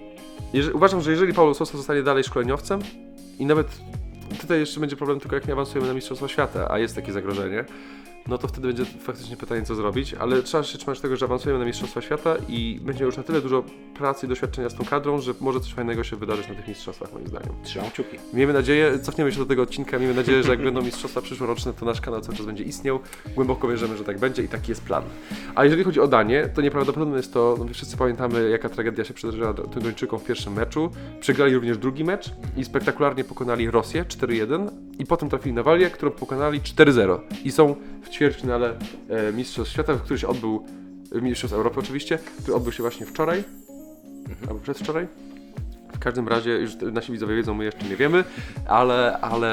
jeżeli, 0.53 0.75
uważam, 0.77 1.01
że 1.01 1.11
jeżeli 1.11 1.35
Paulo 1.35 1.55
Sousa 1.55 1.77
zostanie 1.77 2.03
dalej 2.03 2.25
szkoleniowcem 2.25 2.81
i 3.39 3.47
nawet 3.47 3.67
tutaj 4.41 4.61
jeszcze 4.61 4.81
będzie 4.81 4.97
problem 4.97 5.21
tylko 5.21 5.37
jak 5.37 5.47
nie 5.47 5.53
awansujemy 5.53 5.89
na 5.89 5.95
Mistrzostwa 5.95 6.29
Świata, 6.29 6.71
a 6.71 6.79
jest 6.79 6.95
takie 6.95 7.13
zagrożenie, 7.13 7.65
no 8.29 8.39
to 8.39 8.49
wtedy 8.49 8.67
będzie 8.67 8.85
faktycznie 8.85 9.37
pytanie, 9.37 9.63
co 9.63 9.75
zrobić, 9.75 10.15
ale 10.15 10.43
trzeba 10.43 10.65
się 10.65 10.79
trzymać 10.79 11.01
tego, 11.01 11.17
że 11.17 11.27
awansujemy 11.27 11.59
na 11.59 11.67
Mistrzostwa 11.67 12.01
Świata 12.01 12.37
i 12.49 12.81
będzie 12.83 13.05
już 13.05 13.17
na 13.17 13.23
tyle 13.23 13.41
dużo 13.41 13.65
pracy 13.95 14.27
i 14.27 14.29
doświadczenia 14.29 14.69
z 14.69 14.75
tą 14.75 14.85
kadrą, 14.85 15.21
że 15.21 15.35
może 15.41 15.61
coś 15.61 15.75
fajnego 15.75 16.05
się 16.05 16.17
wydarzyć 16.17 16.49
na 16.49 16.55
tych 16.55 16.69
Mistrzostwach, 16.69 17.13
moim 17.13 17.27
zdaniem. 17.27 17.51
Trzymam 17.63 17.91
kciuki. 17.91 18.17
Miejmy 18.33 18.53
nadzieję, 18.53 18.99
cofniemy 18.99 19.33
się 19.33 19.39
do 19.39 19.47
tego 19.47 19.63
odcinka, 19.63 19.99
miejmy 19.99 20.15
nadzieję, 20.15 20.43
że 20.43 20.51
jak 20.51 20.63
będą 20.63 20.83
Mistrzostwa 20.83 21.21
przyszłoroczne, 21.21 21.73
to 21.73 21.87
nasz 21.87 22.01
kanał 22.01 22.21
cały 22.21 22.37
czas 22.37 22.47
będzie 22.47 22.65
istniał. 22.65 23.01
Głęboko 23.35 23.69
wierzymy, 23.69 23.97
że 23.97 24.05
tak 24.05 24.19
będzie 24.19 24.43
i 24.43 24.49
taki 24.49 24.71
jest 24.71 24.83
plan. 24.85 25.03
A 25.55 25.65
jeżeli 25.65 25.85
chodzi 25.85 26.01
o 26.01 26.09
Danię, 26.09 26.49
to 26.55 26.63
nieprawdopodobne 26.63 27.17
jest 27.17 27.33
to, 27.33 27.57
no 27.59 27.75
wszyscy 27.75 27.97
pamiętamy, 27.97 28.51
jaka 28.51 28.69
tragedia 28.69 29.05
się 29.05 29.15
przydarzyła 29.15 29.55
tym 29.55 29.83
Duńczykom 29.83 30.19
w 30.19 30.25
pierwszym 30.25 30.53
meczu. 30.53 30.91
Przegrali 31.21 31.55
również 31.55 31.79
drugi 31.79 32.05
mecz 32.05 32.31
i 32.57 32.65
spektakularnie 32.65 33.25
pokonali 33.25 33.71
Rosję 33.71 34.05
4-1 34.05 34.71
i 34.99 35.07
potem 35.07 35.29
trafili 35.29 35.55
na 35.55 35.63
Walię, 35.63 35.91
którą 35.91 36.11
pokonali 36.11 36.61
4-0 36.61 37.19
i 37.45 37.53
są 37.53 37.75
w 38.03 38.10
ćwierćfinale 38.11 38.75
e, 39.09 39.33
Mistrzostw 39.33 39.73
Świata, 39.73 39.95
który 39.95 40.19
się 40.19 40.29
odbył, 40.29 40.67
e, 41.13 41.21
Mistrzostw 41.21 41.57
Europy 41.57 41.81
oczywiście, 41.81 42.19
który 42.43 42.57
odbył 42.57 42.73
się 42.73 42.83
właśnie 42.83 43.07
wczoraj, 43.07 43.45
albo 44.49 44.61
przedwczoraj. 44.61 45.07
W 45.95 45.99
każdym 45.99 46.29
razie, 46.29 46.51
już 46.51 46.77
nasi 46.93 47.13
widzowie 47.13 47.37
wiedzą, 47.37 47.55
my 47.55 47.65
jeszcze 47.65 47.85
nie 47.85 47.97
wiemy, 47.97 48.25
ale, 48.69 49.19
ale 49.21 49.51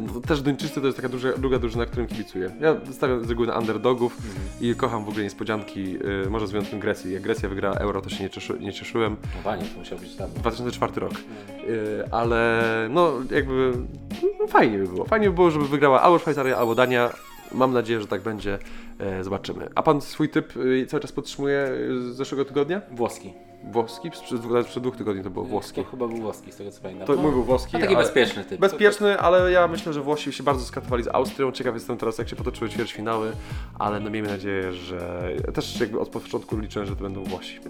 no, 0.00 0.20
też 0.20 0.42
Duńczycy 0.42 0.80
to 0.80 0.86
jest 0.86 0.96
taka 0.96 1.08
duża, 1.08 1.32
druga 1.32 1.58
drużyna, 1.58 1.86
którym 1.86 2.06
kibicuję. 2.06 2.50
Ja 2.60 2.76
stawiam 2.92 3.24
z 3.24 3.28
reguły 3.28 3.46
na 3.46 3.58
underdogów 3.58 4.16
i 4.60 4.74
kocham 4.74 5.04
w 5.04 5.08
ogóle 5.08 5.24
niespodzianki, 5.24 5.96
y, 6.26 6.30
może 6.30 6.46
z 6.46 6.50
wyjątkiem 6.50 6.80
Grecji. 6.80 7.12
Jak 7.12 7.22
Grecja 7.22 7.48
wygrała 7.48 7.76
Euro, 7.76 8.00
to 8.00 8.10
się 8.10 8.24
nie, 8.24 8.30
cieszy, 8.30 8.58
nie 8.60 8.72
cieszyłem. 8.72 9.16
No 9.22 9.42
panie, 9.44 9.64
to 9.64 9.78
musiał 9.78 9.98
być 9.98 10.16
dawno. 10.16 10.40
2004 10.40 11.00
rok. 11.00 11.12
Y, 11.12 12.04
ale 12.10 12.62
no 12.90 13.12
jakby 13.30 13.72
no, 14.40 14.46
fajnie 14.46 14.78
by 14.78 14.86
było. 14.86 15.04
Fajnie 15.04 15.28
by 15.28 15.34
było, 15.34 15.50
żeby 15.50 15.68
wygrała 15.68 16.02
albo 16.02 16.18
Szwajcaria, 16.18 16.56
albo 16.56 16.74
Dania. 16.74 17.10
Mam 17.52 17.72
nadzieję, 17.72 18.00
że 18.00 18.06
tak 18.06 18.22
będzie. 18.22 18.58
E, 18.98 19.24
zobaczymy. 19.24 19.68
A 19.74 19.82
pan 19.82 20.00
swój 20.00 20.28
typ 20.28 20.56
y, 20.56 20.86
cały 20.86 21.00
czas 21.00 21.12
podtrzymuje 21.12 21.68
y, 21.90 22.12
z 22.12 22.16
zeszłego 22.16 22.44
tygodnia? 22.44 22.80
Włoski. 22.90 23.32
Włoski? 23.72 24.10
Nawet 24.48 24.66
przed 24.66 24.82
dwóch 24.82 24.96
tygodni 24.96 25.22
to 25.22 25.30
było 25.30 25.44
włoski. 25.44 25.84
To 25.84 25.90
chyba 25.90 26.08
był 26.08 26.16
włoski, 26.16 26.52
z 26.52 26.56
tego 26.56 26.70
co 26.70 26.80
pamiętam. 26.82 27.06
To 27.06 27.16
mój 27.16 27.32
był 27.32 27.44
włoski. 27.44 27.76
a 27.76 27.80
taki 27.80 27.94
ale- 27.94 28.04
bezpieczny 28.04 28.44
typ. 28.44 28.60
Bezpieczny, 28.60 29.18
ale 29.18 29.52
ja 29.52 29.68
myślę, 29.68 29.92
że 29.92 30.02
Włosi 30.02 30.32
się 30.32 30.42
bardzo 30.42 30.64
skatowali 30.64 31.04
z 31.04 31.08
Austrią. 31.08 31.52
Ciekaw 31.52 31.74
jestem 31.74 31.96
teraz, 31.96 32.18
jak 32.18 32.28
się 32.28 32.36
potoczyły 32.36 32.70
ćwierćfinały, 32.70 33.32
ale 33.78 34.00
no 34.00 34.10
miejmy 34.10 34.28
nadzieję, 34.28 34.72
że... 34.72 35.30
Też 35.54 35.80
jakby 35.80 36.00
od 36.00 36.08
początku 36.08 36.58
liczę, 36.58 36.86
że 36.86 36.96
to 36.96 37.02
będą 37.02 37.24
Włosi. 37.24 37.60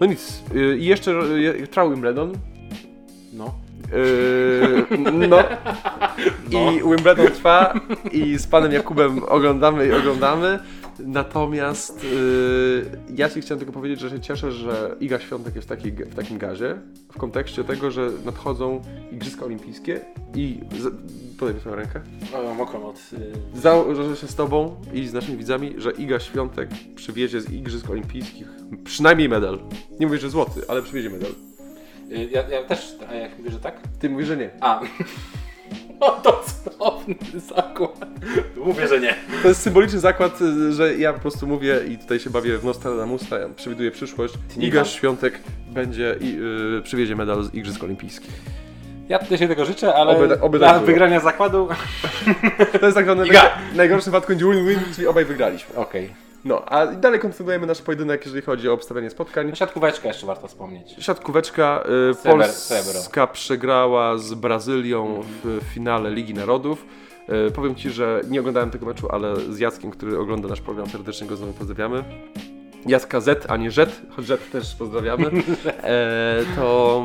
No 0.00 0.06
nic. 0.06 0.42
y, 0.54 0.78
I 0.78 0.84
jeszcze 0.84 1.10
y, 1.62 1.66
trwał 1.66 1.90
Wimbledon. 1.90 2.32
No. 3.32 3.54
Yy, 3.92 4.86
no. 5.28 5.38
I 6.50 6.82
Wimbledon 6.82 7.26
trwa 7.26 7.80
i 8.12 8.38
z 8.38 8.46
panem 8.46 8.72
Jakubem 8.72 9.22
oglądamy 9.28 9.86
i 9.86 9.92
oglądamy. 9.92 10.58
Natomiast 10.98 12.04
yy, 12.04 12.84
ja 13.14 13.28
ci 13.28 13.40
chciałem 13.40 13.58
tylko 13.58 13.72
powiedzieć, 13.72 14.00
że 14.00 14.10
się 14.10 14.20
cieszę, 14.20 14.52
że 14.52 14.96
Iga 15.00 15.18
Świątek 15.18 15.54
jest 15.54 15.68
w, 15.68 15.70
takiej, 15.70 15.92
w 15.92 16.14
takim 16.14 16.38
gazie, 16.38 16.78
w 17.12 17.18
kontekście 17.18 17.64
tego, 17.64 17.90
że 17.90 18.10
nadchodzą 18.24 18.82
Igrzyska 19.12 19.44
Olimpijskie 19.44 20.00
i... 20.34 20.60
Podaj 21.38 21.54
mi 21.54 21.60
swoją 21.60 21.76
rękę. 21.76 22.00
O, 22.34 22.54
mokrą 22.54 22.86
od... 22.86 22.96
y, 23.56 23.60
Założę 23.60 24.16
się 24.16 24.26
z 24.26 24.34
tobą 24.34 24.76
i 24.92 25.06
z 25.06 25.12
naszymi 25.12 25.38
widzami, 25.38 25.74
że 25.78 25.90
Iga 25.90 26.20
Świątek 26.20 26.68
przywiezie 26.94 27.40
z 27.40 27.50
Igrzysk 27.50 27.90
Olimpijskich 27.90 28.46
przynajmniej 28.84 29.28
medal. 29.28 29.58
Nie 30.00 30.06
mówię, 30.06 30.18
że 30.18 30.30
złoty, 30.30 30.60
ale 30.68 30.82
przywiezie 30.82 31.10
medal. 31.10 31.30
Y, 32.12 32.28
Ja, 32.30 32.48
ja 32.48 32.62
też, 32.62 32.94
a 33.10 33.14
jak 33.14 33.38
mówię, 33.38 33.50
że 33.50 33.58
tak? 33.60 33.74
Ty 34.00 34.10
mówisz, 34.10 34.26
że 34.28 34.36
nie. 34.36 34.50
A. 34.60 34.80
No 36.00 36.10
to 36.10 36.44
cudowny 36.64 37.14
zakład. 37.56 37.96
Mówię, 38.56 38.88
że 38.88 39.00
nie. 39.00 39.14
To 39.42 39.48
jest 39.48 39.62
symboliczny 39.62 39.98
zakład, 39.98 40.42
y, 40.42 40.72
że 40.72 40.94
ja 40.96 41.12
po 41.12 41.20
prostu 41.20 41.46
mówię 41.46 41.80
i 41.88 41.98
tutaj 41.98 42.20
się 42.20 42.30
bawię 42.30 42.58
w 42.58 42.64
Nostradamusa, 42.64 43.38
ja 43.38 43.48
przewiduję 43.48 43.90
przyszłość. 43.90 44.34
nie 44.56 44.66
Iga 44.66 44.80
mam. 44.80 44.88
Świątek 44.88 45.40
będzie 45.70 46.16
i 46.20 46.38
y, 46.78 46.82
przywiezie 46.82 47.16
medal 47.16 47.42
z 47.44 47.54
Igrzysk 47.54 47.84
Olimpijskich. 47.84 48.30
Ja 49.08 49.18
tutaj 49.18 49.38
się 49.38 49.48
tego 49.48 49.64
życzę, 49.64 49.94
ale 49.94 50.12
Oby- 50.12 50.40
oby 50.40 50.58
dla 50.58 50.74
tak 50.74 50.82
wygrania 50.82 51.20
zakładu... 51.20 51.68
To 52.80 52.86
jest 52.86 52.94
tak 52.94 53.04
zwany 53.04 53.24
najgorszy 53.74 54.10
wypadku 54.10 54.32
win-win, 54.32 54.78
czyli 54.94 55.06
obaj 55.06 55.24
wygraliśmy. 55.24 55.74
Okej. 55.76 56.10
No, 56.46 56.64
a 56.64 56.86
dalej 56.86 57.20
kontynuujemy 57.20 57.66
nasz 57.66 57.82
pojedynek, 57.82 58.24
jeżeli 58.24 58.42
chodzi 58.42 58.68
o 58.68 58.72
obstawianie 58.72 59.10
spotkań. 59.10 59.56
Siatkóweczkę 59.56 60.08
jeszcze 60.08 60.26
warto 60.26 60.48
wspomnieć. 60.48 60.94
Siatkóweczka, 60.98 61.84
y, 62.10 62.14
Polska 62.24 63.26
przegrała 63.26 64.18
z 64.18 64.34
Brazylią 64.34 65.20
w 65.22 65.60
finale 65.74 66.10
Ligi 66.10 66.34
Narodów. 66.34 66.86
Y, 67.48 67.50
powiem 67.50 67.74
Ci, 67.74 67.90
że 67.90 68.20
nie 68.28 68.40
oglądałem 68.40 68.70
tego 68.70 68.86
meczu, 68.86 69.08
ale 69.10 69.36
z 69.36 69.58
Jackiem, 69.58 69.90
który 69.90 70.18
ogląda 70.18 70.48
nasz 70.48 70.60
program, 70.60 70.90
serdecznie 70.90 71.26
go 71.26 71.36
znowu 71.36 71.52
pozdrawiamy. 71.52 72.04
Jacka 72.86 73.20
Z, 73.20 73.46
a 73.48 73.56
nie 73.56 73.70
Żet, 73.70 74.02
choć 74.16 74.26
Żet 74.26 74.50
też 74.50 74.74
pozdrawiamy, 74.74 75.26
e, 75.66 76.42
to 76.56 77.02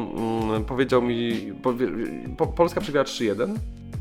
mm, 0.49 0.65
powiedział 0.65 1.01
mi, 1.01 1.53
powie, 1.63 1.87
po, 2.37 2.47
Polska 2.47 2.81
przegrała 2.81 3.05
3-1, 3.05 3.55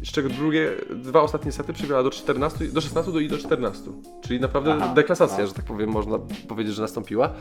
z 0.05 0.13
czego 0.13 0.29
drugie, 0.29 0.71
dwa 0.91 1.21
ostatnie 1.23 1.53
sety 1.53 1.73
przegrała 1.73 2.03
do 2.03 2.11
14, 2.11 2.65
do 2.65 2.81
16 2.81 3.13
do, 3.13 3.21
i 3.21 3.29
do 3.29 3.39
14. 3.39 3.83
Czyli 4.21 4.41
naprawdę 4.41 4.75
Aha, 4.75 4.95
deklasacja, 4.95 5.39
no. 5.39 5.47
że 5.47 5.53
tak 5.53 5.65
powiem, 5.65 5.91
można 5.91 6.19
powiedzieć, 6.49 6.75
że 6.75 6.83
nastąpiła. 6.83 7.33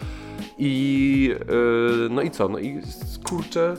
I 0.58 1.36
e, 1.40 2.10
no 2.10 2.22
i 2.22 2.32
co? 2.32 2.50
No 2.50 2.60
i 2.60 2.82
kurczę. 3.24 3.76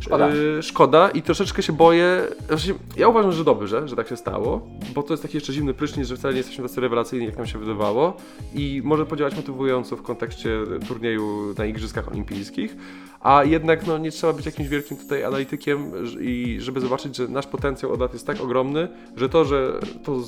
Szkoda. 0.00 0.28
e, 0.28 0.62
szkoda 0.62 1.10
i 1.10 1.22
troszeczkę 1.22 1.62
się 1.62 1.72
boję. 1.72 2.22
Znaczy, 2.48 2.74
ja 2.96 3.08
uważam, 3.08 3.32
że 3.32 3.44
dobrze, 3.44 3.88
że 3.88 3.96
tak 3.96 4.08
się 4.08 4.16
stało, 4.16 4.68
bo 4.94 5.02
to 5.02 5.12
jest 5.12 5.22
taki 5.22 5.36
jeszcze 5.36 5.52
zimny 5.52 5.74
prysznic, 5.74 6.08
że 6.08 6.16
wcale 6.16 6.34
nie 6.34 6.38
jesteśmy 6.38 6.68
tacy 6.68 6.80
rewelacyjni, 6.80 7.26
jak 7.26 7.36
nam 7.36 7.46
się 7.46 7.58
wydawało 7.58 8.16
i 8.54 8.80
może 8.84 9.06
podziałać 9.06 9.36
motywująco 9.36 9.96
w 9.96 10.02
kontekście 10.02 10.58
turnieju 10.88 11.54
na 11.58 11.64
Igrzyskach 11.64 12.08
Olimpijskich, 12.08 12.76
a 13.22 13.44
jednak 13.44 13.86
no, 13.86 13.98
nie 13.98 14.10
trzeba 14.10 14.32
być 14.32 14.46
jakimś 14.46 14.68
wielkim 14.68 14.96
tutaj 14.96 15.24
analitykiem 15.24 15.92
i 16.20 16.56
żeby 16.60 16.80
zobaczyć, 16.80 17.16
że 17.16 17.28
nasz 17.28 17.46
potencjał 17.46 17.92
od 17.92 18.00
lat 18.00 18.12
jest 18.12 18.26
tak 18.26 18.40
ogromny, 18.40 18.88
że 19.16 19.28
to, 19.28 19.44
że 19.44 19.80
to 20.04 20.18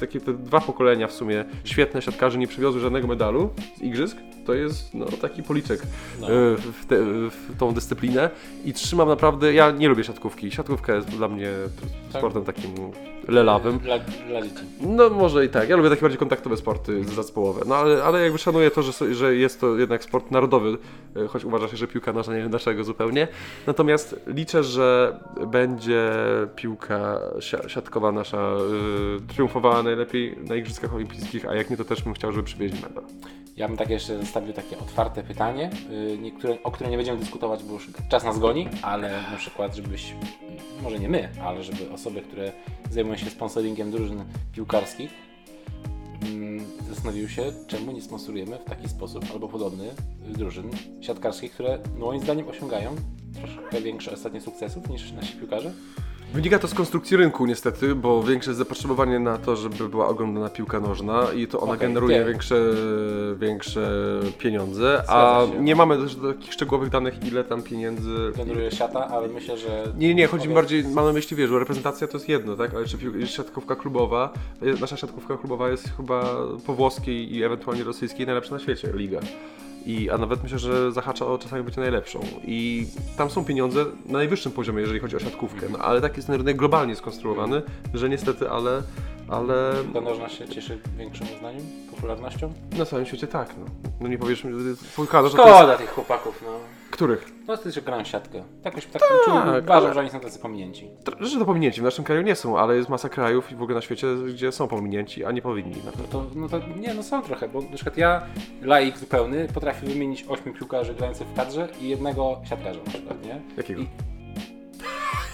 takie 0.00 0.20
te 0.20 0.32
dwa 0.34 0.60
pokolenia 0.60 1.06
w 1.08 1.12
sumie 1.12 1.44
świetne 1.64 2.02
siatkarzy 2.02 2.38
nie 2.38 2.46
przywiozły 2.46 2.80
żadnego 2.80 3.06
medalu 3.06 3.50
z 3.78 3.82
Igrzysk, 3.82 4.16
to 4.46 4.54
jest 4.54 4.94
no, 4.94 5.06
taki 5.06 5.42
policzek 5.42 5.82
No. 6.20 6.26
e, 6.26 6.30
w, 6.56 6.86
te, 6.86 6.96
w 7.30 7.58
tą 7.58 7.74
dyscyplinę 7.74 8.30
i 8.64 8.72
trzymam 8.72 9.08
naprawdę, 9.08 9.52
ja 9.52 9.70
nie 9.70 9.88
lubię 9.88 10.04
siatkówki, 10.04 10.50
siatkówka 10.50 10.94
jest 10.94 11.08
dla 11.08 11.28
mnie 11.28 11.50
Tak? 12.12 12.20
sportem 12.20 12.44
takim 12.44 12.70
lelawym. 13.28 13.78
Dla, 13.78 13.98
dla 13.98 14.42
dzieci. 14.42 14.62
No 14.80 15.10
może 15.10 15.44
i 15.44 15.48
tak, 15.48 15.68
ja 15.68 15.76
lubię 15.76 15.88
takie 15.90 16.02
bardziej 16.02 16.18
kontaktowe 16.18 16.56
sporty 16.56 17.04
zespołowe, 17.04 17.60
no 17.66 17.76
ale, 17.76 18.04
ale 18.04 18.22
jakby 18.22 18.38
szanuję 18.38 18.70
to, 18.70 18.82
że, 18.82 19.14
że 19.14 19.36
jest 19.36 19.60
to 19.60 19.76
jednak 19.76 20.04
sport 20.04 20.30
narodowy, 20.30 20.78
e, 21.16 21.26
choć 21.26 21.44
uważa 21.44 21.68
się, 21.68 21.76
że 21.76 21.86
piłka 21.86 22.12
nożna 22.12 22.36
nie 22.36 22.37
naszego 22.48 22.84
zupełnie. 22.84 23.28
Natomiast 23.66 24.20
liczę, 24.26 24.64
że 24.64 25.18
będzie 25.46 26.10
piłka 26.56 27.20
si- 27.40 27.70
siatkowa 27.70 28.12
nasza 28.12 28.52
y, 29.30 29.34
triumfowała 29.34 29.82
najlepiej 29.82 30.36
na 30.48 30.54
Igrzyskach 30.54 30.94
Olimpijskich, 30.94 31.46
a 31.48 31.54
jak 31.54 31.70
nie, 31.70 31.76
to 31.76 31.84
też 31.84 32.02
bym 32.02 32.14
chciał, 32.14 32.32
żeby 32.32 32.44
przywieźli 32.44 32.78
medal. 32.88 33.04
Ja 33.56 33.68
bym 33.68 33.76
tak 33.76 33.90
jeszcze 33.90 34.18
zostawił 34.20 34.52
takie 34.52 34.78
otwarte 34.78 35.22
pytanie, 35.22 35.70
y, 36.44 36.62
o 36.64 36.70
które 36.70 36.90
nie 36.90 36.96
będziemy 36.96 37.18
dyskutować, 37.18 37.62
bo 37.64 37.72
już 37.72 37.88
czas 38.08 38.24
nas 38.24 38.38
goni, 38.38 38.68
ale 38.82 39.10
na 39.30 39.36
przykład, 39.36 39.76
żebyś, 39.76 40.14
może 40.82 40.98
nie 40.98 41.08
my, 41.08 41.28
ale 41.44 41.62
żeby 41.62 41.90
osoby, 41.92 42.20
które 42.22 42.52
zajmują 42.90 43.16
się 43.16 43.30
sponsoringiem 43.30 43.90
drużyn 43.90 44.24
piłkarskich, 44.52 45.10
mm, 46.22 46.64
zastanowiły 46.88 47.28
się, 47.28 47.52
czemu 47.66 47.92
nie 47.92 48.02
sponsorujemy 48.02 48.58
w 48.58 48.64
taki 48.64 48.88
sposób 48.88 49.24
albo 49.32 49.48
podobny 49.48 49.90
drużyn 50.28 50.70
siatkarskich, 51.00 51.52
które 51.52 51.78
moim 51.98 52.22
zdaniem 52.22 52.48
osiągają 52.48 52.96
troszkę 53.34 53.80
większe 53.82 54.12
ostatnie 54.12 54.40
sukcesów 54.40 54.88
niż 54.88 55.12
nasi 55.12 55.36
piłkarze. 55.36 55.72
Wynika 56.34 56.58
to 56.58 56.68
z 56.68 56.74
konstrukcji 56.74 57.16
rynku 57.16 57.46
niestety, 57.46 57.94
bo 57.94 58.22
większe 58.22 58.50
jest 58.50 58.58
zapotrzebowanie 58.58 59.18
na 59.18 59.38
to, 59.38 59.56
żeby 59.56 59.88
była 59.88 60.08
oglądana 60.08 60.48
piłka 60.50 60.80
nożna 60.80 61.26
i 61.36 61.46
to 61.46 61.60
ona 61.60 61.72
Okej, 61.72 61.88
generuje 61.88 62.18
wiem. 62.18 62.28
większe, 62.28 62.56
większe 63.40 63.90
pieniądze, 64.38 65.02
a 65.08 65.42
nie 65.60 65.76
mamy 65.76 65.96
też 65.96 66.14
takich 66.14 66.52
szczegółowych 66.52 66.90
danych, 66.90 67.14
ile 67.26 67.44
tam 67.44 67.62
pieniędzy... 67.62 68.32
Generuje 68.36 68.70
siata, 68.70 69.08
ale 69.08 69.28
myślę, 69.28 69.58
że... 69.58 69.92
Nie, 69.98 70.14
nie, 70.14 70.26
chodzi 70.26 70.48
mi 70.48 70.54
bardziej, 70.54 70.84
mam 70.84 71.04
na 71.04 71.12
myśli, 71.12 71.36
wiesz, 71.36 71.50
że 71.50 71.58
reprezentacja 71.58 72.06
to 72.08 72.16
jest 72.16 72.28
jedno, 72.28 72.56
tak, 72.56 72.74
ale 72.74 72.86
czy 72.86 72.98
pił- 72.98 73.26
siatkówka 73.26 73.76
klubowa, 73.76 74.32
nasza 74.80 74.96
siatkówka 74.96 75.36
klubowa 75.36 75.68
jest 75.70 75.90
chyba 75.96 76.24
po 76.66 76.74
włoskiej 76.74 77.34
i 77.36 77.44
ewentualnie 77.44 77.84
rosyjskiej 77.84 78.26
najlepsza 78.26 78.54
na 78.54 78.58
świecie 78.60 78.88
liga. 78.94 79.20
I, 79.88 80.10
a 80.10 80.18
nawet 80.18 80.42
myślę, 80.42 80.58
że 80.58 80.92
zahacza 80.92 81.26
o 81.26 81.38
czasami 81.38 81.62
być 81.62 81.76
najlepszą. 81.76 82.20
I 82.44 82.86
tam 83.16 83.30
są 83.30 83.44
pieniądze 83.44 83.84
na 84.06 84.18
najwyższym 84.18 84.52
poziomie, 84.52 84.80
jeżeli 84.80 85.00
chodzi 85.00 85.16
o 85.16 85.18
siatkówkę. 85.18 85.66
No, 85.70 85.78
ale 85.78 86.00
tak 86.00 86.16
jest 86.16 86.26
ten 86.26 86.36
rynek 86.36 86.56
globalnie 86.56 86.96
skonstruowany, 86.96 87.62
że 87.94 88.08
niestety, 88.08 88.50
ale, 88.50 88.82
ale 89.28 89.72
Piłka 89.84 90.00
nożna 90.00 90.28
się 90.28 90.48
cieszy 90.48 90.78
większym 90.98 91.26
uznaniem, 91.36 91.62
popularnością? 91.90 92.52
na 92.78 92.84
całym 92.84 93.06
świecie 93.06 93.26
tak. 93.26 93.54
No, 93.58 93.64
no 94.00 94.08
nie 94.08 94.18
powiesz 94.18 94.44
mi, 94.44 94.52
piłka 94.96 95.22
nożna 95.22 95.42
to 95.42 95.48
jest... 95.48 95.58
Szkoda 95.58 95.76
tych 95.76 95.90
chłopaków, 95.90 96.42
no. 96.46 96.77
Których? 96.98 97.32
No 97.48 97.56
ty 97.56 97.70
że 97.72 97.82
grają 97.82 98.04
siatkę. 98.04 98.44
Jakoś 98.64 98.86
tak, 98.86 99.02
Tak, 99.02 99.10
czuję, 99.24 99.38
ale- 99.40 99.60
uważam, 99.62 99.94
że 99.94 100.00
oni 100.00 100.10
są 100.10 100.20
tacy 100.20 100.38
pominięci. 100.38 100.88
To- 101.04 101.26
Że 101.26 101.38
to 101.38 101.44
pominięci, 101.44 101.80
w 101.80 101.84
naszym 101.84 102.04
kraju 102.04 102.22
nie 102.22 102.34
są, 102.34 102.58
ale 102.58 102.76
jest 102.76 102.88
masa 102.88 103.08
krajów 103.08 103.52
i 103.52 103.56
w 103.56 103.62
ogóle 103.62 103.74
na 103.74 103.80
świecie, 103.82 104.06
gdzie 104.28 104.52
są 104.52 104.68
pominięci, 104.68 105.24
a 105.24 105.32
nie 105.32 105.42
powinni. 105.42 105.76
Na 105.76 105.90
No 105.98 106.02
to, 106.12 106.24
no 106.34 106.48
to 106.48 106.60
nie, 106.80 106.94
no 106.94 107.02
są 107.02 107.22
trochę, 107.22 107.48
bo 107.48 107.60
na 107.62 107.74
przykład 107.74 107.96
ja, 107.96 108.22
laik 108.62 108.98
zupełny, 108.98 109.48
potrafię 109.54 109.86
wymienić 109.86 110.24
ośmiu 110.28 110.52
piłkarzy 110.54 110.94
grających 110.94 111.26
w 111.28 111.34
kadrze 111.36 111.68
i 111.80 111.88
jednego 111.88 112.40
siatkarza 112.44 112.80
na 112.84 112.90
przykład, 112.90 113.24
nie? 113.24 113.40
Jakiego? 113.56 113.80
I, 113.82 113.86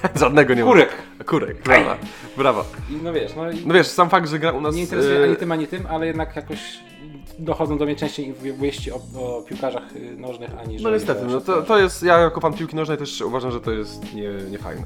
Żadnego 0.21 0.55
nie 0.55 0.65
ma. 0.65 0.71
Kurek! 0.71 0.89
Kurek, 1.27 1.63
brawa. 1.63 1.97
brawa. 2.37 2.65
I 2.91 2.97
no 3.03 3.13
wiesz, 3.13 3.37
no 3.37 3.51
i 3.51 3.67
No 3.67 3.75
wiesz, 3.75 3.87
sam 3.87 4.11
fakt, 4.11 4.29
że 4.29 4.39
gra 4.39 4.53
u 4.53 4.61
nas... 4.61 4.75
nie 4.75 4.83
interesuje 4.83 5.21
e, 5.21 5.25
ani 5.25 5.37
tym, 5.37 5.53
ani 5.53 5.67
tym, 5.67 5.87
ale 5.91 6.07
jednak 6.07 6.37
jakoś 6.37 6.79
dochodzą 7.39 7.79
do 7.79 7.85
mnie 7.85 7.97
częściej 7.97 8.35
wieści 8.61 8.93
o, 8.93 9.01
o 9.17 9.43
piłkarzach 9.43 9.97
y, 9.97 10.17
nożnych, 10.17 10.51
ani 10.59 10.77
No 10.83 10.91
niestety, 10.91 11.25
no 11.25 11.41
to, 11.41 11.63
to 11.63 11.79
jest, 11.79 12.03
ja 12.03 12.19
jako 12.19 12.41
fan 12.41 12.53
piłki 12.53 12.77
nożnej 12.77 12.99
też 12.99 13.21
uważam, 13.21 13.51
że 13.51 13.61
to 13.61 13.71
jest 13.71 14.15
nie, 14.15 14.31
niefajne. 14.51 14.85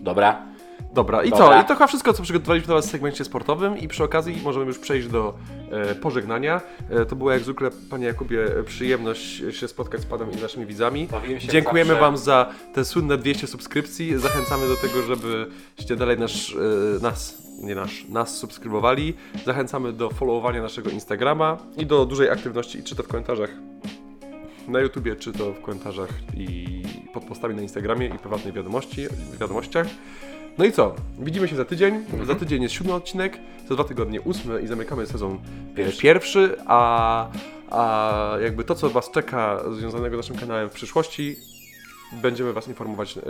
Dobra. 0.00 0.55
Dobra, 0.96 1.22
i 1.22 1.30
Dobra. 1.30 1.46
co? 1.46 1.60
I 1.60 1.64
to 1.64 1.74
chyba 1.74 1.86
wszystko, 1.86 2.12
co 2.12 2.22
przygotowaliśmy 2.22 2.66
dla 2.66 2.74
Was 2.74 2.86
w 2.86 2.90
segmencie 2.90 3.24
sportowym 3.24 3.78
i 3.78 3.88
przy 3.88 4.04
okazji 4.04 4.40
możemy 4.44 4.66
już 4.66 4.78
przejść 4.78 5.08
do 5.08 5.34
e, 5.70 5.94
pożegnania. 5.94 6.60
E, 6.90 7.06
to 7.06 7.16
była 7.16 7.32
jak 7.32 7.42
zwykle, 7.42 7.70
Panie 7.90 8.06
Jakubie, 8.06 8.46
przyjemność 8.66 9.42
się 9.50 9.68
spotkać 9.68 10.00
z 10.00 10.06
Panem 10.06 10.32
i 10.32 10.36
naszymi 10.36 10.66
widzami. 10.66 11.06
Bawiłem 11.10 11.40
się 11.40 11.48
Dziękujemy 11.48 11.88
zawsze. 11.88 12.00
Wam 12.00 12.16
za 12.16 12.46
te 12.74 12.84
słynne 12.84 13.18
200 13.18 13.46
subskrypcji. 13.46 14.18
Zachęcamy 14.18 14.68
do 14.68 14.76
tego, 14.76 15.02
żebyście 15.02 15.96
dalej 15.96 16.18
nasz, 16.18 16.54
e, 16.54 17.02
nas, 17.02 17.42
nie 17.58 17.74
nasz, 17.74 18.08
nas 18.08 18.36
subskrybowali. 18.36 19.14
Zachęcamy 19.46 19.92
do 19.92 20.10
followowania 20.10 20.62
naszego 20.62 20.90
Instagrama 20.90 21.58
i 21.76 21.86
do 21.86 22.06
dużej 22.06 22.30
aktywności, 22.30 22.82
czy 22.82 22.96
to 22.96 23.02
w 23.02 23.08
komentarzach 23.08 23.50
na 24.68 24.80
YouTubie, 24.80 25.16
czy 25.16 25.32
to 25.32 25.52
w 25.52 25.60
komentarzach 25.60 26.08
i 26.36 26.82
pod 27.14 27.24
postami 27.24 27.54
na 27.54 27.62
Instagramie 27.62 28.06
i 28.06 28.18
prywatnej 28.18 28.52
wiadomości, 28.52 29.06
wiadomościach. 29.40 29.86
No 30.58 30.64
i 30.64 30.72
co? 30.72 30.94
Widzimy 31.18 31.48
się 31.48 31.56
za 31.56 31.64
tydzień. 31.64 32.04
Za 32.26 32.34
tydzień 32.34 32.62
jest 32.62 32.74
siódmy 32.74 32.94
odcinek, 32.94 33.38
za 33.68 33.74
dwa 33.74 33.84
tygodnie 33.84 34.20
ósmy 34.20 34.60
i 34.62 34.66
zamykamy 34.66 35.06
sezon 35.06 35.38
pierwszy, 35.76 36.02
Pierwszy. 36.02 36.56
a, 36.66 37.28
a 37.70 38.32
jakby 38.42 38.64
to, 38.64 38.74
co 38.74 38.90
Was 38.90 39.10
czeka 39.10 39.60
związanego 39.72 40.16
z 40.16 40.18
naszym 40.18 40.36
kanałem 40.36 40.68
w 40.68 40.72
przyszłości, 40.72 41.36
będziemy 42.22 42.52
Was 42.52 42.68
informować 42.68 43.18
e, 43.18 43.22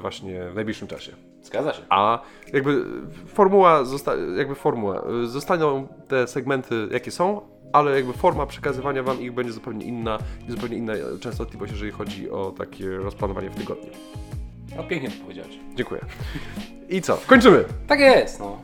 właśnie 0.00 0.44
w 0.50 0.54
najbliższym 0.54 0.88
czasie. 0.88 1.12
Zgadza 1.42 1.72
się. 1.72 1.82
A 1.88 2.22
jakby 2.52 2.84
formuła, 3.26 3.84
zosta- 3.84 4.36
jakby 4.36 4.54
formuła, 4.54 5.02
y, 5.24 5.28
zostaną 5.28 5.86
te 6.08 6.26
segmenty 6.26 6.88
jakie 6.90 7.10
są, 7.10 7.40
ale 7.72 7.96
jakby 7.96 8.12
forma 8.12 8.46
przekazywania 8.46 9.02
Wam 9.02 9.20
ich 9.20 9.32
będzie 9.32 9.52
zupełnie 9.52 9.86
inna 9.86 10.18
i 10.48 10.50
zupełnie 10.50 10.76
inna 10.76 10.92
częstotliwość, 11.20 11.72
jeżeli 11.72 11.92
chodzi 11.92 12.30
o 12.30 12.50
takie 12.58 12.96
rozplanowanie 12.96 13.50
w 13.50 13.54
tygodniu. 13.54 13.90
No 14.76 14.84
pięknie 14.84 15.10
to 15.10 15.22
powiedziałeś. 15.22 15.58
Dziękuję. 15.74 16.00
I 16.88 17.02
co? 17.02 17.16
Kończymy! 17.26 17.64
Tak 17.86 18.00
jest, 18.00 18.40
no. 18.40 18.62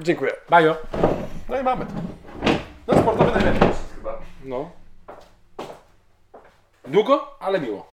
Dziękuję. 0.00 0.32
Bajo. 0.50 0.76
No 1.48 1.60
i 1.60 1.62
mamy 1.62 1.86
to. 1.86 1.92
No 2.88 3.02
sportowy 3.02 3.30
najlepiej 3.30 3.68
chyba. 3.94 4.18
No. 4.44 4.70
Długo, 6.86 7.36
ale 7.40 7.60
miło. 7.60 7.86